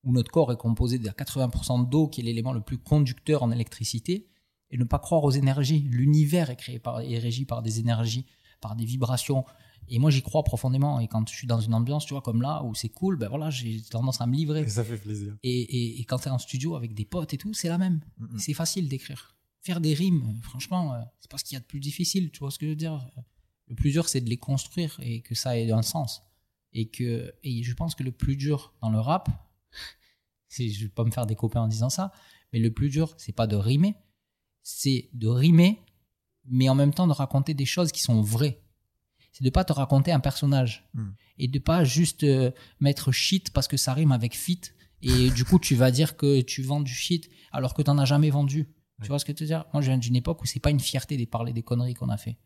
où 0.03 0.11
notre 0.11 0.31
corps 0.31 0.51
est 0.51 0.57
composé 0.57 0.99
de 0.99 1.09
80% 1.09 1.89
d'eau, 1.89 2.07
qui 2.07 2.21
est 2.21 2.23
l'élément 2.23 2.53
le 2.53 2.61
plus 2.61 2.77
conducteur 2.77 3.43
en 3.43 3.51
électricité, 3.51 4.27
et 4.69 4.77
ne 4.77 4.83
pas 4.83 4.99
croire 4.99 5.23
aux 5.23 5.31
énergies. 5.31 5.87
L'univers 5.89 6.49
est 6.49 6.55
créé 6.55 6.79
par, 6.79 7.01
est 7.01 7.17
régi 7.17 7.45
par 7.45 7.61
des 7.61 7.79
énergies, 7.79 8.25
par 8.61 8.75
des 8.75 8.85
vibrations. 8.85 9.43
Et 9.87 9.99
moi, 9.99 10.11
j'y 10.11 10.21
crois 10.21 10.43
profondément. 10.43 10.99
Et 10.99 11.07
quand 11.07 11.27
je 11.27 11.35
suis 11.35 11.47
dans 11.47 11.59
une 11.59 11.73
ambiance, 11.73 12.05
tu 12.05 12.13
vois, 12.13 12.21
comme 12.21 12.41
là, 12.41 12.63
où 12.63 12.73
c'est 12.75 12.89
cool, 12.89 13.17
ben 13.17 13.29
voilà, 13.29 13.49
j'ai 13.49 13.81
tendance 13.81 14.21
à 14.21 14.27
me 14.27 14.35
livrer. 14.35 14.67
Ça 14.67 14.83
fait 14.83 14.97
plaisir. 14.97 15.35
Et, 15.43 15.61
et, 15.61 15.99
et 15.99 16.05
quand 16.05 16.19
tu 16.19 16.27
es 16.27 16.31
en 16.31 16.39
studio 16.39 16.75
avec 16.75 16.93
des 16.93 17.05
potes 17.05 17.33
et 17.33 17.37
tout, 17.37 17.53
c'est 17.53 17.69
la 17.69 17.77
même. 17.77 18.01
Et 18.35 18.39
C'est 18.39 18.53
facile 18.53 18.87
d'écrire. 18.87 19.35
Faire 19.61 19.81
des 19.81 19.95
rimes, 19.95 20.39
franchement, 20.43 20.93
euh, 20.93 21.01
c'est 21.19 21.29
pas 21.29 21.39
ce 21.39 21.43
qu'il 21.43 21.55
y 21.55 21.57
a 21.57 21.59
de 21.59 21.65
plus 21.65 21.79
difficile. 21.79 22.29
Tu 22.31 22.39
vois 22.39 22.51
ce 22.51 22.59
que 22.59 22.67
je 22.67 22.71
veux 22.71 22.75
dire 22.75 23.07
Le 23.67 23.75
plus 23.75 23.91
dur, 23.91 24.07
c'est 24.07 24.21
de 24.21 24.29
les 24.29 24.37
construire 24.37 24.99
et 25.01 25.21
que 25.21 25.33
ça 25.33 25.57
ait 25.57 25.71
un 25.71 25.81
sens. 25.81 26.21
Et, 26.77 26.89
que, 26.89 27.33
et 27.43 27.63
je 27.63 27.73
pense 27.73 27.95
que 27.95 28.03
le 28.03 28.11
plus 28.11 28.35
dur 28.35 28.73
dans 28.81 28.89
le 28.89 28.99
rap, 28.99 29.29
c'est- 30.47 30.69
je 30.69 30.83
vais 30.83 30.89
pas 30.89 31.03
me 31.03 31.11
faire 31.11 31.25
des 31.25 31.35
copains 31.35 31.61
en 31.61 31.67
disant 31.67 31.89
ça, 31.89 32.11
mais 32.53 32.59
le 32.59 32.71
plus 32.71 32.89
dur, 32.89 33.13
c'est 33.17 33.31
pas 33.33 33.47
de 33.47 33.55
rimer, 33.55 33.95
c'est 34.63 35.09
de 35.13 35.27
rimer, 35.27 35.79
mais 36.45 36.69
en 36.69 36.75
même 36.75 36.93
temps 36.93 37.07
de 37.07 37.13
raconter 37.13 37.53
des 37.53 37.65
choses 37.65 37.91
qui 37.91 38.01
sont 38.01 38.21
vraies. 38.21 38.61
C'est 39.31 39.43
de 39.43 39.49
pas 39.49 39.65
te 39.65 39.73
raconter 39.73 40.11
un 40.11 40.19
personnage 40.19 40.87
Hmm. 40.93 41.11
et 41.37 41.47
de 41.47 41.59
pas 41.59 41.83
juste 41.83 42.23
euh, 42.23 42.51
mettre 42.79 43.11
shit 43.11 43.51
parce 43.51 43.67
que 43.67 43.75
ça 43.77 43.93
rime 43.93 44.11
avec 44.13 44.35
fit 44.35 44.61
et 45.01 45.29
du 45.31 45.43
coup 45.43 45.59
tu 45.59 45.75
vas 45.75 45.91
dire 45.91 46.15
que 46.15 46.41
tu 46.41 46.61
vends 46.61 46.79
du 46.81 46.93
shit 46.93 47.29
alors 47.51 47.73
que 47.73 47.81
t'en 47.81 47.97
as 47.97 48.05
jamais 48.05 48.29
vendu. 48.29 48.59
Ouais. 48.99 49.03
Tu 49.03 49.07
vois 49.09 49.19
ce 49.19 49.25
que 49.25 49.33
je 49.33 49.39
veux 49.41 49.45
dire? 49.47 49.65
Moi, 49.73 49.81
je 49.81 49.87
viens 49.89 49.97
d'une 49.97 50.15
époque 50.15 50.41
où 50.41 50.45
c'est 50.45 50.61
pas 50.61 50.69
une 50.71 50.79
fierté 50.79 51.17
de 51.17 51.25
parler 51.25 51.51
des 51.51 51.63
conneries 51.63 51.95
qu'on 51.95 52.07
a 52.07 52.15
fait. 52.17 52.37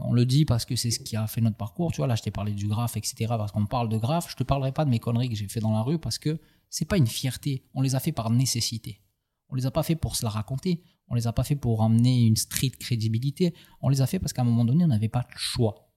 On 0.00 0.12
le 0.12 0.26
dit 0.26 0.44
parce 0.44 0.64
que 0.64 0.76
c'est 0.76 0.90
ce 0.90 1.00
qui 1.00 1.16
a 1.16 1.26
fait 1.26 1.40
notre 1.40 1.56
parcours. 1.56 1.90
Tu 1.92 1.98
vois, 1.98 2.06
là, 2.06 2.14
je 2.16 2.22
t'ai 2.22 2.30
parlé 2.30 2.52
du 2.52 2.68
graphe, 2.68 2.96
etc. 2.96 3.26
Parce 3.28 3.52
qu'on 3.52 3.66
parle 3.66 3.88
de 3.88 3.96
graphe. 3.96 4.30
Je 4.30 4.36
te 4.36 4.42
parlerai 4.44 4.72
pas 4.72 4.84
de 4.84 4.90
mes 4.90 4.98
conneries 4.98 5.28
que 5.30 5.34
j'ai 5.34 5.48
fait 5.48 5.60
dans 5.60 5.72
la 5.72 5.82
rue 5.82 5.98
parce 5.98 6.18
que 6.18 6.38
c'est 6.68 6.84
pas 6.84 6.98
une 6.98 7.06
fierté. 7.06 7.64
On 7.74 7.80
les 7.80 7.94
a 7.94 8.00
fait 8.00 8.12
par 8.12 8.30
nécessité. 8.30 9.00
On 9.48 9.54
les 9.54 9.64
a 9.66 9.70
pas 9.70 9.82
fait 9.82 9.96
pour 9.96 10.16
se 10.16 10.24
la 10.24 10.30
raconter. 10.30 10.82
On 11.08 11.14
les 11.14 11.26
a 11.26 11.32
pas 11.32 11.44
fait 11.44 11.56
pour 11.56 11.82
amener 11.82 12.26
une 12.26 12.36
street 12.36 12.70
crédibilité. 12.78 13.54
On 13.80 13.88
les 13.88 14.00
a 14.02 14.06
fait 14.06 14.18
parce 14.18 14.32
qu'à 14.32 14.42
un 14.42 14.44
moment 14.44 14.64
donné, 14.64 14.84
on 14.84 14.88
n'avait 14.88 15.08
pas 15.08 15.26
le 15.30 15.36
choix. 15.38 15.88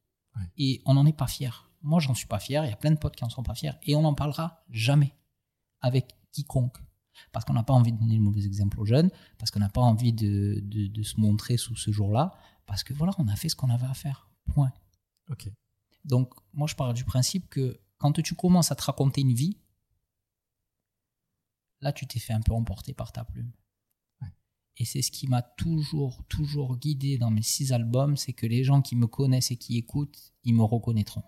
Et 0.57 0.81
on 0.85 0.93
n'en 0.93 1.05
est 1.05 1.17
pas 1.17 1.27
fier. 1.27 1.69
Moi, 1.81 1.99
j'en 1.99 2.13
suis 2.13 2.27
pas 2.27 2.39
fier. 2.39 2.63
Il 2.65 2.69
y 2.69 2.73
a 2.73 2.77
plein 2.77 2.91
de 2.91 2.97
potes 2.97 3.15
qui 3.15 3.23
en 3.25 3.29
sont 3.29 3.43
pas 3.43 3.55
fiers. 3.55 3.71
Et 3.83 3.95
on 3.95 4.01
n'en 4.03 4.13
parlera 4.13 4.63
jamais 4.69 5.13
avec 5.81 6.15
quiconque. 6.31 6.77
Parce 7.33 7.43
qu'on 7.43 7.53
n'a 7.53 7.63
pas 7.63 7.73
envie 7.73 7.91
de 7.91 7.97
donner 7.97 8.15
le 8.15 8.21
mauvais 8.21 8.45
exemple 8.45 8.79
aux 8.79 8.85
jeunes, 8.85 9.09
parce 9.37 9.51
qu'on 9.51 9.59
n'a 9.59 9.67
pas 9.69 9.81
envie 9.81 10.13
de, 10.13 10.59
de- 10.63 10.87
de 10.87 11.03
se 11.03 11.19
montrer 11.19 11.57
sous 11.57 11.75
ce 11.75 11.91
jour-là, 11.91 12.33
parce 12.69 12.83
que 12.83 12.93
voilà, 12.93 13.13
on 13.17 13.27
a 13.27 13.35
fait 13.35 13.49
ce 13.49 13.55
qu'on 13.55 13.71
avait 13.71 13.87
à 13.87 13.95
faire. 13.95 14.29
Point. 14.45 14.71
Ok. 15.31 15.49
Donc, 16.05 16.35
moi, 16.53 16.67
je 16.67 16.75
pars 16.75 16.93
du 16.93 17.03
principe 17.03 17.49
que 17.49 17.81
quand 17.97 18.13
tu 18.21 18.35
commences 18.35 18.71
à 18.71 18.75
te 18.75 18.83
raconter 18.83 19.21
une 19.21 19.33
vie, 19.33 19.57
là, 21.81 21.91
tu 21.91 22.05
t'es 22.05 22.19
fait 22.19 22.33
un 22.33 22.41
peu 22.41 22.53
emporter 22.53 22.93
par 22.93 23.11
ta 23.11 23.25
plume. 23.25 23.51
Ouais. 24.21 24.27
Et 24.77 24.85
c'est 24.85 25.01
ce 25.01 25.09
qui 25.09 25.27
m'a 25.27 25.41
toujours, 25.41 26.23
toujours 26.29 26.77
guidé 26.77 27.17
dans 27.17 27.31
mes 27.31 27.41
six 27.41 27.73
albums, 27.73 28.15
c'est 28.17 28.33
que 28.33 28.45
les 28.45 28.63
gens 28.63 28.83
qui 28.83 28.95
me 28.95 29.07
connaissent 29.07 29.49
et 29.49 29.57
qui 29.57 29.75
écoutent, 29.75 30.35
ils 30.43 30.53
me 30.53 30.63
reconnaîtront. 30.63 31.23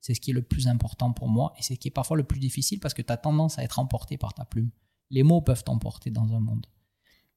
C'est 0.00 0.14
ce 0.14 0.20
qui 0.20 0.30
est 0.30 0.34
le 0.34 0.42
plus 0.42 0.68
important 0.68 1.12
pour 1.12 1.28
moi 1.28 1.52
et 1.58 1.62
c'est 1.62 1.74
ce 1.74 1.80
qui 1.80 1.88
est 1.88 1.90
parfois 1.90 2.16
le 2.16 2.24
plus 2.24 2.38
difficile 2.38 2.78
parce 2.78 2.94
que 2.94 3.02
tu 3.02 3.12
as 3.12 3.16
tendance 3.16 3.58
à 3.58 3.64
être 3.64 3.80
emporté 3.80 4.16
par 4.16 4.32
ta 4.32 4.44
plume. 4.44 4.70
Les 5.10 5.24
mots 5.24 5.42
peuvent 5.42 5.64
t'emporter 5.64 6.12
dans 6.12 6.32
un 6.32 6.40
monde. 6.40 6.66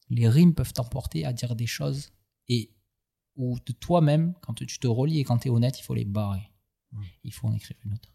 Les 0.09 0.29
rimes 0.29 0.53
peuvent 0.53 0.73
t'emporter 0.73 1.25
à 1.25 1.33
dire 1.33 1.55
des 1.55 1.65
choses 1.65 2.11
et 2.47 2.71
où 3.35 3.57
de 3.65 3.73
toi-même, 3.73 4.33
quand 4.41 4.53
tu 4.53 4.79
te 4.79 4.87
relis 4.87 5.19
et 5.19 5.23
quand 5.23 5.39
tu 5.39 5.47
es 5.47 5.51
honnête, 5.51 5.79
il 5.79 5.83
faut 5.83 5.93
les 5.93 6.05
barrer. 6.05 6.51
Mm. 6.91 7.03
Il 7.23 7.33
faut 7.33 7.47
en 7.47 7.53
écrire 7.53 7.77
une 7.85 7.93
autre. 7.93 8.13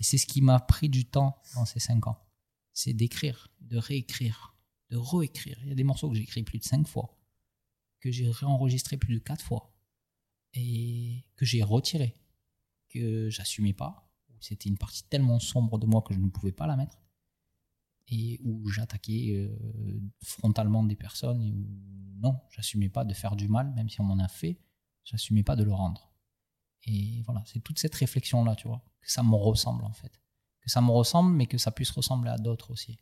Et 0.00 0.04
c'est 0.04 0.18
ce 0.18 0.26
qui 0.26 0.40
m'a 0.40 0.60
pris 0.60 0.88
du 0.88 1.04
temps 1.04 1.40
dans 1.54 1.64
ces 1.64 1.80
cinq 1.80 2.06
ans. 2.06 2.18
C'est 2.72 2.92
d'écrire, 2.92 3.48
de 3.60 3.76
réécrire, 3.76 4.56
de 4.90 4.96
réécrire. 4.96 5.58
Il 5.62 5.68
y 5.68 5.72
a 5.72 5.74
des 5.74 5.84
morceaux 5.84 6.08
que 6.08 6.16
j'ai 6.16 6.22
écrits 6.22 6.42
plus 6.42 6.58
de 6.58 6.64
cinq 6.64 6.86
fois, 6.86 7.16
que 8.00 8.10
j'ai 8.10 8.28
réenregistrés 8.30 8.96
plus 8.96 9.14
de 9.14 9.20
quatre 9.20 9.44
fois, 9.44 9.72
et 10.54 11.24
que 11.36 11.44
j'ai 11.44 11.62
retirés, 11.62 12.16
que 12.88 13.30
j'assumais 13.30 13.72
pas. 13.72 14.10
C'était 14.40 14.68
une 14.68 14.78
partie 14.78 15.04
tellement 15.04 15.40
sombre 15.40 15.78
de 15.78 15.86
moi 15.86 16.02
que 16.02 16.12
je 16.12 16.18
ne 16.18 16.28
pouvais 16.28 16.52
pas 16.52 16.66
la 16.66 16.76
mettre. 16.76 16.98
Et 18.08 18.38
où 18.44 18.68
j'attaquais 18.68 19.32
euh, 19.34 20.00
frontalement 20.22 20.82
des 20.82 20.96
personnes 20.96 21.42
et 21.42 21.52
où 21.52 21.66
non, 22.20 22.38
j'assumais 22.50 22.90
pas 22.90 23.04
de 23.04 23.14
faire 23.14 23.34
du 23.34 23.48
mal, 23.48 23.72
même 23.74 23.88
si 23.88 24.00
on 24.00 24.04
m'en 24.04 24.18
a 24.18 24.28
fait, 24.28 24.58
j'assumais 25.04 25.42
pas 25.42 25.56
de 25.56 25.64
le 25.64 25.72
rendre. 25.72 26.12
Et 26.86 27.22
voilà, 27.24 27.42
c'est 27.46 27.60
toute 27.60 27.78
cette 27.78 27.94
réflexion-là, 27.94 28.56
tu 28.56 28.68
vois, 28.68 28.82
que 29.00 29.10
ça 29.10 29.22
me 29.22 29.34
ressemble 29.34 29.84
en 29.84 29.92
fait. 29.92 30.20
Que 30.60 30.70
ça 30.70 30.80
me 30.80 30.90
ressemble, 30.90 31.34
mais 31.34 31.46
que 31.46 31.58
ça 31.58 31.70
puisse 31.70 31.90
ressembler 31.90 32.30
à 32.30 32.38
d'autres 32.38 32.70
aussi. 32.70 32.98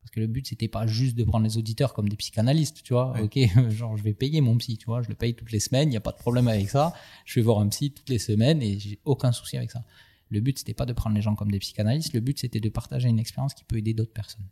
Parce 0.00 0.10
que 0.10 0.20
le 0.20 0.26
but, 0.26 0.48
c'était 0.48 0.68
pas 0.68 0.86
juste 0.86 1.16
de 1.16 1.22
prendre 1.22 1.44
les 1.44 1.56
auditeurs 1.58 1.94
comme 1.94 2.08
des 2.08 2.16
psychanalystes, 2.16 2.82
tu 2.82 2.92
vois. 2.92 3.12
Ouais. 3.12 3.22
Ok, 3.22 3.38
genre, 3.70 3.96
je 3.96 4.02
vais 4.02 4.14
payer 4.14 4.40
mon 4.40 4.58
psy, 4.58 4.76
tu 4.76 4.86
vois, 4.86 5.02
je 5.02 5.08
le 5.08 5.14
paye 5.14 5.34
toutes 5.34 5.52
les 5.52 5.60
semaines, 5.60 5.88
il 5.88 5.92
n'y 5.92 5.96
a 5.96 6.00
pas 6.00 6.10
de 6.10 6.18
problème 6.18 6.48
avec 6.48 6.68
ça. 6.68 6.92
Je 7.24 7.38
vais 7.38 7.42
voir 7.42 7.60
un 7.60 7.68
psy 7.68 7.92
toutes 7.92 8.08
les 8.08 8.18
semaines 8.18 8.60
et 8.62 8.78
j'ai 8.80 8.98
aucun 9.04 9.30
souci 9.30 9.56
avec 9.56 9.70
ça. 9.70 9.84
Le 10.32 10.40
but, 10.40 10.58
c'était 10.58 10.72
pas 10.72 10.86
de 10.86 10.94
prendre 10.94 11.14
les 11.14 11.20
gens 11.20 11.34
comme 11.34 11.50
des 11.50 11.58
psychanalystes, 11.58 12.14
le 12.14 12.20
but, 12.20 12.38
c'était 12.38 12.58
de 12.58 12.70
partager 12.70 13.06
une 13.06 13.18
expérience 13.18 13.52
qui 13.52 13.64
peut 13.64 13.76
aider 13.76 13.92
d'autres 13.92 14.14
personnes. 14.14 14.48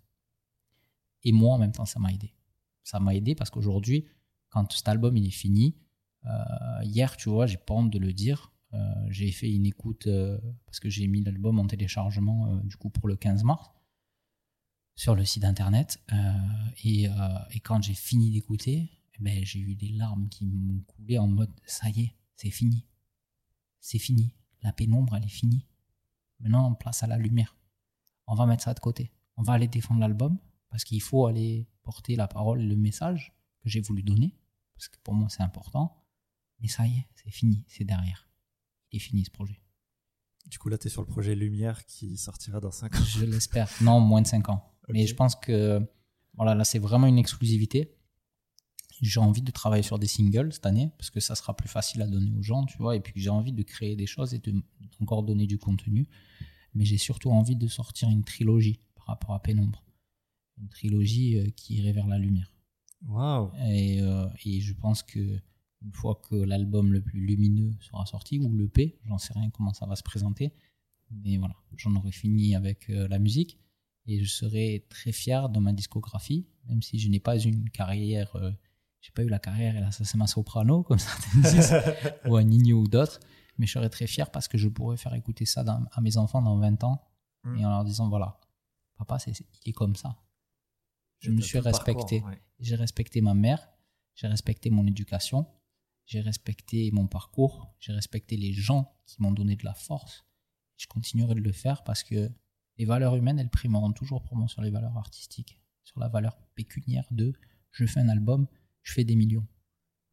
Et 1.23 1.33
moi, 1.33 1.55
en 1.55 1.59
même 1.59 1.73
temps, 1.73 1.87
ça 1.87 1.99
m'a 1.99 2.13
aidé. 2.13 2.35
Ça 2.85 3.01
m'a 3.01 3.15
aidé 3.15 3.35
parce 3.35 3.49
qu'aujourd'hui, 3.49 4.05
quand 4.51 4.71
cet 4.73 4.89
album 4.89 5.17
il 5.17 5.27
est 5.27 5.31
fini, 5.31 5.79
euh, 6.27 6.83
hier, 6.83 7.17
tu 7.17 7.31
vois, 7.31 7.47
j'ai 7.47 7.57
pas 7.57 7.73
honte 7.73 7.91
de 7.91 7.99
le 7.99 8.13
dire, 8.13 8.53
euh, 8.75 8.79
j'ai 9.09 9.33
fait 9.33 9.51
une 9.51 9.65
écoute 9.65 10.07
euh, 10.07 10.39
parce 10.67 10.81
que 10.81 10.91
j'ai 10.91 11.07
mis 11.07 11.23
l'album 11.23 11.59
en 11.59 11.67
téléchargement 11.67 12.57
du 12.57 12.77
coup 12.77 12.91
pour 12.91 13.09
le 13.09 13.17
15 13.17 13.43
mars 13.43 13.71
sur 14.97 15.15
le 15.15 15.25
site 15.25 15.45
internet 15.45 15.99
et, 16.85 17.07
et 17.07 17.61
quand 17.61 17.83
j'ai 17.83 17.95
fini 17.95 18.31
d'écouter, 18.31 18.91
eh 19.15 19.23
ben, 19.23 19.45
j'ai 19.45 19.59
eu 19.59 19.75
des 19.75 19.89
larmes 19.89 20.29
qui 20.29 20.45
m'ont 20.47 20.83
coulé 20.83 21.19
en 21.19 21.27
mode 21.27 21.51
ça 21.65 21.89
y 21.89 22.03
est, 22.03 22.17
c'est 22.37 22.51
fini, 22.51 22.87
c'est 23.81 23.99
fini, 23.99 24.35
la 24.63 24.73
pénombre 24.73 25.17
elle 25.17 25.25
est 25.25 25.29
finie. 25.29 25.67
Maintenant 26.41 26.71
on 26.71 26.75
place 26.75 27.03
à 27.03 27.07
la 27.07 27.17
lumière. 27.17 27.57
On 28.27 28.35
va 28.35 28.47
mettre 28.47 28.65
ça 28.65 28.75
de 28.75 28.81
côté. 28.81 29.13
On 29.37 29.43
va 29.43 29.55
aller 29.55 29.69
défendre 29.69 30.01
l'album 30.01 30.39
parce 30.69 30.85
qu'il 30.85 31.03
faut 31.03 31.27
aller 31.27 31.69
porter 31.83 32.17
la 32.17 32.29
parole 32.29 32.61
et 32.61 32.67
le 32.67 32.77
message 32.77 33.33
que 33.63 33.69
j'ai 33.69 33.81
voulu 33.81 34.03
donner 34.03 34.39
parce 34.75 34.89
que 34.89 34.99
pour 35.03 35.15
moi 35.15 35.29
c'est 35.29 35.43
important. 35.43 35.97
Mais 36.61 36.69
ça 36.69 36.87
y 36.87 36.99
est, 36.99 37.09
c'est 37.15 37.31
fini, 37.31 37.65
c'est 37.67 37.85
derrière. 37.85 38.29
Il 38.93 38.97
est 38.97 39.01
fini 39.01 39.25
ce 39.25 39.31
projet. 39.31 39.61
Du 40.47 40.59
coup, 40.59 40.69
là, 40.69 40.79
tu 40.79 40.89
es 40.89 40.91
sur 40.91 41.03
le 41.03 41.07
projet 41.07 41.35
Lumière 41.35 41.85
qui 41.87 42.17
sortira 42.17 42.61
dans 42.61 42.71
5 42.71 42.95
ans. 42.95 43.05
Je 43.05 43.25
l'espère. 43.25 43.71
Non, 43.81 44.01
moins 44.01 44.23
de 44.23 44.27
5 44.27 44.49
ans. 44.49 44.65
Mais 44.89 45.07
je 45.07 45.15
pense 45.15 45.37
que 45.37 45.81
voilà, 46.35 46.55
là, 46.55 46.65
c'est 46.65 46.79
vraiment 46.79 47.07
une 47.07 47.19
exclusivité. 47.19 47.97
J'ai 49.01 49.21
envie 49.21 49.43
de 49.43 49.51
travailler 49.51 49.83
sur 49.83 49.99
des 49.99 50.07
singles 50.07 50.53
cette 50.53 50.67
année 50.67 50.91
parce 50.99 51.11
que 51.11 51.21
ça 51.21 51.35
sera 51.35 51.57
plus 51.57 51.69
facile 51.69 52.03
à 52.03 52.07
donner 52.07 52.33
aux 52.39 52.43
gens, 52.43 52.67
tu 52.67 52.79
vois. 52.79 52.97
Et 52.97 53.01
puis 53.01 53.15
j'ai 53.17 53.31
envie 53.31 53.53
de 53.53 53.63
créer 53.63 53.97
des 53.97 54.07
choses 54.07 54.35
et 54.35 54.39
de 54.39 54.55
encore 55.01 55.23
donner 55.23 55.47
du 55.47 55.59
contenu. 55.59 56.07
Mais 56.75 56.85
j'ai 56.85 56.99
surtout 56.99 57.31
envie 57.31 57.57
de 57.57 57.67
sortir 57.67 58.11
une 58.11 58.25
trilogie 58.25 58.81
par 58.95 59.07
rapport 59.07 59.35
à 59.35 59.43
Pénombre. 59.43 59.83
Une 60.59 60.69
trilogie 60.69 61.39
euh, 61.39 61.51
qui 61.57 61.77
irait 61.77 61.93
vers 61.93 62.07
la 62.07 62.19
lumière. 62.19 62.53
Waouh. 63.09 63.51
Et, 63.71 64.01
euh, 64.03 64.29
et 64.45 64.61
je 64.61 64.75
pense 64.75 65.03
que 65.03 65.41
une 65.83 65.93
fois 65.93 66.21
que 66.29 66.35
l'album 66.35 66.93
le 66.93 67.01
plus 67.01 67.21
lumineux 67.21 67.73
sera 67.81 68.05
sorti, 68.07 68.39
ou 68.39 68.55
l'EP, 68.55 68.99
j'en 69.07 69.19
sais 69.19 69.33
rien 69.33 69.51
comment 69.51 69.73
ça 69.73 69.87
va 69.87 69.97
se 69.97 70.03
présenter, 70.03 70.53
mais 71.11 71.37
voilà, 71.39 71.55
j'en 71.77 71.95
aurai 71.97 72.13
fini 72.13 72.55
avec 72.55 72.91
euh, 72.91 73.09
la 73.09 73.19
musique 73.19 73.59
et 74.07 74.23
je 74.23 74.31
serai 74.31 74.87
très 74.89 75.13
fier 75.13 75.49
de 75.49 75.59
ma 75.59 75.73
discographie, 75.73 76.47
même 76.69 76.83
si 76.83 76.99
je 76.99 77.09
n'ai 77.09 77.21
pas 77.21 77.39
une 77.39 77.69
carrière, 77.71 78.35
euh, 78.37 78.51
j'ai 79.01 79.11
pas 79.13 79.23
eu 79.23 79.29
la 79.29 79.39
carrière 79.39 79.77
et 79.77 79.81
l'assassin 79.81 80.27
soprano 80.27 80.83
comme 80.87 80.99
certains 80.99 81.41
disent, 81.41 81.75
ou 82.27 82.37
un 82.37 82.45
Nino 82.45 82.81
ou 82.83 82.89
d'autres, 82.89 83.19
mais 83.59 83.67
je 83.67 83.73
serai 83.73 83.91
très 83.91 84.07
fier 84.07 84.31
parce 84.31 84.49
que 84.49 84.59
je 84.59 84.69
pourrais 84.69 84.97
faire 84.97 85.15
écouter 85.15 85.45
ça 85.47 85.65
dans- 85.65 85.85
à 85.93 86.01
mes 86.01 86.17
enfants 86.17 86.43
dans 86.43 86.59
20 86.59 86.83
ans 86.85 87.03
Mm. 87.43 87.57
et 87.57 87.65
en 87.65 87.71
leur 87.71 87.85
disant 87.85 88.09
voilà, 88.11 88.39
papa, 88.99 89.19
c'est, 89.19 89.31
il 89.65 89.71
est 89.71 89.73
comme 89.73 89.97
ça. 89.97 90.19
Je 91.21 91.31
me 91.31 91.41
suis 91.41 91.59
respecté. 91.59 92.21
ouais. 92.23 92.43
J'ai 92.59 92.77
respecté 92.77 93.23
ma 93.23 93.33
mère, 93.33 93.67
j'ai 94.15 94.27
respecté 94.27 94.69
mon 94.69 94.87
éducation, 94.87 95.47
j'ai 96.05 96.21
respecté 96.21 96.91
mon 96.93 97.07
parcours, 97.07 97.75
j'ai 97.81 97.93
respecté 97.95 98.37
les 98.37 98.53
gens 98.53 98.93
qui 99.07 99.23
m'ont 99.23 99.33
donné 99.33 99.57
de 99.57 99.65
la 99.65 99.73
force. 99.73 100.27
Je 100.77 100.87
continuerai 100.87 101.35
de 101.35 101.41
le 101.41 101.53
faire 101.53 101.83
parce 101.85 102.03
que 102.03 102.31
les 102.77 102.85
valeurs 102.85 103.17
humaines, 103.17 103.39
elles 103.39 103.49
primeront 103.49 103.93
toujours 103.93 104.23
pour 104.23 104.37
moi 104.37 104.49
sur 104.49 104.61
les 104.61 104.71
valeurs 104.71 104.97
artistiques, 104.99 105.59
sur 105.85 105.99
la 106.01 106.09
valeur 106.09 106.37
pécuniaire 106.55 107.07
de 107.11 107.33
je 107.71 107.87
fais 107.87 108.01
un 108.01 108.09
album, 108.11 108.47
je 108.83 108.93
fais 108.93 109.05
des 109.05 109.17
millions. 109.17 109.47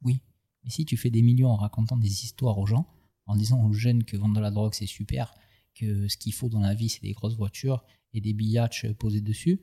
Oui, 0.01 0.21
mais 0.63 0.69
si 0.69 0.85
tu 0.85 0.97
fais 0.97 1.09
des 1.09 1.21
millions 1.21 1.49
en 1.49 1.55
racontant 1.55 1.97
des 1.97 2.23
histoires 2.23 2.57
aux 2.57 2.65
gens, 2.65 2.87
en 3.25 3.35
disant 3.35 3.63
aux 3.63 3.73
jeunes 3.73 4.03
que 4.03 4.17
vendre 4.17 4.35
de 4.35 4.41
la 4.41 4.51
drogue 4.51 4.73
c'est 4.73 4.85
super, 4.85 5.33
que 5.75 6.07
ce 6.07 6.17
qu'il 6.17 6.33
faut 6.33 6.49
dans 6.49 6.59
la 6.59 6.73
vie 6.73 6.89
c'est 6.89 7.01
des 7.01 7.13
grosses 7.13 7.35
voitures 7.35 7.83
et 8.13 8.21
des 8.21 8.33
billatches 8.33 8.91
posés 8.93 9.21
dessus, 9.21 9.61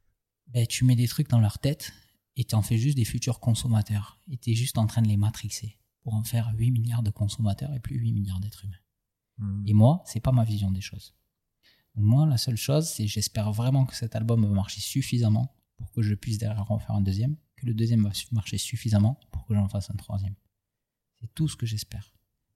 ben, 0.48 0.66
tu 0.66 0.84
mets 0.84 0.96
des 0.96 1.08
trucs 1.08 1.28
dans 1.28 1.40
leur 1.40 1.58
tête 1.58 1.92
et 2.36 2.44
tu 2.44 2.54
en 2.54 2.62
fais 2.62 2.78
juste 2.78 2.96
des 2.96 3.04
futurs 3.04 3.40
consommateurs. 3.40 4.20
Et 4.30 4.36
tu 4.36 4.50
es 4.50 4.54
juste 4.54 4.78
en 4.78 4.86
train 4.86 5.02
de 5.02 5.08
les 5.08 5.16
matrixer 5.16 5.78
pour 6.02 6.14
en 6.14 6.22
faire 6.22 6.52
8 6.56 6.70
milliards 6.70 7.02
de 7.02 7.10
consommateurs 7.10 7.72
et 7.74 7.80
plus 7.80 7.96
8 7.96 8.12
milliards 8.12 8.40
d'êtres 8.40 8.64
humains. 8.64 8.76
Hmm. 9.38 9.62
Et 9.66 9.72
moi, 9.72 10.02
c'est 10.06 10.20
pas 10.20 10.32
ma 10.32 10.44
vision 10.44 10.70
des 10.70 10.80
choses. 10.80 11.14
Donc 11.94 12.04
moi, 12.04 12.26
la 12.26 12.36
seule 12.36 12.56
chose, 12.56 12.88
c'est 12.88 13.06
j'espère 13.06 13.52
vraiment 13.52 13.86
que 13.86 13.96
cet 13.96 14.14
album 14.14 14.46
va 14.46 14.52
marcher 14.52 14.80
suffisamment 14.80 15.54
pour 15.78 15.90
que 15.92 16.02
je 16.02 16.14
puisse 16.14 16.38
derrière 16.38 16.70
en 16.70 16.78
faire 16.78 16.94
un 16.94 17.00
deuxième, 17.00 17.36
que 17.56 17.66
le 17.66 17.74
deuxième 17.74 18.02
va 18.04 18.10
marcher 18.32 18.58
suffisamment 18.58 19.18
pour 19.32 19.46
que 19.46 19.54
j'en 19.54 19.68
fasse 19.68 19.90
un 19.90 19.96
troisième. 19.96 20.34
C'est 21.20 21.32
tout 21.34 21.48
ce 21.48 21.56
que 21.56 21.66
j'espère. 21.66 22.12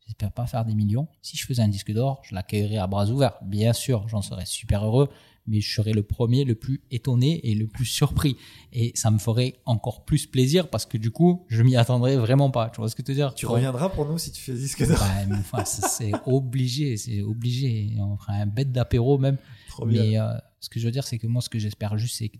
J'espère 0.07 0.33
pas 0.33 0.47
faire 0.47 0.65
des 0.65 0.75
millions. 0.75 1.09
Si 1.23 1.37
je 1.37 1.47
faisais 1.47 1.63
un 1.63 1.69
disque 1.69 1.93
d'or, 1.93 2.21
je 2.25 2.35
l'accueillerais 2.35 2.79
à 2.79 2.87
bras 2.87 3.07
ouverts. 3.11 3.35
Bien 3.43 3.73
sûr, 3.73 4.09
j'en 4.09 4.23
serais 4.23 4.45
super 4.45 4.85
heureux, 4.85 5.09
mais 5.47 5.61
je 5.61 5.73
serais 5.73 5.93
le 5.93 6.03
premier, 6.03 6.45
le 6.45 6.57
plus 6.57 6.83
étonné 6.91 7.41
et 7.49 7.55
le 7.55 7.69
plus 7.69 7.85
surpris. 7.85 8.37
Et 8.73 8.93
ça 8.97 9.11
me 9.11 9.19
ferait 9.19 9.61
encore 9.67 10.05
plus 10.05 10.27
plaisir 10.27 10.69
parce 10.69 10.85
que 10.85 10.99
du 10.99 11.11
coup, 11.11 11.47
je 11.49 11.63
m'y 11.63 11.77
attendrais 11.77 12.17
vraiment 12.17 12.51
pas. 12.51 12.71
Tu 12.71 12.81
vois 12.81 12.89
ce 12.89 12.97
que 12.97 13.03
je 13.07 13.13
veux 13.13 13.15
dire? 13.15 13.35
Tu 13.35 13.47
reviendras 13.47 13.89
pour 13.91 14.05
nous 14.07 14.19
si 14.19 14.33
tu 14.33 14.43
fais 14.43 14.55
disque 14.55 14.87
d'or. 14.87 14.99
Enfin, 15.33 15.65
c'est 15.65 16.13
obligé, 16.27 16.97
c'est 16.97 17.23
obligé. 17.23 17.95
On 17.99 18.17
fera 18.17 18.33
un 18.33 18.47
bête 18.47 18.73
d'apéro 18.73 19.17
même. 19.17 19.39
Trop. 19.69 19.87
Mais 19.87 20.19
euh, 20.19 20.33
ce 20.61 20.69
que 20.69 20.81
je 20.81 20.87
veux 20.87 20.93
dire, 20.93 21.05
c'est 21.05 21.19
que 21.19 21.27
moi, 21.27 21.41
ce 21.41 21.49
que 21.49 21.59
j'espère 21.59 21.97
juste, 21.97 22.17
c'est 22.17 22.33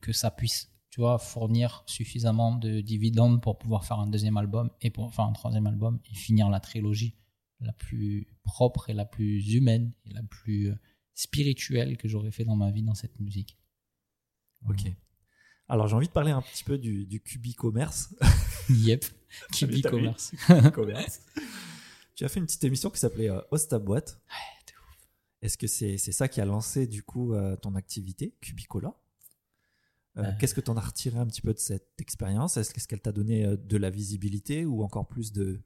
que 0.00 0.12
ça 0.12 0.30
puisse, 0.30 0.70
tu 0.94 1.00
vois, 1.00 1.18
fournir 1.18 1.82
suffisamment 1.86 2.54
de 2.54 2.80
dividendes 2.80 3.42
pour 3.42 3.58
pouvoir 3.58 3.84
faire 3.84 3.98
un 3.98 4.06
deuxième 4.06 4.36
album 4.36 4.70
et 4.80 4.90
pour 4.90 5.12
faire 5.12 5.24
un 5.24 5.32
troisième 5.32 5.66
album 5.66 5.98
et 6.08 6.14
finir 6.14 6.48
la 6.48 6.60
trilogie 6.60 7.16
la 7.58 7.72
plus 7.72 8.28
propre 8.44 8.90
et 8.90 8.92
la 8.92 9.04
plus 9.04 9.54
humaine 9.54 9.92
et 10.04 10.12
la 10.12 10.22
plus 10.22 10.70
euh, 10.70 10.78
spirituelle 11.12 11.96
que 11.96 12.06
j'aurais 12.06 12.30
fait 12.30 12.44
dans 12.44 12.54
ma 12.54 12.70
vie 12.70 12.84
dans 12.84 12.94
cette 12.94 13.18
musique. 13.18 13.58
Ok. 14.68 14.82
Alors 15.68 15.88
j'ai 15.88 15.96
envie 15.96 16.06
de 16.06 16.12
parler 16.12 16.30
un 16.30 16.42
petit 16.42 16.62
peu 16.62 16.78
du, 16.78 17.06
du 17.06 17.20
Cubi-commerce. 17.20 18.14
Yep. 18.70 19.04
Vu 19.62 19.82
commerce. 19.82 20.32
Commerce. 20.72 21.22
tu 22.14 22.24
as 22.24 22.28
fait 22.28 22.38
une 22.38 22.46
petite 22.46 22.62
émission 22.62 22.88
qui 22.90 23.00
s'appelait 23.00 23.30
euh, 23.30 23.40
Host 23.50 23.72
à 23.72 23.80
boîte. 23.80 24.22
Ouais. 24.30 24.64
Est-ce 25.42 25.58
que 25.58 25.66
c'est 25.66 25.98
c'est 25.98 26.12
ça 26.12 26.28
qui 26.28 26.40
a 26.40 26.44
lancé 26.44 26.86
du 26.86 27.02
coup 27.02 27.34
euh, 27.34 27.56
ton 27.56 27.74
activité, 27.74 28.36
Cubicola? 28.40 28.94
Euh. 30.16 30.32
Qu'est-ce 30.38 30.54
que 30.54 30.60
tu 30.60 30.70
en 30.70 30.76
as 30.76 30.80
retiré 30.80 31.18
un 31.18 31.26
petit 31.26 31.40
peu 31.40 31.52
de 31.52 31.58
cette 31.58 32.00
expérience? 32.00 32.56
Est-ce 32.56 32.86
qu'elle 32.86 33.00
t'a 33.00 33.12
donné 33.12 33.44
euh, 33.44 33.56
de 33.56 33.76
la 33.76 33.90
visibilité 33.90 34.64
ou 34.64 34.82
encore 34.82 35.08
plus 35.08 35.32
de, 35.32 35.62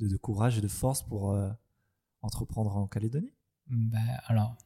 de, 0.00 0.08
de 0.08 0.16
courage 0.16 0.58
et 0.58 0.60
de 0.60 0.68
force 0.68 1.02
pour 1.02 1.32
euh, 1.32 1.50
entreprendre 2.20 2.76
en 2.76 2.86
Calédonie? 2.86 3.32
Ben, 3.68 4.18
alors, 4.26 4.56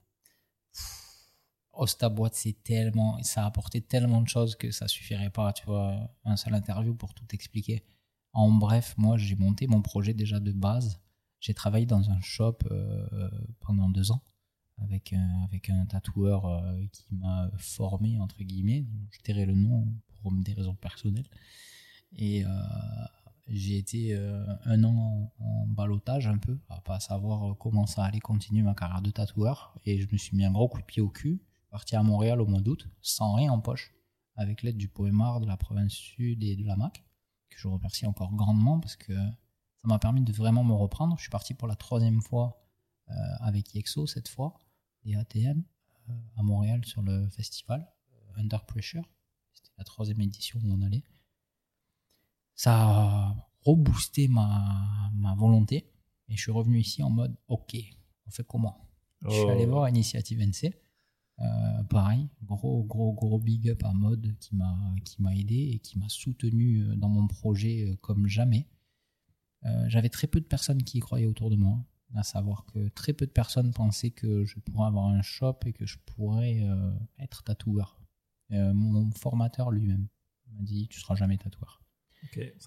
Osta 1.72 2.08
Boîte, 2.08 2.34
c'est 2.34 2.62
tellement, 2.62 3.22
ça 3.22 3.44
a 3.44 3.46
apporté 3.46 3.80
tellement 3.80 4.20
de 4.20 4.28
choses 4.28 4.56
que 4.56 4.70
ça 4.70 4.88
suffirait 4.88 5.30
pas, 5.30 5.52
tu 5.52 5.64
vois, 5.64 6.10
un 6.24 6.36
seul 6.36 6.54
interview 6.54 6.94
pour 6.94 7.14
tout 7.14 7.26
expliquer. 7.32 7.84
En 8.32 8.50
bref, 8.50 8.94
moi, 8.96 9.16
j'ai 9.16 9.36
monté 9.36 9.66
mon 9.66 9.80
projet 9.80 10.12
déjà 10.12 10.40
de 10.40 10.52
base. 10.52 11.00
J'ai 11.40 11.54
travaillé 11.54 11.86
dans 11.86 12.10
un 12.10 12.20
shop 12.20 12.58
euh, 12.70 13.30
pendant 13.60 13.88
deux 13.88 14.10
ans 14.10 14.22
avec 14.82 15.12
un, 15.12 15.42
avec 15.44 15.70
un 15.70 15.86
tatoueur 15.86 16.46
euh, 16.46 16.84
qui 16.92 17.14
m'a 17.14 17.50
formé, 17.56 18.18
entre 18.18 18.42
guillemets. 18.42 18.86
Je 19.10 19.18
tairai 19.20 19.46
le 19.46 19.54
nom 19.54 19.86
pour 20.22 20.32
des 20.32 20.52
raisons 20.52 20.74
personnelles. 20.74 21.28
Et 22.16 22.44
euh, 22.44 22.48
j'ai 23.48 23.78
été 23.78 24.14
euh, 24.14 24.44
un 24.64 24.84
an 24.84 25.30
en, 25.38 25.44
en 25.44 25.66
balotage 25.66 26.26
un 26.26 26.38
peu, 26.38 26.58
à 26.68 26.80
pas 26.80 27.00
savoir 27.00 27.56
comment 27.58 27.86
ça 27.86 28.04
allait 28.04 28.20
continuer 28.20 28.62
ma 28.62 28.74
carrière 28.74 29.02
de 29.02 29.10
tatoueur. 29.10 29.76
Et 29.84 30.00
je 30.00 30.08
me 30.10 30.18
suis 30.18 30.36
mis 30.36 30.44
un 30.44 30.52
gros 30.52 30.68
coup 30.68 30.80
de 30.80 30.86
pied 30.86 31.02
au 31.02 31.08
cul. 31.08 31.40
Je 31.42 31.60
suis 31.60 31.70
parti 31.70 31.96
à 31.96 32.02
Montréal 32.02 32.40
au 32.40 32.46
mois 32.46 32.60
d'août, 32.60 32.88
sans 33.00 33.34
rien 33.34 33.52
en 33.52 33.60
poche, 33.60 33.94
avec 34.36 34.62
l'aide 34.62 34.76
du 34.76 34.88
poémar 34.88 35.40
de 35.40 35.46
la 35.46 35.56
province 35.56 35.92
sud 35.92 36.42
et 36.42 36.56
de 36.56 36.64
la 36.64 36.76
MAC, 36.76 37.04
que 37.50 37.58
je 37.58 37.68
remercie 37.68 38.06
encore 38.06 38.34
grandement 38.34 38.80
parce 38.80 38.96
que 38.96 39.12
ça 39.14 39.86
m'a 39.86 39.98
permis 39.98 40.22
de 40.22 40.32
vraiment 40.32 40.64
me 40.64 40.74
reprendre. 40.74 41.16
Je 41.16 41.22
suis 41.22 41.30
parti 41.30 41.54
pour 41.54 41.68
la 41.68 41.76
troisième 41.76 42.20
fois 42.20 42.56
avec 43.40 43.74
IEXO 43.74 44.06
cette 44.06 44.28
fois, 44.28 44.54
des 45.04 45.14
ATM, 45.16 45.62
euh, 46.08 46.12
à 46.36 46.42
Montréal 46.42 46.84
sur 46.84 47.02
le 47.02 47.28
festival 47.30 47.86
euh, 48.14 48.40
Under 48.40 48.64
Pressure. 48.66 49.04
C'était 49.52 49.70
la 49.78 49.84
troisième 49.84 50.20
édition 50.20 50.60
où 50.64 50.72
on 50.72 50.82
allait 50.82 51.04
ça 52.54 52.74
a 52.74 53.50
reboosté 53.64 54.28
ma, 54.28 55.10
ma 55.14 55.34
volonté 55.34 55.90
et 56.28 56.36
je 56.36 56.40
suis 56.42 56.50
revenu 56.52 56.78
ici 56.80 57.02
en 57.02 57.10
mode 57.10 57.34
ok 57.48 57.76
on 58.26 58.30
fait 58.30 58.44
comment? 58.46 58.86
Je 59.22 59.30
suis 59.30 59.44
Oh. 59.44 59.48
allé 59.50 59.66
voir 59.66 59.88
Initiative 59.88 60.40
NC 60.40 60.74
Euh, 61.40 61.82
pareil 61.84 62.28
gros 62.42 62.84
gros 62.84 63.14
gros 63.14 63.38
big 63.38 63.70
up 63.70 63.82
à 63.84 63.92
mode 63.94 64.36
qui 64.40 64.54
m'a 64.56 65.34
aidé 65.34 65.70
et 65.72 65.78
qui 65.78 65.98
m'a 65.98 66.08
soutenu 66.10 66.94
dans 66.96 67.08
mon 67.08 67.26
projet 67.26 67.96
comme 68.02 68.26
jamais 68.26 68.68
Euh, 69.64 69.84
j'avais 69.88 70.10
très 70.10 70.26
peu 70.26 70.40
de 70.40 70.46
personnes 70.46 70.82
qui 70.82 70.98
y 70.98 71.00
croyaient 71.00 71.26
autour 71.26 71.48
de 71.50 71.56
moi 71.56 71.78
à 72.14 72.22
savoir 72.22 72.64
que 72.66 72.88
très 72.88 73.12
peu 73.12 73.26
de 73.26 73.30
personnes 73.30 73.72
pensaient 73.72 74.10
que 74.10 74.44
je 74.44 74.58
pourrais 74.58 74.86
avoir 74.86 75.06
un 75.06 75.22
shop 75.22 75.58
et 75.66 75.72
que 75.72 75.86
je 75.86 75.98
pourrais 75.98 76.60
euh, 76.62 76.92
être 77.18 77.42
tatoueur 77.42 78.00
Euh, 78.52 78.74
mon 78.74 79.10
formateur 79.12 79.70
lui-même 79.70 80.08
m'a 80.52 80.62
dit 80.62 80.88
tu 80.88 80.98
seras 81.00 81.14
jamais 81.14 81.38
tatoueur 81.38 81.80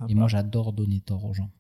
et 0.08 0.16
moi, 0.16 0.28
j'adore 0.28 0.74
donner 0.74 1.02
tort 1.02 1.26
aux 1.26 1.34
gens. 1.34 1.52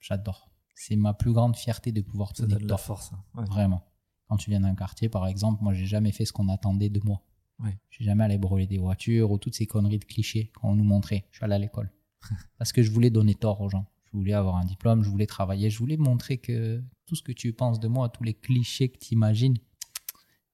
J'adore. 0.00 0.50
C'est 0.74 0.96
ma 0.96 1.14
plus 1.14 1.32
grande 1.32 1.56
fierté 1.56 1.92
de 1.92 2.00
pouvoir 2.00 2.34
ça 2.34 2.42
donner 2.42 2.54
donne 2.54 2.62
de 2.62 2.68
la 2.68 2.76
tort. 2.76 2.80
force. 2.80 3.12
hein. 3.12 3.22
Ouais. 3.34 3.44
Vraiment. 3.46 3.82
Quand 4.28 4.36
tu 4.36 4.50
viens 4.50 4.60
d'un 4.60 4.74
quartier, 4.74 5.08
par 5.08 5.26
exemple, 5.26 5.62
moi, 5.62 5.74
j'ai 5.74 5.86
jamais 5.86 6.12
fait 6.12 6.24
ce 6.24 6.32
qu'on 6.32 6.48
attendait 6.48 6.88
de 6.88 7.00
moi. 7.04 7.22
Ouais. 7.58 7.78
Je 7.90 7.96
suis 7.96 8.04
jamais 8.04 8.24
allé 8.24 8.38
brûler 8.38 8.66
des 8.66 8.78
voitures 8.78 9.30
ou 9.30 9.38
toutes 9.38 9.54
ces 9.54 9.66
conneries 9.66 9.98
de 9.98 10.04
clichés 10.04 10.50
qu'on 10.60 10.74
nous 10.74 10.84
montrait. 10.84 11.26
Je 11.30 11.38
suis 11.38 11.44
allé 11.44 11.54
à 11.54 11.58
l'école. 11.58 11.92
Parce 12.58 12.72
que 12.72 12.82
je 12.82 12.90
voulais 12.90 13.10
donner 13.10 13.34
tort 13.34 13.60
aux 13.60 13.68
gens. 13.68 13.86
Je 14.12 14.18
voulais 14.18 14.34
avoir 14.34 14.56
un 14.56 14.64
diplôme, 14.64 15.02
je 15.02 15.08
voulais 15.08 15.26
travailler, 15.26 15.70
je 15.70 15.78
voulais 15.78 15.96
montrer 15.96 16.36
que 16.38 16.82
tout 17.06 17.16
ce 17.16 17.22
que 17.22 17.32
tu 17.32 17.52
penses 17.52 17.80
de 17.80 17.88
moi, 17.88 18.10
tous 18.10 18.24
les 18.24 18.34
clichés 18.34 18.90
que 18.90 18.98
tu 18.98 19.14
imagines, 19.14 19.56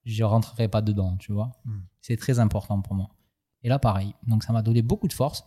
je 0.05 0.25
rentrerai 0.25 0.69
pas 0.69 0.81
dedans, 0.81 1.17
tu 1.17 1.33
vois. 1.33 1.53
Mm. 1.65 1.79
C'est 2.01 2.17
très 2.17 2.39
important 2.39 2.81
pour 2.81 2.95
moi. 2.95 3.11
Et 3.63 3.69
là, 3.69 3.79
pareil. 3.79 4.15
Donc, 4.27 4.45
ça 4.45 4.53
m'a 4.53 4.63
donné 4.63 4.83
beaucoup 4.83 5.09
de 5.09 5.13
force. 5.13 5.45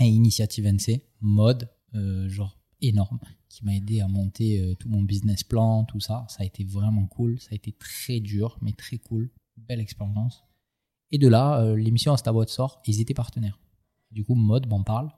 Et 0.00 0.06
Initiative 0.06 0.66
NC, 0.66 1.02
mode, 1.20 1.70
euh, 1.94 2.28
genre 2.28 2.58
énorme, 2.80 3.18
qui 3.48 3.64
m'a 3.64 3.74
aidé 3.74 4.00
à 4.00 4.08
monter 4.08 4.60
euh, 4.60 4.74
tout 4.74 4.88
mon 4.88 5.02
business 5.02 5.44
plan, 5.44 5.84
tout 5.84 6.00
ça. 6.00 6.24
Ça 6.28 6.42
a 6.42 6.46
été 6.46 6.64
vraiment 6.64 7.06
cool. 7.06 7.38
Ça 7.38 7.48
a 7.52 7.54
été 7.54 7.72
très 7.72 8.20
dur, 8.20 8.58
mais 8.62 8.72
très 8.72 8.98
cool. 8.98 9.30
Belle 9.56 9.80
expérience. 9.80 10.44
Et 11.10 11.18
de 11.18 11.28
là, 11.28 11.60
euh, 11.60 11.76
l'émission 11.76 12.12
Instaboîte 12.12 12.48
sort. 12.48 12.80
Ils 12.86 13.00
étaient 13.00 13.14
partenaires. 13.14 13.60
Du 14.10 14.24
coup, 14.24 14.34
mode 14.34 14.66
m'en 14.68 14.82
parle. 14.82 15.10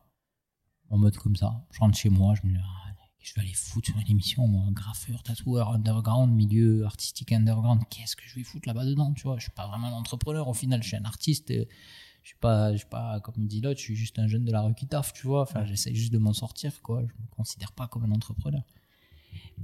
En 0.93 0.99
mode 0.99 1.17
comme 1.17 1.35
ça. 1.35 1.67
Je 1.73 1.81
rentre 1.81 1.97
chez 1.97 2.11
moi, 2.11 2.35
je 2.35 2.47
me 2.47 2.53
dis, 2.53 2.61
ah, 2.63 2.95
je 3.19 3.35
vais 3.35 3.41
aller 3.41 3.55
foutre 3.55 3.89
sur 3.89 3.99
une 3.99 4.11
émission, 4.11 4.47
moi, 4.47 4.65
graffeur, 4.73 5.23
tatoueur, 5.23 5.71
underground, 5.71 6.33
milieu 6.33 6.85
artistique 6.85 7.33
underground. 7.33 7.83
Qu'est-ce 7.91 8.15
que 8.15 8.23
je 8.27 8.35
vais 8.37 8.45
foutre 8.45 8.69
là-bas 8.69 8.85
dedans, 8.85 9.13
tu 9.15 9.23
vois 9.23 9.37
Je 9.39 9.43
suis 9.43 9.53
pas 9.53 9.67
vraiment 9.67 9.89
un 9.89 9.93
entrepreneur. 9.93 10.47
Au 10.47 10.55
final, 10.55 10.83
je 10.83 10.89
suis 10.89 10.97
un 10.97 11.05
artiste. 11.05 11.51
Je 11.51 12.29
suis 12.29 12.37
pas, 12.39 12.73
je 12.73 12.79
suis 12.79 12.87
pas, 12.87 13.21
comme 13.21 13.47
dit 13.47 13.61
l'autre, 13.61 13.81
je 13.81 13.85
suis 13.85 13.97
juste 13.97 14.19
un 14.19 14.29
jeune 14.29 14.45
de 14.45 14.53
la 14.53 14.63
rue 14.63 14.75
qui 14.75 14.87
taffe, 14.87 15.13
tu 15.13 15.27
vois. 15.27 15.43
Enfin, 15.43 15.65
j'essaie 15.65 15.95
juste 15.95 16.13
de 16.13 16.19
m'en 16.19 16.33
sortir, 16.33 16.81
quoi. 16.83 17.01
Je 17.01 17.13
me 17.15 17.27
considère 17.31 17.73
pas 17.73 17.89
comme 17.89 18.05
un 18.05 18.13
entrepreneur. 18.13 18.63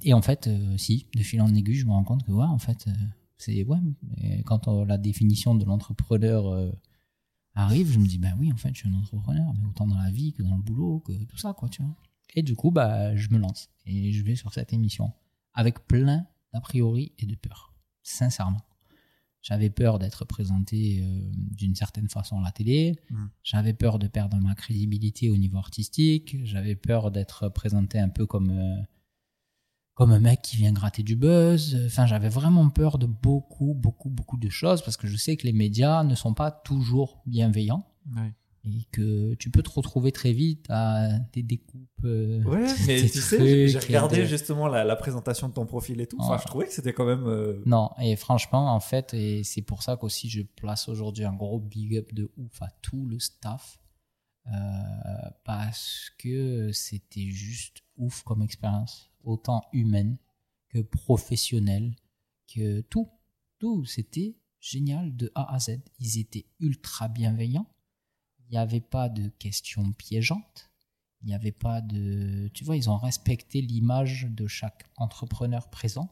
Et 0.02 0.14
en 0.14 0.22
fait, 0.22 0.46
euh, 0.46 0.76
si, 0.76 1.06
de 1.14 1.22
fil 1.22 1.40
en 1.40 1.55
aiguille, 1.55 1.76
je 1.76 1.84
me 1.84 1.90
rends 1.90 2.05
compte 2.05 2.24
que, 2.24 2.32
ouais, 2.32 2.46
en 2.46 2.59
fait, 2.59 2.86
euh, 2.88 2.92
c'est, 3.38 3.64
ouais, 3.64 3.78
quand 4.44 4.66
euh, 4.68 4.84
la 4.84 4.98
définition 4.98 5.55
de 5.55 5.64
l'entrepreneur 5.64 6.48
euh, 6.48 6.72
arrive, 7.59 7.90
je 7.90 7.98
me 7.98 8.06
dis, 8.06 8.18
ben 8.18 8.35
oui, 8.39 8.52
en 8.52 8.56
fait, 8.56 8.70
je 8.74 8.80
suis 8.80 8.89
un 8.89 8.94
entrepreneur, 8.94 9.52
mais 9.55 9.66
autant 9.66 9.86
dans 9.86 9.98
la 9.98 10.10
vie 10.10 10.32
que 10.32 10.43
dans 10.43 10.56
le 10.56 10.62
boulot, 10.62 11.01
que 11.01 11.12
tout 11.24 11.39
ça, 11.39 11.52
quoi, 11.52 11.68
tu 11.68 11.82
vois. 11.82 11.94
Et 12.35 12.43
du 12.43 12.55
coup, 12.55 12.70
bah, 12.70 13.16
je 13.16 13.30
me 13.30 13.39
lance 13.39 13.70
et 13.86 14.12
je 14.12 14.22
vais 14.22 14.36
sur 14.36 14.52
cette 14.52 14.72
émission 14.72 15.12
avec 15.55 15.86
plein 15.86 16.26
d'a 16.52 16.60
priori 16.60 17.12
et 17.18 17.26
de 17.26 17.35
peur, 17.35 17.74
sincèrement. 18.02 18.62
J'avais 19.40 19.70
peur 19.70 19.98
d'être 19.98 20.24
présenté 20.24 21.01
euh, 21.01 21.30
d'une 21.32 21.74
certaine 21.74 22.09
façon 22.09 22.40
à 22.40 22.43
la 22.43 22.52
télé. 22.52 22.97
Mm. 23.10 23.26
J'avais 23.43 23.72
peur 23.72 23.98
de 23.98 24.09
perdre 24.09 24.36
ma 24.39 24.55
crédibilité 24.55 25.30
au 25.30 25.36
niveau 25.36 25.59
artistique. 25.59 26.36
J'avais 26.44 26.74
peur 26.74 27.10
d'être 27.10 27.48
présenté 27.48 27.98
un 27.98 28.09
peu 28.09 28.26
comme 28.26 28.51
euh, 28.51 28.82
comme 29.98 30.12
un 30.12 30.20
mec 30.20 30.42
qui 30.42 30.56
vient 30.56 30.70
gratter 30.72 31.02
du 31.02 31.16
buzz. 31.16 31.76
Enfin, 31.86 32.06
j'avais 32.06 32.28
vraiment 32.28 32.68
peur 32.70 32.98
de 32.98 33.06
beaucoup, 33.06 33.74
beaucoup, 33.74 34.08
beaucoup 34.08 34.36
de 34.36 34.48
choses 34.48 34.80
parce 34.80 34.96
que 34.96 35.08
je 35.08 35.16
sais 35.16 35.36
que 35.36 35.44
les 35.44 35.52
médias 35.52 36.04
ne 36.04 36.14
sont 36.14 36.34
pas 36.34 36.52
toujours 36.52 37.20
bienveillants 37.26 37.84
Ouais. 38.16 38.32
et 38.64 38.84
que 38.92 39.34
tu 39.34 39.50
peux 39.50 39.60
te 39.60 39.70
retrouver 39.70 40.12
très 40.12 40.32
vite 40.32 40.66
à 40.68 41.08
des 41.32 41.42
découpes. 41.42 41.88
euh, 42.04 42.44
Ouais, 42.44 42.64
mais 42.86 43.02
tu 43.10 43.18
sais, 43.18 43.66
j'ai- 43.66 43.78
regardé 43.80 44.18
des- 44.18 44.26
justement 44.28 44.68
la, 44.68 44.84
la 44.84 44.94
présentation 44.94 45.48
de 45.48 45.54
ton 45.54 45.66
profil 45.66 46.00
et 46.00 46.06
tout. 46.06 46.16
Enfin, 46.20 46.34
Ouais. 46.34 46.38
je 46.42 46.46
trouvais 46.46 46.66
que 46.66 46.72
c'était 46.72 46.92
quand 46.92 47.04
même. 47.04 47.26
euh, 47.26 47.60
Non, 47.66 47.90
et 48.00 48.14
franchement, 48.14 48.72
en 48.72 48.78
fait, 48.80 49.14
et 49.14 49.42
c'est 49.42 49.62
pour 49.62 49.82
ça 49.82 49.96
qu'aussi 49.96 50.30
je 50.30 50.42
place 50.42 50.88
aujourd'hui 50.88 51.24
un 51.24 51.34
gros 51.34 51.58
big 51.58 51.96
up 51.96 52.14
de 52.14 52.30
ouf 52.36 52.62
à 52.62 52.68
tout 52.82 53.04
le 53.04 53.18
staff. 53.18 53.80
euh, 54.50 55.30
parce 55.44 56.10
que 56.18 56.70
c'était 56.72 57.28
juste 57.30 57.82
ouf 57.98 58.22
comme 58.22 58.42
expérience, 58.42 59.10
autant 59.28 59.62
humaine 59.72 60.16
que 60.68 60.80
professionnel, 60.80 61.94
que 62.52 62.80
tout, 62.82 63.09
tout, 63.59 63.84
c'était 63.84 64.36
génial 64.60 65.16
de 65.16 65.30
A 65.34 65.55
à 65.55 65.59
Z. 65.59 65.80
Ils 65.98 66.18
étaient 66.18 66.46
ultra 66.60 67.09
bienveillants. 67.09 67.66
Il 68.40 68.52
n'y 68.52 68.59
avait 68.59 68.80
pas 68.80 69.09
de 69.09 69.28
questions 69.28 69.92
piégeantes. 69.92 70.70
Il 71.20 71.26
n'y 71.26 71.34
avait 71.34 71.52
pas 71.52 71.80
de... 71.80 72.48
Tu 72.55 72.64
vois, 72.64 72.76
ils 72.76 72.88
ont 72.88 72.96
respecté 72.96 73.60
l'image 73.60 74.26
de 74.30 74.46
chaque 74.46 74.84
entrepreneur 74.96 75.68
présent. 75.68 76.09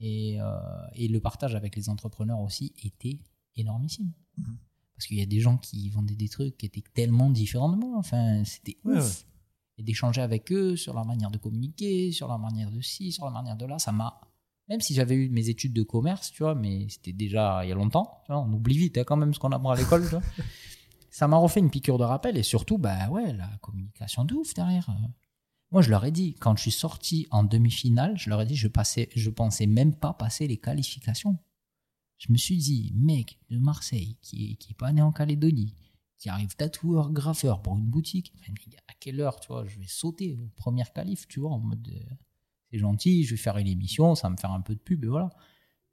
Et, 0.00 0.40
euh, 0.40 0.58
et 0.94 1.08
le 1.08 1.20
partage 1.20 1.54
avec 1.54 1.76
les 1.76 1.88
entrepreneurs 1.88 2.40
aussi 2.40 2.72
était 2.82 3.20
énormissime. 3.56 4.12
Mhm. 4.36 4.58
Parce 4.94 5.06
qu'il 5.06 5.18
y 5.18 5.22
a 5.22 5.26
des 5.26 5.40
gens 5.40 5.58
qui 5.58 5.88
vendaient 5.90 6.16
des 6.16 6.28
trucs 6.28 6.56
qui 6.56 6.66
étaient 6.66 6.82
tellement 6.94 7.30
différents 7.30 7.68
de 7.68 7.76
moi. 7.76 7.96
Enfin, 7.98 8.44
c'était 8.44 8.76
Ouais, 8.84 8.96
ouf. 8.98 9.24
ouais. 9.24 9.26
Et 9.78 9.82
d'échanger 9.82 10.20
avec 10.20 10.52
eux 10.52 10.76
sur 10.76 10.92
leur 10.92 11.06
manière 11.06 11.30
de 11.30 11.38
communiquer, 11.38 12.12
sur 12.12 12.28
leur 12.28 12.38
manière 12.38 12.70
de 12.70 12.80
ci, 12.80 13.12
sur 13.12 13.24
leur 13.24 13.32
manière 13.32 13.56
de 13.56 13.64
là, 13.64 13.78
ça 13.78 13.92
m'a. 13.92 14.20
Même 14.68 14.80
si 14.80 14.92
j'avais 14.92 15.14
eu 15.14 15.30
mes 15.30 15.48
études 15.48 15.72
de 15.72 15.82
commerce, 15.82 16.30
tu 16.30 16.42
vois, 16.42 16.54
mais 16.54 16.86
c'était 16.88 17.12
déjà 17.12 17.60
il 17.64 17.68
y 17.68 17.72
a 17.72 17.74
longtemps, 17.74 18.20
tu 18.26 18.32
vois, 18.32 18.42
on 18.42 18.52
oublie 18.52 18.76
vite 18.76 18.98
hein, 18.98 19.04
quand 19.04 19.16
même 19.16 19.32
ce 19.32 19.38
qu'on 19.38 19.52
apprend 19.52 19.70
à 19.70 19.76
l'école, 19.76 20.02
tu 20.02 20.10
vois. 20.10 20.22
Ça 21.10 21.26
m'a 21.26 21.36
refait 21.36 21.60
une 21.60 21.70
piqûre 21.70 21.98
de 21.98 22.04
rappel 22.04 22.36
et 22.36 22.42
surtout, 22.42 22.76
bah 22.76 23.08
ouais, 23.08 23.32
la 23.32 23.48
communication 23.62 24.24
de 24.24 24.34
ouf 24.34 24.52
derrière. 24.54 24.86
Moi, 25.70 25.82
je 25.82 25.90
leur 25.90 26.04
ai 26.04 26.10
dit, 26.10 26.34
quand 26.34 26.56
je 26.56 26.62
suis 26.62 26.70
sorti 26.70 27.26
en 27.30 27.44
demi-finale, 27.44 28.16
je 28.16 28.30
leur 28.30 28.40
ai 28.42 28.46
dit, 28.46 28.56
je 28.56 28.68
passais, 28.68 29.08
je 29.14 29.30
pensais 29.30 29.66
même 29.66 29.94
pas 29.94 30.12
passer 30.12 30.46
les 30.46 30.58
qualifications. 30.58 31.38
Je 32.18 32.32
me 32.32 32.36
suis 32.36 32.56
dit, 32.56 32.92
mec 32.94 33.38
de 33.50 33.58
Marseille, 33.58 34.16
qui 34.22 34.52
est, 34.52 34.54
qui 34.56 34.72
est 34.72 34.76
pas 34.76 34.92
né 34.92 35.02
en 35.02 35.12
Calédonie, 35.12 35.74
qui 36.18 36.28
arrive 36.28 36.54
tatoueur, 36.56 37.10
graffeur 37.12 37.62
pour 37.62 37.76
une 37.76 37.86
boutique, 37.86 38.32
à 38.88 38.92
quelle 38.98 39.20
heure, 39.20 39.38
tu 39.40 39.48
vois, 39.48 39.64
je 39.66 39.78
vais 39.78 39.86
sauter 39.86 40.36
aux 40.36 40.48
premières 40.56 40.92
qualifs, 40.92 41.26
tu 41.28 41.40
vois, 41.40 41.50
en 41.52 41.58
mode, 41.60 41.88
euh, 41.88 42.14
c'est 42.70 42.78
gentil, 42.78 43.24
je 43.24 43.30
vais 43.30 43.36
faire 43.36 43.56
une 43.56 43.68
émission, 43.68 44.14
ça 44.14 44.28
va 44.28 44.32
me 44.32 44.36
faire 44.36 44.50
un 44.50 44.60
peu 44.60 44.74
de 44.74 44.80
pub, 44.80 45.04
et 45.04 45.08
voilà. 45.08 45.30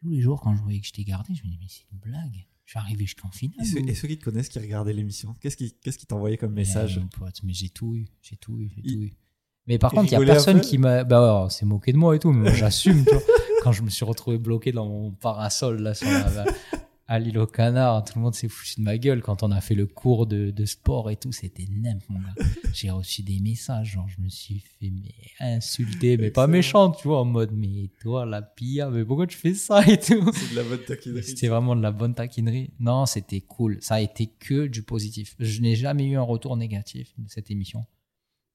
Tous 0.02 0.10
les 0.10 0.20
jours, 0.22 0.42
quand 0.42 0.56
je 0.56 0.62
voyais 0.62 0.80
que 0.82 0.88
je 0.88 0.92
t'ai 0.94 1.04
gardé, 1.04 1.34
je 1.36 1.44
me 1.44 1.50
dis, 1.50 1.58
mais 1.60 1.68
c'est 1.70 1.86
une 1.92 2.00
blague. 2.00 2.46
Je 2.66 2.72
suis 2.72 2.80
arrivé 2.80 3.06
jusqu'en 3.06 3.30
finale. 3.30 3.58
Et 3.62 3.66
ceux, 3.66 3.82
ou- 3.82 3.88
et 3.88 3.94
ceux 3.94 4.08
qui 4.08 4.18
te 4.18 4.24
connaissent, 4.26 4.50
qui 4.50 4.58
regardaient 4.60 4.94
l'émission, 4.94 5.36
qu'est-ce 5.40 5.56
qui 5.56 5.74
qu'est-ce 5.80 6.00
qui 6.00 6.08
t'envoyait 6.08 6.38
comme 6.38 6.54
message? 6.54 6.98
mon 6.98 7.08
pote, 7.08 7.42
mais 7.44 7.54
j'ai 7.54 7.70
tout 7.70 7.96
eu, 7.96 8.08
j'ai 8.24 8.36
tout 8.38 8.60
eu, 8.60 8.72
j'ai 8.76 8.82
tout 8.82 9.02
eu. 9.04 9.14
Mais 9.68 9.78
par 9.78 9.92
contre, 9.92 10.12
il 10.12 10.14
y 10.14 10.16
a 10.16 10.20
personne 10.34 10.62
qui 10.62 10.78
m'a. 10.80 11.04
Bah, 11.04 11.44
on 11.46 11.50
s'est 11.50 11.66
moqué 11.66 11.92
de 11.94 11.98
moi 11.98 12.16
et 12.16 12.20
tout, 12.20 12.32
mais 12.32 12.42
moi, 12.50 12.54
j'assume, 12.54 13.06
tu 13.06 13.12
vois. 13.14 13.24
Quand 13.62 13.72
je 13.72 13.84
me 13.84 13.90
suis 13.90 14.04
retrouvé 14.06 14.38
bloqué 14.40 14.72
dans 14.72 14.88
mon 14.88 15.12
parasol, 15.12 15.82
là, 15.82 15.94
sur 15.94 16.08
la- 16.08 16.46
à 17.08 17.20
l'île 17.20 17.38
au 17.38 17.46
canard, 17.46 18.04
tout 18.04 18.14
le 18.16 18.24
monde 18.24 18.34
s'est 18.34 18.48
foutu 18.48 18.80
de 18.80 18.84
ma 18.84 18.98
gueule 18.98 19.22
quand 19.22 19.44
on 19.44 19.52
a 19.52 19.62
fait 19.62 19.76
le 19.76 19.86
cours 19.86 20.26
de, 20.26 20.50
de 20.50 20.66
sport 20.66 21.12
et 21.12 21.16
tout. 21.16 21.32
C'était 21.32 21.68
n'importe 21.70 22.10
mon 22.10 22.20
gars. 22.20 22.34
J'ai 22.74 22.90
reçu 22.90 23.22
des 23.22 23.40
messages, 23.40 23.92
genre, 23.92 24.08
je 24.10 24.22
me 24.22 24.30
suis 24.30 24.60
fait 24.60 24.92
mais, 24.92 25.14
insulter, 25.40 26.18
mais 26.18 26.32
pas 26.32 26.48
méchant, 26.48 26.92
tu 26.92 27.08
vois, 27.08 27.22
en 27.22 27.26
mode, 27.26 27.52
mais 27.54 27.90
toi, 28.02 28.26
la 28.26 28.42
pia, 28.42 28.90
mais 28.90 29.06
pourquoi 29.06 29.28
tu 29.28 29.38
fais 29.38 29.54
ça 29.54 29.86
et 29.88 30.00
tout? 30.00 30.32
C'est 30.34 30.52
de 30.52 30.56
la 30.56 30.64
bonne 30.64 30.84
taquinerie. 30.84 31.24
C'était 31.24 31.48
vraiment 31.48 31.76
de 31.76 31.82
la 31.82 31.92
bonne 31.92 32.16
taquinerie. 32.16 32.72
Non, 32.80 33.06
c'était 33.06 33.42
cool. 33.42 33.78
Ça 33.82 33.96
a 33.96 34.02
été 34.02 34.28
que 34.28 34.66
du 34.66 34.82
positif. 34.82 35.36
Je 35.40 35.62
n'ai 35.62 35.76
jamais 35.76 36.06
eu 36.06 36.18
un 36.18 36.24
retour 36.24 36.58
négatif 36.58 37.14
de 37.18 37.30
cette 37.30 37.52
émission. 37.52 37.86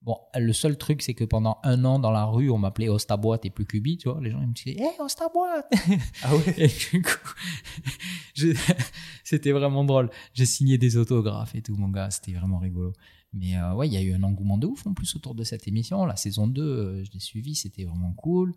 Bon, 0.03 0.17
le 0.35 0.51
seul 0.51 0.77
truc, 0.79 1.03
c'est 1.03 1.13
que 1.13 1.23
pendant 1.23 1.59
un 1.63 1.85
an 1.85 1.99
dans 1.99 2.09
la 2.09 2.25
rue, 2.25 2.49
on 2.49 2.57
m'appelait 2.57 2.89
Ostaboîte 2.89 3.45
et 3.45 3.51
plus 3.51 3.65
Cubi, 3.65 3.97
tu 3.97 4.09
vois. 4.09 4.19
Les 4.19 4.31
gens 4.31 4.41
ils 4.41 4.47
me 4.47 4.53
disaient, 4.53 4.71
hé, 4.75 4.87
Ostaboîte 4.99 5.71
Ah 6.23 6.35
ouais? 6.35 6.53
Et 6.57 6.67
du 6.67 7.03
coup, 7.03 7.29
je- 8.33 8.53
c'était 9.23 9.51
vraiment 9.51 9.83
drôle. 9.83 10.09
J'ai 10.33 10.45
signé 10.47 10.77
des 10.79 10.97
autographes 10.97 11.53
et 11.55 11.61
tout, 11.61 11.75
mon 11.75 11.89
gars. 11.89 12.09
C'était 12.09 12.33
vraiment 12.33 12.57
rigolo. 12.57 12.93
Mais 13.33 13.55
euh, 13.57 13.73
ouais, 13.75 13.87
il 13.87 13.93
y 13.93 13.97
a 13.97 14.01
eu 14.01 14.13
un 14.13 14.23
engouement 14.23 14.57
de 14.57 14.65
ouf 14.67 14.85
en 14.87 14.93
plus 14.93 15.15
autour 15.15 15.35
de 15.35 15.43
cette 15.43 15.67
émission. 15.67 16.03
La 16.05 16.15
saison 16.15 16.47
2, 16.47 16.61
euh, 16.63 17.03
je 17.03 17.11
l'ai 17.11 17.19
suivi, 17.19 17.53
c'était 17.55 17.85
vraiment 17.85 18.13
cool. 18.13 18.53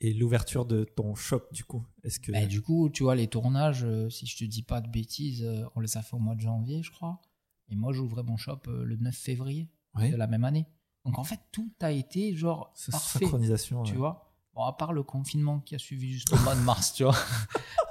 Et 0.00 0.12
l'ouverture 0.14 0.64
de 0.64 0.84
ton 0.84 1.14
shop, 1.14 1.42
du 1.52 1.64
coup, 1.64 1.84
est-ce 2.04 2.20
que 2.20 2.30
Bah, 2.32 2.46
du 2.46 2.62
coup, 2.62 2.88
tu 2.90 3.02
vois, 3.02 3.16
les 3.16 3.26
tournages, 3.26 3.84
euh, 3.84 4.08
si 4.10 4.26
je 4.26 4.36
te 4.36 4.44
dis 4.44 4.62
pas 4.62 4.80
de 4.80 4.88
bêtises, 4.88 5.44
on 5.74 5.80
les 5.80 5.96
a 5.96 6.02
fait 6.02 6.14
au 6.14 6.20
mois 6.20 6.34
de 6.36 6.40
janvier, 6.40 6.82
je 6.82 6.90
crois. 6.90 7.20
Et 7.68 7.74
moi, 7.74 7.92
j'ouvrais 7.92 8.22
mon 8.22 8.36
shop 8.36 8.60
le 8.66 8.96
9 8.96 9.14
février 9.14 9.68
Ouais. 9.96 10.10
de 10.10 10.16
la 10.16 10.26
même 10.26 10.44
année. 10.44 10.66
Donc, 11.04 11.18
en 11.18 11.24
fait, 11.24 11.40
tout 11.52 11.70
a 11.80 11.90
été 11.92 12.34
genre 12.34 12.72
Ce- 12.74 12.90
parfait, 12.90 13.18
synchronisation 13.20 13.82
tu 13.82 13.92
ouais. 13.92 13.98
vois. 13.98 14.30
Bon, 14.54 14.62
à 14.64 14.72
part 14.72 14.92
le 14.92 15.02
confinement 15.02 15.60
qui 15.60 15.74
a 15.74 15.78
suivi 15.78 16.12
juste 16.12 16.32
au 16.32 16.36
mois 16.44 16.54
de 16.54 16.60
mars, 16.60 16.92
tu 16.94 17.04
vois. 17.04 17.16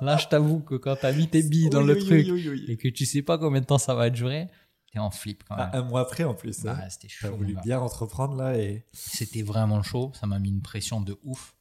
Là, 0.02 0.18
je 0.18 0.28
t'avoue 0.28 0.62
que 0.62 0.76
quand 0.76 0.96
t'as 0.96 1.12
mis 1.12 1.28
tes 1.28 1.44
billes 1.50 1.70
dans 1.70 1.82
Oui, 1.82 1.88
le 1.88 1.94
oui, 1.96 2.06
truc 2.06 2.28
oui, 2.32 2.66
et 2.70 2.78
que 2.78 2.88
tu 2.88 3.06
sais 3.06 3.22
pas 3.22 3.38
combien 3.38 3.62
de 3.62 3.66
temps 3.66 3.78
ça 3.78 3.94
va 3.94 4.10
durer, 4.10 4.48
t'es 4.92 5.00
en 5.00 5.12
flip 5.12 5.44
quand 5.44 5.58
même. 5.58 5.70
Ah, 5.74 5.78
un 5.78 5.84
mois 5.84 6.02
après, 6.02 6.24
en 6.24 6.34
plus. 6.34 6.66
hein. 6.66 6.76
Bah, 6.80 6.90
c'était 6.90 7.08
T'as 7.08 7.28
chaud. 7.28 7.32
mon 7.32 7.38
voulu 7.38 7.56
bien 7.64 7.80
entreprendre 7.80 8.36
là 8.36 8.58
et 8.58 8.86
C'était 8.94 9.42
vraiment 9.44 9.84
chaud. 9.84 10.12
Ça 10.16 10.26
m'a 10.26 10.40
mis 10.40 10.50
une 10.50 10.62
pression 10.62 11.02
de 11.02 11.20
ouf. 11.24 11.56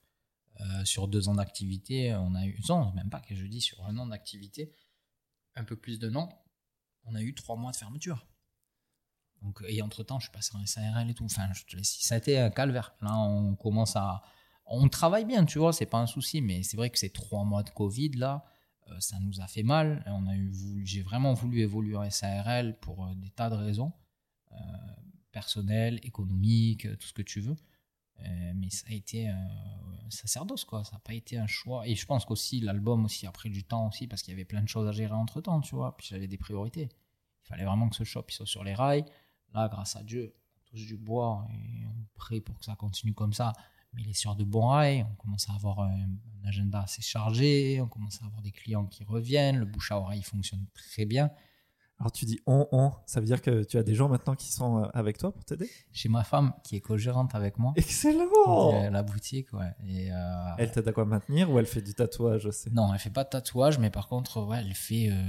Euh, 0.61 0.85
sur 0.85 1.09
deux 1.09 1.29
ans 1.29 1.35
d'activité, 1.35 2.15
on 2.15 2.35
a 2.37 2.45
eu. 2.47 2.57
Non, 2.69 2.93
même 2.93 3.11
pas 3.11 3.21
que 3.21 3.35
je 3.35 3.45
dis 3.47 3.61
sur 3.61 3.85
un 3.85 3.97
an 3.99 4.07
d'activité, 4.07 4.73
un 5.57 5.65
peu 5.65 5.75
plus 5.77 5.99
d'un 5.99 6.15
an, 6.15 6.29
on 7.05 7.15
a 7.17 7.23
eu 7.23 7.35
trois 7.35 7.57
mois 7.57 7.73
de 7.73 7.77
fermeture. 7.77 8.27
Et 9.69 9.83
entre 9.83 10.03
temps, 10.03 10.19
je 10.19 10.27
suis 10.27 10.33
passé 10.33 10.57
en 10.57 10.65
SARL 10.65 11.11
et 11.11 11.15
tout. 11.15 11.25
Enfin, 11.25 11.53
je 11.53 11.65
te 11.65 11.77
laisse. 11.77 11.99
Ça 12.01 12.15
a 12.15 12.19
été 12.19 12.39
un 12.39 12.51
calvaire. 12.51 12.95
Là, 13.01 13.19
on 13.19 13.55
commence 13.55 13.97
à. 13.97 14.23
On 14.67 14.89
travaille 14.89 15.25
bien, 15.25 15.45
tu 15.45 15.59
vois, 15.59 15.73
c'est 15.73 15.87
pas 15.87 15.99
un 15.99 16.07
souci, 16.07 16.41
mais 16.41 16.63
c'est 16.63 16.77
vrai 16.77 16.91
que 16.91 16.99
ces 16.99 17.11
trois 17.11 17.45
mois 17.45 17.63
de 17.63 17.71
Covid, 17.71 18.11
là, 18.11 18.45
euh, 18.89 18.97
ça 19.01 19.19
nous 19.21 19.41
a 19.41 19.47
fait 19.47 19.63
mal. 19.63 20.03
On 20.07 20.27
a 20.27 20.37
eu 20.37 20.53
J'ai 20.85 21.03
vraiment 21.03 21.35
voulu 21.35 21.61
évoluer 21.61 21.97
en 21.97 22.09
SARL 22.09 22.79
pour 22.81 23.05
euh, 23.05 23.15
des 23.17 23.31
tas 23.31 23.51
de 23.51 23.57
raisons. 23.57 23.93
Euh, 24.53 24.57
personnelles, 25.33 25.99
économiques, 26.03 26.87
tout 26.99 27.07
ce 27.07 27.13
que 27.13 27.23
tu 27.23 27.41
veux. 27.41 27.57
Mais 28.55 28.71
ça 28.71 28.87
a 28.89 28.93
été 28.93 29.27
un 29.27 29.49
sacerdoce, 30.11 30.65
quoi. 30.65 30.85
Ça 30.85 30.93
n'a 30.93 30.99
pas 31.01 31.15
été 31.15 31.39
un 31.39 31.49
choix. 31.49 31.89
Et 31.89 31.97
je 31.97 32.07
pense 32.07 32.25
qu'aussi, 32.25 32.61
l'album 32.61 33.05
aussi 33.05 33.27
a 33.27 33.33
pris 33.33 33.51
du 33.51 33.65
temps 33.65 33.89
aussi 33.89 34.07
parce 34.07 34.23
qu'il 34.23 34.33
y 34.33 34.37
avait 34.37 34.45
plein 34.45 34.63
de 34.63 34.69
choses 34.69 34.87
à 34.87 34.93
gérer 34.93 35.15
entre 35.15 35.41
temps, 35.41 35.61
tu 35.61 35.75
vois. 35.75 35.97
Puis 35.97 36.07
j'avais 36.11 36.29
des 36.29 36.37
priorités. 36.37 36.89
Il 37.45 37.49
fallait 37.49 37.65
vraiment 37.65 37.89
que 37.89 37.97
ce 37.97 38.05
shop 38.05 38.27
soit 38.29 38.47
sur 38.47 38.63
les 38.63 38.75
rails. 38.75 39.05
Là, 39.55 39.69
grâce 39.69 39.97
à 39.97 40.03
Dieu, 40.03 40.35
on 40.35 40.71
touche 40.71 40.87
du 40.87 40.97
bois 40.97 41.47
et 41.53 41.87
on 41.87 42.05
prie 42.15 42.41
pour 42.41 42.59
que 42.59 42.65
ça 42.65 42.75
continue 42.75 43.15
comme 43.15 43.33
ça. 43.33 43.53
Mais 43.95 44.03
il 44.03 44.09
est 44.11 44.15
sur 44.15 44.35
de 44.35 44.45
bons 44.45 44.69
rails. 44.69 45.05
On 45.11 45.15
commence 45.17 45.49
à 45.51 45.53
avoir 45.55 45.81
un, 45.81 45.91
un 45.93 46.49
agenda 46.49 46.81
assez 46.81 47.03
chargé. 47.03 47.79
On 47.83 47.89
commence 47.89 48.23
à 48.23 48.27
avoir 48.27 48.41
des 48.41 48.53
clients 48.53 48.87
qui 48.87 49.05
reviennent. 49.05 49.59
Le 49.59 49.67
bouche 49.67 49.93
à 49.93 49.99
oreille 49.99 50.23
fonctionne 50.23 50.65
très 50.73 51.05
bien. 51.05 51.31
alors 52.01 52.11
tu 52.11 52.25
dis 52.25 52.41
on 52.47 52.67
on, 52.73 52.93
ça 53.05 53.21
veut 53.21 53.27
dire 53.27 53.43
que 53.43 53.65
tu 53.65 53.77
as 53.77 53.83
des 53.83 53.95
gens 53.95 54.09
maintenant 54.09 54.35
qui 54.35 54.51
sont 54.51 54.79
euh, 54.83 54.89
avec 54.95 55.19
toi 55.19 55.31
pour 55.33 55.45
t'aider? 55.45 55.69
J'ai 55.93 56.09
ma 56.09 56.25
femme 56.25 56.55
qui 56.65 56.77
est 56.77 56.81
co-gérante 56.81 57.35
avec 57.35 57.59
moi. 57.59 57.75
Excellent 57.77 58.25
de 58.25 58.89
la 58.91 59.03
boutique, 59.03 59.53
ouais. 59.53 59.73
Et, 59.87 60.11
euh, 60.11 60.55
Elle 60.57 60.73
t'aide 60.73 60.89
à 60.89 60.93
quoi 60.93 61.05
maintenir 61.05 61.51
ou 61.51 61.59
elle 61.59 61.67
fait 61.67 61.83
du 61.83 61.93
tatouage 61.95 62.47
aussi? 62.47 62.71
Non, 62.73 62.93
elle 62.95 62.99
fait 62.99 63.11
pas 63.11 63.25
de 63.25 63.29
tatouage, 63.29 63.79
mais 63.79 63.91
par 63.91 64.09
contre, 64.09 64.41
ouais, 64.43 64.59
elle 64.61 64.75
fait. 64.75 65.11
Euh, 65.11 65.23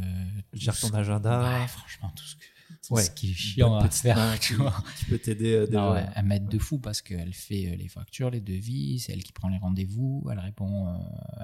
Gère 0.53 0.79
ton 0.79 0.93
agenda. 0.93 1.59
Ouais, 1.59 1.67
franchement, 1.67 2.11
tout 2.15 2.23
ce, 2.23 2.35
que, 2.37 2.43
Ouais. 2.89 3.03
ce 3.03 3.11
qui 3.11 3.31
est 3.31 3.33
chiant 3.33 3.75
à 3.75 3.89
faire, 3.89 4.15
main 4.17 4.37
tu 4.37 4.55
vois. 4.55 4.73
qui 4.97 5.05
peut 5.05 5.17
t'aider 5.19 5.53
euh, 5.53 5.65
déjà. 5.65 5.79
Non, 5.81 5.93
ouais, 5.93 6.05
elle 6.15 6.25
m'aide 6.25 6.47
de 6.47 6.57
fou 6.59 6.79
parce 6.79 7.01
qu'elle 7.01 7.33
fait 7.33 7.67
euh, 7.67 7.75
les 7.75 7.87
factures, 7.87 8.29
les 8.29 8.41
devis, 8.41 8.99
c'est 8.99 9.13
elle 9.13 9.23
qui 9.23 9.31
prend 9.33 9.49
les 9.49 9.57
rendez-vous, 9.57 10.27
elle 10.31 10.39
répond, 10.39 10.87
euh, 10.87 10.97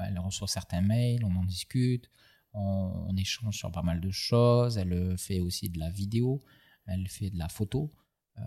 elle 0.08 0.20
reçoit 0.20 0.48
certains 0.48 0.82
mails, 0.82 1.24
on 1.24 1.36
en 1.36 1.44
discute, 1.44 2.10
on, 2.54 3.06
on 3.08 3.16
échange 3.16 3.58
sur 3.58 3.72
pas 3.72 3.84
mal 3.84 4.02
de 4.02 4.12
choses, 4.12 4.78
elle 4.78 4.94
euh, 4.94 5.18
fait 5.18 5.40
aussi 5.40 5.70
de 5.70 5.80
la 5.80 5.90
vidéo, 5.90 6.42
elle 6.86 7.08
fait 7.08 7.30
de 7.30 7.38
la 7.38 7.50
photo. 7.50 7.92
Euh, 8.38 8.42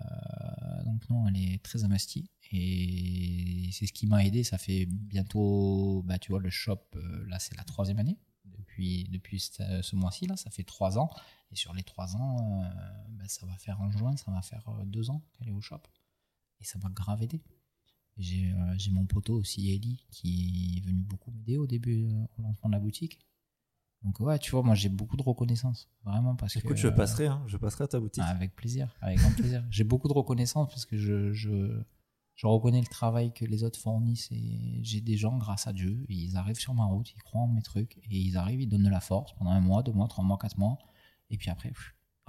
donc 0.85 1.07
non, 1.09 1.27
elle 1.27 1.37
est 1.37 1.63
très 1.63 1.83
investie 1.83 2.31
et 2.51 3.69
c'est 3.71 3.85
ce 3.85 3.93
qui 3.93 4.07
m'a 4.07 4.25
aidé. 4.25 4.43
Ça 4.43 4.57
fait 4.57 4.87
bientôt, 4.87 6.03
bah, 6.05 6.17
tu 6.17 6.31
vois, 6.31 6.39
le 6.39 6.49
shop, 6.49 6.79
là 7.27 7.37
c'est 7.39 7.55
la 7.55 7.63
troisième 7.63 7.99
année 7.99 8.17
depuis, 8.73 9.03
depuis 9.11 9.39
ce, 9.39 9.81
ce 9.81 9.95
mois-ci, 9.95 10.27
là, 10.27 10.35
ça 10.35 10.49
fait 10.49 10.63
trois 10.63 10.97
ans. 10.97 11.09
Et 11.51 11.55
sur 11.55 11.73
les 11.73 11.83
trois 11.83 12.15
ans, 12.15 12.63
euh, 12.63 12.69
bah, 13.09 13.25
ça 13.27 13.45
va 13.45 13.55
faire 13.57 13.79
en 13.81 13.91
juin, 13.91 14.15
ça 14.17 14.31
va 14.31 14.41
faire 14.41 14.67
euh, 14.69 14.83
deux 14.85 15.09
ans 15.09 15.21
qu'elle 15.33 15.49
est 15.49 15.51
au 15.51 15.61
shop. 15.61 15.81
Et 16.59 16.63
ça 16.63 16.79
m'a 16.79 16.89
grave 16.89 17.21
aidé. 17.21 17.41
J'ai 18.17 18.51
euh, 18.51 18.91
mon 18.91 19.05
poteau 19.05 19.35
aussi, 19.35 19.73
Ellie, 19.73 20.05
qui 20.11 20.77
est 20.77 20.85
venu 20.85 21.03
beaucoup 21.03 21.31
m'aider 21.31 21.57
au 21.57 21.67
début, 21.67 22.05
euh, 22.05 22.25
au 22.37 22.41
lancement 22.43 22.69
de 22.69 22.75
la 22.75 22.79
boutique. 22.79 23.19
Donc 24.03 24.19
ouais, 24.19 24.37
tu 24.37 24.51
vois, 24.51 24.63
moi 24.63 24.75
j'ai 24.75 24.89
beaucoup 24.89 25.15
de 25.15 25.23
reconnaissance, 25.23 25.89
vraiment, 26.03 26.35
parce 26.35 26.57
Écoute, 26.57 26.71
que... 26.71 26.75
je 26.75 26.87
euh, 26.87 26.91
passerai, 26.91 27.27
hein, 27.27 27.41
je 27.47 27.55
passerai 27.55 27.85
à 27.85 27.87
ta 27.87 27.99
boutique. 28.01 28.23
avec 28.23 28.53
plaisir, 28.53 28.93
avec 28.99 29.17
grand 29.19 29.31
plaisir. 29.31 29.65
J'ai 29.69 29.85
beaucoup 29.85 30.09
de 30.09 30.13
reconnaissance 30.13 30.67
parce 30.67 30.85
que 30.85 30.97
je, 30.97 31.31
je, 31.31 31.81
je 32.35 32.47
reconnais 32.47 32.81
le 32.81 32.87
travail 32.87 33.31
que 33.33 33.45
les 33.45 33.63
autres 33.63 33.79
fournissent 33.79 34.31
et 34.31 34.79
j'ai 34.81 35.01
des 35.01 35.17
gens, 35.17 35.37
grâce 35.37 35.67
à 35.67 35.73
Dieu, 35.73 36.03
ils 36.09 36.35
arrivent 36.35 36.59
sur 36.59 36.73
ma 36.73 36.85
route, 36.85 37.11
ils 37.15 37.21
croient 37.21 37.41
en 37.41 37.47
mes 37.47 37.61
trucs 37.61 37.97
et 37.97 38.17
ils 38.17 38.37
arrivent, 38.37 38.61
ils 38.61 38.67
donnent 38.67 38.83
de 38.83 38.89
la 38.89 39.01
force 39.01 39.33
pendant 39.33 39.51
un 39.51 39.61
mois, 39.61 39.83
deux 39.83 39.91
mois, 39.91 40.07
trois 40.07 40.23
mois, 40.23 40.37
quatre 40.37 40.57
mois 40.57 40.79
et 41.29 41.37
puis 41.37 41.49
après, 41.49 41.71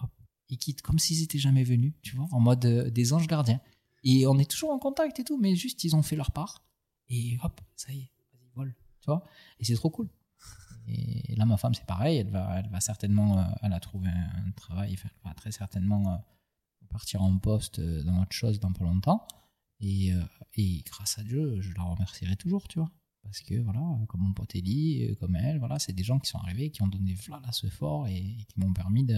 hop, 0.02 0.10
ils 0.48 0.58
quittent 0.58 0.82
comme 0.82 0.98
s'ils 0.98 1.22
étaient 1.22 1.38
jamais 1.38 1.64
venus, 1.64 1.94
tu 2.02 2.16
vois, 2.16 2.28
en 2.32 2.40
mode 2.40 2.64
euh, 2.64 2.90
des 2.90 3.12
anges 3.12 3.26
gardiens. 3.26 3.60
Et 4.02 4.26
on 4.26 4.38
est 4.38 4.50
toujours 4.50 4.70
en 4.70 4.78
contact 4.78 5.18
et 5.20 5.24
tout, 5.24 5.38
mais 5.38 5.56
juste 5.56 5.84
ils 5.84 5.96
ont 5.96 6.02
fait 6.02 6.16
leur 6.16 6.30
part 6.30 6.62
et 7.08 7.38
hop, 7.42 7.60
ça 7.76 7.92
y 7.92 8.00
est, 8.00 8.12
vas-y, 8.32 8.50
vole, 8.54 8.74
tu 9.00 9.06
vois. 9.06 9.24
Et 9.58 9.64
c'est 9.64 9.74
trop 9.74 9.90
cool. 9.90 10.08
Et 10.86 11.34
là, 11.36 11.46
ma 11.46 11.56
femme, 11.56 11.72
c'est 11.72 11.86
pareil, 11.86 12.18
elle 12.18 12.30
va, 12.30 12.80
certainement, 12.80 13.38
euh, 13.38 13.44
elle 13.62 13.72
a 13.72 13.80
trouvé 13.80 14.08
un, 14.08 14.50
travail, 14.52 14.98
elle 15.02 15.10
va 15.24 15.32
très 15.32 15.50
certainement 15.50 16.12
euh, 16.12 16.16
partir 16.90 17.22
en 17.22 17.38
poste 17.38 17.80
dans 17.80 18.20
autre 18.20 18.32
chose 18.32 18.60
dans 18.60 18.72
pas 18.72 18.84
longtemps. 18.84 19.26
Et, 19.84 20.12
euh, 20.14 20.24
et 20.54 20.82
grâce 20.86 21.18
à 21.18 21.22
Dieu, 21.22 21.60
je 21.60 21.72
la 21.74 21.82
remercierai 21.82 22.36
toujours, 22.36 22.66
tu 22.68 22.78
vois. 22.78 22.90
Parce 23.22 23.40
que, 23.40 23.54
voilà, 23.60 23.80
comme 24.08 24.22
mon 24.22 24.32
pote 24.32 24.54
Ellie, 24.54 25.04
euh, 25.10 25.14
comme 25.16 25.36
elle, 25.36 25.58
voilà, 25.58 25.78
c'est 25.78 25.92
des 25.92 26.02
gens 26.04 26.18
qui 26.18 26.28
sont 26.30 26.38
arrivés, 26.38 26.70
qui 26.70 26.82
ont 26.82 26.88
donné 26.88 27.14
voilà 27.26 27.52
ce 27.52 27.68
fort 27.68 28.08
et, 28.08 28.16
et 28.16 28.44
qui 28.46 28.58
m'ont 28.60 28.72
permis 28.72 29.04
de, 29.04 29.14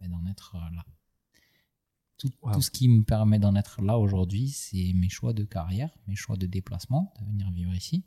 ben, 0.00 0.10
d'en 0.10 0.26
être 0.26 0.56
euh, 0.56 0.74
là. 0.74 0.84
Tout, 2.18 2.30
Wow. 2.42 2.54
tout 2.54 2.62
ce 2.62 2.70
qui 2.70 2.88
me 2.88 3.04
permet 3.04 3.38
d'en 3.38 3.54
être 3.54 3.80
là 3.82 3.98
aujourd'hui, 3.98 4.48
c'est 4.48 4.92
mes 4.94 5.08
choix 5.08 5.32
de 5.34 5.44
carrière, 5.44 5.96
mes 6.06 6.16
choix 6.16 6.36
de 6.36 6.46
déplacement, 6.46 7.12
de 7.20 7.26
venir 7.26 7.50
vivre 7.50 7.74
ici, 7.74 8.04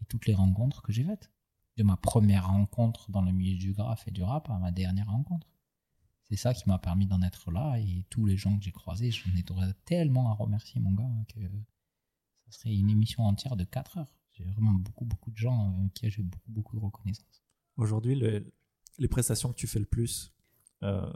et 0.00 0.04
toutes 0.04 0.26
les 0.26 0.34
rencontres 0.34 0.82
que 0.82 0.92
j'ai 0.92 1.04
faites. 1.04 1.32
De 1.76 1.82
ma 1.82 1.96
première 1.96 2.48
rencontre 2.48 3.10
dans 3.10 3.22
le 3.22 3.32
milieu 3.32 3.56
du 3.58 3.72
graphe 3.72 4.06
et 4.06 4.10
du 4.10 4.22
rap 4.22 4.48
à 4.50 4.58
ma 4.58 4.70
dernière 4.72 5.08
rencontre. 5.10 5.46
C'est 6.30 6.36
ça 6.36 6.54
qui 6.54 6.68
m'a 6.68 6.78
permis 6.78 7.06
d'en 7.06 7.22
être 7.22 7.50
là, 7.52 7.76
et 7.78 8.04
tous 8.10 8.26
les 8.26 8.36
gens 8.36 8.56
que 8.58 8.64
j'ai 8.64 8.72
croisés, 8.72 9.10
j'en 9.12 9.30
ai 9.36 9.44
tellement 9.84 10.28
à 10.30 10.34
remercier, 10.34 10.80
mon 10.80 10.90
gars, 10.92 11.08
que 11.28 11.40
ça 12.50 12.58
serait 12.58 12.74
une 12.74 12.90
émission 12.90 13.22
entière 13.24 13.56
de 13.56 13.64
4 13.64 13.98
heures. 13.98 14.12
J'ai 14.32 14.44
vraiment 14.44 14.72
beaucoup, 14.72 15.04
beaucoup 15.04 15.30
de 15.30 15.36
gens 15.36 15.70
euh, 15.70 15.88
qui 15.94 16.10
j'ai 16.10 16.22
beaucoup, 16.22 16.50
beaucoup 16.50 16.76
de 16.76 16.80
reconnaissance. 16.82 17.42
Aujourd'hui, 17.76 18.16
le- 18.16 18.52
les 18.98 19.08
prestations 19.08 19.50
que 19.52 19.56
tu 19.56 19.66
fais 19.66 19.78
le 19.78 19.86
plus 19.86 20.32
euh, 20.82 21.10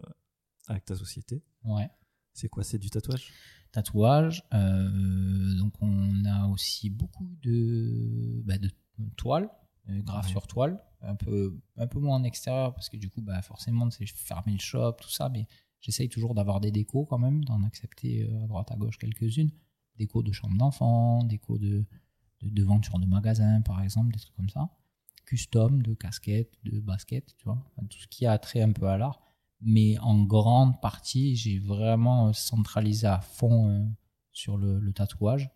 avec 0.68 0.84
ta 0.84 0.94
société, 0.96 1.42
Ouais. 1.64 1.90
c'est 2.32 2.48
quoi? 2.48 2.62
C'est 2.64 2.78
du 2.78 2.88
tatouage? 2.88 3.32
Tatouage. 3.72 4.42
euh, 4.54 5.54
donc 5.58 5.74
on 5.82 6.24
a 6.24 6.46
aussi 6.46 6.88
beaucoup 6.88 7.28
de, 7.42 8.42
bah, 8.44 8.58
de 8.58 8.70
toiles, 9.16 9.50
euh, 9.90 10.02
Ouais. 10.16 10.28
sur 10.28 10.46
toile, 10.46 10.82
un 11.02 11.14
peu, 11.14 11.58
un 11.76 11.86
peu 11.86 11.98
moins 11.98 12.16
en 12.16 12.24
extérieur 12.24 12.74
parce 12.74 12.88
que 12.88 12.96
du 12.96 13.08
coup, 13.10 13.22
bah, 13.22 13.40
forcément, 13.42 13.90
c'est 13.90 14.06
fermer 14.06 14.52
le 14.52 14.58
shop, 14.58 14.92
tout 15.00 15.10
ça, 15.10 15.28
mais 15.28 15.46
j'essaye 15.80 16.08
toujours 16.08 16.34
d'avoir 16.34 16.60
des 16.60 16.70
décos 16.70 17.06
quand 17.06 17.18
même, 17.18 17.44
d'en 17.44 17.62
accepter 17.64 18.24
euh, 18.28 18.44
à 18.44 18.46
droite 18.46 18.70
à 18.70 18.76
gauche 18.76 18.98
quelques-unes. 18.98 19.50
Décos 19.96 20.22
de 20.22 20.32
chambre 20.32 20.56
d'enfant, 20.56 21.24
décos 21.24 21.58
de, 21.58 21.84
de 22.42 22.48
devanture 22.48 22.98
de 22.98 23.06
magasin 23.06 23.60
par 23.62 23.82
exemple, 23.82 24.12
des 24.12 24.18
trucs 24.20 24.34
comme 24.36 24.48
ça. 24.50 24.68
Custom, 25.26 25.82
de 25.82 25.94
casquettes, 25.94 26.54
de 26.64 26.80
baskets, 26.80 27.34
tu 27.36 27.44
vois, 27.44 27.62
tout 27.88 27.98
ce 27.98 28.08
qui 28.08 28.26
a 28.26 28.36
trait 28.38 28.62
un 28.62 28.72
peu 28.72 28.88
à 28.88 28.96
l'art 28.98 29.20
mais 29.62 29.98
en 29.98 30.22
grande 30.24 30.80
partie, 30.80 31.36
j'ai 31.36 31.58
vraiment 31.58 32.28
euh, 32.28 32.32
centralisé 32.32 33.06
à 33.06 33.20
fond 33.20 33.68
euh, 33.68 33.84
sur 34.32 34.56
le, 34.56 34.78
le 34.78 34.92
tatouage. 34.92 35.50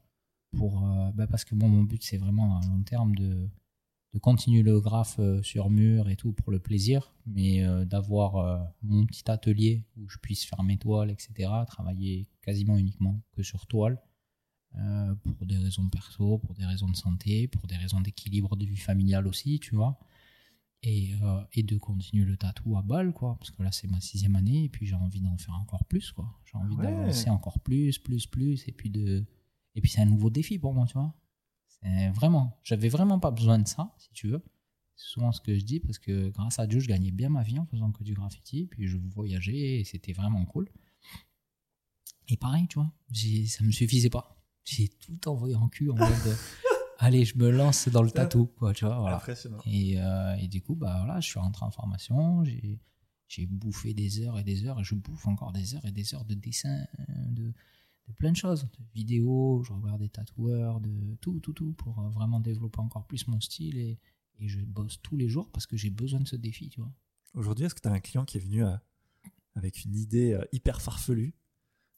Pour, 0.57 0.85
euh, 0.87 1.11
bah, 1.15 1.27
parce 1.27 1.45
que 1.45 1.55
bon, 1.55 1.69
mon 1.69 1.83
but, 1.83 2.03
c'est 2.03 2.19
vraiment 2.19 2.59
à 2.59 2.67
long 2.67 2.83
terme 2.83 3.15
de, 3.15 3.49
de 4.15 4.19
continuer 4.21 4.63
le 4.63 4.81
graphe 4.81 5.17
euh, 5.19 5.43
sur 5.43 5.69
mur 5.71 6.09
et 6.09 6.17
tout 6.17 6.33
pour 6.33 6.51
le 6.53 6.61
plaisir, 6.61 7.13
mais 7.27 7.63
euh, 7.65 7.85
d'avoir 7.85 8.37
euh, 8.37 8.59
mon 8.83 9.05
petit 9.05 9.29
atelier 9.31 9.85
où 9.99 10.09
je 10.09 10.17
puisse 10.19 10.45
faire 10.45 10.63
mes 10.63 10.79
toiles, 10.79 11.11
etc., 11.11 11.51
travailler 11.67 12.27
quasiment 12.41 12.79
uniquement 12.79 13.21
que 13.33 13.43
sur 13.43 13.67
toile, 13.67 14.01
pour 15.23 15.47
des 15.47 15.57
raisons 15.57 15.89
perso, 15.89 16.39
pour 16.39 16.55
des 16.55 16.65
raisons 16.67 16.89
de 16.89 16.97
santé, 16.97 17.47
pour 17.47 17.69
des 17.69 17.77
raisons 17.77 18.01
d'équilibre 18.01 18.57
de 18.57 18.65
vie 18.65 18.77
familiale 18.77 19.29
aussi, 19.29 19.61
tu 19.61 19.77
vois 19.77 19.99
et, 20.83 21.15
euh, 21.23 21.41
et 21.55 21.63
de 21.63 21.79
continuer 21.79 22.25
le 22.25 22.37
tatou 22.37 22.77
à 22.77 22.83
balle, 22.83 23.13
quoi. 23.15 23.37
Parce 23.39 23.51
que 23.51 23.63
là, 23.63 23.73
c'est 23.73 23.89
ma 23.89 24.01
sixième 24.01 24.37
année, 24.37 24.65
et 24.65 24.69
puis 24.69 24.85
j'ai 24.87 24.95
envie 24.97 25.21
d'en 25.21 25.37
faire 25.39 25.55
encore 25.55 25.85
plus, 25.87 26.13
quoi. 26.13 26.39
J'ai 26.45 26.59
envie 26.59 26.77
Ouais. 26.77 26.83
d'avancer 26.85 27.31
encore 27.31 27.59
plus, 27.61 27.99
plus, 27.99 28.27
plus, 28.27 28.67
et 28.69 28.73
puis 28.73 28.91
de. 28.91 29.25
Et 29.77 29.81
puis 29.81 29.91
c'est 29.91 30.03
un 30.03 30.07
nouveau 30.07 30.29
défi 30.29 30.59
pour 30.59 30.75
moi, 30.75 30.87
tu 30.87 30.93
vois. 30.95 31.15
C'est 31.85 32.09
vraiment. 32.11 32.59
J'avais 32.65 32.89
vraiment 32.89 33.19
pas 33.19 33.31
besoin 33.31 33.59
de 33.59 33.69
ça, 33.69 33.95
si 33.99 34.11
tu 34.13 34.29
veux. 34.29 34.43
C'est 34.97 35.09
souvent 35.09 35.33
ce 35.33 35.41
que 35.41 35.57
je 35.59 35.65
dis, 35.65 35.81
parce 35.81 35.99
que 35.99 36.31
grâce 36.31 36.59
à 36.59 36.67
Dieu, 36.67 36.81
je 36.81 36.89
gagnais 36.89 37.11
bien 37.11 37.29
ma 37.29 37.43
vie 37.43 37.59
en 37.59 37.67
faisant 37.67 37.91
que 37.93 38.03
du 38.05 38.15
graffiti, 38.15 38.67
puis 38.67 38.87
je 38.87 38.97
voyageais, 38.97 39.81
et 39.81 39.85
c'était 39.85 40.13
vraiment 40.13 40.45
cool. 40.45 40.69
Et 42.29 42.37
pareil, 42.37 42.67
tu 42.69 42.79
vois, 42.79 42.91
ça 43.47 43.65
me 43.65 43.71
suffisait 43.71 44.09
pas. 44.11 44.37
J'ai 44.65 44.89
tout 44.89 45.29
envoyé 45.29 45.55
en 45.57 45.69
cul 45.69 45.91
en 45.91 45.95
mode. 45.97 46.09
euh, 46.27 46.35
Allez, 46.99 47.25
je 47.25 47.37
me 47.37 47.51
lance 47.51 47.89
dans 47.89 48.03
le 48.03 48.11
tatou, 48.11 48.47
quoi, 48.47 48.73
tu 48.73 48.85
vois. 48.87 48.99
Voilà. 49.01 49.17
Et, 49.67 50.01
euh, 50.01 50.37
et 50.37 50.49
du 50.49 50.63
coup, 50.63 50.75
bah, 50.75 51.03
voilà, 51.05 51.21
je 51.21 51.29
suis 51.29 51.39
rentré 51.39 51.67
en 51.67 51.71
formation, 51.71 52.45
j'ai, 52.45 52.79
j'ai 53.29 53.47
bouffé 53.47 53.93
des 53.93 54.21
heures 54.23 54.39
et 54.39 54.45
des 54.45 54.65
heures, 54.65 54.81
et 54.81 54.85
je 54.85 54.95
bouffe 54.95 55.27
encore 55.27 55.53
des 55.53 55.75
heures 55.75 55.85
et 55.85 55.91
des 55.93 56.15
heures 56.15 56.25
de 56.25 56.35
dessin, 56.35 56.87
de, 57.29 57.53
de 58.07 58.13
plein 58.13 58.33
de 58.33 58.37
choses, 58.37 58.63
de 58.65 58.85
vidéos, 58.95 59.63
je 59.65 59.73
regarde 59.73 60.01
des 60.01 60.09
tatoueurs, 60.09 60.81
de 60.81 61.17
tout, 61.21 61.41
tout, 61.41 61.53
tout, 61.53 61.73
pour 61.73 61.99
euh, 62.01 62.09
vraiment 62.11 62.41
développer 62.41 62.81
encore 62.81 63.07
plus 63.07 63.27
mon 63.29 63.41
style, 63.41 63.79
et, 63.79 63.99
et 64.39 64.49
je 64.49 64.61
bosse 64.61 65.01
tous 65.03 65.17
les 65.17 65.29
jours 65.29 65.51
parce 65.51 65.67
que 65.67 65.77
j'ai 65.77 65.91
besoin 65.91 66.21
de 66.21 66.29
ce 66.29 66.37
défi, 66.37 66.69
tu 66.69 66.81
vois. 66.81 66.93
Aujourd'hui, 67.35 67.65
est-ce 67.65 67.75
que 67.75 67.81
tu 67.81 67.89
as 67.89 67.93
un 67.93 68.01
client 68.01 68.25
qui 68.25 68.37
est 68.37 68.41
venu 68.41 68.63
à- 68.65 68.83
avec 69.55 69.85
une 69.85 69.95
idée 69.95 70.33
euh, 70.33 70.45
hyper 70.53 70.83
farfelue 70.83 71.35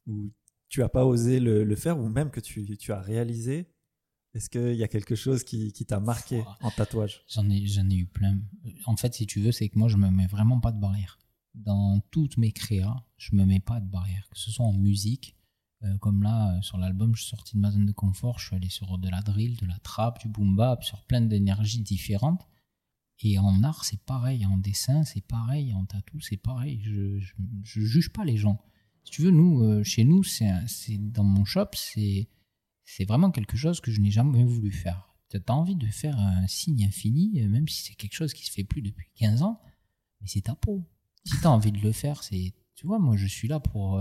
ou 0.06 0.32
tu 0.68 0.82
as 0.82 0.88
pas 0.88 1.04
osé 1.04 1.40
le, 1.40 1.64
le 1.64 1.76
faire 1.76 1.98
ou 1.98 2.08
même 2.08 2.30
que 2.30 2.40
tu, 2.40 2.76
tu 2.76 2.92
as 2.92 3.00
réalisé? 3.00 3.68
Est-ce 4.34 4.50
qu'il 4.50 4.74
y 4.74 4.82
a 4.82 4.88
quelque 4.88 5.14
chose 5.14 5.44
qui, 5.44 5.72
qui 5.72 5.86
t'a 5.86 5.98
marqué 5.98 6.44
en 6.60 6.70
tatouage? 6.70 7.24
J'en 7.28 7.48
ai, 7.48 7.66
j'en 7.66 7.88
ai 7.88 7.94
eu 7.94 8.06
plein. 8.06 8.38
En 8.84 8.96
fait, 8.96 9.14
si 9.14 9.26
tu 9.26 9.40
veux, 9.40 9.52
c'est 9.52 9.68
que 9.70 9.78
moi, 9.78 9.88
je 9.88 9.96
me 9.96 10.10
mets 10.10 10.26
vraiment 10.26 10.60
pas 10.60 10.72
de 10.72 10.78
barrière. 10.78 11.18
Dans 11.54 12.00
toutes 12.10 12.36
mes 12.36 12.52
créas, 12.52 13.02
je 13.16 13.34
me 13.34 13.46
mets 13.46 13.60
pas 13.60 13.80
de 13.80 13.86
barrière. 13.88 14.28
Que 14.30 14.38
ce 14.38 14.50
soit 14.50 14.66
en 14.66 14.74
musique, 14.74 15.35
euh, 15.86 15.98
comme 15.98 16.22
là, 16.22 16.56
euh, 16.56 16.62
sur 16.62 16.78
l'album, 16.78 17.14
je 17.14 17.22
suis 17.22 17.30
sorti 17.30 17.56
de 17.56 17.60
ma 17.60 17.70
zone 17.70 17.86
de 17.86 17.92
confort, 17.92 18.38
je 18.38 18.46
suis 18.46 18.56
allé 18.56 18.68
sur 18.68 18.98
de 18.98 19.08
la 19.08 19.22
drill, 19.22 19.56
de 19.56 19.66
la 19.66 19.78
trap, 19.78 20.20
du 20.20 20.28
boom 20.28 20.56
bap, 20.56 20.84
sur 20.84 21.02
plein 21.04 21.20
d'énergies 21.20 21.80
différentes. 21.80 22.46
Et 23.20 23.38
en 23.38 23.62
art, 23.62 23.84
c'est 23.84 24.00
pareil. 24.04 24.44
En 24.46 24.58
dessin, 24.58 25.04
c'est 25.04 25.26
pareil. 25.26 25.72
En 25.72 25.84
tatou, 25.86 26.20
c'est 26.20 26.36
pareil. 26.36 26.80
Je, 26.82 27.18
je, 27.64 27.80
juge 27.80 28.10
pas 28.10 28.24
les 28.24 28.36
gens. 28.36 28.62
Si 29.04 29.12
tu 29.12 29.22
veux, 29.22 29.30
nous, 29.30 29.62
euh, 29.62 29.82
chez 29.82 30.04
nous, 30.04 30.22
c'est, 30.22 30.52
dans 30.98 31.24
mon 31.24 31.44
shop, 31.44 31.68
c'est, 31.74 32.28
c'est 32.84 33.04
vraiment 33.04 33.30
quelque 33.30 33.56
chose 33.56 33.80
que 33.80 33.90
je 33.90 34.00
n'ai 34.00 34.10
jamais 34.10 34.44
voulu 34.44 34.70
faire. 34.70 35.14
Tu 35.30 35.38
as 35.44 35.54
envie 35.54 35.76
de 35.76 35.86
faire 35.86 36.18
un 36.18 36.46
signe 36.46 36.84
infini, 36.84 37.40
même 37.48 37.68
si 37.68 37.82
c'est 37.84 37.94
quelque 37.94 38.14
chose 38.14 38.32
qui 38.32 38.44
se 38.44 38.52
fait 38.52 38.64
plus 38.64 38.82
depuis 38.82 39.08
15 39.16 39.42
ans, 39.42 39.60
mais 40.20 40.28
c'est 40.28 40.42
ta 40.42 40.54
peau. 40.54 40.84
Si 41.24 41.40
tu 41.40 41.46
as 41.46 41.50
envie 41.50 41.72
de 41.72 41.80
le 41.80 41.92
faire, 41.92 42.22
c'est. 42.22 42.54
Tu 42.74 42.86
vois, 42.86 42.98
moi, 42.98 43.16
je 43.16 43.26
suis 43.26 43.48
là 43.48 43.58
pour, 43.58 44.00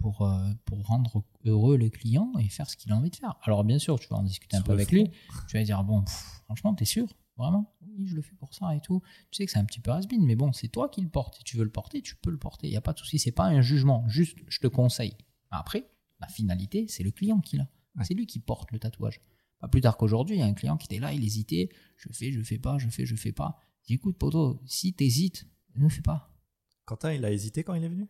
pour, 0.00 0.22
euh, 0.22 0.50
pour 0.64 0.84
rendre 0.86 1.22
heureux 1.44 1.76
le 1.76 1.90
client 1.90 2.32
et 2.40 2.48
faire 2.48 2.68
ce 2.68 2.76
qu'il 2.76 2.90
a 2.90 2.96
envie 2.96 3.10
de 3.10 3.16
faire. 3.16 3.36
Alors, 3.42 3.64
bien 3.64 3.78
sûr, 3.78 3.98
tu 4.00 4.08
vas 4.08 4.16
en 4.16 4.22
discuter 4.22 4.56
un 4.56 4.60
Sur 4.60 4.66
peu 4.66 4.72
avec 4.72 4.88
fond. 4.88 4.96
lui. 4.96 5.10
Tu 5.48 5.56
vas 5.56 5.62
dire, 5.62 5.84
bon, 5.84 6.02
pff, 6.02 6.42
franchement, 6.44 6.74
t'es 6.74 6.84
sûr? 6.84 7.06
Vraiment? 7.36 7.74
Oui, 7.82 8.06
je 8.06 8.14
le 8.16 8.22
fais 8.22 8.34
pour 8.34 8.52
ça 8.54 8.74
et 8.74 8.80
tout. 8.80 9.02
Tu 9.30 9.36
sais 9.36 9.46
que 9.46 9.52
c'est 9.52 9.58
un 9.58 9.64
petit 9.64 9.80
peu 9.80 9.90
has 9.90 10.02
mais 10.18 10.36
bon, 10.36 10.52
c'est 10.52 10.68
toi 10.68 10.88
qui 10.88 11.00
le 11.00 11.08
portes. 11.08 11.36
Si 11.36 11.44
tu 11.44 11.56
veux 11.56 11.64
le 11.64 11.70
porter, 11.70 12.02
tu 12.02 12.16
peux 12.16 12.30
le 12.30 12.38
porter. 12.38 12.66
Il 12.66 12.70
n'y 12.70 12.76
a 12.76 12.82
pas 12.82 12.92
de 12.92 12.98
souci. 12.98 13.18
C'est 13.18 13.32
pas 13.32 13.44
un 13.44 13.60
jugement. 13.60 14.06
Juste, 14.08 14.38
je 14.48 14.58
te 14.58 14.66
conseille. 14.66 15.16
Après, 15.50 15.90
la 16.20 16.28
finalité, 16.28 16.86
c'est 16.88 17.02
le 17.02 17.10
client 17.10 17.40
qui 17.40 17.56
l'a. 17.56 17.68
Ouais. 17.96 18.04
C'est 18.04 18.14
lui 18.14 18.26
qui 18.26 18.40
porte 18.40 18.72
le 18.72 18.78
tatouage. 18.78 19.20
Pas 19.58 19.68
plus 19.68 19.80
tard 19.80 19.96
qu'aujourd'hui, 19.96 20.36
il 20.36 20.38
y 20.40 20.42
a 20.42 20.46
un 20.46 20.54
client 20.54 20.76
qui 20.76 20.86
était 20.86 20.98
là, 20.98 21.12
il 21.12 21.24
hésitait. 21.24 21.68
Je 21.96 22.08
fais, 22.12 22.32
je 22.32 22.42
fais 22.42 22.58
pas, 22.58 22.78
je 22.78 22.88
fais, 22.88 23.04
je 23.06 23.16
fais 23.16 23.32
pas. 23.32 23.58
J'ai 23.82 23.88
dit, 23.88 23.94
écoute, 23.94 24.16
poto, 24.18 24.60
si 24.66 24.92
t'hésites, 24.92 25.46
ne 25.76 25.88
fais 25.88 26.02
pas. 26.02 26.34
Quentin, 26.84 27.12
il 27.12 27.24
a 27.24 27.30
hésité 27.32 27.62
quand 27.62 27.74
il 27.74 27.84
est 27.84 27.88
venu? 27.88 28.06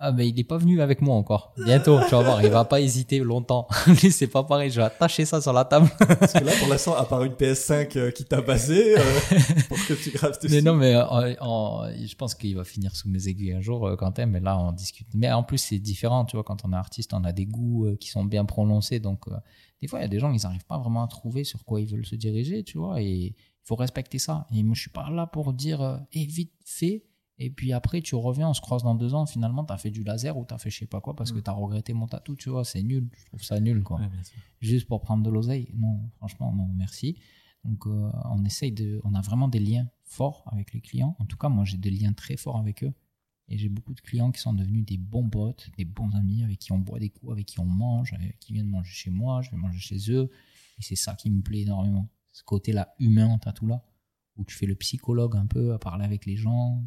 Ah, 0.00 0.12
mais 0.12 0.28
il 0.28 0.34
n'est 0.36 0.44
pas 0.44 0.58
venu 0.58 0.80
avec 0.80 1.00
moi 1.02 1.16
encore. 1.16 1.52
Bientôt, 1.64 1.98
tu 2.04 2.10
vas 2.12 2.22
voir, 2.22 2.44
il 2.44 2.50
va 2.50 2.64
pas 2.64 2.80
hésiter 2.80 3.18
longtemps. 3.18 3.66
Lui, 3.86 4.12
c'est 4.12 4.28
pas 4.28 4.44
pareil, 4.44 4.70
je 4.70 4.76
vais 4.76 4.84
attacher 4.86 5.24
ça 5.24 5.40
sur 5.40 5.52
la 5.52 5.64
table. 5.64 5.88
Parce 6.20 6.32
que 6.34 6.44
là, 6.44 6.52
pour 6.60 6.68
l'instant, 6.68 6.94
à 6.94 7.04
part 7.04 7.24
une 7.24 7.32
PS5 7.32 7.98
euh, 7.98 8.10
qui 8.12 8.24
t'a 8.24 8.40
basé 8.40 8.96
euh, 8.96 9.02
pour 9.68 9.76
que 9.86 9.94
tu 9.94 10.10
graves 10.12 10.38
dessus. 10.40 10.54
Mais 10.54 10.62
non, 10.62 10.74
mais 10.74 10.94
euh, 10.94 11.34
en- 11.40 11.88
je 11.90 12.14
pense 12.14 12.36
qu'il 12.36 12.54
va 12.54 12.62
finir 12.62 12.94
sous 12.94 13.08
mes 13.08 13.26
aiguilles 13.26 13.54
un 13.54 13.60
jour, 13.60 13.88
euh, 13.88 13.96
Quentin, 13.96 14.26
mais 14.26 14.38
là, 14.38 14.56
on 14.58 14.70
discute. 14.70 15.08
Mais 15.14 15.32
en 15.32 15.42
plus, 15.42 15.58
c'est 15.58 15.80
différent, 15.80 16.24
tu 16.24 16.36
vois, 16.36 16.44
quand 16.44 16.64
on 16.64 16.72
est 16.72 16.76
artiste, 16.76 17.12
on 17.12 17.24
a 17.24 17.32
des 17.32 17.46
goûts 17.46 17.88
qui 17.98 18.08
sont 18.10 18.24
bien 18.24 18.44
prononcés. 18.44 19.00
Donc, 19.00 19.24
des 19.82 19.88
fois, 19.88 19.98
il 19.98 20.02
y 20.02 20.04
a 20.04 20.08
des 20.08 20.20
gens, 20.20 20.32
ils 20.32 20.40
n'arrivent 20.44 20.66
pas 20.66 20.78
vraiment 20.78 21.02
à 21.02 21.08
trouver 21.08 21.42
sur 21.42 21.64
quoi 21.64 21.80
ils 21.80 21.88
veulent 21.88 22.06
se 22.06 22.14
diriger, 22.14 22.62
tu 22.62 22.78
vois, 22.78 23.02
et 23.02 23.08
il 23.10 23.34
faut 23.64 23.74
respecter 23.74 24.18
ça. 24.20 24.46
Et 24.54 24.62
moi, 24.62 24.74
je 24.76 24.80
suis 24.82 24.90
pas 24.90 25.10
là 25.10 25.26
pour 25.26 25.52
dire, 25.52 25.80
euh, 25.82 25.96
Eh, 26.12 26.24
vite 26.24 26.52
fait, 26.64 27.04
et 27.38 27.50
puis 27.50 27.72
après, 27.72 28.00
tu 28.02 28.14
reviens, 28.14 28.48
on 28.48 28.54
se 28.54 28.60
croise 28.60 28.82
dans 28.82 28.94
deux 28.94 29.14
ans, 29.14 29.24
finalement, 29.26 29.64
tu 29.64 29.72
as 29.72 29.78
fait 29.78 29.90
du 29.90 30.02
laser 30.02 30.36
ou 30.36 30.44
tu 30.44 30.52
as 30.54 30.58
fait 30.58 30.70
je 30.70 30.78
sais 30.78 30.86
pas 30.86 31.00
quoi 31.00 31.14
parce 31.14 31.30
que 31.32 31.38
Mm. 31.38 31.42
tu 31.44 31.50
as 31.50 31.54
regretté 31.54 31.92
mon 31.92 32.06
tatou, 32.06 32.34
tu 32.36 32.48
vois, 32.50 32.64
c'est 32.64 32.82
nul. 32.82 33.08
Je 33.16 33.24
trouve 33.26 33.42
ça 33.42 33.60
nul, 33.60 33.82
quoi 33.82 33.98
Ouais, 34.00 34.08
juste 34.60 34.86
pour 34.88 35.00
prendre 35.02 35.22
de 35.22 35.30
l'oseille. 35.30 35.70
Non, 35.74 36.00
franchement, 36.16 36.52
non, 36.52 36.68
merci. 36.74 37.16
Donc, 37.64 37.86
euh, 37.86 38.10
on 38.30 38.44
essaye 38.44 38.72
de. 38.72 39.00
On 39.04 39.14
a 39.14 39.20
vraiment 39.20 39.48
des 39.48 39.60
liens 39.60 39.88
forts 40.04 40.44
avec 40.50 40.72
les 40.72 40.80
clients. 40.80 41.16
En 41.18 41.26
tout 41.26 41.36
cas, 41.36 41.48
moi, 41.48 41.64
j'ai 41.64 41.76
des 41.76 41.90
liens 41.90 42.12
très 42.12 42.36
forts 42.36 42.56
avec 42.58 42.82
eux. 42.84 42.92
Et 43.50 43.56
j'ai 43.56 43.68
beaucoup 43.68 43.94
de 43.94 44.00
clients 44.00 44.30
qui 44.30 44.40
sont 44.40 44.52
devenus 44.52 44.84
des 44.84 44.98
bons 44.98 45.28
potes, 45.28 45.70
des 45.78 45.84
bons 45.86 46.10
amis, 46.14 46.42
avec 46.44 46.58
qui 46.58 46.72
on 46.72 46.78
boit 46.78 46.98
des 46.98 47.08
coups, 47.08 47.32
avec 47.32 47.46
qui 47.46 47.60
on 47.60 47.64
mange, 47.66 48.12
avec 48.12 48.38
qui 48.40 48.52
viennent 48.52 48.68
manger 48.68 48.92
chez 48.92 49.10
moi, 49.10 49.40
je 49.42 49.50
vais 49.50 49.56
manger 49.56 49.78
chez 49.78 50.10
eux. 50.12 50.30
Et 50.78 50.82
c'est 50.82 50.96
ça 50.96 51.14
qui 51.14 51.30
me 51.30 51.40
plaît 51.40 51.60
énormément. 51.62 52.08
Ce 52.32 52.42
côté-là 52.44 52.94
humain 52.98 53.26
en 53.26 53.38
tatou-là, 53.38 53.82
où 54.36 54.44
tu 54.44 54.54
fais 54.54 54.66
le 54.66 54.74
psychologue 54.74 55.34
un 55.36 55.46
peu 55.46 55.72
à 55.72 55.78
parler 55.78 56.04
avec 56.04 56.26
les 56.26 56.36
gens, 56.36 56.84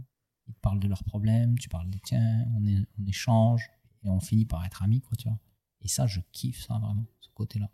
ils 0.52 0.56
te 0.56 0.60
parlent 0.60 0.80
de 0.80 0.88
leurs 0.88 1.04
problèmes, 1.06 1.58
tu 1.58 1.70
parles 1.70 1.90
des 1.90 2.00
tiens, 2.00 2.46
on, 2.58 2.66
est- 2.68 2.86
on 3.00 3.06
échange, 3.06 3.70
et 4.04 4.10
on 4.10 4.20
finit 4.20 4.46
par 4.46 4.66
être 4.66 4.84
amis, 4.84 5.02
quoi, 5.02 5.16
tu 5.16 5.28
vois. 5.30 5.40
Et 5.82 5.88
ça, 5.88 6.06
je 6.08 6.20
kiffe 6.34 6.62
ça 6.62 6.78
vraiment, 6.78 7.06
ce 7.22 7.30
côté-là. 7.34 7.70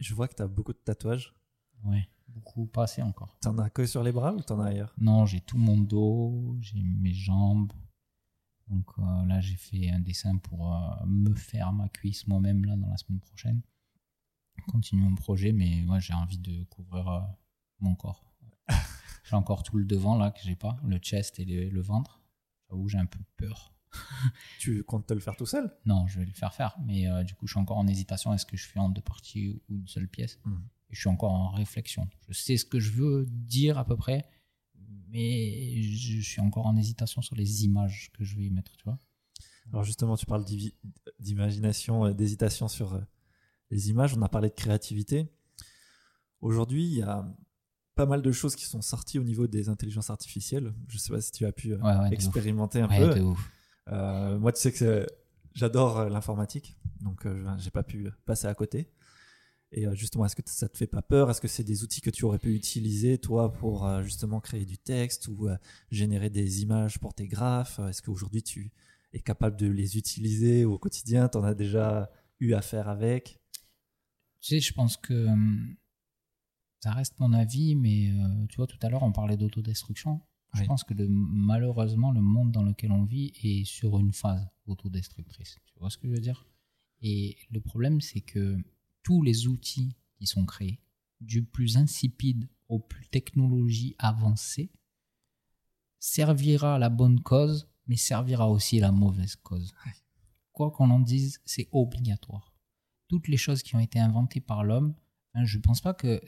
Je 0.00 0.14
vois 0.14 0.28
que 0.28 0.34
tu 0.34 0.42
as 0.42 0.46
beaucoup 0.48 0.72
de 0.72 0.78
tatouages. 0.78 1.34
Ouais, 1.84 2.08
beaucoup, 2.28 2.66
pas 2.66 2.84
assez 2.84 3.02
encore. 3.02 3.36
T'en 3.40 3.58
as 3.58 3.70
que 3.70 3.84
sur 3.86 4.02
les 4.02 4.12
bras 4.12 4.32
ou 4.34 4.40
t'en 4.40 4.60
as 4.60 4.66
ailleurs? 4.66 4.94
Non, 4.98 5.26
j'ai 5.26 5.40
tout 5.40 5.58
mon 5.58 5.76
dos, 5.78 6.56
j'ai 6.60 6.80
mes 6.82 7.12
jambes. 7.12 7.72
Donc 8.68 8.86
euh, 8.98 9.26
là, 9.26 9.40
j'ai 9.40 9.56
fait 9.56 9.90
un 9.90 10.00
dessin 10.00 10.36
pour 10.38 10.72
euh, 10.72 11.04
me 11.06 11.34
faire 11.34 11.72
ma 11.72 11.88
cuisse 11.88 12.26
moi-même 12.28 12.64
là 12.64 12.76
dans 12.76 12.88
la 12.88 12.96
semaine 12.96 13.20
prochaine. 13.20 13.60
continue 14.70 15.02
mon 15.02 15.14
projet, 15.16 15.52
mais 15.52 15.82
moi 15.82 15.98
j'ai 15.98 16.14
envie 16.14 16.38
de 16.38 16.62
couvrir 16.64 17.08
euh, 17.08 17.20
mon 17.80 17.94
corps. 17.94 18.24
j'ai 19.22 19.36
encore 19.36 19.62
tout 19.62 19.76
le 19.76 19.84
devant 19.84 20.16
là 20.16 20.30
que 20.30 20.40
j'ai 20.42 20.56
pas, 20.56 20.76
le 20.84 20.98
chest 20.98 21.38
et 21.38 21.44
le, 21.44 21.68
le 21.68 21.80
ventre. 21.80 22.20
J'avoue, 22.68 22.88
j'ai 22.88 22.98
un 22.98 23.06
peu 23.06 23.20
peur. 23.36 23.72
Tu 24.58 24.82
comptes 24.84 25.06
te 25.06 25.14
le 25.14 25.20
faire 25.20 25.36
tout 25.36 25.46
seul? 25.46 25.70
Non, 25.84 26.06
je 26.06 26.18
vais 26.20 26.26
le 26.26 26.32
faire 26.32 26.54
faire, 26.54 26.76
mais 26.84 27.08
euh, 27.08 27.22
du 27.22 27.34
coup, 27.34 27.46
je 27.46 27.52
suis 27.52 27.60
encore 27.60 27.78
en 27.78 27.86
hésitation. 27.86 28.32
Est-ce 28.32 28.46
que 28.46 28.56
je 28.56 28.66
fais 28.66 28.78
en 28.78 28.88
deux 28.88 29.02
parties 29.02 29.48
ou 29.68 29.76
une 29.76 29.86
seule 29.86 30.08
pièce? 30.08 30.38
Et 30.90 30.94
Je 30.94 31.00
suis 31.00 31.08
encore 31.08 31.32
en 31.32 31.50
réflexion. 31.50 32.08
Je 32.28 32.38
sais 32.38 32.56
ce 32.56 32.64
que 32.64 32.80
je 32.80 32.92
veux 32.92 33.26
dire 33.26 33.78
à 33.78 33.84
peu 33.84 33.96
près, 33.96 34.28
mais 35.08 35.82
je 35.82 36.20
suis 36.20 36.40
encore 36.40 36.66
en 36.66 36.76
hésitation 36.76 37.22
sur 37.22 37.36
les 37.36 37.64
images 37.64 38.10
que 38.12 38.24
je 38.24 38.36
vais 38.36 38.44
y 38.44 38.50
mettre, 38.50 38.76
tu 38.76 38.84
vois. 38.84 38.98
Alors 39.70 39.84
justement, 39.84 40.16
tu 40.16 40.26
parles 40.26 40.44
d'imagination, 41.18 42.06
euh, 42.06 42.12
d'hésitation 42.12 42.68
sur 42.68 42.94
euh, 42.94 43.00
les 43.70 43.90
images. 43.90 44.14
On 44.16 44.22
a 44.22 44.28
parlé 44.28 44.48
de 44.48 44.54
créativité. 44.54 45.28
Aujourd'hui, 46.40 46.84
il 46.84 46.94
y 46.96 47.02
a 47.02 47.24
pas 47.94 48.06
mal 48.06 48.22
de 48.22 48.32
choses 48.32 48.56
qui 48.56 48.64
sont 48.64 48.82
sorties 48.82 49.18
au 49.18 49.22
niveau 49.24 49.46
des 49.46 49.68
intelligences 49.68 50.10
artificielles. 50.10 50.72
Je 50.88 50.98
sais 50.98 51.12
pas 51.12 51.20
si 51.20 51.32
tu 51.32 51.44
as 51.46 51.52
pu 51.52 51.72
euh, 51.72 51.78
Ouais, 51.78 51.96
ouais, 51.98 52.12
expérimenter 52.12 52.80
un 52.80 52.88
Ouais, 52.88 53.14
peu. 53.14 53.20
ouf. 53.20 53.50
Euh, 53.88 54.38
moi, 54.38 54.52
tu 54.52 54.60
sais 54.60 54.72
que 54.72 54.78
c'est- 54.78 55.06
j'adore 55.54 55.98
euh, 55.98 56.08
l'informatique, 56.08 56.76
donc 57.00 57.26
euh, 57.26 57.44
j'ai 57.58 57.70
pas 57.70 57.82
pu 57.82 58.08
passer 58.24 58.46
à 58.46 58.54
côté. 58.54 58.90
Et 59.74 59.86
euh, 59.86 59.94
justement, 59.94 60.26
est-ce 60.26 60.36
que 60.36 60.42
ça 60.46 60.68
te 60.68 60.76
fait 60.76 60.86
pas 60.86 61.00
peur? 61.02 61.30
Est-ce 61.30 61.40
que 61.40 61.48
c'est 61.48 61.64
des 61.64 61.82
outils 61.82 62.00
que 62.02 62.10
tu 62.10 62.24
aurais 62.24 62.38
pu 62.38 62.54
utiliser, 62.54 63.16
toi, 63.18 63.52
pour 63.52 63.86
euh, 63.86 64.02
justement 64.02 64.38
créer 64.40 64.66
du 64.66 64.76
texte 64.78 65.28
ou 65.28 65.48
euh, 65.48 65.56
générer 65.90 66.28
des 66.30 66.62
images 66.62 66.98
pour 66.98 67.14
tes 67.14 67.26
graphes? 67.26 67.78
Est-ce 67.88 68.02
qu'aujourd'hui, 68.02 68.42
tu 68.42 68.70
es 69.14 69.20
capable 69.20 69.56
de 69.56 69.66
les 69.66 69.96
utiliser 69.96 70.64
au 70.66 70.78
quotidien? 70.78 71.28
Tu 71.28 71.38
en 71.38 71.44
as 71.44 71.54
déjà 71.54 72.10
eu 72.40 72.52
à 72.52 72.60
faire 72.62 72.88
avec? 72.88 73.40
Tu 74.42 74.56
sais, 74.56 74.60
je 74.60 74.74
pense 74.74 74.96
que 74.98 75.26
hum, 75.26 75.74
ça 76.82 76.92
reste 76.92 77.18
mon 77.20 77.32
avis, 77.32 77.74
mais 77.76 78.10
euh, 78.10 78.46
tu 78.48 78.56
vois, 78.56 78.66
tout 78.66 78.78
à 78.82 78.88
l'heure, 78.88 79.02
on 79.04 79.12
parlait 79.12 79.36
d'autodestruction. 79.36 80.20
Je 80.54 80.64
pense 80.66 80.84
que 80.84 80.94
le- 80.94 81.08
malheureusement, 81.08 82.10
le 82.10 82.20
monde 82.20 82.50
dans 82.52 82.62
lequel 82.64 82.92
on 82.92 83.04
vit 83.04 83.32
est 83.42 83.64
sur 83.64 83.98
une 83.98 84.12
phase 84.12 84.46
autodestructrice. 84.66 85.58
Tu 85.64 85.78
vois 85.78 85.88
ce 85.90 85.96
que 85.96 86.08
je 86.08 86.12
veux 86.12 86.20
dire? 86.20 86.46
Et 87.00 87.36
le 87.50 87.60
problème, 87.60 88.00
c'est 88.00 88.20
que 88.20 88.56
tous 89.02 89.22
les 89.22 89.46
outils 89.46 89.96
qui 90.16 90.26
sont 90.26 90.44
créés, 90.44 90.80
du 91.20 91.44
plus 91.44 91.76
insipide 91.76 92.48
au 92.68 92.80
plus 92.80 93.06
technologie 93.06 93.94
avancée, 93.98 94.72
servira 96.00 96.74
à 96.74 96.78
la 96.78 96.88
bonne 96.88 97.20
cause, 97.20 97.68
mais 97.86 97.96
servira 97.96 98.50
aussi 98.50 98.78
à 98.78 98.82
la 98.82 98.92
mauvaise 98.92 99.36
cause. 99.36 99.72
Quoi 100.52 100.70
qu'on 100.70 100.90
en 100.90 101.00
dise, 101.00 101.40
c'est 101.44 101.68
obligatoire. 101.72 102.54
Toutes 103.08 103.28
les 103.28 103.36
choses 103.36 103.62
qui 103.62 103.74
ont 103.76 103.80
été 103.80 103.98
inventées 103.98 104.40
par 104.40 104.64
l'homme, 104.64 104.94
hein, 105.34 105.44
je 105.44 105.56
ne 105.58 105.62
pense 105.62 105.80
pas 105.80 105.94
que, 105.94 106.20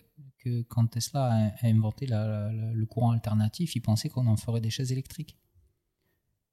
que 0.45 0.63
quand 0.63 0.87
Tesla 0.87 1.25
a, 1.33 1.47
a 1.49 1.67
inventé 1.69 2.07
la- 2.07 2.27
la- 2.27 2.53
la- 2.53 2.73
le 2.73 2.87
courant 2.87 3.11
alternatif, 3.13 3.75
il 3.77 3.81
pensait 3.81 4.09
qu'on 4.09 4.27
en 4.27 4.37
ferait 4.37 4.61
des 4.61 4.71
chaises 4.71 4.93
électriques. 4.93 5.37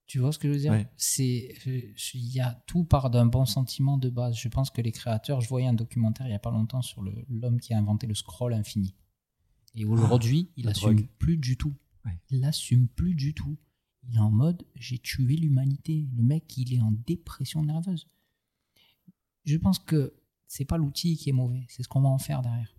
Tu 0.08 0.20
vois 0.20 0.32
ce 0.34 0.40
que 0.40 0.48
je 0.50 0.54
veux 0.54 0.60
dire? 0.60 0.72
C'est, 0.98 1.54
euh, 1.68 1.82
il 2.14 2.34
y 2.34 2.40
a 2.42 2.62
tout 2.68 2.84
part 2.84 3.10
d'un 3.10 3.26
bon 3.26 3.46
sentiment 3.46 3.98
de 3.98 4.10
base. 4.10 4.36
Je 4.38 4.50
pense 4.50 4.70
que 4.70 4.82
les 4.82 4.92
créateurs, 4.92 5.40
je 5.42 5.48
voyais 5.48 5.68
un 5.68 5.74
documentaire 5.74 6.28
il 6.28 6.32
y 6.32 6.34
a 6.36 6.40
pas 6.40 6.52
longtemps 6.52 6.82
sur 6.82 7.02
l'homme 7.30 7.60
qui 7.62 7.74
a 7.74 7.78
inventé 7.78 8.08
le 8.08 8.14
scroll 8.16 8.54
infini. 8.54 8.94
Et 9.76 9.86
aujourd'hui, 9.86 10.52
il 10.58 10.66
la 10.66 10.72
assume 10.72 10.96
drogue. 10.96 11.08
plus 11.18 11.38
du 11.38 11.56
tout. 11.56 11.74
Il 12.30 12.44
assume 12.44 12.88
plus 12.90 13.14
du 13.16 13.34
tout. 13.34 13.58
Il 14.04 14.16
est 14.16 14.20
en 14.20 14.32
mode 14.32 14.66
j'ai 14.76 14.98
tué 14.98 15.36
l'humanité. 15.38 16.08
Le 16.18 16.24
mec, 16.24 16.58
il 16.58 16.74
est 16.74 16.82
en 16.82 16.92
dépression 16.92 17.64
nerveuse. 17.64 18.08
Je 19.46 19.56
pense 19.58 19.80
que 19.80 20.14
c'est 20.48 20.66
pas 20.66 20.78
l'outil 20.78 21.16
qui 21.16 21.30
est 21.30 21.34
mauvais, 21.34 21.66
c'est 21.70 21.84
ce 21.84 21.88
qu'on 21.88 22.02
va 22.02 22.10
en 22.10 22.18
faire 22.18 22.42
derrière. 22.42 22.76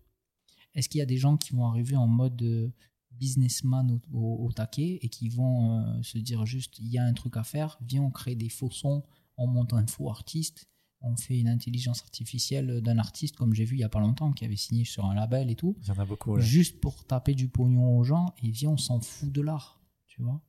Est-ce 0.74 0.88
qu'il 0.88 0.98
y 0.98 1.02
a 1.02 1.06
des 1.06 1.16
gens 1.18 1.36
qui 1.36 1.52
vont 1.54 1.66
arriver 1.66 1.96
en 1.96 2.06
mode 2.06 2.40
euh, 2.42 2.72
businessman 3.10 4.00
au, 4.12 4.18
au- 4.18 4.46
au 4.46 4.52
taquet 4.52 4.98
et 5.02 5.08
qui 5.08 5.28
vont 5.28 5.78
euh, 5.80 6.02
se 6.02 6.18
dire 6.18 6.46
juste 6.46 6.78
il 6.78 6.88
y 6.88 6.98
a 6.98 7.04
un 7.04 7.12
truc 7.12 7.36
à 7.36 7.44
faire, 7.44 7.78
viens 7.82 8.02
on 8.02 8.10
crée 8.10 8.34
des 8.34 8.48
faux 8.48 8.70
sons, 8.70 9.02
on 9.36 9.46
monte 9.46 9.72
un 9.74 9.86
faux 9.86 10.10
artiste, 10.10 10.66
on 11.02 11.16
fait 11.16 11.38
une 11.38 11.48
intelligence 11.48 12.00
artificielle 12.02 12.80
d'un 12.80 12.98
artiste 12.98 13.36
comme 13.36 13.52
j'ai 13.54 13.64
vu 13.64 13.76
il 13.76 13.80
y 13.80 13.84
a 13.84 13.88
pas 13.88 14.00
longtemps 14.00 14.32
qui 14.32 14.44
avait 14.44 14.56
signé 14.56 14.84
sur 14.84 15.04
un 15.04 15.14
label 15.14 15.50
et 15.50 15.56
tout 15.56 15.76
Il 15.82 15.88
y 15.88 15.90
en 15.90 15.98
a 15.98 16.04
beaucoup. 16.06 16.36
là. 16.36 16.42
juste 16.42 16.80
pour 16.80 17.04
taper 17.04 17.34
du 17.34 17.48
pognon 17.48 17.98
aux 17.98 18.04
gens 18.04 18.34
et 18.42 18.50
viens 18.50 18.70
on 18.70 18.76
s'en 18.76 19.00
fout 19.00 19.30
de 19.32 19.40
l'art 19.42 19.80
tu 20.06 20.22
vois 20.22 20.40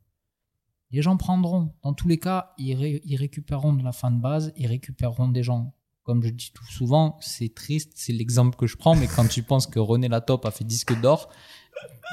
les 0.92 1.02
gens 1.02 1.18
prendront 1.18 1.74
dans 1.82 1.94
tous 1.94 2.08
les 2.08 2.20
cas 2.20 2.54
ils, 2.60 2.76
ré- 2.76 3.02
ils 3.04 3.16
récupéreront 3.16 3.74
de 3.74 3.84
la 3.84 3.92
fan 3.92 4.22
base 4.22 4.54
ils 4.56 4.68
récupéreront 4.68 5.28
des 5.30 5.44
gens 5.44 5.74
comme 6.04 6.24
je 6.24 6.30
dis 6.30 6.52
tout 6.54 6.66
souvent 6.66 7.18
c'est 7.22 7.54
triste 7.54 7.94
c'est 7.96 8.14
l'exemple 8.14 8.56
que 8.58 8.68
je 8.68 8.78
prends 8.78 8.96
mais 8.96 9.08
quand 9.08 9.28
tu 9.28 9.44
penses 9.44 9.68
que 9.68 9.80
René 9.80 10.08
Latop 10.08 10.46
a 10.46 10.52
fait 10.52 10.64
disque 10.64 11.00
d'or 11.02 11.30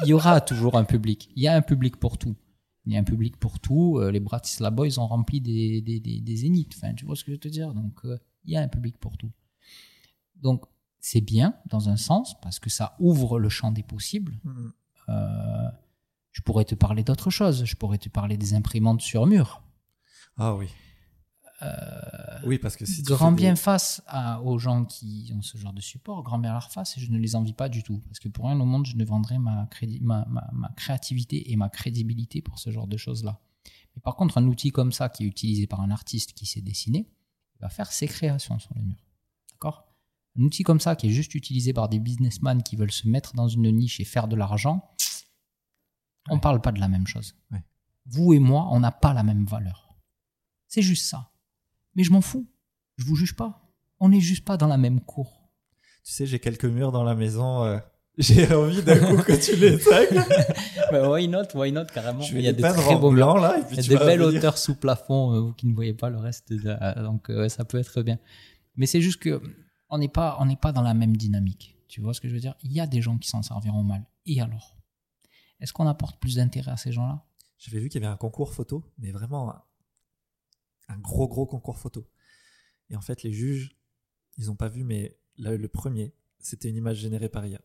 il 0.05 0.09
y 0.09 0.13
aura 0.13 0.41
toujours 0.41 0.77
un 0.77 0.85
public 0.85 1.31
il 1.37 1.43
y 1.43 1.49
a 1.49 1.55
un 1.55 1.63
public 1.63 1.97
pour 1.97 2.19
tout 2.19 2.37
il 2.87 2.93
y 2.95 2.97
a 2.97 3.01
un 3.01 3.05
public 3.05 3.37
pour 3.37 3.61
tout 3.61 3.99
Euh, 3.99 4.11
les 4.11 4.21
Bratislava 4.21 4.75
Boys 4.75 4.99
ont 4.99 5.07
rempli 5.07 5.41
des, 5.41 5.81
des, 5.83 6.01
des, 6.01 6.21
des 6.21 6.37
zéniths 6.37 6.75
enfin 6.77 6.95
tu 6.95 7.05
vois 7.05 7.17
ce 7.17 7.25
que 7.25 7.31
je 7.31 7.37
veux 7.37 7.41
te 7.41 7.49
dire? 7.49 7.75
Donc 7.75 8.05
euh, 8.05 8.19
il 8.45 8.53
y 8.53 8.57
a 8.57 8.63
un 8.63 8.69
public 8.69 8.97
pour 8.99 9.17
tout 9.19 9.33
donc 10.37 10.65
c'est 11.01 11.21
bien 11.21 11.55
dans 11.67 11.89
un 11.89 11.97
sens 11.97 12.39
parce 12.41 12.59
que 12.59 12.71
ça 12.71 12.95
ouvre 13.01 13.39
le 13.39 13.49
champ 13.49 13.73
des 13.73 13.83
possibles. 13.83 14.39
Mhm. 14.45 14.73
Euh, 15.09 15.69
je 16.31 16.43
pourrais 16.43 16.65
te 16.65 16.75
parler 16.75 17.03
d'autre 17.03 17.31
chose. 17.31 17.65
Je 17.65 17.77
pourrais 17.77 17.99
te 17.99 18.09
parler 18.09 18.37
des 18.37 18.55
imprimantes 18.55 19.01
sur 19.01 19.27
mur. 19.27 19.63
Ah 20.37 20.55
oui. 20.55 20.69
Euh, 21.63 22.39
Oui, 22.47 22.59
parce 22.59 22.77
que 22.77 22.87
si 22.87 23.03
grand 23.03 23.33
bien 23.33 23.53
des- 23.53 23.57
face 23.61 24.03
à- 24.07 24.41
aux 24.41 24.59
gens 24.59 24.85
qui 24.87 25.31
ont 25.37 25.43
ce 25.43 25.59
genre 25.59 25.73
de 25.75 25.81
support, 25.83 26.23
grand 26.23 26.39
bien 26.39 26.53
leur 26.53 26.71
face, 26.71 26.97
et 26.97 27.01
je 27.01 27.11
ne 27.11 27.19
les 27.19 27.37
envie 27.37 27.53
pas 27.53 27.69
du 27.69 27.83
tout. 27.83 28.01
Parce 28.07 28.19
que 28.19 28.29
pour 28.29 28.47
rien 28.47 28.59
au 28.59 28.65
monde, 28.65 28.87
je 28.87 28.97
ne 28.97 29.05
vendrais 29.05 29.39
ma, 29.39 29.67
crédi- 29.71 30.01
ma, 30.01 30.25
ma, 30.27 30.49
ma 30.53 30.69
créativité 30.71 31.53
et 31.53 31.57
ma 31.57 31.69
crédibilité 31.69 32.41
pour 32.41 32.59
ce 32.59 32.71
genre 32.71 32.87
de 32.87 32.97
choses-là. 32.97 33.41
Mais 33.95 34.01
par 34.01 34.17
contre, 34.17 34.39
un 34.39 34.47
outil 34.47 34.71
comme 34.71 34.93
ça 34.93 35.09
qui 35.09 35.25
est 35.25 35.27
utilisé 35.27 35.67
par 35.67 35.81
un 35.83 35.91
artiste 35.91 36.33
qui 36.33 36.47
sait 36.47 36.63
dessiner, 36.63 37.09
il 37.57 37.61
va 37.61 37.69
faire 37.69 37.93
ses 37.93 38.07
créations 38.09 38.59
sur 38.59 38.73
les 38.75 38.83
murs. 38.83 39.05
D'accord? 39.53 39.87
Un 40.39 40.43
outil 40.45 40.63
comme 40.63 40.81
ça 40.81 40.97
qui 40.97 41.09
est 41.09 41.13
juste 41.13 41.35
utilisé 41.35 41.73
par 41.75 41.89
des 41.89 41.99
businessmen 41.99 42.63
qui 42.63 42.77
veulent 42.77 42.93
se 42.93 43.07
mettre 43.09 43.35
dans 43.35 43.49
une 43.49 43.71
niche 43.71 44.01
et 44.01 44.05
faire 44.05 44.29
de 44.29 44.37
l'argent, 44.37 44.89
on 46.31 46.35
Ouais. 46.35 46.41
parle 46.41 46.61
pas 46.63 46.73
de 46.73 46.81
la 46.81 46.89
même 46.89 47.07
chose. 47.07 47.35
Ouais. 47.51 47.63
Vous 48.07 48.33
et 48.33 48.39
moi, 48.39 48.69
on 48.71 48.81
n'a 48.81 48.93
pas 48.93 49.13
la 49.13 49.23
même 49.25 49.45
valeur. 49.45 49.89
C'est 50.69 50.83
juste 50.83 51.05
ça. 51.05 51.31
Mais 51.95 52.05
je 52.05 52.13
m'en 52.13 52.21
fous. 52.21 52.47
Je 52.97 53.05
vous 53.05 53.17
juge 53.17 53.35
pas. 53.37 53.63
On 53.99 54.09
n'est 54.09 54.21
juste 54.21 54.45
pas 54.45 54.57
dans 54.57 54.67
la 54.69 54.77
même 54.77 55.01
cour. 55.01 55.51
Tu 56.05 56.13
sais, 56.13 56.27
j'ai 56.27 56.39
quelques 56.39 56.65
murs 56.65 56.93
dans 56.93 57.05
la 57.05 57.15
maison. 57.15 57.65
euh, 57.65 57.79
J'ai 58.19 58.53
envie 58.55 58.83
d'un 58.83 58.99
coup 58.99 59.23
que 59.23 59.33
tu 59.33 59.57
les 59.57 59.79
tagues. 59.79 60.21
Bah, 60.91 61.09
why 61.09 61.29
not, 61.29 61.45
why 61.55 61.71
not, 61.71 61.85
carrément? 61.87 62.21
Je 62.21 62.35
vais 62.35 62.41
Il 62.41 62.45
y 62.45 62.49
a 62.49 62.51
les 62.51 62.57
de 62.57 62.63
peindre 62.63 62.83
très 62.83 62.97
beaux 62.97 63.13
blanc 63.13 63.35
murs. 63.35 63.43
là. 63.43 63.59
Et 63.59 63.63
puis 63.63 63.75
Il 63.75 63.77
y 63.77 63.81
a 63.81 63.83
tu 63.85 63.91
de 63.91 63.95
vas 63.97 64.07
belles 64.07 64.21
venir- 64.21 64.39
hauteurs 64.39 64.59
sous 64.59 64.75
plafond, 64.75 65.33
euh, 65.35 65.41
vous 65.41 65.53
qui 65.53 65.67
ne 65.69 65.75
voyez 65.75 65.95
pas 65.95 66.11
le 66.11 66.19
reste. 66.19 66.53
de 66.53 66.61
la- 66.69 66.95
Donc 67.03 67.31
euh, 67.31 67.49
ça 67.49 67.65
peut 67.65 67.79
être 67.79 68.03
bien. 68.03 68.19
Mais 68.77 68.87
c'est 68.87 69.01
juste 69.01 69.21
que 69.23 69.41
on 69.89 69.99
n'est 69.99 70.09
pas, 70.09 70.37
on 70.41 70.47
n'est 70.47 70.57
pas 70.57 70.73
dans 70.73 70.83
la 70.83 70.95
même 70.95 71.17
dynamique. 71.17 71.77
Tu 71.87 72.01
vois 72.01 72.13
ce 72.15 72.21
que 72.21 72.29
je 72.29 72.35
veux 72.35 72.41
dire? 72.41 72.55
Il 72.65 72.73
y 72.73 72.81
a 72.81 72.87
des 72.89 73.01
gens 73.03 73.19
qui 73.19 73.29
s'en 73.29 73.43
serviront 73.43 73.85
mal. 73.85 74.05
Et 74.27 74.41
alors? 74.41 74.77
Est-ce 75.61 75.73
qu'on 75.73 75.87
apporte 75.87 76.19
plus 76.21 76.37
d'intérêt 76.37 76.73
à 76.73 76.77
ces 76.77 76.91
gens-là? 76.91 77.25
J'avais 77.59 77.79
vu 77.81 77.89
qu'il 77.89 78.01
y 78.01 78.05
avait 78.05 78.13
un 78.13 78.17
concours 78.17 78.53
photo, 78.55 78.85
mais 78.99 79.13
vraiment 79.13 79.53
un, 80.93 80.99
gros 80.99 81.29
gros 81.29 81.47
concours 81.47 81.79
photo. 81.79 82.07
Et 82.91 82.97
en 82.97 83.01
fait, 83.01 83.23
les 83.23 83.33
juges, 83.33 83.77
ils 84.39 84.47
n'ont 84.47 84.57
pas 84.57 84.69
vu, 84.69 84.85
mais 84.85 85.17
là, 85.37 85.57
le 85.57 85.69
premier, 85.69 86.15
c'était 86.39 86.69
une 86.69 86.77
image 86.77 86.99
générée 86.99 87.29
par 87.29 87.47
IA. 87.47 87.61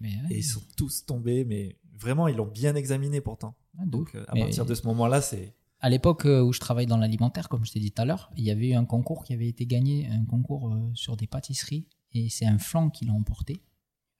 Mais, 0.00 0.08
ouais, 0.08 0.22
Et 0.34 0.38
ils 0.38 0.44
sont 0.44 0.62
tous 0.76 1.04
tombés, 1.06 1.44
mais 1.44 1.78
vraiment, 1.98 2.28
ils 2.28 2.36
l'ont 2.36 2.46
bien 2.46 2.74
examiné 2.74 3.20
pourtant. 3.20 3.56
de 3.74 3.90
Donc, 3.90 4.14
euh, 4.14 4.24
à 4.28 4.34
Mais- 4.34 4.40
partir 4.40 4.64
de 4.66 4.74
ce 4.74 4.86
moment-là, 4.86 5.20
c'est. 5.20 5.54
À 5.80 5.90
l'époque 5.90 6.24
euh, 6.26 6.42
où 6.42 6.52
je 6.52 6.60
travaille 6.60 6.86
dans 6.86 6.96
l'alimentaire, 6.96 7.48
comme 7.48 7.64
je 7.64 7.72
t'ai 7.72 7.80
dit 7.80 7.92
tout 7.92 8.00
à 8.02 8.04
l'heure, 8.06 8.30
il 8.36 8.44
y 8.44 8.50
avait 8.50 8.70
eu 8.70 8.74
un 8.74 8.86
concours 8.86 9.24
qui 9.24 9.34
avait 9.34 9.46
été 9.48 9.66
gagné, 9.66 10.06
un 10.08 10.24
concours 10.24 10.72
euh, 10.72 10.90
sur 10.94 11.16
des 11.16 11.26
pâtisseries, 11.26 11.86
et 12.12 12.28
c'est 12.30 12.46
un 12.46 12.58
flanc 12.58 12.88
qui 12.90 13.04
l'a 13.04 13.12
emporté. 13.12 13.60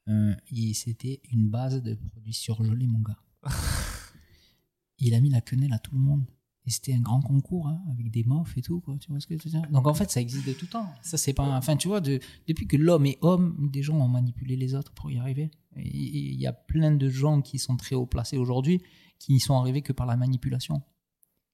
Euh, 0.09 0.35
et 0.53 0.75
c'était 0.75 1.21
une 1.33 1.49
base 1.49 1.83
de 1.83 1.95
produits 1.95 2.35
surgelés, 2.35 2.87
mon 2.87 3.01
gars. 3.01 3.19
il 4.99 5.15
a 5.15 5.21
mis 5.21 5.31
la 5.31 5.41
quenelle 5.41 5.73
à 5.73 5.79
tout 5.79 5.93
le 5.95 6.01
monde. 6.01 6.25
Et 6.67 6.71
c'était 6.71 6.95
un 6.95 7.01
grand 7.01 7.21
concours, 7.21 7.69
hein, 7.69 7.81
avec 7.93 8.11
des 8.11 8.25
mofs 8.25 8.57
et 8.59 8.63
tout, 8.63 8.81
quoi. 8.81 8.99
Tu 8.99 9.09
vois 9.11 9.21
ce 9.21 9.27
que 9.29 9.39
je 9.39 9.45
veux 9.45 9.51
dire? 9.51 9.63
Donc 9.71 9.87
en 9.87 9.95
fait, 9.95 10.11
ça 10.11 10.21
existe 10.21 10.47
de 10.49 10.53
tout 10.53 10.67
temps. 10.67 10.93
Ça, 11.01 11.17
c'est 11.17 11.33
pas. 11.33 11.57
Enfin, 11.57 11.77
tu 11.77 11.87
vois, 11.87 12.01
de- 12.01 12.19
depuis 12.49 12.67
que 12.67 12.77
l'homme 12.77 13.07
est 13.07 13.19
homme, 13.23 13.69
des 13.71 13.83
gens 13.83 13.97
ont 13.99 14.09
manipulé 14.09 14.57
les 14.57 14.75
autres 14.75 14.93
pour 14.93 15.11
y 15.13 15.19
arriver. 15.19 15.51
Il 15.77 16.35
y 16.35 16.47
a 16.47 16.53
plein 16.53 16.91
de 16.91 17.09
gens 17.09 17.41
qui 17.41 17.59
sont 17.61 17.77
très 17.77 17.95
haut 17.95 18.07
placés 18.07 18.37
aujourd'hui 18.37 18.83
qui 19.19 19.33
n'y 19.33 19.41
sont 19.41 19.55
arrivés 19.57 19.81
que 19.83 19.93
par 19.93 20.07
la 20.07 20.17
manipulation. 20.17 20.83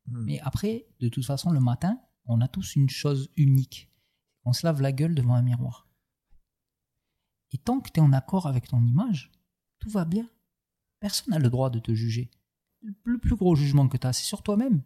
Hmm. 0.06 0.24
Mais 0.24 0.40
après, 0.40 0.86
de 1.00 1.08
toute 1.08 1.24
façon, 1.26 1.50
le 1.50 1.60
matin, 1.60 2.00
on 2.24 2.40
a 2.40 2.48
tous 2.48 2.74
une 2.76 2.88
chose 2.88 3.28
unique. 3.36 3.90
On 4.44 4.52
se 4.52 4.66
lave 4.66 4.80
la 4.80 4.92
gueule 4.92 5.14
devant 5.14 5.34
un 5.34 5.42
miroir. 5.42 5.86
Et 7.52 7.58
tant 7.58 7.80
que 7.80 7.90
tu 7.92 8.00
es 8.00 8.02
en 8.02 8.12
accord 8.12 8.46
avec 8.46 8.66
ton 8.68 8.82
image, 8.84 9.30
tout 9.78 9.90
va 9.90 10.04
bien. 10.06 10.26
Personne 11.00 11.32
n'a 11.34 11.38
le 11.38 11.50
droit 11.50 11.68
de 11.68 11.78
te 11.80 11.92
juger. 11.94 12.30
Le 12.80 12.94
le 13.04 13.18
plus 13.18 13.36
gros 13.36 13.54
jugement 13.54 13.86
que 13.88 13.96
tu 13.96 14.06
as, 14.06 14.12
c'est 14.12 14.24
sur 14.24 14.42
toi-même. 14.42 14.82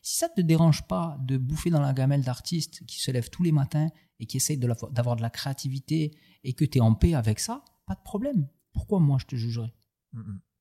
Si 0.00 0.16
ça 0.18 0.28
ne 0.28 0.34
te 0.34 0.40
dérange 0.40 0.82
pas 0.86 1.16
de 1.20 1.36
bouffer 1.38 1.70
dans 1.70 1.80
la 1.80 1.92
gamelle 1.92 2.22
d'artistes 2.24 2.84
qui 2.86 2.98
se 3.00 3.10
lèvent 3.10 3.30
tous 3.30 3.42
les 3.42 3.52
matins 3.52 3.88
et 4.18 4.26
qui 4.26 4.38
essaye 4.38 4.58
de 4.58 4.66
la- 4.66 4.76
d'avoir 4.90 5.16
de 5.16 5.22
la 5.22 5.30
créativité 5.30 6.16
et 6.44 6.54
que 6.54 6.64
tu 6.64 6.78
es 6.78 6.80
en 6.80 6.94
paix 6.94 7.14
avec 7.14 7.38
ça, 7.40 7.64
pas 7.86 7.94
de 7.94 8.02
problème. 8.02 8.48
Pourquoi 8.72 9.00
moi 9.00 9.18
je 9.20 9.26
te 9.26 9.36
jugerais? 9.36 9.74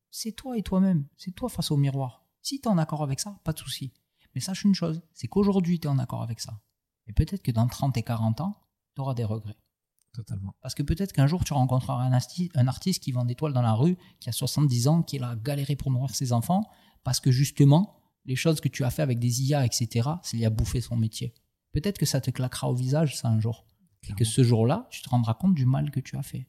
C'est 0.10 0.34
toi 0.34 0.58
et 0.58 0.64
toi-même. 0.64 1.08
C'est 1.18 1.32
toi 1.32 1.50
face 1.50 1.72
au 1.72 1.78
miroir. 1.78 2.26
Si 2.42 2.60
tu 2.60 2.68
es 2.68 2.72
en 2.72 2.78
accord 2.78 3.04
avec 3.04 3.20
ça, 3.20 3.40
pas 3.44 3.54
de 3.54 3.60
souci. 3.60 3.94
Mais 4.36 4.42
sache 4.42 4.64
une 4.64 4.76
chose, 4.76 5.02
c'est 5.14 5.28
qu'aujourd'hui 5.28 5.80
tu 5.80 5.88
es 5.88 5.90
en 5.90 6.00
accord 6.00 6.22
avec 6.24 6.40
ça. 6.40 6.62
Et 7.08 7.14
peut-être 7.14 7.42
que 7.42 7.52
dans 7.52 7.68
30 7.68 7.98
et 7.98 8.04
40 8.04 8.42
ans, 8.42 8.56
tu 8.96 9.02
auras 9.02 9.14
des 9.14 9.24
regrets. 9.26 9.58
Totalement. 10.14 10.54
Parce 10.62 10.76
que 10.76 10.84
peut-être 10.84 11.14
qu'un 11.14 11.28
jour, 11.28 11.44
tu 11.46 11.54
rencontreras 11.54 12.04
un, 12.04 12.12
un 12.12 12.68
artiste 12.68 13.02
qui 13.02 13.12
vend 13.14 13.24
des 13.24 13.36
toiles 13.36 13.54
dans 13.54 13.62
la 13.62 13.74
rue, 13.74 13.98
qui 14.20 14.28
a 14.28 14.34
70 14.34 14.88
ans, 14.90 15.04
qui 15.04 15.20
à 15.20 15.36
galérer 15.38 15.78
pour 15.78 15.90
nourrir 15.90 16.14
ses 16.14 16.34
enfants, 16.34 16.70
parce 17.04 17.22
que 17.22 17.32
justement, 17.32 18.01
les 18.26 18.36
choses 18.36 18.62
que 18.62 18.68
tu 18.68 18.84
as 18.84 18.92
fait 18.92 19.02
avec 19.02 19.20
des 19.20 19.44
IA, 19.44 19.66
etc., 19.66 20.10
c'est 20.24 20.38
lié 20.38 20.46
à 20.46 20.50
bouffer 20.50 20.82
son 20.82 20.96
métier. 20.96 21.34
Peut-être 21.72 21.98
que 21.98 22.06
ça 22.06 22.22
te 22.22 22.30
claquera 22.32 22.70
au 22.70 22.76
visage, 22.76 23.18
ça, 23.18 23.30
un 23.30 23.40
jour. 23.40 23.66
Et 24.10 24.14
que 24.14 24.26
ce 24.26 24.44
jour-là, 24.44 24.88
tu 24.90 25.02
te 25.02 25.10
rendras 25.10 25.36
compte 25.36 25.54
du 25.54 25.66
mal 25.66 25.92
que 25.92 26.00
tu 26.00 26.18
as 26.18 26.24
fait. 26.24 26.48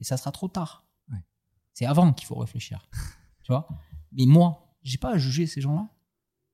Et 0.00 0.04
ça 0.04 0.16
sera 0.16 0.32
trop 0.32 0.48
tard. 0.48 0.86
Ouais. 1.10 1.24
C'est 1.72 1.86
avant 1.86 2.12
qu'il 2.12 2.26
faut 2.26 2.34
réfléchir. 2.34 2.88
tu 3.42 3.52
vois? 3.52 3.68
Mais 4.12 4.26
moi, 4.26 4.76
j'ai 4.82 4.98
pas 4.98 5.14
à 5.14 5.18
juger 5.18 5.46
ces 5.46 5.60
gens-là. 5.60 5.88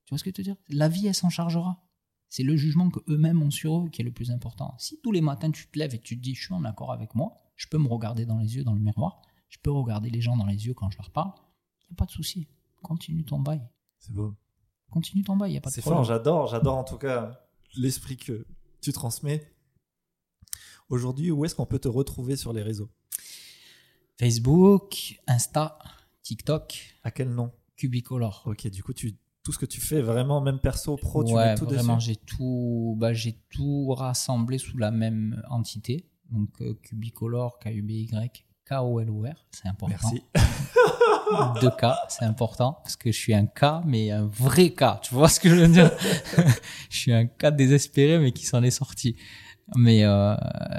Tu 0.04 0.10
vois 0.10 0.18
ce 0.18 0.24
que 0.24 0.30
je 0.30 0.32
veux 0.32 0.34
te 0.34 0.42
dire? 0.42 0.56
La 0.68 0.88
vie, 0.88 1.06
elle 1.06 1.14
s'en 1.14 1.30
chargera. 1.30 1.82
C'est 2.28 2.44
le 2.44 2.56
jugement 2.56 2.90
que 2.90 3.00
eux-mêmes 3.08 3.42
ont 3.42 3.50
sur 3.50 3.80
eux 3.80 3.88
qui 3.88 4.02
est 4.02 4.04
le 4.04 4.12
plus 4.12 4.30
important. 4.30 4.76
Si 4.78 5.00
tous 5.02 5.10
les 5.10 5.20
matins 5.20 5.50
tu 5.50 5.66
te 5.66 5.76
lèves 5.76 5.96
et 5.96 5.98
tu 5.98 6.16
te 6.16 6.22
dis 6.22 6.36
je 6.36 6.44
suis 6.44 6.54
en 6.54 6.64
accord 6.64 6.92
avec 6.92 7.16
moi, 7.16 7.34
je 7.56 7.66
peux 7.66 7.76
me 7.76 7.88
regarder 7.88 8.24
dans 8.24 8.38
les 8.38 8.56
yeux 8.56 8.62
dans 8.62 8.72
le 8.72 8.80
miroir, 8.80 9.20
je 9.48 9.58
peux 9.58 9.70
regarder 9.72 10.10
les 10.10 10.20
gens 10.20 10.36
dans 10.36 10.46
les 10.46 10.66
yeux 10.66 10.74
quand 10.74 10.90
je 10.90 10.98
leur 10.98 11.10
parle, 11.10 11.32
il 11.82 11.90
n'y 11.90 11.94
a 11.94 11.96
pas 11.96 12.06
de 12.06 12.12
souci. 12.12 12.46
Continue 12.82 13.24
ton 13.24 13.40
bail. 13.40 13.60
C'est 14.00 14.12
beau. 14.12 14.34
Continue 14.90 15.22
ton 15.22 15.36
bail, 15.36 15.50
il 15.50 15.52
n'y 15.52 15.58
a 15.58 15.60
pas 15.60 15.70
de 15.70 15.74
C'est 15.74 15.82
problème. 15.82 15.98
fort, 15.98 16.04
j'adore, 16.04 16.46
j'adore 16.48 16.76
en 16.76 16.84
tout 16.84 16.98
cas 16.98 17.40
l'esprit 17.76 18.16
que 18.16 18.44
tu 18.80 18.92
transmets. 18.92 19.52
Aujourd'hui, 20.88 21.30
où 21.30 21.44
est-ce 21.44 21.54
qu'on 21.54 21.66
peut 21.66 21.78
te 21.78 21.86
retrouver 21.86 22.34
sur 22.36 22.52
les 22.52 22.62
réseaux? 22.62 22.90
Facebook, 24.18 25.20
Insta, 25.28 25.78
TikTok, 26.22 26.96
À 27.04 27.10
quel 27.10 27.30
nom? 27.30 27.52
Cubicolor. 27.76 28.42
Ok, 28.46 28.66
du 28.68 28.82
coup, 28.82 28.92
tu, 28.92 29.16
tout 29.42 29.52
ce 29.52 29.58
que 29.58 29.66
tu 29.66 29.80
fais, 29.80 30.02
vraiment, 30.02 30.40
même 30.40 30.58
perso, 30.58 30.96
pro, 30.96 31.22
tu 31.24 31.34
mets 31.34 31.54
tout 31.54 31.64
vraiment, 31.64 31.96
dessus 31.96 32.08
j'ai 32.08 32.16
tout, 32.16 32.96
bah, 32.98 33.12
j'ai 33.12 33.32
tout 33.50 33.88
rassemblé 33.94 34.58
sous 34.58 34.76
la 34.76 34.90
même 34.90 35.42
entité. 35.48 36.10
Donc, 36.30 36.50
euh, 36.60 36.74
Cubicolor, 36.82 37.58
K-U-B-Y, 37.60 38.44
K-O-L-O-R, 38.64 39.46
c'est 39.52 39.68
important. 39.68 39.96
Merci. 40.12 40.22
Deux 41.60 41.70
K, 41.70 41.86
c'est 42.08 42.24
important, 42.24 42.78
parce 42.82 42.96
que 42.96 43.12
je 43.12 43.16
suis 43.18 43.34
un 43.34 43.46
K, 43.46 43.84
mais 43.84 44.10
un 44.10 44.26
vrai 44.26 44.70
K. 44.70 45.00
Tu 45.02 45.14
vois 45.14 45.28
ce 45.28 45.40
que 45.40 45.48
je 45.48 45.54
veux 45.54 45.68
dire? 45.68 45.90
Je 46.90 46.96
suis 46.96 47.12
un 47.12 47.26
K 47.26 47.46
désespéré, 47.54 48.18
mais 48.18 48.32
qui 48.32 48.46
s'en 48.46 48.62
est 48.62 48.70
sorti. 48.70 49.16
Mais 49.76 50.04
euh, 50.04 50.34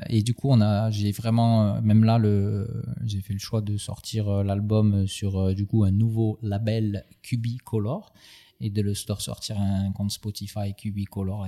et 0.09 0.21
du 0.21 0.33
coup, 0.33 0.49
on 0.49 0.59
a, 0.59 0.89
j'ai 0.89 1.11
vraiment, 1.11 1.75
euh, 1.75 1.81
même 1.81 2.03
là, 2.03 2.19
j'ai 3.03 3.21
fait 3.21 3.33
le 3.33 3.39
choix 3.39 3.61
de 3.61 3.77
sortir 3.77 4.27
euh, 4.27 4.43
l'album 4.43 5.07
sur 5.07 5.55
du 5.55 5.65
coup 5.65 5.83
un 5.83 5.91
nouveau 5.91 6.37
label 6.41 7.05
Cubicolor 7.21 8.11
et 8.59 8.69
de 8.69 8.81
le 8.81 8.93
sortir 8.93 9.59
un 9.59 9.91
compte 9.93 10.11
Spotify 10.11 10.73
Cubicolor 10.75 11.47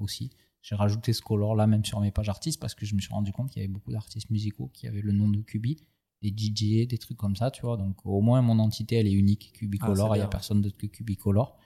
aussi. 0.00 0.30
J'ai 0.60 0.76
rajouté 0.76 1.12
ce 1.12 1.22
color 1.22 1.56
là 1.56 1.66
même 1.66 1.84
sur 1.84 1.98
mes 1.98 2.12
pages 2.12 2.28
artistes 2.28 2.60
parce 2.60 2.74
que 2.74 2.86
je 2.86 2.94
me 2.94 3.00
suis 3.00 3.12
rendu 3.12 3.32
compte 3.32 3.50
qu'il 3.50 3.62
y 3.62 3.64
avait 3.64 3.72
beaucoup 3.72 3.90
d'artistes 3.90 4.30
musicaux 4.30 4.70
qui 4.72 4.86
avaient 4.86 5.00
le 5.00 5.12
nom 5.12 5.28
de 5.28 5.40
Cubi, 5.40 5.78
des 6.22 6.28
DJ, 6.30 6.86
des 6.86 6.98
trucs 6.98 7.16
comme 7.18 7.36
ça, 7.36 7.50
tu 7.50 7.62
vois. 7.62 7.76
Donc 7.76 7.96
au 8.04 8.20
moins 8.20 8.40
mon 8.42 8.58
entité 8.58 8.96
elle 8.96 9.06
est 9.08 9.12
unique, 9.12 9.52
Ah, 9.54 9.58
Cubicolor, 9.58 10.12
c'est 10.12 10.18
il 10.18 10.20
y 10.20 10.24
a 10.24 10.28
personne 10.28 10.60
d'autre 10.62 10.78
que 10.78 10.86
Cubicolor. 10.86 11.58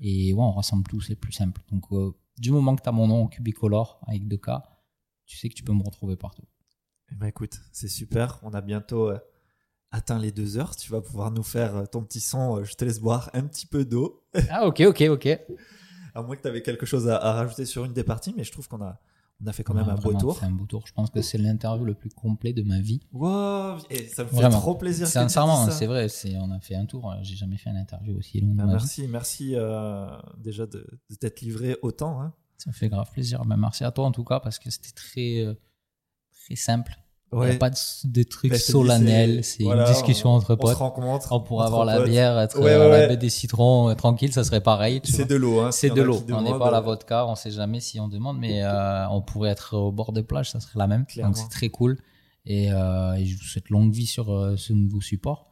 Et 0.00 0.32
ouais, 0.32 0.42
on 0.42 0.52
rassemble 0.52 0.84
tout, 0.84 1.00
c'est 1.00 1.16
plus 1.16 1.32
simple. 1.32 1.62
Donc 1.70 1.84
euh, 1.92 2.12
du 2.38 2.50
moment 2.50 2.76
que 2.76 2.82
tu 2.82 2.88
as 2.88 2.92
mon 2.92 3.08
nom 3.08 3.26
Cubicolor 3.28 4.00
avec 4.06 4.28
deux 4.28 4.36
K, 4.36 4.50
tu 5.26 5.36
sais 5.38 5.48
que 5.48 5.54
tu 5.54 5.62
peux 5.62 5.72
me 5.72 5.82
retrouver 5.82 6.16
partout. 6.16 6.44
Eh 7.10 7.14
ben, 7.14 7.26
écoute, 7.26 7.60
c'est 7.72 7.88
super. 7.88 8.38
On 8.42 8.52
a 8.52 8.60
bientôt 8.60 9.10
euh, 9.10 9.18
atteint 9.90 10.18
les 10.18 10.32
deux 10.32 10.56
heures. 10.58 10.74
Tu 10.76 10.90
vas 10.90 11.00
pouvoir 11.00 11.30
nous 11.30 11.42
faire 11.42 11.76
euh, 11.76 11.86
ton 11.86 12.02
petit 12.02 12.20
son. 12.20 12.64
je 12.64 12.74
te 12.74 12.84
laisse 12.84 13.00
boire 13.00 13.30
un 13.34 13.42
petit 13.42 13.66
peu 13.66 13.84
d'eau. 13.84 14.24
Ah 14.50 14.66
ok, 14.66 14.80
ok, 14.80 15.02
ok. 15.10 15.28
À 16.14 16.20
moins 16.20 16.36
que 16.36 16.42
tu 16.42 16.48
avais 16.48 16.60
quelque 16.60 16.84
chose 16.84 17.08
à, 17.08 17.16
à 17.16 17.32
rajouter 17.32 17.64
sur 17.64 17.86
une 17.86 17.94
des 17.94 18.04
parties, 18.04 18.34
mais 18.36 18.44
je 18.44 18.52
trouve 18.52 18.68
qu'on 18.68 18.82
a, 18.82 19.00
on 19.42 19.46
a 19.48 19.52
fait 19.52 19.64
quand 19.64 19.74
même 19.74 19.88
un 19.88 19.96
beau 19.96 20.12
tour. 20.14 20.38
fait 20.38 20.46
un 20.46 20.50
beau 20.50 20.66
tour. 20.66 20.84
Je 20.86 20.92
pense 20.92 21.10
que 21.10 21.20
c'est 21.20 21.38
l'interview 21.38 21.84
le 21.84 21.94
plus 21.94 22.10
complet 22.10 22.52
de 22.52 22.62
ma 22.62 22.80
vie. 22.80 23.00
Wow, 23.12 23.78
et 23.90 24.06
ça 24.06 24.22
me 24.24 24.28
fait 24.28 24.36
Vraiment. 24.36 24.60
trop 24.60 24.74
plaisir. 24.76 25.06
Sincèrement, 25.08 25.66
ça. 25.66 25.72
c'est 25.72 25.86
vrai, 25.86 26.08
c'est, 26.08 26.36
on 26.36 26.50
a 26.52 26.60
fait 26.60 26.76
un 26.76 26.86
tour. 26.86 27.12
J'ai 27.22 27.34
jamais 27.36 27.56
fait 27.56 27.70
une 27.70 27.76
interview 27.76 28.16
aussi 28.16 28.40
longue. 28.40 28.54
Bah, 28.56 28.64
merci, 28.66 29.06
merci 29.08 29.54
euh, 29.56 30.06
déjà 30.38 30.66
de, 30.66 30.86
de 31.10 31.14
t'être 31.16 31.40
livré 31.40 31.76
autant. 31.82 32.20
hein. 32.22 32.32
Ça 32.58 32.70
me 32.70 32.74
fait 32.74 32.88
grave 32.88 33.10
plaisir. 33.10 33.44
Ben, 33.44 33.56
merci 33.56 33.82
à 33.82 33.90
toi 33.90 34.04
en 34.06 34.12
tout 34.12 34.22
cas 34.24 34.38
parce 34.38 34.58
que 34.60 34.70
c'était 34.70 34.92
très, 34.92 35.40
euh, 35.44 35.54
très 36.44 36.54
simple. 36.54 36.94
Il 37.32 37.38
n'y 37.40 37.50
a 37.50 37.58
pas 37.58 37.70
de, 37.70 37.76
de 38.04 38.22
trucs 38.24 38.50
Bah, 38.50 38.58
solennels. 38.58 39.42
C'est 39.44 39.62
voilà, 39.64 39.86
une 39.88 39.92
discussion 39.94 40.30
on- 40.30 40.34
entre 40.36 40.52
On 40.52 40.56
se 40.56 40.60
potes. 40.60 40.76
rencontre. 40.76 41.32
On 41.32 41.40
pourrait 41.40 41.64
entre 41.64 41.72
avoir 41.72 41.84
la 41.86 41.96
potes. 41.96 42.08
bière, 42.10 42.38
être 42.38 42.60
Ouais, 42.60 42.72
à 42.74 42.78
ouais, 42.78 42.88
la 42.88 42.90
ouais. 42.90 43.08
baie 43.08 43.16
des 43.16 43.30
citrons, 43.30 43.88
euh, 43.88 43.94
tranquille, 43.94 44.32
ça 44.32 44.44
serait 44.44 44.60
pareil. 44.60 45.00
C'est 45.04 45.24
de 45.28 45.36
l'eau. 45.36 45.60
Hein, 45.60 45.72
C'est 45.72 45.90
de 45.90 46.00
a 46.00 46.04
l'eau. 46.04 46.22
On 46.30 46.42
n'est 46.42 46.50
pas 46.58 46.68
à 46.68 46.70
la 46.70 46.78
euh, 46.78 46.80
vodka, 46.82 47.26
on 47.26 47.34
sait 47.34 47.50
jamais 47.50 47.80
si 47.80 47.98
on 48.00 48.08
demande, 48.08 48.38
mais 48.38 48.62
euh, 48.62 49.08
on 49.10 49.22
pourrait 49.22 49.50
être 49.50 49.76
au 49.76 49.92
bord 49.92 50.12
de 50.12 50.20
plage, 50.20 50.50
ça 50.50 50.60
serait 50.60 50.78
la 50.78 50.86
même. 50.86 51.06
Clairement. 51.06 51.30
Donc 51.32 51.38
c'est 51.42 51.48
très 51.48 51.68
cool. 51.70 51.98
Et, 52.44 52.72
euh, 52.72 53.14
et 53.14 53.24
je 53.24 53.36
vous 53.38 53.44
souhaite 53.44 53.70
longue 53.70 53.92
vie 53.92 54.06
sur 54.06 54.32
euh, 54.32 54.56
ce 54.56 54.72
nouveau 54.72 55.00
support. 55.00 55.48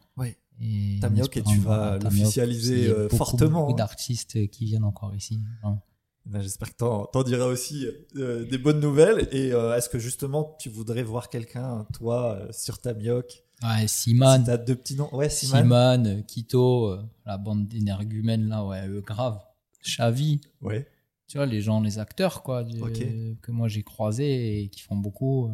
En 0.63 1.01
Tamioc, 1.01 1.35
et 1.39 1.43
tu 1.43 1.57
vas 1.61 1.97
l'officialiser, 1.97 2.79
il 2.81 2.85
y 2.85 2.89
euh, 2.89 3.05
beaucoup, 3.05 3.17
fortement, 3.17 3.61
Beaucoup 3.61 3.73
hein. 3.73 3.77
d'artistes 3.77 4.51
qui 4.51 4.67
viennent 4.67 4.85
encore 4.85 5.15
ici. 5.15 5.41
vraiment. 5.63 5.81
Ben, 6.27 6.41
J'espère 6.41 6.71
que 6.71 6.77
t'en, 6.77 7.07
t'en 7.07 7.23
diras 7.23 7.47
aussi 7.47 7.87
euh, 8.17 8.45
des 8.45 8.59
bonnes 8.59 8.81
nouvelles. 8.81 9.29
Et 9.33 9.53
euh, 9.53 9.77
est-ce 9.77 9.89
que 9.89 9.99
justement 9.99 10.57
tu 10.61 10.69
voudrais 10.69 11.03
voir 11.03 11.29
quelqu'un, 11.29 11.87
toi, 11.95 12.35
euh, 12.37 12.53
sur 12.53 12.79
Tamioc 12.79 13.43
Ouais, 13.63 13.87
Si 13.89 14.11
Simon, 14.11 14.43
t'as 14.45 14.57
deux 14.57 14.77
petits 14.77 14.97
noms. 14.97 15.15
Ouais, 15.15 15.29
Simon. 15.29 15.59
Simon, 15.59 16.23
Kito, 16.27 16.97
la 17.27 17.37
bande 17.37 17.69
d'énergumènes 17.69 18.49
là, 18.49 18.65
ouais, 18.65 18.87
eux, 18.89 19.01
grave. 19.03 19.39
Xavi, 19.85 20.41
Ouais. 20.61 20.87
tu 21.27 21.39
vois, 21.39 21.47
les 21.47 21.61
gens, 21.61 21.81
les 21.81 21.99
acteurs, 21.99 22.43
quoi, 22.43 22.65
que 22.65 23.51
moi 23.51 23.69
j'ai 23.69 23.83
croisés 23.83 24.63
et 24.63 24.69
qui 24.69 24.81
font 24.81 24.97
beaucoup. 24.97 25.51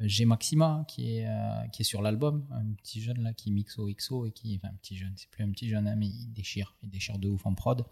J'ai 0.00 0.24
Maxima 0.24 0.84
qui 0.88 1.18
est, 1.18 1.26
qui 1.72 1.82
est 1.82 1.84
sur 1.84 2.02
l'album, 2.02 2.46
un 2.52 2.72
petit 2.82 3.00
jeune 3.00 3.22
là 3.22 3.32
qui 3.34 3.50
mixe 3.52 3.78
au 3.78 3.86
XO 3.88 4.26
et 4.26 4.32
qui. 4.32 4.56
Enfin, 4.56 4.72
un 4.72 4.76
petit 4.76 4.96
jeune, 4.96 5.12
c'est 5.16 5.28
plus 5.30 5.44
un 5.44 5.50
petit 5.50 5.68
jeune, 5.68 5.86
hein, 5.88 5.94
mais 5.96 6.06
il 6.06 6.32
déchire, 6.32 6.74
il 6.82 6.88
déchire 6.90 7.18
de 7.18 7.28
ouf 7.28 7.44
en 7.46 7.54
prod. 7.54 7.84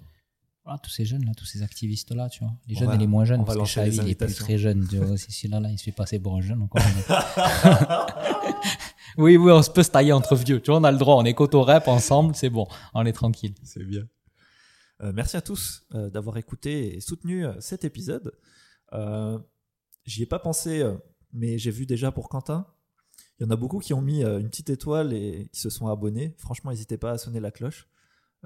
Voilà, 0.68 0.80
tous 0.80 0.90
ces 0.90 1.06
jeunes 1.06 1.24
là, 1.24 1.32
tous 1.34 1.46
ces 1.46 1.62
activistes 1.62 2.10
là, 2.14 2.28
tu 2.28 2.40
vois. 2.40 2.52
Les 2.66 2.76
On 2.76 2.80
jeunes 2.80 2.88
va- 2.88 2.94
et 2.96 2.98
les 2.98 3.06
moins 3.06 3.24
jeunes, 3.24 3.42
parce 3.42 3.56
que 3.56 3.64
Xavi 3.64 3.96
il 4.02 4.08
est 4.10 4.14
plus 4.14 4.34
très 4.34 4.58
jeune. 4.58 4.86
C'est 5.16 5.30
celui-là, 5.30 5.60
là, 5.60 5.70
il 5.70 5.78
se 5.78 5.84
fait 5.84 5.92
passer 5.92 6.18
pour 6.18 6.36
un 6.36 6.42
jeune 6.42 6.60
encore. 6.60 6.82
oui, 9.16 9.38
oui, 9.38 9.50
on 9.50 9.62
se 9.62 9.70
peut 9.70 9.82
se 9.82 9.88
tailler 9.90 10.12
entre 10.12 10.36
vieux, 10.36 10.60
tu 10.60 10.70
vois, 10.70 10.78
on 10.78 10.84
a 10.84 10.92
le 10.92 10.98
droit, 10.98 11.14
on 11.14 11.24
est 11.24 11.32
coto 11.32 11.62
rap 11.62 11.88
ensemble, 11.88 12.34
c'est 12.34 12.50
bon, 12.50 12.66
on 12.92 13.06
est 13.06 13.14
tranquille. 13.14 13.54
C'est 13.62 13.82
bien. 13.82 14.06
Euh, 15.00 15.10
merci 15.14 15.38
à 15.38 15.40
tous 15.40 15.86
euh, 15.94 16.10
d'avoir 16.10 16.36
écouté 16.36 16.96
et 16.96 17.00
soutenu 17.00 17.46
euh, 17.46 17.54
cet 17.60 17.84
épisode. 17.84 18.32
J'y 20.04 20.22
ai 20.22 20.26
pas 20.26 20.38
pensé, 20.38 20.84
mais 21.32 21.56
j'ai 21.56 21.70
vu 21.70 21.86
déjà 21.86 22.12
pour 22.12 22.28
Quentin. 22.28 22.66
Il 23.40 23.44
y 23.44 23.46
en 23.46 23.50
a 23.50 23.56
beaucoup 23.56 23.78
qui 23.78 23.94
ont 23.94 24.02
mis 24.02 24.22
une 24.22 24.50
petite 24.50 24.68
étoile 24.68 25.14
et 25.14 25.48
qui 25.50 25.60
se 25.60 25.70
sont 25.70 25.86
abonnés. 25.88 26.34
Franchement, 26.36 26.72
n'hésitez 26.72 26.98
pas 26.98 27.12
à 27.12 27.18
sonner 27.18 27.40
la 27.40 27.50
cloche. 27.50 27.88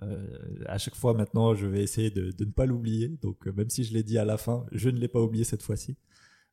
Euh, 0.01 0.65
à 0.67 0.79
chaque 0.79 0.95
fois 0.95 1.13
maintenant, 1.15 1.55
je 1.55 1.67
vais 1.67 1.83
essayer 1.83 2.11
de, 2.11 2.31
de 2.31 2.45
ne 2.45 2.51
pas 2.51 2.67
l'oublier. 2.67 3.09
Donc, 3.09 3.47
euh, 3.47 3.53
même 3.53 3.69
si 3.69 3.85
je 3.85 3.93
l'ai 3.93 4.03
dit 4.03 4.19
à 4.19 4.25
la 4.25 4.39
fin, 4.39 4.67
je 4.73 4.89
ne 4.89 4.99
l'ai 4.99 5.09
pas 5.09 5.21
oublié 5.21 5.45
cette 5.45 5.63
fois-ci. 5.63 5.97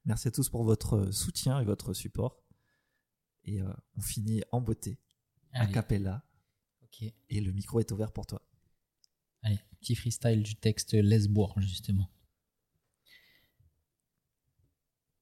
Merci 0.06 0.28
à 0.28 0.32
tous 0.32 0.50
pour 0.50 0.64
votre 0.64 1.12
soutien 1.12 1.60
et 1.60 1.66
votre 1.66 1.94
support. 1.94 2.44
Et 3.46 3.62
euh, 3.62 3.72
on 3.96 4.02
finit 4.02 4.42
en 4.52 4.62
beauté, 4.62 5.00
a 5.54 5.66
cappella, 5.66 6.24
et 7.30 7.40
le 7.42 7.52
micro 7.52 7.80
est 7.80 7.92
ouvert 7.92 8.12
pour 8.12 8.26
toi. 8.26 8.42
Allez, 9.42 9.60
petit 9.80 9.96
freestyle 9.96 10.44
du 10.44 10.56
texte 10.56 10.94
Laisse 10.94 11.28
boire, 11.28 11.54
justement. 11.62 12.10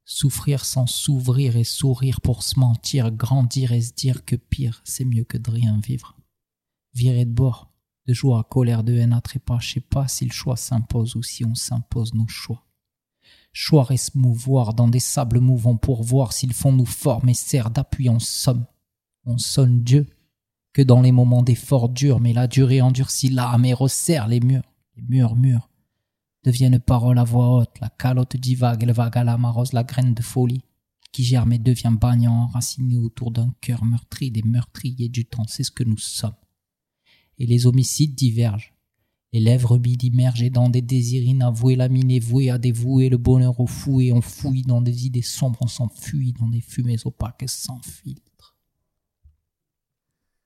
Souffrir 0.03 0.65
sans 0.65 0.88
s'ouvrir 0.88 1.57
et 1.57 1.64
sourire 1.64 2.22
pour 2.22 2.41
se 2.41 2.60
mentir, 2.60 3.11
grandir 3.11 3.73
et 3.73 3.81
se 3.81 3.94
dire 3.94 4.26
que 4.26 4.35
pire, 4.35 4.81
c'est 4.85 5.06
mieux 5.06 5.26
que 5.26 5.38
de 5.38 5.52
rien 5.52 5.80
vivre. 5.80 6.18
Virer 6.94 7.26
de 7.26 7.34
bord, 7.34 7.77
de 8.07 8.13
joie, 8.13 8.43
colère, 8.49 8.84
de 8.84 8.93
haine 8.93 9.13
à 9.13 9.21
trépas, 9.21 9.59
je 9.59 9.73
sais 9.73 9.79
pas 9.81 10.07
si 10.07 10.25
le 10.25 10.31
choix 10.31 10.55
s'impose 10.55 11.15
ou 11.15 11.23
si 11.23 11.43
on 11.45 11.55
s'impose 11.55 12.13
nos 12.13 12.27
choix. 12.27 12.63
Choir 13.53 13.91
et 13.91 13.97
se 13.97 14.17
mouvoir 14.17 14.73
dans 14.73 14.88
des 14.88 14.99
sables 14.99 15.39
mouvants 15.39 15.77
pour 15.77 16.03
voir 16.03 16.34
s'ils 16.34 16.53
font 16.53 16.71
nous 16.71 16.85
formes 16.85 17.29
et 17.29 17.34
serrent 17.34 17.69
d'appui 17.69 18.07
en 18.09 18.19
somme. 18.19 18.65
On 19.25 19.38
sonne 19.38 19.84
Dieu, 19.84 20.07
que 20.73 20.81
dans 20.81 21.01
les 21.01 21.11
moments 21.11 21.43
d'effort 21.43 21.89
durs, 21.89 22.19
mais 22.19 22.34
la 22.34 22.47
durée 22.47 22.81
endurcit 22.81 23.29
l'âme 23.29 23.65
et 23.65 23.73
resserre 23.73 24.27
les 24.27 24.39
murs. 24.39 24.63
Les 24.95 25.03
murmures 25.03 25.69
deviennent 26.43 26.79
paroles 26.79 27.19
à 27.19 27.23
voix 27.23 27.57
haute, 27.57 27.79
la 27.81 27.89
calotte 27.89 28.38
divague, 28.38 28.84
le 28.84 28.93
vague 28.93 29.17
à 29.17 29.23
la 29.23 29.38
marose, 29.38 29.73
la 29.73 29.84
graine 29.84 30.13
de 30.13 30.21
folie 30.21 30.63
qui 31.11 31.23
germe 31.23 31.53
et 31.53 31.57
devient 31.57 31.95
bagnant, 31.99 32.43
enraciné 32.43 32.97
autour 32.97 33.31
d'un 33.31 33.51
cœur 33.59 33.84
meurtri 33.84 34.29
des 34.29 34.43
meurtriers 34.43 35.09
du 35.09 35.25
temps, 35.25 35.45
c'est 35.47 35.63
ce 35.63 35.71
que 35.71 35.84
nous 35.84 35.97
sommes. 35.97 36.35
Et 37.39 37.45
les 37.45 37.65
homicides 37.68 38.15
divergent, 38.15 38.73
Les 39.34 39.39
lèvres 39.41 39.77
bides 39.77 40.03
immergées 40.03 40.49
dans 40.49 40.69
des 40.69 40.81
désirs 40.81 41.22
inavoués, 41.23 41.76
laminés 41.76 42.19
voués 42.19 42.49
à 42.49 42.57
dévouer 42.57 43.09
le 43.09 43.18
bonheur 43.18 43.59
au 43.59 43.68
fou 43.68 43.99
et 44.01 44.11
on 44.14 44.22
fouille 44.22 44.64
dans 44.64 44.81
des 44.81 45.05
idées 45.05 45.22
sombres, 45.22 45.59
on 45.61 45.68
s'enfuit 45.68 46.34
dans 46.34 46.47
des 46.47 46.61
fumées 46.61 46.95
opaques 47.05 47.43
sans 47.47 47.81
filtre. 47.81 48.55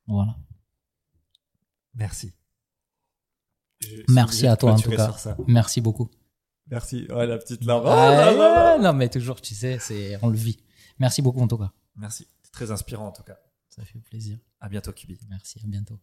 Voilà. 0.07 0.35
Merci. 1.93 2.33
Merci 4.09 4.47
à 4.47 4.57
toi 4.57 4.73
en 4.73 4.79
tout 4.79 4.89
cas. 4.89 5.05
sur 5.05 5.19
ça. 5.19 5.37
Merci 5.47 5.79
beaucoup. 5.81 6.09
Merci. 6.67 7.05
Ouais, 7.09 7.27
la 7.27 7.37
petite 7.37 7.63
larme. 7.65 7.83
Oh 7.85 7.89
Ah, 7.89 8.31
là. 8.31 8.77
non 8.79 8.93
mais 8.97 9.09
toujours, 9.09 9.41
tu 9.41 9.53
sais, 9.55 9.77
c'est 9.79 10.17
on 10.23 10.29
le 10.29 10.37
vit. 10.37 10.57
Merci 10.99 11.21
beaucoup 11.21 11.41
en 11.41 11.47
tout 11.47 11.57
cas. 11.57 11.71
Merci. 11.95 12.27
C'est 12.43 12.51
très 12.51 12.71
inspirant 12.71 13.07
en 13.07 13.11
tout 13.11 13.23
cas. 13.23 13.37
Ça 13.69 13.83
fait 13.85 13.99
plaisir. 13.99 14.37
À 14.59 14.69
bientôt, 14.69 14.91
Kubi. 14.91 15.17
Merci, 15.29 15.59
à 15.63 15.67
bientôt. 15.67 15.99